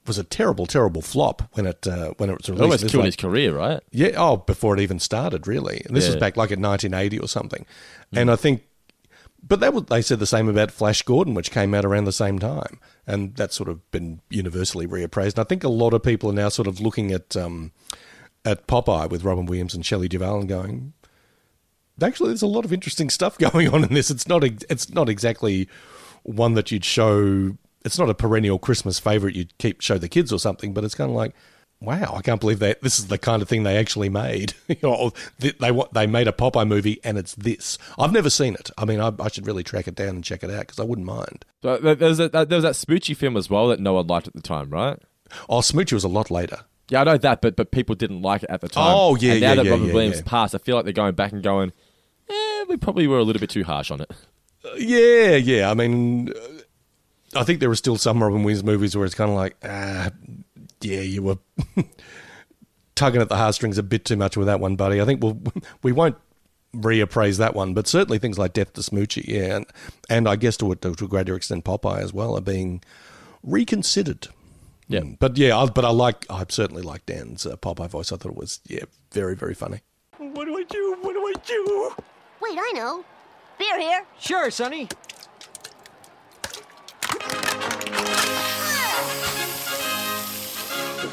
was 0.06 0.18
a 0.18 0.24
terrible, 0.24 0.66
terrible 0.66 1.02
flop 1.02 1.44
when 1.54 1.66
it 1.66 1.88
uh, 1.88 2.14
when 2.18 2.30
it 2.30 2.38
was 2.38 2.50
It 2.50 2.52
released. 2.54 2.62
almost 2.64 2.84
It's 2.84 2.92
killed 2.92 3.02
like- 3.04 3.08
his 3.08 3.16
career, 3.16 3.56
right? 3.56 3.82
Yeah. 3.92 4.12
Oh, 4.18 4.38
before 4.38 4.74
it 4.76 4.82
even 4.82 5.00
started, 5.00 5.48
really. 5.48 5.82
And 5.86 5.96
this 5.96 6.06
was 6.08 6.16
Yeah. 6.16 6.20
back 6.20 6.36
like 6.38 6.52
in 6.52 6.62
1980 6.62 7.20
or 7.20 7.28
something. 7.28 7.66
And 8.12 8.30
I 8.30 8.36
think, 8.36 8.64
but 9.42 9.60
that 9.62 9.74
was, 9.74 9.86
they 9.86 10.02
said 10.02 10.20
the 10.20 10.26
same 10.26 10.50
about 10.50 10.72
Flash 10.72 11.02
Gordon, 11.04 11.34
which 11.34 11.52
came 11.52 11.74
out 11.74 11.86
around 11.86 12.04
the 12.06 12.12
same 12.12 12.38
time, 12.38 12.80
and 13.08 13.34
that's 13.36 13.56
sort 13.56 13.70
of 13.70 13.90
been 13.92 14.20
universally 14.30 14.88
reappraised. 14.88 15.34
And 15.38 15.40
I 15.40 15.44
think 15.46 15.64
a 15.64 15.70
lot 15.70 15.94
of 15.94 16.04
people 16.04 16.30
are 16.30 16.34
now 16.34 16.50
sort 16.50 16.68
of 16.68 16.80
looking 16.82 17.12
at 17.12 17.36
um, 17.38 17.72
at 18.46 18.68
Popeye 18.68 19.10
with 19.10 19.24
Robin 19.24 19.46
Williams 19.46 19.74
and 19.74 19.86
Shelley 19.86 20.10
Duvall 20.10 20.42
and 20.42 20.50
going, 20.50 20.94
actually, 22.02 22.30
there's 22.30 22.42
a 22.42 22.48
lot 22.48 22.66
of 22.66 22.74
interesting 22.74 23.10
stuff 23.10 23.38
going 23.52 23.70
on 23.74 23.84
in 23.86 23.94
this. 23.94 24.10
It's 24.12 24.28
not 24.28 24.44
it's 24.44 24.90
not 24.90 25.08
exactly 25.10 25.68
one 26.24 26.54
that 26.56 26.72
you'd 26.72 26.86
show. 26.86 27.58
It's 27.86 28.00
not 28.00 28.10
a 28.10 28.14
perennial 28.14 28.60
Christmas 28.60 29.00
favorite 29.00 29.36
you'd 29.36 29.58
keep 29.58 29.82
show 29.82 29.98
the 29.98 30.10
kids 30.10 30.32
or 30.32 30.40
something, 30.40 30.74
but 30.74 30.84
it's 30.84 30.96
kind 30.96 31.10
of 31.10 31.16
like, 31.16 31.34
wow, 31.82 32.14
I 32.16 32.22
can't 32.22 32.40
believe 32.40 32.60
that 32.60 32.82
this 32.82 32.98
is 32.98 33.08
the 33.08 33.18
kind 33.18 33.42
of 33.42 33.50
thing 33.50 33.64
they 33.64 33.78
actually 33.78 34.10
made. 34.10 34.54
you 34.68 34.78
know, 34.82 35.12
they 35.40 35.52
they 35.60 35.72
they 35.92 36.08
made 36.08 36.28
a 36.28 36.32
Popeye 36.32 36.68
movie 36.68 37.00
and 37.04 37.18
it's 37.18 37.36
this. 37.36 37.78
I've 38.00 38.14
never 38.14 38.30
seen 38.30 38.54
it. 38.54 38.72
I 38.78 38.86
mean, 38.86 39.00
I, 39.00 39.12
I 39.20 39.28
should 39.28 39.46
really 39.46 39.64
track 39.64 39.88
it 39.88 39.96
down 39.96 40.10
and 40.10 40.24
check 40.24 40.44
it 40.44 40.50
out 40.50 40.62
because 40.62 40.80
I 40.80 40.84
wouldn't 40.84 41.08
mind. 41.08 41.46
But 41.62 41.84
there 41.84 41.96
there 41.96 42.10
was, 42.10 42.20
a, 42.20 42.30
there 42.30 42.46
was 42.46 42.64
that 42.64 42.74
Smoochy 42.74 43.16
film 43.16 43.38
as 43.38 43.50
well 43.50 43.68
that 43.68 43.80
no 43.80 43.94
one 43.94 44.08
liked 44.08 44.28
at 44.28 44.34
the 44.34 44.42
time, 44.42 44.70
right? 44.70 44.98
Oh, 45.50 45.60
Smoochy 45.60 45.94
was 45.94 46.04
a 46.04 46.10
lot 46.10 46.32
later. 46.32 46.60
Yeah, 46.90 47.02
I 47.02 47.04
know 47.06 47.18
that, 47.18 47.42
but 47.42 47.56
but 47.56 47.72
people 47.72 47.96
didn't 47.96 48.22
like 48.22 48.44
it 48.44 48.50
at 48.50 48.62
the 48.62 48.70
time. 48.70 48.94
Oh, 48.96 49.16
yeah, 49.16 49.34
and 49.34 49.42
now 49.42 49.50
yeah, 49.50 49.56
that 49.56 49.66
yeah, 49.66 49.72
Robin 49.72 49.88
yeah, 49.88 49.94
Williams 49.94 50.22
passed, 50.22 50.54
I 50.54 50.58
feel 50.58 50.76
like 50.76 50.86
they're 50.86 50.94
going 50.94 51.16
back 51.16 51.32
and 51.32 51.42
going, 51.42 51.72
eh, 52.30 52.66
we 52.68 52.78
probably 52.78 53.08
were 53.08 53.18
a 53.18 53.24
little 53.24 53.40
bit 53.40 53.50
too 53.50 53.64
harsh 53.64 53.92
on 53.92 54.02
it. 54.02 54.12
Yeah, 54.78 55.36
yeah. 55.36 55.70
I 55.70 55.74
mean, 55.74 56.30
uh, 56.30 57.40
I 57.40 57.44
think 57.44 57.60
there 57.60 57.70
are 57.70 57.76
still 57.76 57.98
some 57.98 58.22
Robin 58.24 58.44
Williams 58.44 58.64
movies 58.64 58.96
where 58.96 59.06
it's 59.06 59.16
kind 59.16 59.30
of 59.30 59.36
like, 59.36 59.56
ah, 59.64 60.10
yeah, 60.82 61.02
you 61.02 61.24
were 61.24 61.38
tugging 62.96 63.22
at 63.22 63.30
the 63.30 63.38
heartstrings 63.38 63.78
a 63.78 63.84
bit 63.84 64.06
too 64.06 64.18
much 64.18 64.38
with 64.38 64.48
that 64.48 64.60
one, 64.60 64.76
buddy. 64.76 65.02
I 65.02 65.06
think 65.06 65.22
we'll 65.22 65.40
we 65.84 65.92
won't 65.92 66.18
reappraise 66.76 67.38
that 67.38 67.56
one, 67.56 67.74
but 67.74 67.88
certainly 67.88 68.18
things 68.18 68.40
like 68.40 68.54
Death 68.54 68.74
to 68.74 68.82
Smoochy, 68.82 69.28
yeah, 69.28 69.58
and, 69.58 69.66
and 70.10 70.28
I 70.28 70.36
guess 70.36 70.58
to 70.58 70.72
a, 70.72 70.76
to 70.76 71.06
a 71.06 71.08
greater 71.08 71.36
extent 71.36 71.66
Popeye 71.66 72.02
as 72.02 72.14
well 72.14 72.38
are 72.38 72.42
being 72.42 72.82
reconsidered. 73.44 74.28
Yeah, 74.88 75.04
but 75.20 75.38
yeah, 75.38 75.58
I, 75.58 75.66
but 75.68 75.86
I 75.86 75.90
like 75.90 76.26
I 76.30 76.44
certainly 76.50 76.82
like 76.82 77.06
Dan's 77.06 77.46
uh, 77.46 77.56
Popeye 77.56 77.90
voice. 77.90 78.12
I 78.12 78.18
thought 78.18 78.32
it 78.32 78.38
was 78.38 78.60
yeah 78.68 78.84
very 79.12 79.36
very 79.36 79.54
funny. 79.54 79.82
What 80.18 80.46
do 80.46 80.58
I 80.58 80.64
do? 80.64 80.98
What 81.02 81.14
do 81.14 81.20
I 81.20 81.34
do? 81.46 81.92
Wait, 82.42 82.58
I 82.60 82.72
know. 82.74 83.06
Beer 83.58 83.80
here. 83.80 84.06
Sure, 84.20 84.52
Sonny. 84.52 84.88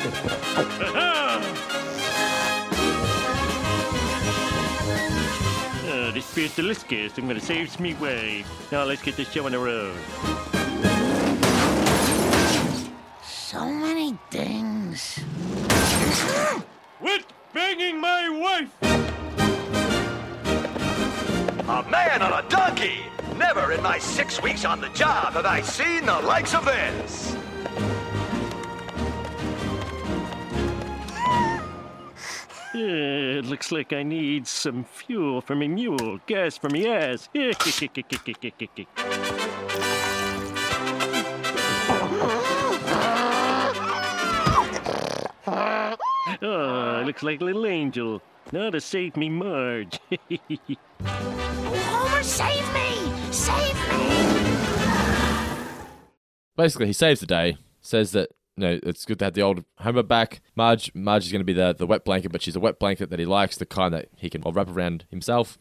Uh, 6.10 6.12
this 6.12 6.34
beer's 6.34 6.54
delicious. 6.56 7.16
I'm 7.18 7.28
gonna 7.28 7.40
save 7.40 7.78
me 7.78 7.94
way. 7.94 8.44
Now 8.72 8.84
let's 8.84 9.00
get 9.02 9.16
this 9.16 9.30
show 9.30 9.46
on 9.46 9.52
the 9.52 9.58
road. 9.58 9.94
So 13.22 13.64
many 13.64 14.18
things. 14.30 15.20
Quit 16.98 17.24
banging 17.52 18.00
my 18.00 18.28
wife! 18.28 19.39
A 21.70 21.88
man 21.88 22.20
on 22.20 22.32
a 22.32 22.48
donkey! 22.48 22.98
Never 23.38 23.70
in 23.70 23.80
my 23.80 23.96
six 23.96 24.42
weeks 24.42 24.64
on 24.64 24.80
the 24.80 24.88
job 24.88 25.34
have 25.34 25.46
I 25.46 25.60
seen 25.60 26.04
the 26.04 26.18
likes 26.18 26.52
of 26.52 26.64
this! 26.64 27.36
It 32.74 33.44
looks 33.44 33.70
like 33.70 33.92
I 33.92 34.02
need 34.02 34.48
some 34.48 34.82
fuel 34.82 35.40
for 35.40 35.54
my 35.54 35.68
mule, 35.68 36.18
gas 36.26 36.58
for 36.58 36.68
my 36.70 36.86
ass. 36.86 37.28
oh, 46.42 47.02
looks 47.06 47.22
like 47.22 47.40
little 47.40 47.64
angel. 47.64 48.20
Now 48.50 48.70
to 48.70 48.80
save 48.80 49.16
me, 49.16 49.28
Marge. 49.28 50.00
Homer, 52.20 52.28
save 52.28 52.74
me! 52.74 53.32
Save 53.32 53.74
me! 53.88 55.76
Basically, 56.56 56.86
he 56.86 56.92
saves 56.92 57.20
the 57.20 57.26
day. 57.26 57.56
Says 57.80 58.12
that 58.12 58.28
you 58.56 58.62
know 58.66 58.78
it's 58.82 59.06
good 59.06 59.18
to 59.20 59.24
have 59.24 59.32
the 59.34 59.40
old 59.42 59.64
Homer 59.78 60.02
back. 60.02 60.42
Marge, 60.54 60.94
Marge 60.94 61.24
is 61.26 61.32
going 61.32 61.40
to 61.40 61.44
be 61.46 61.54
the 61.54 61.72
the 61.72 61.86
wet 61.86 62.04
blanket, 62.04 62.30
but 62.30 62.42
she's 62.42 62.56
a 62.56 62.60
wet 62.60 62.78
blanket 62.78 63.08
that 63.10 63.18
he 63.18 63.24
likes, 63.24 63.56
the 63.56 63.64
kind 63.64 63.94
that 63.94 64.08
he 64.16 64.28
can 64.28 64.42
wrap 64.42 64.68
around 64.68 65.06
himself. 65.10 65.56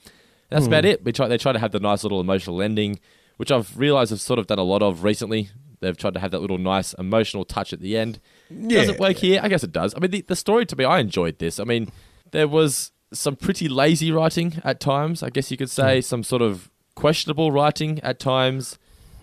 That's 0.49 0.65
Hmm. 0.65 0.71
about 0.73 0.85
it. 0.85 1.03
We 1.05 1.13
try. 1.13 1.27
They 1.29 1.37
try 1.37 1.53
to 1.53 1.59
have 1.59 1.71
the 1.71 1.79
nice 1.79 2.03
little 2.03 2.19
emotional 2.19 2.61
ending, 2.61 2.99
which 3.37 3.51
I've 3.51 3.77
realised 3.77 4.11
I've 4.11 4.19
sort 4.19 4.39
of 4.39 4.47
done 4.47 4.59
a 4.59 4.63
lot 4.63 4.81
of 4.81 5.03
recently. 5.03 5.49
They've 5.79 5.95
tried 5.95 6.15
to 6.15 6.19
have 6.19 6.31
that 6.31 6.41
little 6.41 6.57
nice 6.57 6.93
emotional 6.95 7.45
touch 7.45 7.71
at 7.71 7.79
the 7.79 7.95
end. 7.97 8.19
Yeah, 8.49 8.81
does 8.81 8.89
it 8.89 8.99
work 8.99 9.15
here? 9.17 9.39
I 9.41 9.47
guess 9.47 9.63
it 9.63 9.71
does. 9.71 9.95
I 9.95 9.99
mean, 9.99 10.11
the, 10.11 10.21
the 10.23 10.35
story 10.35 10.65
to 10.65 10.75
me, 10.75 10.83
I 10.83 10.99
enjoyed 10.99 11.39
this. 11.39 11.57
I 11.57 11.63
mean, 11.63 11.89
there 12.31 12.49
was 12.49 12.91
some 13.11 13.35
pretty 13.35 13.67
lazy 13.67 14.11
writing 14.11 14.61
at 14.63 14.79
times. 14.79 15.23
I 15.23 15.29
guess 15.29 15.49
you 15.51 15.57
could 15.57 15.69
Hmm. 15.69 15.81
say 15.81 16.01
some 16.01 16.23
sort 16.23 16.41
of 16.41 16.69
questionable 16.95 17.51
writing 17.51 17.99
at 18.01 18.19
times, 18.19 18.77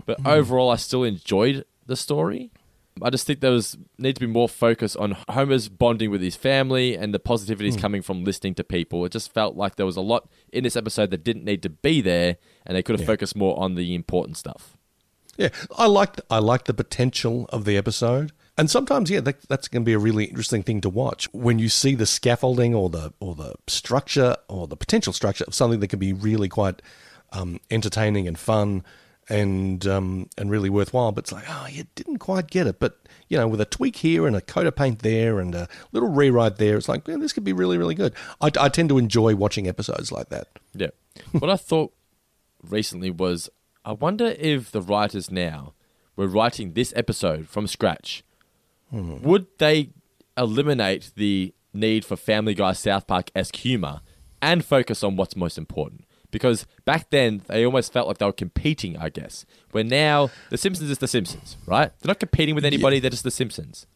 but 0.07 0.20
Hmm. 0.20 0.26
overall, 0.26 0.70
I 0.70 0.76
still 0.76 1.05
enjoyed 1.05 1.64
the 1.87 1.97
story. 1.97 2.51
I 3.03 3.11
just 3.11 3.26
think 3.26 3.41
there 3.41 3.51
was 3.51 3.76
need 3.99 4.14
to 4.16 4.20
be 4.20 4.26
more 4.26 4.49
focus 4.49 4.97
on 4.97 5.16
Homer's 5.28 5.68
bonding 5.68 6.11
with 6.11 6.22
his 6.22 6.34
family 6.34 6.97
and 6.97 7.12
the 7.12 7.18
positivities 7.18 7.74
Hmm. 7.74 7.80
coming 7.80 8.03
from 8.03 8.24
listening 8.24 8.55
to 8.55 8.64
people. 8.64 9.05
It 9.05 9.12
just 9.12 9.34
felt 9.34 9.55
like 9.55 9.76
there 9.76 9.84
was 9.84 9.97
a 9.97 10.01
lot 10.01 10.30
in 10.51 10.64
this 10.64 10.76
episode 10.76 11.11
that 11.11 11.22
didn't 11.22 11.45
need 11.45 11.62
to 11.64 11.68
be 11.68 12.01
there, 12.01 12.39
and 12.64 12.74
they 12.74 12.82
could 12.82 12.95
have 12.95 13.03
Yeah. 13.03 13.07
focused 13.12 13.37
more 13.37 13.59
on 13.61 13.74
the 13.74 13.95
important 13.95 14.39
stuff. 14.39 14.76
Yeah, 15.37 15.51
I 15.76 15.87
liked 15.87 16.22
I 16.30 16.39
liked 16.39 16.64
the 16.64 16.72
potential 16.72 17.47
of 17.53 17.66
the 17.66 17.76
episode, 17.76 18.32
and 18.59 18.71
sometimes 18.71 19.11
yeah, 19.11 19.21
that, 19.21 19.43
that's 19.49 19.69
going 19.69 19.83
to 19.83 19.87
be 19.87 19.93
a 19.93 19.99
really 19.99 20.25
interesting 20.25 20.63
thing 20.63 20.81
to 20.81 20.89
watch 20.89 21.29
when 21.33 21.59
you 21.59 21.69
see 21.69 21.95
the 21.95 22.07
scaffolding 22.07 22.75
or 22.75 22.89
the 22.89 23.13
or 23.21 23.35
the 23.35 23.55
structure 23.67 24.37
or 24.49 24.67
the 24.67 24.77
potential 24.77 25.13
structure 25.13 25.45
of 25.45 25.55
something 25.55 25.81
that 25.81 25.89
can 25.89 25.99
be 25.99 26.13
really 26.13 26.49
quite 26.49 26.83
um, 27.33 27.61
entertaining 27.71 28.27
and 28.27 28.39
fun 28.39 28.85
and 29.29 29.87
um, 29.87 30.29
and 30.39 30.51
really 30.51 30.71
worthwhile. 30.71 31.13
But 31.13 31.25
it's 31.25 31.33
like, 31.33 31.45
oh, 31.49 31.67
you 31.71 31.85
didn't 31.95 32.19
quite 32.19 32.49
get 32.49 32.67
it. 32.67 32.79
But 32.79 32.99
you 33.29 33.37
know, 33.37 33.49
with 33.49 33.61
a 33.61 33.67
tweak 33.67 33.97
here 33.97 34.27
and 34.27 34.37
a 34.37 34.41
coat 34.41 34.67
of 34.67 34.77
paint 34.77 35.01
there 35.01 35.39
and 35.41 35.55
a 35.55 35.69
little 35.93 36.09
rewrite 36.09 36.57
there, 36.57 36.77
it's 36.77 36.89
like, 36.89 37.07
yeah, 37.09 37.17
this 37.17 37.33
could 37.33 37.45
be 37.45 37.53
really 37.53 37.79
really 37.79 37.95
good. 37.95 38.15
I, 38.41 38.51
I 38.59 38.69
tend 38.69 38.89
to 38.91 38.99
enjoy 38.99 39.35
watching 39.35 39.69
episodes 39.69 40.13
like 40.13 40.29
that. 40.31 40.49
Yeah. 40.75 40.91
what 41.33 41.51
I 41.51 41.57
thought 41.57 41.93
recently 42.63 43.11
was 43.11 43.51
I 43.85 43.93
wonder 43.93 44.35
if 44.39 44.71
the 44.71 44.83
writers 44.83 45.31
now 45.31 45.75
were 46.17 46.27
writing 46.27 46.73
this 46.73 46.93
episode 46.97 47.49
from 47.49 47.67
scratch, 47.67 48.25
Would 48.91 49.47
they 49.59 49.91
eliminate 50.37 51.12
the 51.16 51.55
need 51.72 52.05
for 52.05 52.16
Family 52.16 52.55
Guy 52.55 52.72
South 52.72 53.07
Park 53.07 53.30
esque 53.34 53.57
humor 53.57 54.01
and 54.41 54.64
focus 54.64 55.03
on 55.03 55.16
what's 55.16 55.37
most 55.37 55.59
important? 55.59 56.05
Because 56.30 56.66
back 56.84 57.11
then 57.11 57.43
they 57.47 57.64
almost 57.64 57.93
felt 57.93 58.09
like 58.09 58.18
they 58.18 58.26
were 58.26 58.32
competing, 58.32 58.97
I 58.97 59.09
guess. 59.09 59.47
Where 59.70 59.84
now 59.84 60.30
The 60.51 60.59
Simpsons 60.59 60.91
is 60.91 60.99
The 60.99 61.09
Simpsons, 61.09 61.57
right? 61.66 61.93
They're 62.01 62.11
not 62.11 62.20
competing 62.20 62.55
with 62.55 62.64
anybody, 62.64 63.01
they're 63.01 63.11
just 63.11 63.24
The 63.24 63.30
Simpsons. 63.30 63.87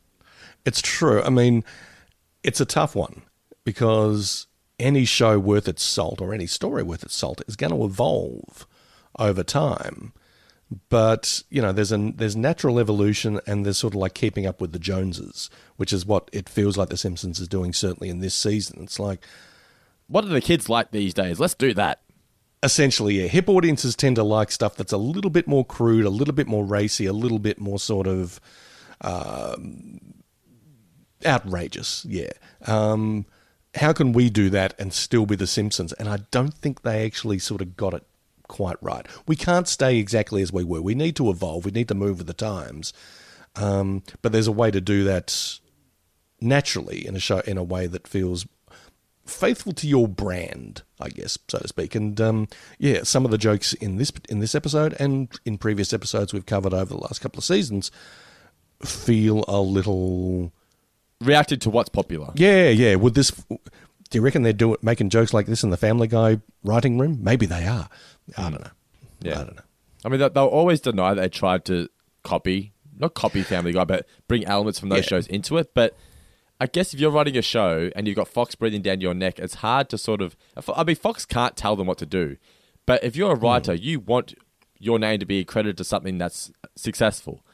It's 0.65 0.81
true. 0.81 1.23
I 1.23 1.31
mean, 1.31 1.65
it's 2.43 2.61
a 2.61 2.65
tough 2.67 2.95
one 2.95 3.23
because 3.65 4.47
any 4.79 5.05
show 5.05 5.39
worth 5.39 5.69
its 5.69 5.83
salt 5.83 6.21
or 6.21 6.33
any 6.33 6.47
story 6.47 6.83
worth 6.83 7.03
its 7.03 7.15
salt 7.15 7.43
is 7.47 7.57
going 7.57 7.73
to 7.73 7.85
evolve 7.85 8.67
over 9.19 9.43
time. 9.43 10.13
But 10.89 11.43
you 11.51 11.61
know, 11.61 11.73
there's 11.73 11.93
a 11.93 11.99
there's 12.15 12.37
natural 12.37 12.79
evolution, 12.79 13.41
and 13.47 13.67
there's 13.67 13.79
sort 13.79 13.95
of 13.95 14.01
like 14.01 14.15
keeping 14.15 14.47
up 14.47 14.61
with 14.61 14.73
the 14.73 14.79
Joneses, 14.79 15.51
which 15.77 15.93
is 15.93 16.07
what 16.07 16.29
it 16.33 16.49
feels 16.49 16.77
like 16.77 16.91
The 16.91 16.97
Simpsons 16.97 17.41
is 17.41 17.49
doing. 17.49 17.73
Certainly 17.73 18.09
in 18.09 18.21
this 18.21 18.35
season, 18.35 18.83
it's 18.83 19.01
like 19.01 19.25
What 20.07 20.25
are 20.25 20.29
the 20.29 20.41
kids 20.41 20.69
like 20.69 20.91
these 20.93 21.13
days? 21.15 21.41
Let's 21.41 21.55
do 21.55 21.75
that. 21.75 22.01
essentially, 22.63 23.21
yeah, 23.21 23.27
hip 23.29 23.49
audiences 23.49 23.97
tend 23.97 24.17
to 24.17 24.23
like 24.23 24.51
stuff 24.53 24.77
that's 24.77 24.93
a 24.93 24.99
little 24.99 25.31
bit 25.31 25.47
more 25.47 25.65
crude, 25.65 26.05
a 26.05 26.11
little 26.11 26.35
bit 26.35 26.47
more 26.47 26.65
racy, 26.65 27.07
a 27.07 27.13
little 27.13 27.39
bit 27.39 27.59
more 27.59 27.79
sort 27.79 28.07
of 28.07 28.41
um, 29.01 30.23
outrageous. 31.25 32.05
Yeah. 32.09 32.33
Um, 32.67 33.27
how 33.77 33.93
can 33.93 34.13
we 34.13 34.31
do 34.31 34.51
that 34.51 34.75
and 34.79 34.93
still 34.93 35.27
be 35.27 35.37
The 35.37 35.47
Simpsons? 35.47 35.93
And 35.95 36.09
I 36.09 36.19
don't 36.31 36.55
think 36.55 36.83
they 36.83 37.07
actually 37.07 37.39
sort 37.39 37.63
of 37.63 37.77
got 37.77 37.95
it 37.95 38.05
quite 38.51 38.77
right. 38.83 39.07
We 39.27 39.37
can't 39.37 39.69
stay 39.69 39.97
exactly 39.97 40.43
as 40.43 40.53
we 40.53 40.65
were. 40.65 40.83
We 40.83 40.97
need 40.97 41.17
to 41.17 41.31
evolve. 41.31 41.65
We 41.65 41.71
need 41.71 41.89
to 41.89 41.95
move 41.95 42.19
with 42.19 42.27
the 42.27 42.35
times. 42.35 42.93
Um, 43.55 44.03
but 44.23 44.33
there's 44.33 44.49
a 44.49 44.53
way 44.53 44.71
to 44.73 44.81
do 44.81 45.05
that 45.05 45.59
naturally 46.41 47.07
in 47.07 47.15
a 47.15 47.21
show 47.21 47.41
in 47.41 47.57
a 47.57 47.63
way 47.63 47.87
that 47.87 48.09
feels 48.09 48.47
faithful 49.25 49.73
to 49.73 49.87
your 49.87 50.09
brand, 50.09 50.83
I 50.99 51.11
guess, 51.11 51.39
so 51.49 51.59
to 51.59 51.69
speak. 51.69 51.95
And 51.95 52.21
um, 52.21 52.49
yeah, 52.79 53.05
some 53.05 53.25
of 53.25 53.31
the 53.31 53.39
jokes 53.39 53.73
in 53.75 53.97
this 53.97 54.13
in 54.29 54.41
this 54.41 54.55
episode 54.55 54.95
and 54.99 55.29
in 55.45 55.57
previous 55.57 55.93
episodes 55.93 56.33
we've 56.33 56.47
covered 56.47 56.75
over 56.75 56.93
the 56.93 57.01
last 57.01 57.21
couple 57.21 57.39
of 57.39 57.45
seasons 57.45 57.91
feel 58.83 59.45
a 59.47 59.61
little 59.61 60.53
reacted 61.21 61.61
to 61.63 61.71
what's 61.71 61.91
popular. 61.91 62.33
Yeah, 62.35 62.69
yeah. 62.69 62.97
Would 62.97 63.15
this? 63.15 63.31
Do 64.11 64.19
you 64.19 64.23
reckon 64.23 64.43
they're 64.43 64.53
doing 64.53 64.77
making 64.83 65.11
jokes 65.11 65.33
like 65.33 65.47
this 65.47 65.63
in 65.63 65.71
the 65.71 65.77
Family 65.77 66.09
Guy 66.09 66.41
writing 66.65 66.99
room? 66.99 67.19
Maybe 67.23 67.47
they 67.47 67.67
are. 67.67 67.89
I 68.37 68.43
hmm. 68.43 68.51
don't 68.51 68.65
know. 68.65 68.71
Yeah. 69.21 69.33
I 69.33 69.45
don't 69.45 69.57
know. 69.57 69.63
I 70.05 70.09
mean, 70.09 70.21
they- 70.21 70.29
they'll 70.29 70.47
always 70.47 70.81
deny 70.81 71.15
they 71.15 71.29
tried 71.29 71.65
to 71.67 71.89
copy, 72.23 72.73
not 72.99 73.15
copy 73.15 73.43
Family 73.43 73.73
Guy, 73.73 73.85
but 73.85 74.07
bring 74.29 74.45
elements 74.45 74.79
from 74.81 74.89
those 74.89 75.05
Yeah. 75.05 75.11
shows 75.11 75.27
into 75.29 75.57
it. 75.59 75.73
But 75.75 75.97
I 76.61 76.67
guess 76.67 76.93
if 76.93 77.01
you're 77.01 77.11
writing 77.11 77.37
a 77.37 77.43
show 77.43 77.91
and 77.95 78.07
you've 78.07 78.17
got 78.17 78.29
Fox 78.29 78.55
breathing 78.55 78.83
down 78.83 79.01
your 79.01 79.15
neck, 79.15 79.39
it's 79.39 79.57
hard 79.57 79.89
to 79.91 79.99
sort 79.99 80.21
of. 80.21 80.37
I 80.77 80.85
mean, 80.85 80.97
Fox 80.97 81.25
can't 81.25 81.57
tell 81.57 81.77
them 81.77 81.87
what 81.87 81.99
to 81.99 82.07
do. 82.07 82.37
But 82.87 83.05
if 83.05 83.17
you're 83.17 83.33
a 83.33 83.37
writer, 83.37 83.77
hmm. 83.77 83.83
you 83.83 84.01
want 84.01 84.35
your 84.79 84.99
name 84.99 85.21
to 85.21 85.27
be 85.27 85.45
credited 85.45 85.77
to 85.79 85.85
something 85.85 86.19
that's 86.19 86.51
successful. 86.75 87.45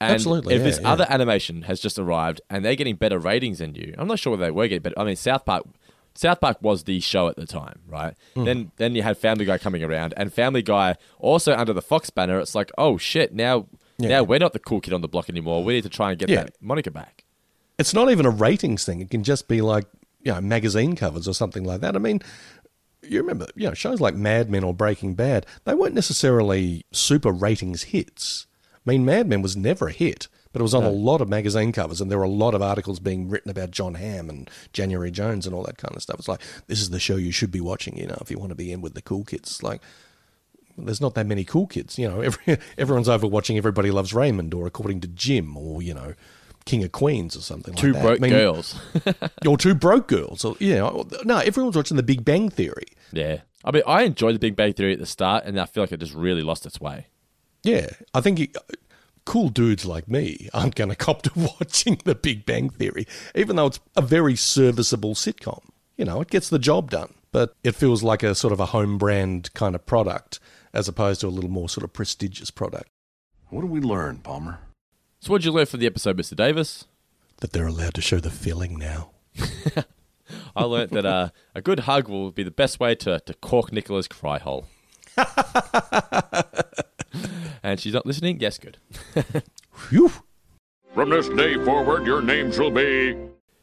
And 0.00 0.14
Absolutely, 0.14 0.54
if 0.54 0.60
yeah, 0.60 0.64
this 0.64 0.80
yeah. 0.80 0.92
other 0.92 1.06
animation 1.10 1.62
has 1.62 1.78
just 1.78 1.98
arrived 1.98 2.40
and 2.48 2.64
they're 2.64 2.74
getting 2.74 2.96
better 2.96 3.18
ratings 3.18 3.58
than 3.58 3.74
you, 3.74 3.94
I'm 3.98 4.08
not 4.08 4.18
sure 4.18 4.30
whether 4.30 4.46
they 4.46 4.50
were 4.50 4.66
getting 4.66 4.82
better. 4.82 4.98
I 4.98 5.04
mean, 5.04 5.16
South 5.16 5.44
Park. 5.44 5.66
South 6.14 6.40
Park 6.40 6.58
was 6.60 6.84
the 6.84 7.00
show 7.00 7.28
at 7.28 7.36
the 7.36 7.46
time, 7.46 7.80
right? 7.86 8.14
Mm. 8.36 8.44
Then 8.44 8.72
then 8.76 8.94
you 8.94 9.02
had 9.02 9.16
Family 9.18 9.44
Guy 9.44 9.58
coming 9.58 9.82
around, 9.82 10.14
and 10.16 10.32
Family 10.32 10.62
Guy 10.62 10.96
also 11.18 11.54
under 11.54 11.72
the 11.72 11.82
Fox 11.82 12.10
banner. 12.10 12.38
It's 12.40 12.54
like, 12.54 12.70
oh 12.78 12.98
shit, 12.98 13.32
now 13.34 13.66
Yeah. 13.98 14.08
now 14.08 14.22
we're 14.24 14.38
not 14.38 14.52
the 14.52 14.58
cool 14.58 14.80
kid 14.80 14.92
on 14.92 15.00
the 15.02 15.08
block 15.08 15.28
anymore. 15.30 15.62
We 15.64 15.74
need 15.74 15.82
to 15.84 15.88
try 15.88 16.10
and 16.10 16.18
get 16.18 16.28
Yeah. 16.28 16.44
that 16.44 16.56
moniker 16.60 16.90
back. 16.90 17.24
It's 17.78 17.94
not 17.94 18.10
even 18.10 18.26
a 18.26 18.30
ratings 18.30 18.84
thing. 18.84 19.00
It 19.00 19.10
can 19.10 19.22
just 19.24 19.48
be 19.48 19.60
like 19.60 19.86
you 20.22 20.32
know 20.32 20.40
magazine 20.40 20.96
covers 20.96 21.26
or 21.28 21.32
something 21.34 21.64
like 21.64 21.80
that. 21.80 21.96
I 21.96 21.98
mean, 21.98 22.20
you 23.02 23.18
remember, 23.20 23.46
you 23.56 23.66
know, 23.68 23.74
shows 23.74 24.00
like 24.00 24.14
Mad 24.14 24.50
Men 24.50 24.64
or 24.64 24.74
Breaking 24.74 25.14
Bad, 25.14 25.46
they 25.64 25.74
weren't 25.74 25.94
necessarily 25.94 26.84
super 26.92 27.30
ratings 27.32 27.84
hits. 27.84 28.46
I 28.74 28.90
mean, 28.90 29.04
Mad 29.04 29.26
Men 29.28 29.40
was 29.42 29.56
never 29.56 29.88
a 29.88 29.92
hit, 29.92 30.28
but 30.52 30.60
it 30.60 30.62
was 30.62 30.74
on 30.74 30.82
No. 30.82 30.88
a 30.88 30.92
lot 30.92 31.20
of 31.20 31.28
magazine 31.28 31.72
covers, 31.72 32.00
and 32.00 32.10
there 32.10 32.18
were 32.18 32.24
a 32.24 32.28
lot 32.28 32.54
of 32.54 32.62
articles 32.62 32.98
being 33.00 33.28
written 33.28 33.50
about 33.50 33.70
John 33.70 33.94
Hamm 33.94 34.28
and 34.28 34.50
January 34.72 35.10
Jones 35.10 35.46
and 35.46 35.54
all 35.54 35.62
that 35.64 35.78
kind 35.78 35.94
of 35.94 36.02
stuff. 36.02 36.18
It's 36.18 36.28
like 36.28 36.40
this 36.66 36.80
is 36.80 36.90
the 36.90 37.00
show 37.00 37.16
you 37.16 37.32
should 37.32 37.50
be 37.50 37.60
watching, 37.60 37.96
you 37.96 38.06
know, 38.06 38.18
if 38.20 38.30
you 38.30 38.38
want 38.38 38.50
to 38.50 38.56
be 38.56 38.72
in 38.72 38.80
with 38.80 38.94
the 38.94 39.02
cool 39.02 39.24
kids. 39.24 39.50
It's 39.50 39.62
like 39.62 39.80
there's 40.78 41.00
not 41.00 41.14
that 41.14 41.26
many 41.26 41.44
cool 41.44 41.66
kids, 41.66 41.98
you 41.98 42.08
know. 42.08 42.20
Every, 42.22 42.58
everyone's 42.78 43.08
over 43.08 43.26
watching 43.26 43.56
Everybody 43.58 43.90
Loves 43.90 44.12
Raymond 44.14 44.54
or 44.54 44.66
According 44.66 45.00
to 45.02 45.08
Jim 45.08 45.56
or 45.56 45.82
you 45.82 45.94
know. 45.94 46.14
King 46.66 46.84
of 46.84 46.92
Queens 46.92 47.34
or 47.34 47.40
something 47.40 47.72
Two 47.74 47.92
like 47.92 47.94
that. 47.94 48.02
broke 48.02 48.18
I 48.18 48.20
mean, 48.20 48.30
girls. 48.32 48.78
or 49.48 49.56
two 49.56 49.74
broke 49.74 50.08
girls. 50.08 50.44
Or, 50.44 50.56
you 50.60 50.74
know, 50.74 51.06
no, 51.24 51.38
everyone's 51.38 51.74
watching 51.74 51.96
The 51.96 52.02
Big 52.02 52.22
Bang 52.22 52.50
Theory. 52.50 52.84
Yeah. 53.12 53.38
I 53.64 53.70
mean, 53.70 53.82
I 53.86 54.02
enjoyed 54.02 54.34
the 54.34 54.38
Big 54.38 54.56
Bang 54.56 54.74
Theory 54.74 54.92
at 54.92 54.98
the 54.98 55.06
start, 55.06 55.44
and 55.46 55.58
I 55.58 55.64
feel 55.64 55.82
like 55.82 55.90
it 55.90 56.00
just 56.00 56.12
really 56.14 56.42
lost 56.42 56.66
its 56.66 56.78
way. 56.78 57.06
Yeah, 57.64 57.86
I 58.12 58.20
think 58.20 58.40
it, 58.40 58.56
cool 59.30 59.48
dudes 59.48 59.86
like 59.86 60.08
me 60.08 60.48
aren't 60.52 60.74
going 60.74 60.90
to 60.90 60.96
cop 60.96 61.22
to 61.22 61.30
watching 61.36 62.00
The 62.04 62.16
Big 62.16 62.44
Bang 62.44 62.68
Theory, 62.68 63.06
even 63.36 63.54
though 63.54 63.66
it's 63.66 63.78
a 63.96 64.02
very 64.02 64.34
serviceable 64.34 65.14
sitcom. 65.14 65.62
You 65.96 66.04
know, 66.04 66.20
it 66.20 66.30
gets 66.30 66.48
the 66.48 66.58
job 66.58 66.90
done, 66.90 67.14
but 67.30 67.54
it 67.62 67.76
feels 67.76 68.02
like 68.02 68.24
a 68.24 68.34
sort 68.34 68.52
of 68.52 68.58
a 68.58 68.66
home 68.66 68.98
brand 68.98 69.54
kind 69.54 69.76
of 69.76 69.86
product 69.86 70.40
as 70.74 70.88
opposed 70.88 71.20
to 71.20 71.28
a 71.28 71.30
little 71.30 71.48
more 71.48 71.68
sort 71.68 71.84
of 71.84 71.92
prestigious 71.92 72.50
product. 72.50 72.88
What 73.50 73.60
did 73.60 73.70
we 73.70 73.78
learn, 73.78 74.18
Palmer? 74.18 74.58
So, 75.20 75.30
what 75.30 75.42
did 75.42 75.44
you 75.44 75.52
learn 75.52 75.66
from 75.66 75.78
the 75.78 75.86
episode, 75.86 76.16
Mr. 76.16 76.34
Davis? 76.34 76.86
That 77.38 77.52
they're 77.52 77.68
allowed 77.68 77.94
to 77.94 78.00
show 78.00 78.18
the 78.18 78.30
filling 78.30 78.78
now. 78.78 79.10
I 80.56 80.64
learnt 80.64 80.90
that 80.90 81.06
uh, 81.06 81.28
a 81.54 81.62
good 81.62 81.80
hug 81.80 82.08
will 82.08 82.32
be 82.32 82.42
the 82.42 82.50
best 82.50 82.80
way 82.80 82.96
to, 82.96 83.20
to 83.20 83.34
cork 83.34 83.72
Nicola's 83.72 84.08
cry 84.08 84.38
hole. 84.38 84.66
and 87.62 87.80
she's 87.80 87.94
not 87.94 88.06
listening? 88.06 88.40
Yes, 88.40 88.58
good. 88.58 88.78
Phew. 89.88 90.10
From 90.94 91.10
this 91.10 91.28
day 91.28 91.54
forward, 91.64 92.06
your 92.06 92.20
name 92.20 92.52
shall 92.52 92.70
be. 92.70 93.16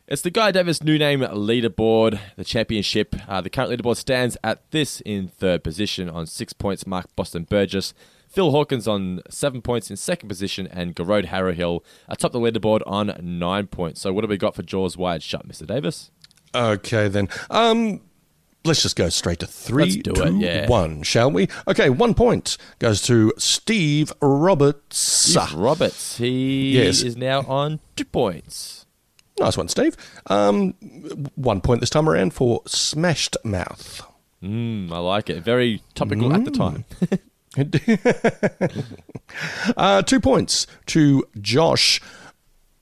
It's 0.07 0.21
the 0.21 0.31
Guy 0.31 0.51
Davis 0.51 0.81
new 0.81 0.97
name 0.97 1.19
leaderboard, 1.19 2.17
the 2.37 2.45
championship. 2.45 3.13
Uh, 3.27 3.41
the 3.41 3.49
current 3.49 3.71
leaderboard 3.71 3.97
stands 3.97 4.37
at 4.41 4.71
this 4.71 5.01
in 5.01 5.27
third 5.27 5.65
position 5.65 6.09
on 6.09 6.25
six 6.25 6.53
points. 6.53 6.87
Mark 6.87 7.13
Boston 7.17 7.43
Burgess, 7.43 7.93
Phil 8.29 8.51
Hawkins 8.51 8.87
on 8.87 9.21
seven 9.29 9.61
points 9.61 9.89
in 9.89 9.97
second 9.97 10.29
position, 10.29 10.65
and 10.67 10.95
Garode 10.95 11.25
Harrowhill 11.25 11.81
atop 12.07 12.31
the 12.31 12.39
leaderboard 12.39 12.81
on 12.87 13.17
nine 13.21 13.67
points. 13.67 13.99
So, 13.99 14.13
what 14.13 14.23
have 14.23 14.29
we 14.29 14.37
got 14.37 14.55
for 14.55 14.63
Jaws 14.63 14.95
Wired 14.95 15.23
Shut, 15.23 15.45
Mr. 15.45 15.67
Davis? 15.67 16.09
Okay, 16.55 17.09
then. 17.09 17.27
Um, 17.49 17.99
let's 18.68 18.84
just 18.84 18.95
go 18.95 19.10
straight 19.10 19.39
to 19.39 19.48
3 19.48 19.84
Let's 19.84 19.95
do 19.98 20.23
it, 20.23 20.34
yeah. 20.35 20.68
one, 20.68 21.03
shall 21.03 21.31
we? 21.31 21.48
Okay, 21.68 21.89
one 21.89 22.14
point 22.14 22.57
goes 22.80 23.02
to 23.03 23.34
Steve 23.38 24.14
Roberts. 24.22 24.98
Steve 24.98 25.53
Roberts. 25.53 26.18
He 26.18 26.77
Yes. 26.77 27.02
is 27.02 27.18
now 27.18 27.41
on 27.41 27.80
two 27.95 28.06
points. 28.06 28.85
Nice 29.39 29.57
one, 29.57 29.68
Steve. 29.68 29.95
Um, 30.27 30.72
one 31.35 31.61
point 31.61 31.80
this 31.81 31.89
time 31.91 32.10
around 32.10 32.34
for 32.34 32.61
Smashed 32.65 33.38
Mouth. 33.44 34.02
Mm, 34.44 34.91
I 34.91 34.98
like 34.99 35.30
it. 35.30 35.44
Very 35.44 35.81
topical 35.95 36.34
at 36.34 36.45
the 36.45 36.52
time. 36.52 36.85
uh, 39.77 40.02
two 40.03 40.19
points 40.19 40.68
to 40.88 41.23
Josh 41.39 42.02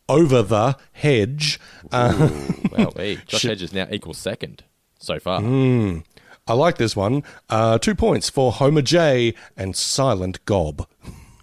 over 0.10 0.41
the 0.41 0.78
hedge. 0.94 1.60
Uh, 1.91 2.30
well, 2.72 2.91
hey, 2.95 3.16
Josh. 3.26 3.44
Hedge 3.44 3.62
is 3.62 3.74
now 3.74 3.88
equal 3.91 4.14
second 4.14 4.64
so 5.06 5.19
far. 5.19 5.40
Mm, 5.41 6.03
I 6.48 6.53
like 6.53 6.77
this 6.77 6.95
one. 6.95 7.23
Uh, 7.49 7.77
two 7.77 7.95
points 7.95 8.30
for 8.30 8.52
Homer 8.52 8.82
J 8.82 9.34
and 9.56 9.76
Silent 9.76 10.44
Gob. 10.45 10.88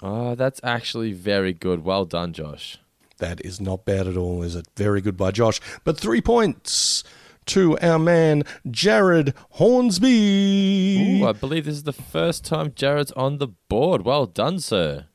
Oh, 0.03 0.35
that's 0.35 0.61
actually 0.65 1.13
very 1.13 1.53
good. 1.53 1.85
Well 1.85 2.05
done, 2.05 2.33
Josh. 2.33 2.79
That 3.19 3.41
is 3.45 3.61
not 3.61 3.85
bad 3.85 4.07
at 4.09 4.17
all, 4.17 4.43
is 4.43 4.57
it? 4.57 4.67
Very 4.77 5.01
good 5.01 5.17
by 5.17 5.31
Josh. 5.31 5.61
But 5.85 5.97
three 5.99 6.21
points 6.21 7.05
to 7.47 7.79
our 7.79 7.99
man 7.99 8.43
Jared 8.71 9.33
Hornsby. 9.51 11.21
Ooh, 11.23 11.27
I 11.27 11.33
believe 11.33 11.65
this 11.65 11.75
is 11.77 11.83
the 11.85 11.93
first 11.93 12.45
time 12.45 12.73
Jared's 12.75 13.13
on 13.13 13.39
the 13.39 13.49
board. 13.69 14.03
Well 14.03 14.27
done, 14.27 14.59
sir. 14.61 15.07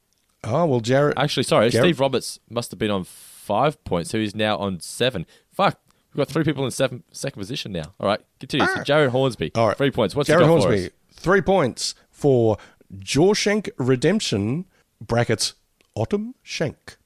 Oh, 0.43 0.65
well, 0.65 0.79
Jared. 0.79 1.17
Actually, 1.17 1.43
sorry, 1.43 1.69
Jared- 1.69 1.85
Steve 1.85 1.99
Roberts 1.99 2.39
must 2.49 2.71
have 2.71 2.79
been 2.79 2.91
on 2.91 3.03
five 3.03 3.83
points, 3.83 4.09
so 4.11 4.17
he's 4.19 4.35
now 4.35 4.57
on 4.57 4.79
seven. 4.79 5.25
Fuck, 5.53 5.79
we've 6.17 6.25
got 6.25 6.33
three 6.33 6.43
people 6.43 6.65
in 6.65 6.71
seven, 6.71 7.03
second 7.11 7.39
position 7.39 7.71
now. 7.71 7.93
All 7.99 8.07
right, 8.07 8.19
continue. 8.39 8.65
So 8.65 8.73
ah. 8.77 8.83
Jared 8.83 9.11
Hornsby, 9.11 9.51
all 9.55 9.67
right. 9.67 9.77
three 9.77 9.91
points. 9.91 10.15
What's 10.15 10.27
Jared 10.27 10.47
got 10.47 10.49
Hornsby, 10.49 10.89
three 11.13 11.41
points 11.41 11.93
for 12.09 12.57
Jawshank 12.97 13.69
Redemption, 13.77 14.65
brackets, 14.99 15.53
Autumn 15.95 16.33
Shank. 16.41 16.97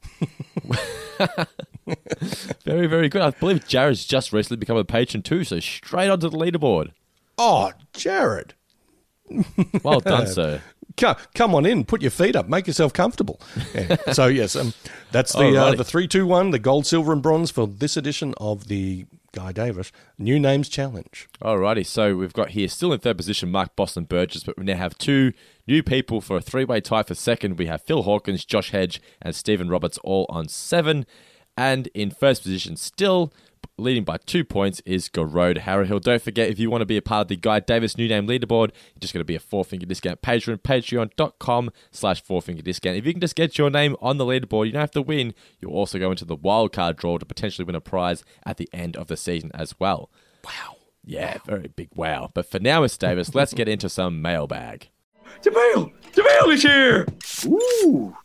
Very, 2.64 2.88
very 2.88 3.10
good. 3.10 3.22
I 3.22 3.32
believe 3.32 3.68
Jared's 3.68 4.06
just 4.06 4.32
recently 4.32 4.58
become 4.58 4.78
a 4.78 4.86
patron 4.86 5.24
too, 5.24 5.44
so 5.44 5.60
straight 5.60 6.10
onto 6.10 6.30
the 6.30 6.38
leaderboard. 6.38 6.92
Oh, 7.38 7.72
Jared. 7.94 8.54
Well 9.84 10.00
done, 10.02 10.28
sir. 10.28 10.62
Come, 10.98 11.16
come 11.36 11.56
on 11.56 11.66
in, 11.66 11.86
put 11.86 12.02
your 12.02 12.12
feet 12.12 12.36
up, 12.36 12.48
make 12.48 12.68
yourself 12.68 12.94
comfortable. 12.94 13.40
Yeah. 13.74 13.96
so 14.12 14.28
yes, 14.28 14.56
um, 14.56 14.74
that's 15.12 15.32
the 15.34 15.56
uh, 15.56 15.76
the 15.76 15.84
three 15.84 16.08
two 16.08 16.28
one, 16.28 16.52
the 16.52 16.60
gold, 16.60 16.86
silver, 16.86 17.14
and 17.14 17.22
bronze 17.22 17.52
for 17.52 17.68
this 17.68 17.96
edition 17.96 18.34
of 18.38 18.68
the 18.68 19.06
Guy 19.34 19.54
Davis 19.54 19.94
New 20.18 20.40
Names 20.40 20.68
Challenge. 20.68 21.30
Alrighty, 21.42 21.86
so 21.86 22.16
we've 22.18 22.34
got 22.34 22.50
here 22.50 22.68
still 22.68 22.92
in 22.92 23.00
third 23.00 23.18
position 23.18 23.50
Mark 23.50 23.76
Boston 23.78 24.04
Burgess, 24.04 24.44
but 24.44 24.58
we 24.58 24.66
now 24.66 24.76
have 24.76 24.98
two 24.98 25.32
new 25.68 25.82
people 25.82 26.20
for 26.20 26.38
a 26.38 26.42
three 26.42 26.66
way 26.66 26.82
tie 26.82 27.04
for 27.04 27.16
second. 27.16 27.58
We 27.58 27.68
have 27.68 27.82
Phil 27.82 28.04
Hawkins, 28.04 28.44
Josh 28.44 28.72
Hedge, 28.72 29.02
and 29.22 29.34
Stephen 29.36 29.70
Roberts 29.70 29.98
all 30.04 30.26
on 30.30 30.48
seven. 30.50 31.06
And 31.58 31.88
in 31.94 32.12
first 32.12 32.44
position, 32.44 32.76
still 32.76 33.34
leading 33.78 34.04
by 34.04 34.18
two 34.18 34.44
points, 34.44 34.82
is 34.86 35.10
Garode 35.10 35.60
Harrowhill. 35.60 36.02
Don't 36.02 36.22
forget, 36.22 36.50
if 36.50 36.60
you 36.60 36.70
want 36.70 36.82
to 36.82 36.86
be 36.86 36.98
a 36.98 37.02
part 37.02 37.24
of 37.24 37.28
the 37.30 37.36
Guy 37.36 37.60
Davis 37.60 37.98
new 37.98 38.08
name 38.08 38.28
leaderboard, 38.28 38.72
you're 38.94 39.00
just 39.00 39.14
going 39.14 39.22
to 39.22 39.26
be 39.26 39.36
a 39.36 39.40
four 39.40 39.66
finger 39.66 39.86
discount 39.86 40.22
patron, 40.22 40.58
patreon.com 40.58 41.72
slash 41.92 42.22
four 42.22 42.42
finger 42.42 42.62
discount. 42.62 42.98
If 42.98 43.06
you 43.06 43.14
can 43.14 43.22
just 43.22 43.36
get 43.36 43.58
your 43.58 43.70
name 43.70 43.96
on 44.02 44.18
the 44.18 44.26
leaderboard, 44.26 44.68
you 44.68 44.74
don't 44.74 44.82
have 44.82 44.92
to 44.92 45.02
win. 45.02 45.34
You'll 45.60 45.74
also 45.74 46.00
go 46.00 46.12
into 46.12 46.26
the 46.26 46.38
wildcard 46.38 46.98
draw 46.98 47.18
to 47.18 47.26
potentially 47.26 47.66
win 47.66 47.76
a 47.76 47.82
prize 47.82 48.24
at 48.46 48.58
the 48.58 48.70
end 48.74 48.96
of 48.96 49.08
the 49.08 49.18
season 49.18 49.52
as 49.54 49.80
well. 49.80 50.10
Wow. 50.44 50.78
Yeah, 51.04 51.38
very 51.46 51.68
big 51.68 51.90
wow. 51.96 52.30
But 52.34 52.46
for 52.50 52.60
now, 52.60 52.82
Mr. 52.82 53.00
Davis, 53.00 53.34
let's 53.36 53.54
get 53.54 53.68
into 53.68 53.90
some 53.90 54.22
mailbag. 54.22 54.90
Jamil! 55.42 55.92
Jamil 56.14 56.54
is 56.54 56.64
here! 56.64 57.08
Ooh. 57.46 58.16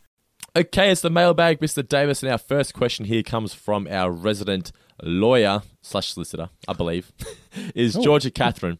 Okay, 0.55 0.91
it's 0.91 1.01
the 1.01 1.09
mailbag, 1.09 1.59
Mr. 1.59 1.87
Davis, 1.87 2.23
and 2.23 2.31
our 2.31 2.37
first 2.37 2.73
question 2.73 3.05
here 3.05 3.21
comes 3.21 3.53
from 3.53 3.87
our 3.89 4.11
resident 4.11 4.71
lawyer 5.03 5.61
slash 5.81 6.13
solicitor, 6.13 6.49
I 6.67 6.73
believe, 6.73 7.11
is 7.75 7.95
Oh. 7.95 8.03
Georgia 8.03 8.31
Catherine. 8.31 8.79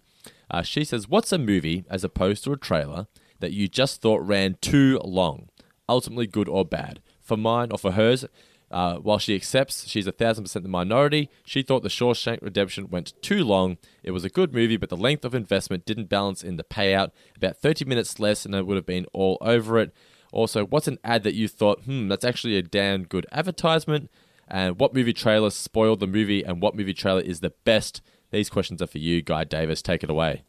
Uh, 0.49 0.61
she 0.61 0.83
says, 0.83 1.07
"What's 1.09 1.31
a 1.31 1.37
movie 1.37 1.83
as 1.89 2.03
opposed 2.03 2.43
to 2.45 2.53
a 2.53 2.57
trailer 2.57 3.07
that 3.39 3.51
you 3.51 3.67
just 3.67 4.01
thought 4.01 4.25
ran 4.25 4.55
too 4.61 4.99
long, 5.03 5.49
ultimately 5.89 6.27
good 6.27 6.47
or 6.49 6.63
bad? 6.65 7.01
For 7.21 7.37
mine 7.37 7.71
or 7.71 7.77
for 7.77 7.91
hers." 7.91 8.25
Uh, 8.69 8.97
while 8.97 9.17
she 9.17 9.33
accepts 9.33 9.87
she's 9.87 10.07
a 10.07 10.11
thousand 10.11 10.43
percent 10.43 10.63
the 10.63 10.67
minority, 10.69 11.29
she 11.45 11.61
thought 11.61 11.83
The 11.83 11.89
Shawshank 11.89 12.39
Redemption 12.41 12.89
went 12.89 13.13
too 13.21 13.45
long. 13.45 13.77
It 14.03 14.11
was 14.11 14.25
a 14.25 14.29
good 14.29 14.53
movie, 14.53 14.75
but 14.75 14.89
the 14.89 14.97
length 14.97 15.23
of 15.23 15.33
investment 15.33 15.85
didn't 15.85 16.09
balance 16.09 16.43
in 16.43 16.57
the 16.57 16.65
payout. 16.65 17.11
About 17.37 17.55
30 17.61 17.85
minutes 17.85 18.19
less, 18.19 18.45
and 18.45 18.53
it 18.53 18.65
would 18.67 18.75
have 18.75 18.85
been 18.85 19.05
all 19.13 19.37
over 19.39 19.79
it. 19.79 19.93
Also, 20.33 20.65
what's 20.65 20.89
an 20.89 20.97
ad 21.01 21.23
that 21.23 21.33
you 21.33 21.47
thought, 21.47 21.83
hmm, 21.85 22.09
that's 22.09 22.25
actually 22.25 22.57
a 22.57 22.61
damn 22.61 23.03
good 23.05 23.25
advertisement? 23.31 24.11
And 24.47 24.79
what 24.79 24.93
movie 24.93 25.13
trailer 25.13 25.49
spoiled 25.49 25.99
the 25.99 26.07
movie, 26.07 26.43
and 26.43 26.61
what 26.61 26.75
movie 26.75 26.93
trailer 26.93 27.21
is 27.21 27.41
the 27.41 27.53
best? 27.65 28.01
These 28.31 28.49
questions 28.49 28.81
are 28.81 28.87
for 28.87 28.97
you, 28.97 29.21
Guy 29.21 29.43
Davis. 29.43 29.81
Take 29.81 30.03
it 30.03 30.09
away. 30.09 30.43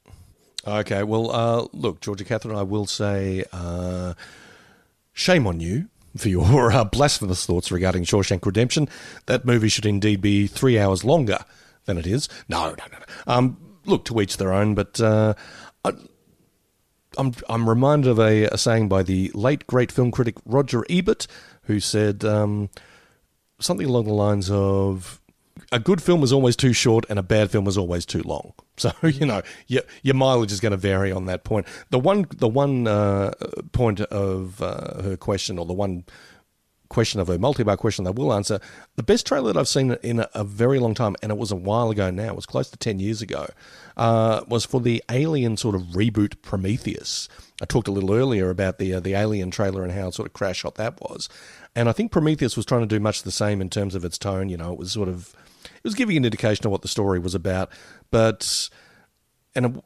Okay, 0.66 1.02
well, 1.02 1.30
uh, 1.30 1.66
look, 1.72 2.00
Georgia 2.00 2.24
Catherine, 2.24 2.56
I 2.56 2.62
will 2.62 2.86
say 2.86 3.44
uh, 3.52 4.14
shame 5.12 5.46
on 5.46 5.60
you 5.60 5.88
for 6.16 6.28
your 6.28 6.72
uh, 6.72 6.84
blasphemous 6.84 7.46
thoughts 7.46 7.70
regarding 7.70 8.04
Shawshank 8.04 8.44
Redemption. 8.44 8.88
That 9.26 9.44
movie 9.44 9.68
should 9.68 9.86
indeed 9.86 10.20
be 10.20 10.46
three 10.46 10.78
hours 10.78 11.04
longer 11.04 11.38
than 11.86 11.98
it 11.98 12.06
is. 12.06 12.28
No, 12.48 12.70
no, 12.70 12.84
no. 12.92 12.98
no. 12.98 13.04
Um, 13.26 13.56
look, 13.84 14.04
to 14.06 14.20
each 14.20 14.36
their 14.36 14.52
own, 14.52 14.74
but 14.74 15.00
uh, 15.00 15.34
I, 15.84 15.92
I'm, 17.16 17.32
I'm 17.48 17.68
reminded 17.68 18.10
of 18.10 18.18
a, 18.18 18.44
a 18.44 18.58
saying 18.58 18.88
by 18.88 19.02
the 19.02 19.30
late 19.34 19.66
great 19.66 19.90
film 19.90 20.10
critic 20.10 20.36
Roger 20.44 20.84
Ebert, 20.90 21.26
who 21.62 21.80
said 21.80 22.24
um, 22.24 22.68
something 23.60 23.86
along 23.86 24.04
the 24.04 24.12
lines 24.12 24.50
of 24.50 25.20
a 25.72 25.78
good 25.78 26.02
film 26.02 26.22
is 26.22 26.32
always 26.32 26.56
too 26.56 26.72
short 26.72 27.04
and 27.08 27.18
a 27.18 27.22
bad 27.22 27.50
film 27.50 27.66
is 27.66 27.76
always 27.76 28.06
too 28.06 28.22
long. 28.22 28.52
So 28.78 28.92
you 29.02 29.26
know 29.26 29.42
your 29.66 29.82
your 30.04 30.14
mileage 30.14 30.52
is 30.52 30.60
going 30.60 30.70
to 30.70 30.76
vary 30.76 31.10
on 31.10 31.26
that 31.26 31.42
point. 31.42 31.66
The 31.90 31.98
one 31.98 32.26
the 32.30 32.46
one 32.46 32.86
uh, 32.86 33.32
point 33.72 34.00
of 34.02 34.62
uh, 34.62 35.02
her 35.02 35.16
question 35.16 35.58
or 35.58 35.66
the 35.66 35.72
one 35.72 36.04
question 36.88 37.20
of 37.20 37.28
a 37.28 37.38
multi-part 37.38 37.78
question 37.78 38.06
I 38.06 38.10
will 38.10 38.32
answer. 38.32 38.60
The 38.96 39.02
best 39.02 39.26
trailer 39.26 39.52
that 39.52 39.58
I've 39.58 39.68
seen 39.68 39.96
in 40.02 40.20
a, 40.20 40.28
a 40.34 40.44
very 40.44 40.78
long 40.78 40.94
time, 40.94 41.16
and 41.22 41.32
it 41.32 41.38
was 41.38 41.50
a 41.50 41.56
while 41.56 41.90
ago 41.90 42.10
now, 42.10 42.28
it 42.28 42.36
was 42.36 42.46
close 42.46 42.70
to 42.70 42.76
10 42.76 42.98
years 42.98 43.20
ago, 43.20 43.48
uh, 43.96 44.42
was 44.48 44.64
for 44.64 44.80
the 44.80 45.02
Alien 45.10 45.56
sort 45.56 45.74
of 45.74 45.82
reboot 45.82 46.40
Prometheus. 46.42 47.28
I 47.60 47.64
talked 47.64 47.88
a 47.88 47.92
little 47.92 48.14
earlier 48.14 48.50
about 48.50 48.78
the 48.78 48.94
uh, 48.94 49.00
the 49.00 49.14
Alien 49.14 49.50
trailer 49.50 49.82
and 49.82 49.92
how 49.92 50.10
sort 50.10 50.28
of 50.28 50.32
crash 50.32 50.62
hot 50.62 50.76
that 50.76 51.00
was. 51.00 51.28
And 51.78 51.88
I 51.88 51.92
think 51.92 52.10
Prometheus 52.10 52.56
was 52.56 52.66
trying 52.66 52.80
to 52.80 52.88
do 52.88 52.98
much 52.98 53.22
the 53.22 53.30
same 53.30 53.60
in 53.60 53.70
terms 53.70 53.94
of 53.94 54.04
its 54.04 54.18
tone. 54.18 54.48
You 54.48 54.56
know, 54.56 54.72
it 54.72 54.78
was 54.80 54.90
sort 54.90 55.08
of, 55.08 55.32
it 55.62 55.84
was 55.84 55.94
giving 55.94 56.16
an 56.16 56.24
indication 56.24 56.66
of 56.66 56.72
what 56.72 56.82
the 56.82 56.88
story 56.88 57.20
was 57.20 57.36
about. 57.36 57.70
But, 58.10 58.68
and 59.54 59.64
it, 59.64 59.84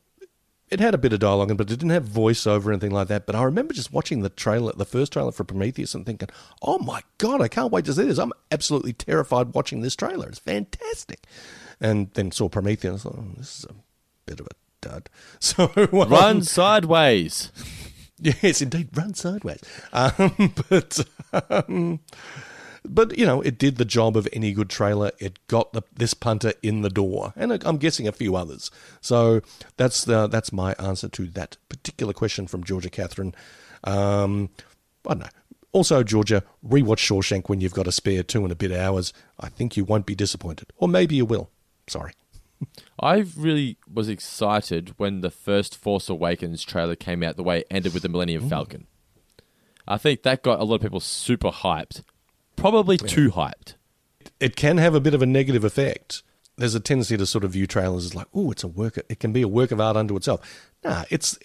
it 0.70 0.80
had 0.80 0.94
a 0.94 0.98
bit 0.98 1.12
of 1.12 1.20
dialogue, 1.20 1.54
but 1.54 1.70
it 1.70 1.78
didn't 1.78 1.90
have 1.90 2.06
voiceover 2.06 2.64
or 2.64 2.70
anything 2.72 2.92
like 2.92 3.08
that. 3.08 3.26
But 3.26 3.34
I 3.34 3.42
remember 3.42 3.74
just 3.74 3.92
watching 3.92 4.22
the 4.22 4.30
trailer, 4.30 4.72
the 4.72 4.86
first 4.86 5.12
trailer 5.12 5.32
for 5.32 5.44
Prometheus, 5.44 5.94
and 5.94 6.06
thinking, 6.06 6.30
"Oh 6.62 6.78
my 6.78 7.02
god, 7.18 7.42
I 7.42 7.48
can't 7.48 7.70
wait 7.70 7.84
to 7.84 7.92
see 7.92 8.04
this! 8.04 8.16
I'm 8.16 8.32
absolutely 8.50 8.94
terrified 8.94 9.52
watching 9.52 9.82
this 9.82 9.94
trailer. 9.94 10.28
It's 10.28 10.38
fantastic." 10.38 11.26
And 11.78 12.10
then 12.14 12.32
saw 12.32 12.48
Prometheus. 12.48 13.04
And 13.04 13.12
I 13.12 13.16
thought, 13.16 13.22
oh, 13.22 13.34
"This 13.36 13.58
is 13.58 13.64
a 13.66 13.74
bit 14.24 14.40
of 14.40 14.46
a 14.46 14.54
dud." 14.80 15.10
So 15.40 15.70
um, 15.76 16.08
Run 16.08 16.42
sideways. 16.42 17.52
Yes, 18.42 18.62
indeed, 18.62 18.88
run 18.94 19.14
sideways. 19.14 19.60
Um, 19.92 20.54
but 20.68 21.04
um, 21.32 22.00
but 22.84 23.16
you 23.18 23.26
know, 23.26 23.40
it 23.40 23.58
did 23.58 23.76
the 23.76 23.84
job 23.84 24.16
of 24.16 24.28
any 24.32 24.52
good 24.52 24.68
trailer. 24.68 25.10
It 25.18 25.44
got 25.48 25.72
the, 25.72 25.82
this 25.92 26.14
punter 26.14 26.52
in 26.62 26.82
the 26.82 26.90
door, 26.90 27.32
and 27.36 27.52
I'm 27.64 27.78
guessing 27.78 28.06
a 28.06 28.12
few 28.12 28.36
others. 28.36 28.70
So 29.00 29.40
that's 29.76 30.04
the, 30.04 30.26
that's 30.26 30.52
my 30.52 30.74
answer 30.74 31.08
to 31.08 31.26
that 31.28 31.56
particular 31.68 32.12
question 32.12 32.46
from 32.46 32.64
Georgia 32.64 32.90
Catherine. 32.90 33.34
Um, 33.84 34.50
I 35.06 35.14
don't 35.14 35.20
know. 35.20 35.28
Also, 35.72 36.02
Georgia, 36.02 36.44
rewatch 36.66 36.98
Shawshank 36.98 37.48
when 37.48 37.60
you've 37.60 37.72
got 37.72 37.86
a 37.86 37.92
spare 37.92 38.22
two 38.22 38.42
and 38.42 38.52
a 38.52 38.56
bit 38.56 38.72
hours. 38.72 39.12
I 39.40 39.48
think 39.48 39.76
you 39.76 39.84
won't 39.84 40.06
be 40.06 40.14
disappointed, 40.14 40.72
or 40.76 40.86
maybe 40.86 41.16
you 41.16 41.24
will. 41.24 41.50
Sorry. 41.88 42.12
I 43.00 43.24
really 43.36 43.76
was 43.92 44.08
excited 44.08 44.94
when 44.96 45.20
the 45.20 45.30
first 45.30 45.76
Force 45.76 46.08
Awakens 46.08 46.62
trailer 46.64 46.96
came 46.96 47.22
out 47.22 47.36
the 47.36 47.42
way 47.42 47.60
it 47.60 47.66
ended 47.70 47.94
with 47.94 48.02
the 48.02 48.08
Millennium 48.08 48.48
Falcon. 48.48 48.86
I 49.86 49.98
think 49.98 50.22
that 50.22 50.42
got 50.42 50.60
a 50.60 50.64
lot 50.64 50.76
of 50.76 50.82
people 50.82 51.00
super 51.00 51.50
hyped. 51.50 52.02
Probably 52.56 52.96
too 52.96 53.30
hyped. 53.30 53.74
It 54.38 54.56
can 54.56 54.78
have 54.78 54.94
a 54.94 55.00
bit 55.00 55.14
of 55.14 55.22
a 55.22 55.26
negative 55.26 55.64
effect. 55.64 56.22
There's 56.56 56.74
a 56.74 56.80
tendency 56.80 57.16
to 57.16 57.26
sort 57.26 57.44
of 57.44 57.52
view 57.52 57.66
trailers 57.66 58.04
as 58.04 58.14
like, 58.14 58.26
oh, 58.34 58.50
it's 58.50 58.62
a 58.62 58.68
work. 58.68 58.98
It 59.08 59.18
can 59.18 59.32
be 59.32 59.42
a 59.42 59.48
work 59.48 59.72
of 59.72 59.80
art 59.80 59.96
unto 59.96 60.14
itself. 60.16 60.70
Nah, 60.84 61.04
it's 61.10 61.38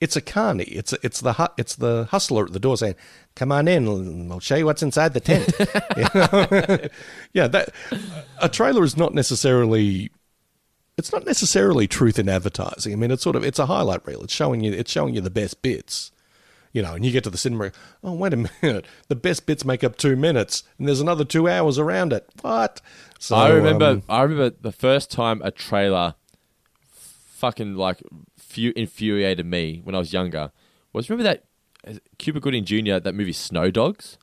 it's 0.00 0.16
a 0.16 0.20
carny. 0.20 0.64
It's 0.64 0.92
it's 1.02 1.20
the 1.20 1.34
hu- 1.34 1.54
it's 1.58 1.76
the 1.76 2.06
hustler 2.10 2.44
at 2.44 2.52
the 2.52 2.60
door 2.60 2.76
saying, 2.76 2.94
"Come 3.34 3.52
on 3.52 3.68
in, 3.68 4.30
I'll 4.30 4.40
show 4.40 4.56
you 4.56 4.66
what's 4.66 4.82
inside 4.82 5.14
the 5.14 5.20
tent." 5.20 5.52
Yeah, 7.32 7.48
that 7.48 7.70
a 8.40 8.48
trailer 8.48 8.84
is 8.84 8.96
not 8.96 9.14
necessarily 9.14 10.10
it's 11.02 11.12
not 11.12 11.26
necessarily 11.26 11.88
truth 11.88 12.16
in 12.16 12.28
advertising. 12.28 12.92
I 12.92 12.96
mean, 12.96 13.10
it's 13.10 13.24
sort 13.24 13.34
of 13.34 13.42
it's 13.44 13.58
a 13.58 13.66
highlight 13.66 14.06
reel. 14.06 14.22
It's 14.22 14.32
showing 14.32 14.60
you 14.62 14.72
it's 14.72 14.92
showing 14.92 15.14
you 15.16 15.20
the 15.20 15.30
best 15.30 15.60
bits, 15.60 16.12
you 16.72 16.80
know. 16.80 16.94
And 16.94 17.04
you 17.04 17.10
get 17.10 17.24
to 17.24 17.30
the 17.30 17.36
cinema, 17.36 17.72
oh 18.04 18.12
wait 18.12 18.32
a 18.32 18.36
minute, 18.62 18.86
the 19.08 19.16
best 19.16 19.44
bits 19.44 19.64
make 19.64 19.82
up 19.82 19.96
two 19.96 20.14
minutes, 20.14 20.62
and 20.78 20.86
there's 20.86 21.00
another 21.00 21.24
two 21.24 21.48
hours 21.48 21.76
around 21.76 22.12
it. 22.12 22.28
What? 22.42 22.80
So 23.18 23.34
I 23.34 23.48
remember. 23.48 23.86
um, 23.86 24.02
I 24.08 24.22
remember 24.22 24.56
the 24.60 24.70
first 24.70 25.10
time 25.10 25.42
a 25.42 25.50
trailer, 25.50 26.14
fucking 26.90 27.74
like, 27.74 27.98
fu- 28.38 28.72
infuriated 28.76 29.46
me 29.46 29.80
when 29.82 29.94
I 29.94 29.98
was 29.98 30.12
younger. 30.12 30.52
Was 30.92 31.10
remember 31.10 31.24
that 31.24 31.44
uh, 31.86 31.98
Cuba 32.18 32.38
Gooding 32.38 32.64
Jr. 32.64 32.98
that 33.00 33.14
movie 33.14 33.32
Snow 33.32 33.70
Dogs. 33.70 34.18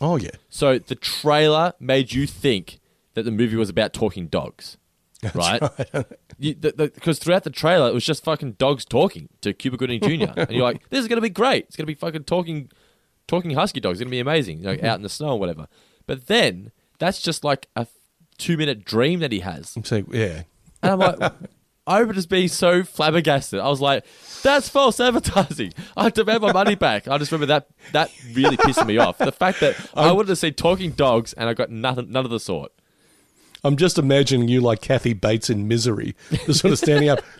Oh 0.00 0.16
yeah. 0.16 0.30
So 0.48 0.78
the 0.78 0.94
trailer 0.94 1.72
made 1.80 2.12
you 2.12 2.26
think 2.26 2.78
that 3.14 3.22
the 3.24 3.30
movie 3.30 3.56
was 3.56 3.68
about 3.68 3.92
talking 3.92 4.26
dogs, 4.28 4.76
right? 5.34 5.62
Because 6.40 7.18
throughout 7.18 7.44
the 7.44 7.50
trailer, 7.50 7.88
it 7.88 7.92
was 7.92 8.04
just 8.04 8.24
fucking 8.24 8.52
dogs 8.52 8.86
talking 8.86 9.28
to 9.42 9.52
Cuba 9.52 9.76
Gooding 9.76 10.00
Jr. 10.00 10.32
and 10.36 10.50
you're 10.50 10.62
like, 10.62 10.88
this 10.88 11.00
is 11.00 11.08
gonna 11.08 11.20
be 11.20 11.28
great. 11.28 11.66
It's 11.66 11.76
gonna 11.76 11.86
be 11.86 11.94
fucking 11.94 12.24
talking, 12.24 12.70
talking 13.28 13.50
husky 13.50 13.78
dogs. 13.78 14.00
It's 14.00 14.04
gonna 14.04 14.10
be 14.10 14.20
amazing. 14.20 14.58
You 14.58 14.64
know, 14.64 14.88
out 14.88 14.96
in 14.96 15.02
the 15.02 15.10
snow 15.10 15.32
or 15.32 15.38
whatever. 15.38 15.68
But 16.06 16.28
then 16.28 16.72
that's 16.98 17.20
just 17.20 17.44
like 17.44 17.68
a 17.76 17.86
two 18.38 18.56
minute 18.56 18.84
dream 18.86 19.20
that 19.20 19.32
he 19.32 19.40
has. 19.40 19.76
So 19.84 20.02
yeah. 20.10 20.44
And 20.82 20.92
I'm 20.92 20.98
like, 20.98 21.32
I 21.86 21.94
remember 21.94 22.14
just 22.14 22.28
being 22.28 22.48
so 22.48 22.84
flabbergasted. 22.84 23.58
I 23.58 23.68
was 23.68 23.80
like, 23.80 24.04
that's 24.42 24.68
false 24.68 25.00
advertising. 25.00 25.72
I 25.96 26.10
demand 26.10 26.42
my 26.42 26.52
money 26.52 26.74
back. 26.74 27.08
I 27.08 27.18
just 27.18 27.32
remember 27.32 27.46
that 27.46 27.68
that 27.92 28.12
really 28.32 28.56
pissed 28.56 28.86
me 28.86 28.96
off. 28.98 29.18
The 29.18 29.32
fact 29.32 29.60
that 29.60 29.76
I 29.94 30.12
wanted 30.12 30.28
to 30.28 30.36
see 30.36 30.52
talking 30.52 30.92
dogs 30.92 31.32
and 31.32 31.48
I 31.48 31.54
got 31.54 31.70
nothing, 31.70 32.12
none 32.12 32.24
of 32.24 32.30
the 32.30 32.38
sort. 32.38 32.72
I'm 33.62 33.76
just 33.76 33.98
imagining 33.98 34.48
you 34.48 34.60
like 34.60 34.80
Kathy 34.80 35.12
Bates 35.12 35.50
in 35.50 35.68
Misery, 35.68 36.16
just 36.46 36.60
sort 36.60 36.72
of 36.72 36.78
standing 36.78 37.08
up. 37.08 37.20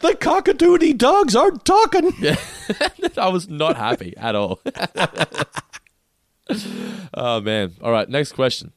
The 0.00 0.14
cockadoodie 0.14 0.96
dogs 0.96 1.36
aren't 1.36 1.66
talking. 1.66 2.14
I 3.18 3.28
was 3.28 3.50
not 3.50 3.76
happy 3.76 4.16
at 4.16 4.34
all. 4.34 4.58
oh 7.14 7.42
man! 7.42 7.74
All 7.82 7.92
right, 7.92 8.08
next 8.08 8.32
question. 8.32 8.72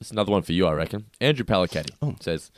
It's 0.00 0.10
another 0.10 0.32
one 0.32 0.42
for 0.42 0.52
you, 0.52 0.66
I 0.66 0.72
reckon. 0.72 1.06
Andrew 1.20 1.44
Palicetti 1.44 1.92
oh. 2.02 2.16
says, 2.18 2.50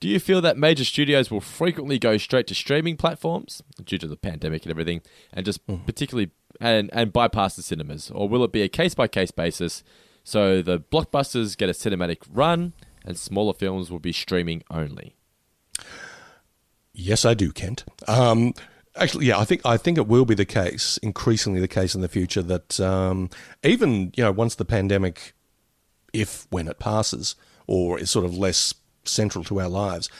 "Do 0.00 0.08
you 0.08 0.18
feel 0.18 0.40
that 0.40 0.58
major 0.58 0.84
studios 0.84 1.30
will 1.30 1.40
frequently 1.40 2.00
go 2.00 2.16
straight 2.16 2.48
to 2.48 2.56
streaming 2.56 2.96
platforms 2.96 3.62
due 3.84 3.98
to 3.98 4.08
the 4.08 4.16
pandemic 4.16 4.62
and 4.62 4.72
everything, 4.72 5.00
and 5.32 5.46
just 5.46 5.64
mm. 5.68 5.86
particularly 5.86 6.32
and 6.60 6.90
and 6.92 7.12
bypass 7.12 7.54
the 7.54 7.62
cinemas, 7.62 8.10
or 8.10 8.28
will 8.28 8.42
it 8.42 8.50
be 8.50 8.62
a 8.62 8.68
case 8.68 8.94
by 8.94 9.06
case 9.06 9.30
basis? 9.30 9.84
So 10.24 10.62
the 10.62 10.78
blockbusters 10.78 11.56
get 11.56 11.68
a 11.68 11.72
cinematic 11.72 12.18
run, 12.30 12.72
and 13.04 13.18
smaller 13.18 13.54
films 13.54 13.90
will 13.90 13.98
be 13.98 14.12
streaming 14.12 14.62
only." 14.70 15.16
Yes, 16.94 17.24
I 17.24 17.34
do, 17.34 17.52
Kent. 17.52 17.84
Um, 18.06 18.52
actually, 18.96 19.26
yeah, 19.26 19.38
I 19.38 19.44
think 19.44 19.64
I 19.64 19.76
think 19.76 19.98
it 19.98 20.06
will 20.06 20.24
be 20.24 20.34
the 20.34 20.44
case, 20.44 20.98
increasingly 20.98 21.60
the 21.60 21.68
case 21.68 21.94
in 21.94 22.00
the 22.00 22.08
future 22.08 22.42
that 22.42 22.78
um, 22.80 23.30
even 23.62 24.12
you 24.16 24.24
know 24.24 24.32
once 24.32 24.54
the 24.54 24.64
pandemic, 24.64 25.34
if 26.12 26.46
when 26.50 26.68
it 26.68 26.78
passes 26.78 27.34
or 27.66 27.98
is 27.98 28.10
sort 28.10 28.24
of 28.24 28.36
less 28.36 28.74
central 29.04 29.44
to 29.44 29.60
our 29.60 29.68
lives, 29.68 30.10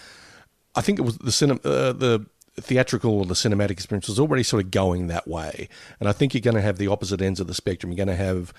I 0.75 0.81
think 0.81 0.99
it 0.99 1.03
was 1.03 1.19
the 1.19 1.33
cinema, 1.33 1.61
uh, 1.65 1.93
the 1.93 2.27
theatrical 2.57 3.19
or 3.19 3.27
the 3.27 3.35
cinematic 3.35 3.71
experience 3.71 4.09
was 4.09 4.21
already 4.21 4.43
sort 4.43 4.65
of 4.65 4.71
going 4.71 5.09
that 5.09 5.29
way, 5.29 5.69
and 6.01 6.09
I 6.09 6.13
think 6.13 6.33
you're 6.33 6.41
going 6.41 6.57
to 6.57 6.63
have 6.63 6.79
the 6.79 6.89
opposite 6.89 7.21
ends 7.21 7.41
of 7.41 7.47
the 7.47 7.55
spectrum. 7.55 7.93
You're 7.93 8.05
going 8.05 8.17
to 8.17 8.25
have 8.25 8.55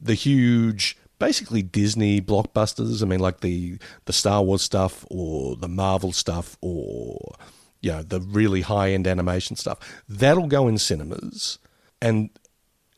the 0.00 0.14
huge 0.14 0.96
basically 1.18 1.62
Disney 1.62 2.20
blockbusters. 2.20 3.02
I 3.02 3.06
mean, 3.06 3.20
like 3.20 3.40
the 3.40 3.78
the 4.06 4.12
Star 4.12 4.42
Wars 4.42 4.62
stuff 4.62 5.04
or 5.10 5.56
the 5.56 5.68
Marvel 5.68 6.12
stuff 6.12 6.56
or 6.60 7.34
you 7.80 7.92
know 7.92 8.02
the 8.02 8.20
really 8.20 8.62
high 8.62 8.90
end 8.90 9.06
animation 9.06 9.56
stuff. 9.56 9.78
That'll 10.08 10.48
go 10.48 10.66
in 10.66 10.78
cinemas, 10.78 11.58
and 12.02 12.30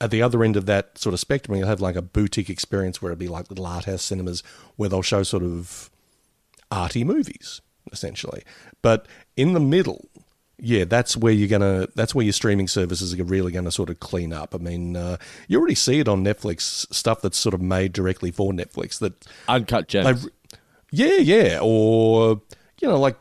at 0.01 0.11
the 0.11 0.23
other 0.23 0.43
end 0.43 0.57
of 0.57 0.67
that 0.67 0.99
sort 0.99 1.13
of 1.13 1.21
spectrum, 1.21 1.57
you'll 1.57 1.69
have 1.69 1.81
like 1.81 1.97
a 1.97 2.03
boutique 2.03 2.51
experience 2.51 3.01
where 3.01 3.13
it'll 3.13 3.21
be 3.21 3.29
like 3.29 3.51
little 3.51 3.67
art 3.67 3.85
house 3.85 4.03
cinemas 4.03 4.43
where 4.77 4.89
they'll 4.89 5.03
show 5.03 5.23
sort 5.23 5.43
of 5.43 5.91
arty 6.71 7.05
movies 7.05 7.61
essentially. 7.93 8.43
But 8.81 9.07
in 9.37 9.53
the 9.53 9.61
middle, 9.61 10.09
yeah, 10.65 10.85
that's 10.85 11.17
where 11.17 11.33
you're 11.33 11.49
gonna. 11.49 11.89
That's 11.97 12.15
where 12.15 12.23
your 12.25 12.33
streaming 12.33 12.69
services 12.69 13.13
are 13.19 13.25
really 13.25 13.51
going 13.51 13.65
to 13.65 13.73
sort 13.73 13.91
of 13.91 13.99
clean 13.99 14.33
up. 14.33 14.55
I 14.55 14.59
mean, 14.59 14.97
uh, 14.97 15.17
you 15.49 15.59
already 15.59 15.75
see 15.75 15.99
it 15.99 16.07
on 16.07 16.25
Netflix 16.25 16.87
stuff 16.95 17.21
that's 17.21 17.37
sort 17.37 17.53
of 17.53 17.61
made 17.61 17.93
directly 17.93 18.31
for 18.31 18.53
Netflix. 18.53 19.01
That 19.01 19.27
uncut 19.49 19.89
gems. 19.89 20.29
yeah, 20.93 21.17
yeah, 21.17 21.59
or 21.61 22.41
you 22.81 22.87
know, 22.89 23.01
like, 23.01 23.17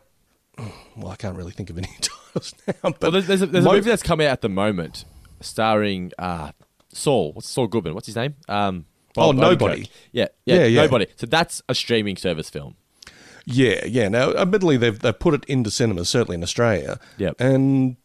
well, 0.95 1.09
I 1.11 1.15
can't 1.15 1.35
really 1.35 1.51
think 1.51 1.71
of 1.71 1.79
any 1.79 1.87
titles 2.01 2.53
now. 2.67 2.73
But 2.83 3.01
well, 3.01 3.11
there's, 3.11 3.25
there's, 3.27 3.41
a, 3.41 3.47
there's 3.47 3.65
a 3.65 3.69
movie 3.71 3.89
that's 3.89 4.03
coming 4.03 4.27
out 4.27 4.33
at 4.33 4.41
the 4.41 4.49
moment, 4.49 5.05
starring 5.39 6.11
uh, 6.19 6.51
Saul. 6.93 7.33
What's 7.33 7.49
Saul 7.49 7.65
Goodman? 7.67 7.95
What's 7.95 8.05
his 8.07 8.15
name? 8.15 8.35
Um, 8.47 8.85
Oh, 9.17 9.33
Nobody. 9.33 9.81
Odenkirk. 9.81 9.89
Yeah, 10.13 10.27
yeah, 10.45 10.55
Yeah, 10.55 10.65
yeah. 10.65 10.81
nobody. 10.83 11.07
So 11.17 11.25
that's 11.25 11.61
a 11.67 11.75
streaming 11.75 12.15
service 12.15 12.49
film. 12.49 12.75
Yeah, 13.45 13.85
yeah. 13.85 14.07
Now, 14.09 14.33
admittedly, 14.33 14.77
they've 14.77 14.97
they've 14.97 15.17
put 15.17 15.33
it 15.33 15.45
into 15.45 15.71
cinemas, 15.71 16.09
certainly 16.09 16.35
in 16.35 16.43
Australia. 16.43 16.99
Yep. 17.17 17.39
And 17.39 17.97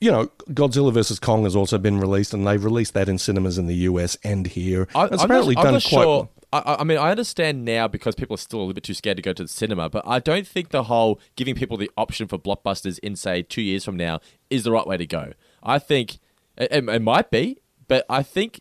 you 0.00 0.10
know, 0.10 0.30
Godzilla 0.50 0.92
versus 0.92 1.18
Kong 1.18 1.44
has 1.44 1.56
also 1.56 1.78
been 1.78 1.98
released, 1.98 2.34
and 2.34 2.46
they've 2.46 2.62
released 2.62 2.94
that 2.94 3.08
in 3.08 3.18
cinemas 3.18 3.56
in 3.58 3.66
the 3.66 3.74
US 3.74 4.16
and 4.22 4.46
here. 4.46 4.86
I, 4.94 5.06
it's 5.06 5.22
I'm 5.22 5.30
apparently 5.30 5.54
done 5.54 5.72
quite 5.72 5.82
sure. 5.82 5.98
well. 6.00 6.30
I, 6.52 6.76
I- 6.80 6.84
mean, 6.84 6.98
I 6.98 7.10
understand 7.10 7.64
now 7.64 7.88
because 7.88 8.14
people 8.14 8.34
are 8.34 8.38
still 8.38 8.58
a 8.58 8.62
little 8.62 8.74
bit 8.74 8.84
too 8.84 8.94
scared 8.94 9.16
to 9.16 9.22
go 9.22 9.32
to 9.32 9.42
the 9.42 9.48
cinema, 9.48 9.88
but 9.88 10.04
I 10.06 10.18
don't 10.18 10.46
think 10.46 10.70
the 10.70 10.84
whole 10.84 11.20
giving 11.36 11.54
people 11.54 11.76
the 11.76 11.90
option 11.96 12.28
for 12.28 12.38
blockbusters 12.38 12.98
in, 13.00 13.16
say, 13.16 13.42
two 13.42 13.62
years 13.62 13.84
from 13.84 13.96
now 13.96 14.20
is 14.50 14.62
the 14.64 14.70
right 14.72 14.86
way 14.86 14.96
to 14.96 15.06
go. 15.06 15.32
I 15.62 15.78
think 15.78 16.18
it, 16.56 16.70
it 16.88 17.02
might 17.02 17.30
be, 17.30 17.58
but 17.88 18.04
I 18.08 18.22
think 18.22 18.60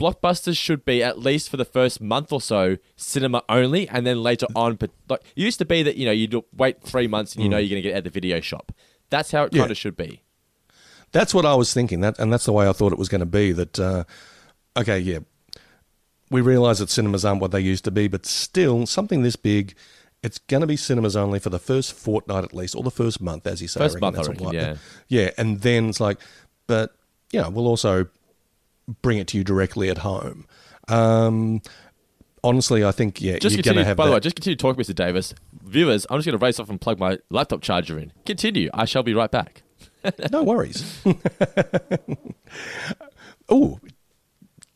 blockbusters 0.00 0.56
should 0.56 0.84
be 0.84 1.02
at 1.02 1.18
least 1.18 1.48
for 1.50 1.56
the 1.56 1.64
first 1.64 2.00
month 2.00 2.32
or 2.32 2.40
so 2.40 2.76
cinema 2.96 3.42
only, 3.48 3.88
and 3.88 4.06
then 4.06 4.22
later 4.22 4.46
on. 4.56 4.74
But 4.76 4.90
like 5.08 5.20
it 5.36 5.40
used 5.42 5.58
to 5.58 5.64
be 5.64 5.82
that 5.82 5.96
you 5.96 6.06
know 6.06 6.12
you'd 6.12 6.34
wait 6.56 6.82
three 6.82 7.06
months 7.06 7.34
and 7.34 7.42
you 7.42 7.48
know 7.48 7.56
Mm. 7.58 7.60
you're 7.60 7.68
going 7.70 7.82
to 7.82 7.88
get 7.88 7.96
at 7.96 8.04
the 8.04 8.10
video 8.10 8.40
shop. 8.40 8.72
That's 9.10 9.30
how 9.30 9.44
it 9.44 9.52
Yeah. 9.54 9.60
kind 9.62 9.70
of 9.70 9.76
should 9.76 9.96
be. 9.96 10.22
That's 11.12 11.32
what 11.32 11.46
I 11.46 11.54
was 11.54 11.72
thinking, 11.72 12.00
that, 12.00 12.18
and 12.18 12.32
that's 12.32 12.44
the 12.44 12.52
way 12.52 12.68
I 12.68 12.72
thought 12.72 12.92
it 12.92 12.98
was 12.98 13.08
going 13.08 13.20
to 13.20 13.26
be. 13.26 13.52
That 13.52 13.78
uh, 13.78 14.04
okay, 14.76 14.98
yeah, 14.98 15.20
we 16.30 16.40
realise 16.40 16.78
that 16.78 16.90
cinemas 16.90 17.24
aren't 17.24 17.40
what 17.40 17.52
they 17.52 17.60
used 17.60 17.84
to 17.84 17.90
be, 17.92 18.08
but 18.08 18.26
still, 18.26 18.86
something 18.86 19.22
this 19.22 19.36
big, 19.36 19.74
it's 20.24 20.38
going 20.38 20.62
to 20.62 20.66
be 20.66 20.76
cinemas 20.76 21.14
only 21.14 21.38
for 21.38 21.50
the 21.50 21.58
first 21.60 21.92
fortnight 21.92 22.42
at 22.42 22.52
least, 22.52 22.74
or 22.74 22.82
the 22.82 22.90
first 22.90 23.20
month, 23.20 23.46
as 23.46 23.62
you 23.62 23.68
say. 23.68 23.78
First 23.78 24.00
month, 24.00 24.16
reckon, 24.16 24.42
what- 24.42 24.54
yeah. 24.54 24.76
yeah, 25.06 25.30
and 25.38 25.60
then 25.60 25.90
it's 25.90 26.00
like, 26.00 26.18
but 26.66 26.96
yeah, 27.30 27.46
we'll 27.46 27.68
also 27.68 28.08
bring 29.02 29.18
it 29.18 29.26
to 29.28 29.38
you 29.38 29.44
directly 29.44 29.88
at 29.88 29.98
home. 29.98 30.46
Um, 30.88 31.62
honestly, 32.42 32.84
I 32.84 32.92
think 32.92 33.20
yeah, 33.20 33.38
Just 33.38 33.56
you're 33.56 33.62
going 33.62 33.76
to 33.76 33.84
have 33.84 33.96
by 33.96 34.04
that. 34.04 34.10
the 34.10 34.14
way, 34.14 34.20
just 34.20 34.36
continue 34.36 34.56
talking, 34.56 34.82
Mr. 34.82 34.94
Davis. 34.94 35.34
Viewers, 35.62 36.06
I'm 36.10 36.18
just 36.18 36.26
going 36.26 36.38
to 36.38 36.44
race 36.44 36.60
off 36.60 36.70
and 36.70 36.80
plug 36.80 36.98
my 36.98 37.18
laptop 37.30 37.62
charger 37.62 37.98
in. 37.98 38.12
Continue. 38.26 38.70
I 38.74 38.84
shall 38.84 39.02
be 39.02 39.14
right 39.14 39.30
back. 39.30 39.62
no 40.30 40.42
worries. 40.42 41.02
oh, 43.48 43.78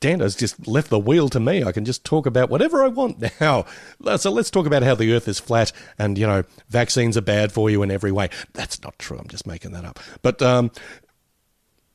Dando's 0.00 0.36
just 0.36 0.66
left 0.66 0.90
the 0.90 0.98
wheel 0.98 1.28
to 1.28 1.40
me. 1.40 1.64
I 1.64 1.72
can 1.72 1.84
just 1.84 2.04
talk 2.04 2.24
about 2.24 2.50
whatever 2.50 2.82
I 2.82 2.88
want 2.88 3.22
now. 3.40 3.64
So 4.16 4.30
let's 4.30 4.50
talk 4.50 4.66
about 4.66 4.82
how 4.82 4.94
the 4.94 5.12
Earth 5.12 5.28
is 5.28 5.38
flat 5.38 5.72
and, 5.98 6.16
you 6.16 6.26
know, 6.26 6.44
vaccines 6.68 7.16
are 7.16 7.20
bad 7.22 7.52
for 7.52 7.68
you 7.68 7.82
in 7.82 7.90
every 7.90 8.12
way. 8.12 8.30
That's 8.54 8.82
not 8.82 8.98
true. 8.98 9.18
I'm 9.18 9.28
just 9.28 9.46
making 9.46 9.72
that 9.72 9.84
up. 9.84 9.98
But, 10.22 10.40
um, 10.40 10.70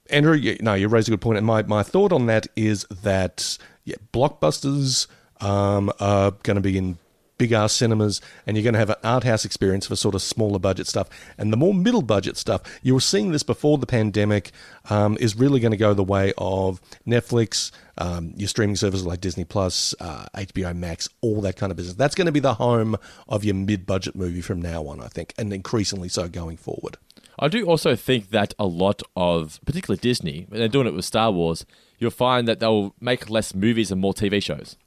Andrew, 0.10 0.36
you, 0.36 0.58
no, 0.62 0.74
you 0.74 0.88
raised 0.88 1.08
a 1.08 1.12
good 1.12 1.22
point. 1.22 1.38
And 1.38 1.48
my, 1.48 1.64
my 1.64 1.84
thought 1.84 2.12
on 2.12 2.26
that 2.26 2.48
is 2.56 2.86
that, 3.04 3.58
yeah, 3.84 3.96
blockbusters 4.12 5.08
um, 5.42 5.92
are 6.00 6.32
going 6.44 6.56
to 6.56 6.62
be 6.62 6.78
in 6.78 6.98
big 7.38 7.52
ass 7.52 7.74
cinemas 7.74 8.22
and 8.46 8.56
you're 8.56 8.64
going 8.64 8.74
to 8.74 8.80
have 8.80 8.92
an 8.92 8.96
art 9.04 9.24
house 9.24 9.44
experience 9.44 9.88
for 9.88 9.96
sort 9.96 10.16
of 10.16 10.22
smaller 10.22 10.60
budget 10.60 10.88
stuff. 10.88 11.10
And 11.38 11.52
the 11.52 11.58
more 11.58 11.74
middle 11.74 12.02
budget 12.02 12.38
stuff, 12.38 12.62
you 12.82 12.94
were 12.94 13.02
seeing 13.02 13.32
this 13.32 13.44
before 13.44 13.78
the 13.78 13.86
pandemic, 13.86 14.52
um, 14.90 15.18
is 15.20 15.36
really 15.36 15.60
going 15.60 15.72
to 15.72 15.78
go 15.78 15.94
the 15.94 16.04
way 16.04 16.34
of 16.38 16.80
Netflix, 17.08 17.72
um, 17.98 18.34
your 18.38 18.48
streaming 18.48 18.76
services 18.76 19.06
like 19.06 19.20
Disney 19.20 19.46
Plus, 19.46 19.96
uh, 20.00 20.26
HBO 20.36 20.76
Max, 20.76 21.10
all 21.22 21.42
that 21.42 21.56
kind 21.56 21.72
of 21.72 21.76
business. 21.76 21.96
That's 21.96 22.16
going 22.16 22.28
to 22.28 22.32
be 22.32 22.40
the 22.40 22.56
home 22.56 22.96
of 23.28 23.44
your 23.44 23.56
mid 23.56 23.86
budget 23.86 24.16
movie 24.16 24.42
from 24.42 24.62
now 24.62 24.88
on, 24.88 25.02
I 25.02 25.08
think, 25.08 25.34
and 25.38 25.52
increasingly 25.52 26.10
so 26.10 26.28
going 26.28 26.58
forward. 26.58 26.98
I 27.40 27.48
do 27.48 27.66
also 27.66 27.96
think 27.96 28.30
that 28.30 28.54
a 28.60 28.66
lot 28.66 29.02
of, 29.16 29.60
particularly 29.66 30.00
Disney, 30.00 30.46
when 30.50 30.60
they're 30.60 30.68
doing 30.68 30.88
it 30.88 30.94
with 30.94 31.06
Star 31.06 31.32
Wars, 31.32 31.66
you'll 32.00 32.12
find 32.12 32.48
that 32.48 32.60
they'll 32.60 32.94
make 33.00 33.30
less 33.30 33.56
movies 33.56 33.92
and 33.92 34.00
more 34.00 34.14
TV 34.14 34.42
shows. 34.42 34.78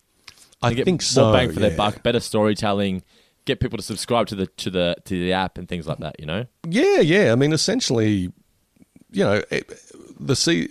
I 0.62 0.68
And 0.68 0.76
get 0.76 0.84
think 0.84 1.00
more 1.02 1.06
so, 1.06 1.32
bang 1.32 1.52
for 1.52 1.60
their 1.60 1.76
buck, 1.76 2.02
better 2.02 2.20
storytelling, 2.20 3.02
get 3.44 3.60
people 3.60 3.76
to 3.76 3.82
subscribe 3.82 4.26
to 4.28 4.34
the 4.34 4.46
to 4.46 4.70
the 4.70 4.96
to 5.04 5.14
the 5.14 5.32
app 5.32 5.58
and 5.58 5.68
things 5.68 5.86
like 5.86 5.98
that. 5.98 6.18
You 6.18 6.26
know, 6.26 6.46
Yeah, 6.68 7.00
yeah. 7.00 7.32
I 7.32 7.34
mean, 7.34 7.52
essentially, 7.52 8.32
you 9.10 9.24
know, 9.24 9.42
the 10.18 10.34
se- 10.36 10.68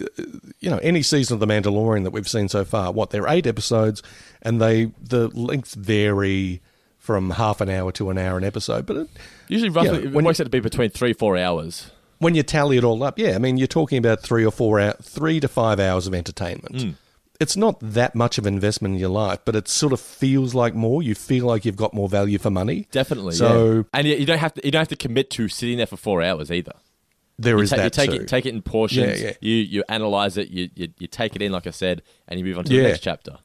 you 0.59 0.69
know, 0.69 0.79
any 0.79 1.03
season 1.03 1.35
of 1.35 1.39
The 1.39 1.45
Mandalorian 1.47 2.03
that 2.03 2.11
we've 2.11 2.27
seen 2.27 2.47
so 2.49 2.65
far, 2.65 2.91
what 2.91 3.11
they're 3.11 3.27
eight 3.27 3.45
episodes, 3.45 4.01
and 4.41 4.61
they 4.61 4.91
the 4.99 5.27
lengths 5.29 5.75
vary 5.75 6.61
from 7.05 7.29
half 7.29 7.61
an 7.61 7.69
hour 7.69 7.91
to 7.93 8.09
an 8.09 8.17
hour 8.17 8.37
an 8.37 8.43
episode. 8.43 8.85
But 8.85 8.97
it, 8.97 9.09
usually 9.47 9.69
roughly 9.69 9.99
Yeah, 9.99 10.07
it 10.07 10.11
when 10.13 10.25
works 10.25 10.39
out 10.39 10.45
to 10.45 10.49
be 10.49 10.59
between 10.59 10.89
three 10.89 11.13
four 11.13 11.37
hours. 11.37 11.91
when 12.17 12.33
you 12.33 12.43
tally 12.43 12.77
it 12.77 12.83
all 12.83 13.01
up, 13.03 13.19
yeah, 13.19 13.35
I 13.35 13.37
mean, 13.37 13.57
you're 13.57 13.67
talking 13.67 13.97
about 13.97 14.21
three 14.21 14.43
or 14.45 14.51
four 14.51 14.79
hour, 14.79 14.93
three 15.01 15.39
to 15.39 15.47
five 15.47 15.79
hours 15.79 16.07
of 16.07 16.13
entertainment. 16.13 16.75
Mm. 16.75 16.95
It's 17.39 17.57
not 17.57 17.77
that 17.81 18.15
much 18.15 18.37
of 18.37 18.47
investment 18.47 18.93
in 18.93 18.99
your 18.99 19.09
life, 19.09 19.39
but 19.43 19.55
it 19.55 19.67
sort 19.67 19.91
of 19.91 19.99
feels 19.99 20.55
like 20.55 20.73
more. 20.73 21.03
You 21.03 21.13
feel 21.15 21.45
like 21.45 21.65
you've 21.65 21.75
got 21.75 21.93
more 21.93 22.07
value 22.07 22.37
for 22.37 22.49
money. 22.49 22.87
Definitely. 22.91 23.35
So 23.35 23.75
yeah. 23.75 23.83
and 23.93 24.07
you, 24.07 24.15
you 24.15 24.25
don't 24.25 24.37
have 24.39 24.53
to 24.53 24.65
you 24.65 24.71
don't 24.71 24.79
have 24.79 24.87
to 24.87 24.95
commit 24.95 25.29
to 25.31 25.47
sitting 25.49 25.77
there 25.77 25.85
for 25.85 25.97
four 25.97 26.21
hours 26.23 26.49
either. 26.49 26.71
there 27.37 27.57
you 27.57 27.63
is 27.63 27.71
ta- 27.71 27.75
that 27.75 27.83
you 27.83 27.89
take 27.89 28.09
too. 28.11 28.15
it 28.21 28.27
take 28.29 28.45
it 28.45 28.53
in 28.55 28.61
portions. 28.61 29.21
Yeah, 29.21 29.27
yeah. 29.27 29.33
You 29.41 29.55
you 29.55 29.83
analyze 29.89 30.37
it. 30.37 30.47
You, 30.47 30.69
you 30.75 30.87
you 30.97 31.07
take 31.07 31.35
it 31.35 31.41
in, 31.41 31.51
like 31.51 31.67
I 31.67 31.71
said, 31.71 32.01
and 32.27 32.39
you 32.39 32.45
move 32.45 32.57
on 32.57 32.63
to 32.63 32.73
the 32.73 32.81
next 32.81 33.01
chapter. 33.01 33.37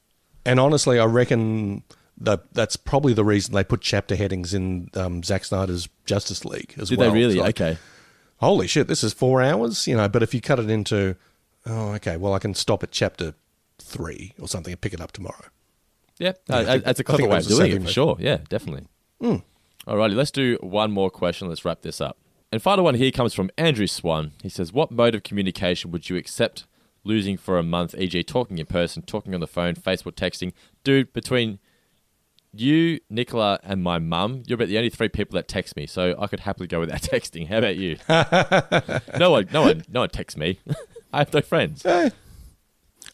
And 0.46 0.60
honestly, 0.60 0.98
I 1.00 1.04
reckon 1.04 1.82
that 2.20 2.52
that's 2.52 2.76
probably 2.76 3.12
the 3.12 3.24
reason 3.24 3.54
they 3.54 3.64
put 3.64 3.80
chapter 3.80 4.14
headings 4.14 4.52
in 4.54 4.90
um, 4.94 5.22
Zack 5.22 5.44
Snyder's 5.44 5.88
Justice 6.04 6.44
League 6.44 6.74
as 6.78 6.88
Did 6.90 6.98
they 6.98 7.06
well. 7.06 7.14
really? 7.14 7.34
It's 7.38 7.42
like, 7.42 7.60
Okay. 7.60 7.78
Holy 8.38 8.66
shit! 8.66 8.88
This 8.88 9.04
is 9.04 9.12
four 9.12 9.42
hours, 9.42 9.86
you 9.86 9.94
know. 9.96 10.08
But 10.08 10.22
if 10.22 10.32
you 10.32 10.40
cut 10.40 10.58
it 10.58 10.70
into, 10.70 11.16
oh, 11.66 11.92
okay, 11.94 12.16
well, 12.16 12.32
I 12.32 12.38
can 12.38 12.54
stop 12.54 12.82
at 12.82 12.90
chapter 12.90 13.34
three 13.78 14.32
or 14.40 14.48
something 14.48 14.72
and 14.72 14.80
pick 14.80 14.94
it 14.94 15.00
up 15.00 15.12
tomorrow. 15.12 15.44
Yeah, 16.18 16.32
that's 16.46 17.00
a 17.00 17.04
clever 17.04 17.26
way 17.28 17.38
of 17.38 17.46
doing 17.46 17.72
it 17.72 17.82
for 17.82 17.88
sure. 17.88 18.16
Yeah, 18.18 18.38
definitely. 18.48 18.86
Mm. 19.22 19.42
Alrighty, 19.86 20.14
let's 20.14 20.30
do 20.30 20.56
one 20.62 20.90
more 20.90 21.10
question. 21.10 21.48
Let's 21.48 21.64
wrap 21.64 21.82
this 21.82 22.00
up. 22.00 22.16
And 22.52 22.62
final 22.62 22.84
one 22.84 22.94
here 22.94 23.10
comes 23.10 23.34
from 23.34 23.50
Andrew 23.58 23.86
Swan. 23.86 24.32
He 24.42 24.48
says, 24.48 24.72
"What 24.72 24.90
mode 24.90 25.14
of 25.14 25.22
communication 25.22 25.90
would 25.90 26.08
you 26.08 26.16
accept 26.16 26.64
losing 27.04 27.36
for 27.36 27.58
a 27.58 27.62
month? 27.62 27.94
E.g., 27.98 28.22
talking 28.24 28.56
in 28.58 28.66
person, 28.66 29.02
talking 29.02 29.34
on 29.34 29.40
the 29.40 29.46
phone, 29.46 29.74
Facebook 29.74 30.14
texting, 30.14 30.52
dude. 30.82 31.12
Between 31.12 31.58
you, 32.52 33.00
Nicola, 33.08 33.60
and 33.62 33.82
my 33.82 33.98
mum, 33.98 34.42
you're 34.46 34.56
about 34.56 34.68
the 34.68 34.76
only 34.76 34.90
three 34.90 35.08
people 35.08 35.36
that 35.36 35.48
text 35.48 35.76
me, 35.76 35.86
so 35.86 36.14
I 36.18 36.26
could 36.26 36.40
happily 36.40 36.66
go 36.66 36.80
without 36.80 37.00
texting. 37.02 37.48
How 37.48 37.58
about 37.58 37.76
you? 37.76 37.96
no 39.18 39.30
one, 39.30 39.48
no 39.52 39.62
one, 39.62 39.84
no 39.88 40.00
one 40.00 40.08
texts 40.08 40.36
me. 40.36 40.58
I 41.12 41.18
have 41.18 41.32
no 41.32 41.40
friends. 41.40 41.84
Eh, 41.84 42.10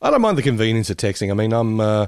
I 0.03 0.11
don't 0.11 0.21
mind 0.21 0.39
the 0.39 0.43
convenience 0.43 0.91
of 0.91 0.97
texting. 0.97 1.31
I 1.31 1.35
mean, 1.35 1.53
I'm. 1.53 1.81
Uh, 1.81 2.07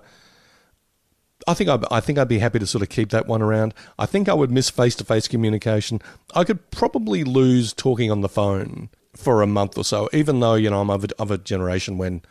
I 1.47 1.55
think 1.55 1.71
I, 1.71 1.79
I 1.91 2.01
think 2.01 2.19
I'd 2.19 2.29
be 2.29 2.41
happy 2.41 2.59
to 2.59 2.67
sort 2.67 2.83
of 2.83 2.89
keep 2.91 3.11
that 3.11 3.27
one 3.27 3.41
around. 3.41 3.73
I 3.99 4.05
think 4.07 4.29
I 4.29 4.35
would 4.35 4.51
miss 4.51 4.69
face 4.69 4.95
to 4.97 5.05
face 5.05 5.29
communication. 5.29 6.01
I 6.35 6.45
could 6.45 6.71
probably 6.71 7.25
lose 7.25 7.73
talking 7.73 8.11
on 8.11 8.21
the 8.21 8.29
phone 8.29 8.91
for 9.17 9.41
a 9.41 9.47
month 9.47 9.79
or 9.79 9.85
so, 9.85 10.11
even 10.13 10.41
though 10.41 10.55
you 10.55 10.69
know 10.69 10.81
I'm 10.81 10.91
of 10.91 11.05
a, 11.05 11.09
of 11.19 11.31
a 11.31 11.39
generation 11.39 11.97
when 11.97 12.23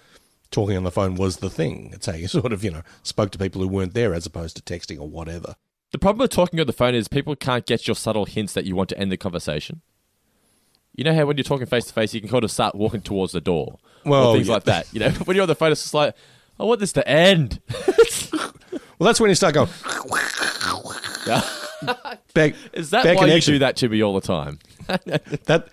talking 0.52 0.78
on 0.78 0.84
the 0.84 0.92
phone 0.92 1.16
was 1.16 1.38
the 1.38 1.50
thing. 1.50 1.92
It's 1.94 2.06
how 2.06 2.14
you 2.14 2.28
sort 2.28 2.54
of 2.54 2.64
you 2.64 2.72
know 2.72 2.82
spoke 3.04 3.32
to 3.32 3.38
people 3.38 3.62
who 3.62 3.68
weren't 3.68 3.94
there 3.94 4.14
as 4.14 4.26
opposed 4.26 4.56
to 4.58 4.62
texting 4.62 5.00
or 5.00 5.08
whatever. 5.08 5.56
The 5.92 5.98
problem 6.00 6.20
with 6.24 6.32
talking 6.32 6.60
on 6.60 6.68
the 6.68 6.74
phone 6.74 6.96
is 6.96 7.08
people 7.08 7.36
can't 7.36 7.66
get 7.66 7.88
your 7.88 7.96
subtle 7.96 8.26
hints 8.26 8.54
that 8.54 8.66
you 8.66 8.76
want 8.76 8.90
to 8.90 8.98
end 9.00 9.12
the 9.12 9.18
conversation. 9.18 9.82
You 10.94 11.04
know 11.04 11.14
how 11.14 11.26
when 11.26 11.38
you're 11.38 11.44
talking 11.44 11.66
face 11.68 11.86
to 11.86 11.94
face, 11.94 12.14
you 12.14 12.20
can 12.20 12.30
kind 12.30 12.44
of 12.44 12.52
start 12.52 12.76
walking 12.76 13.02
towards 13.02 13.32
the 13.32 13.40
door, 13.40 13.78
Well, 14.04 14.30
or 14.30 14.36
things 14.36 14.48
yeah. 14.48 14.54
like 14.56 14.64
that. 14.66 14.94
You 14.94 15.00
know, 15.00 15.10
when 15.26 15.36
you're 15.36 15.44
on 15.44 15.48
the 15.48 15.56
phone, 15.56 15.72
it's 15.72 15.84
just 15.84 15.94
like, 15.94 16.16
I 16.60 16.64
want 16.64 16.80
this 16.80 16.94
to 16.94 17.08
end. 17.08 17.62
Well, 19.00 19.06
that's 19.06 19.20
when 19.20 19.30
you 19.30 19.36
start 19.36 19.54
going. 19.54 19.70
Back, 22.34 22.56
Is 22.74 22.90
that 22.90 23.04
back 23.04 23.18
why 23.18 23.28
you 23.28 23.40
do 23.42 23.60
that 23.60 23.76
to 23.78 23.90
me 23.90 24.02
all 24.02 24.16
the 24.16 24.22
time? 24.22 24.58
that 25.46 25.68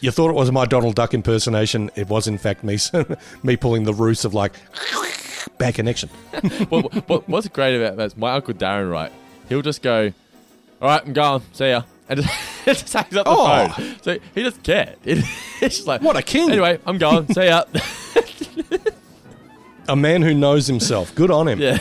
you 0.00 0.10
thought 0.10 0.30
it 0.30 0.34
was 0.34 0.50
my 0.52 0.64
Donald 0.64 0.94
Duck 0.94 1.14
impersonation. 1.14 1.90
It 1.96 2.08
was 2.08 2.26
in 2.28 2.38
fact 2.38 2.64
me 2.64 2.78
me 3.42 3.56
pulling 3.56 3.84
the 3.84 3.94
roots 3.94 4.24
of 4.24 4.34
like 4.34 4.52
bad 5.58 5.74
connection. 5.74 6.08
what, 6.68 7.08
what, 7.08 7.28
what's 7.28 7.48
great 7.48 7.76
about 7.80 7.96
that 7.96 8.04
is 8.06 8.16
my 8.16 8.32
uncle 8.34 8.54
Darren, 8.54 8.90
right? 8.90 9.12
He'll 9.48 9.62
just 9.62 9.82
go, 9.82 10.12
"All 10.82 10.88
right, 10.88 11.02
I'm 11.04 11.12
going. 11.12 11.42
See 11.52 11.68
ya," 11.70 11.82
and 12.08 12.22
just, 12.64 12.64
just 12.64 12.92
hangs 12.92 13.16
up 13.16 13.24
the 13.26 13.30
Oh. 13.30 13.68
phone. 13.68 13.96
So 14.02 14.18
he 14.34 14.42
doesn't 14.42 14.62
care. 14.62 14.94
It- 15.04 15.24
it's 15.60 15.76
just 15.76 15.86
like, 15.86 16.02
What 16.02 16.16
a 16.16 16.22
king! 16.22 16.50
Anyway, 16.50 16.78
I'm 16.86 16.98
going. 16.98 17.26
See 17.32 17.46
ya. 17.46 17.64
A 19.88 19.96
man 19.96 20.22
who 20.22 20.32
knows 20.34 20.66
himself. 20.66 21.14
Good 21.14 21.30
on 21.30 21.46
him. 21.46 21.60
Yeah. 21.60 21.78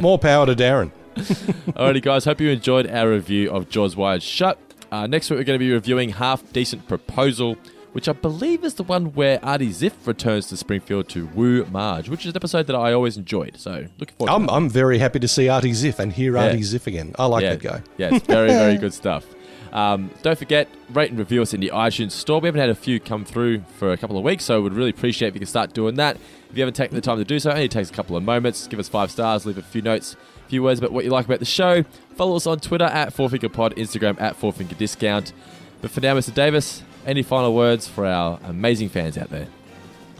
More 0.00 0.18
power 0.18 0.46
to 0.46 0.54
Darren. 0.54 0.90
Alrighty, 1.16 2.00
guys. 2.02 2.24
Hope 2.24 2.40
you 2.40 2.48
enjoyed 2.50 2.86
our 2.90 3.10
review 3.10 3.50
of 3.50 3.68
Jaws 3.68 3.96
Wired 3.96 4.22
Shut. 4.22 4.58
Uh, 4.90 5.06
next 5.06 5.28
week, 5.30 5.38
we're 5.38 5.44
going 5.44 5.58
to 5.58 5.64
be 5.64 5.72
reviewing 5.72 6.10
Half 6.10 6.52
Decent 6.52 6.88
Proposal, 6.88 7.56
which 7.92 8.08
I 8.08 8.12
believe 8.12 8.64
is 8.64 8.74
the 8.74 8.82
one 8.82 9.12
where 9.12 9.38
Artie 9.44 9.68
Ziff 9.68 9.92
returns 10.06 10.46
to 10.48 10.56
Springfield 10.56 11.08
to 11.10 11.26
woo 11.28 11.64
Marge, 11.66 12.08
which 12.08 12.20
is 12.24 12.30
an 12.32 12.36
episode 12.36 12.66
that 12.68 12.76
I 12.76 12.92
always 12.92 13.16
enjoyed. 13.16 13.56
So, 13.58 13.86
looking 13.98 14.16
forward 14.16 14.30
to 14.30 14.34
I'm. 14.34 14.48
I'm 14.50 14.68
very 14.70 14.98
happy 14.98 15.18
to 15.20 15.28
see 15.28 15.48
Artie 15.48 15.72
Ziff 15.72 15.98
and 15.98 16.12
hear 16.12 16.34
Yeah. 16.36 16.44
Artie 16.44 16.60
Ziff 16.60 16.86
again. 16.86 17.14
I 17.18 17.26
like 17.26 17.42
yeah. 17.42 17.50
that 17.50 17.62
guy. 17.62 17.82
Yeah, 17.98 18.14
it's 18.14 18.26
very, 18.26 18.48
very 18.48 18.76
good 18.78 18.94
stuff. 18.94 19.26
Um, 19.72 20.10
don't 20.22 20.38
forget, 20.38 20.66
rate 20.94 21.10
and 21.10 21.18
review 21.18 21.42
us 21.42 21.52
in 21.52 21.60
the 21.60 21.70
iTunes 21.74 22.12
store. 22.12 22.40
We 22.40 22.46
haven't 22.48 22.62
had 22.62 22.70
a 22.70 22.74
few 22.74 22.98
come 22.98 23.26
through 23.26 23.60
for 23.76 23.92
a 23.92 23.98
couple 23.98 24.16
of 24.16 24.24
weeks, 24.24 24.44
so 24.44 24.62
we'd 24.62 24.72
really 24.72 24.88
appreciate 24.88 25.28
if 25.28 25.34
you 25.34 25.40
could 25.40 25.48
start 25.48 25.74
doing 25.74 25.96
that. 25.96 26.16
If 26.50 26.56
you 26.56 26.62
haven't 26.62 26.72
taken 26.74 26.94
the 26.94 27.02
time 27.02 27.18
to 27.18 27.24
do 27.24 27.38
so, 27.38 27.50
it 27.50 27.54
only 27.54 27.68
takes 27.68 27.90
a 27.90 27.92
couple 27.92 28.16
of 28.16 28.22
moments. 28.22 28.66
Give 28.66 28.78
us 28.80 28.88
five 28.88 29.10
stars, 29.10 29.44
leave 29.44 29.58
a 29.58 29.62
few 29.62 29.82
notes, 29.82 30.16
few 30.48 30.62
words 30.62 30.80
about 30.80 30.92
what 30.92 31.04
you 31.04 31.10
like 31.10 31.26
about 31.26 31.38
the 31.38 31.44
show. 31.44 31.82
Follow 32.16 32.36
us 32.36 32.46
on 32.46 32.60
Twitter 32.60 32.84
at 32.84 33.14
FourFingerPod, 33.14 33.74
Instagram 33.76 34.20
at 34.20 34.38
FourFingerDiscount. 34.38 35.32
But 35.80 35.90
for 35.90 36.00
now, 36.00 36.14
Mr. 36.14 36.34
Davis, 36.34 36.82
any 37.06 37.22
final 37.22 37.54
words 37.54 37.86
for 37.86 38.06
our 38.06 38.40
amazing 38.44 38.88
fans 38.88 39.16
out 39.16 39.30
there? 39.30 39.48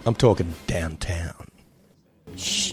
I'm 0.07 0.15
talking 0.15 0.55
downtown. 0.67 1.35
Shh. 2.37 2.73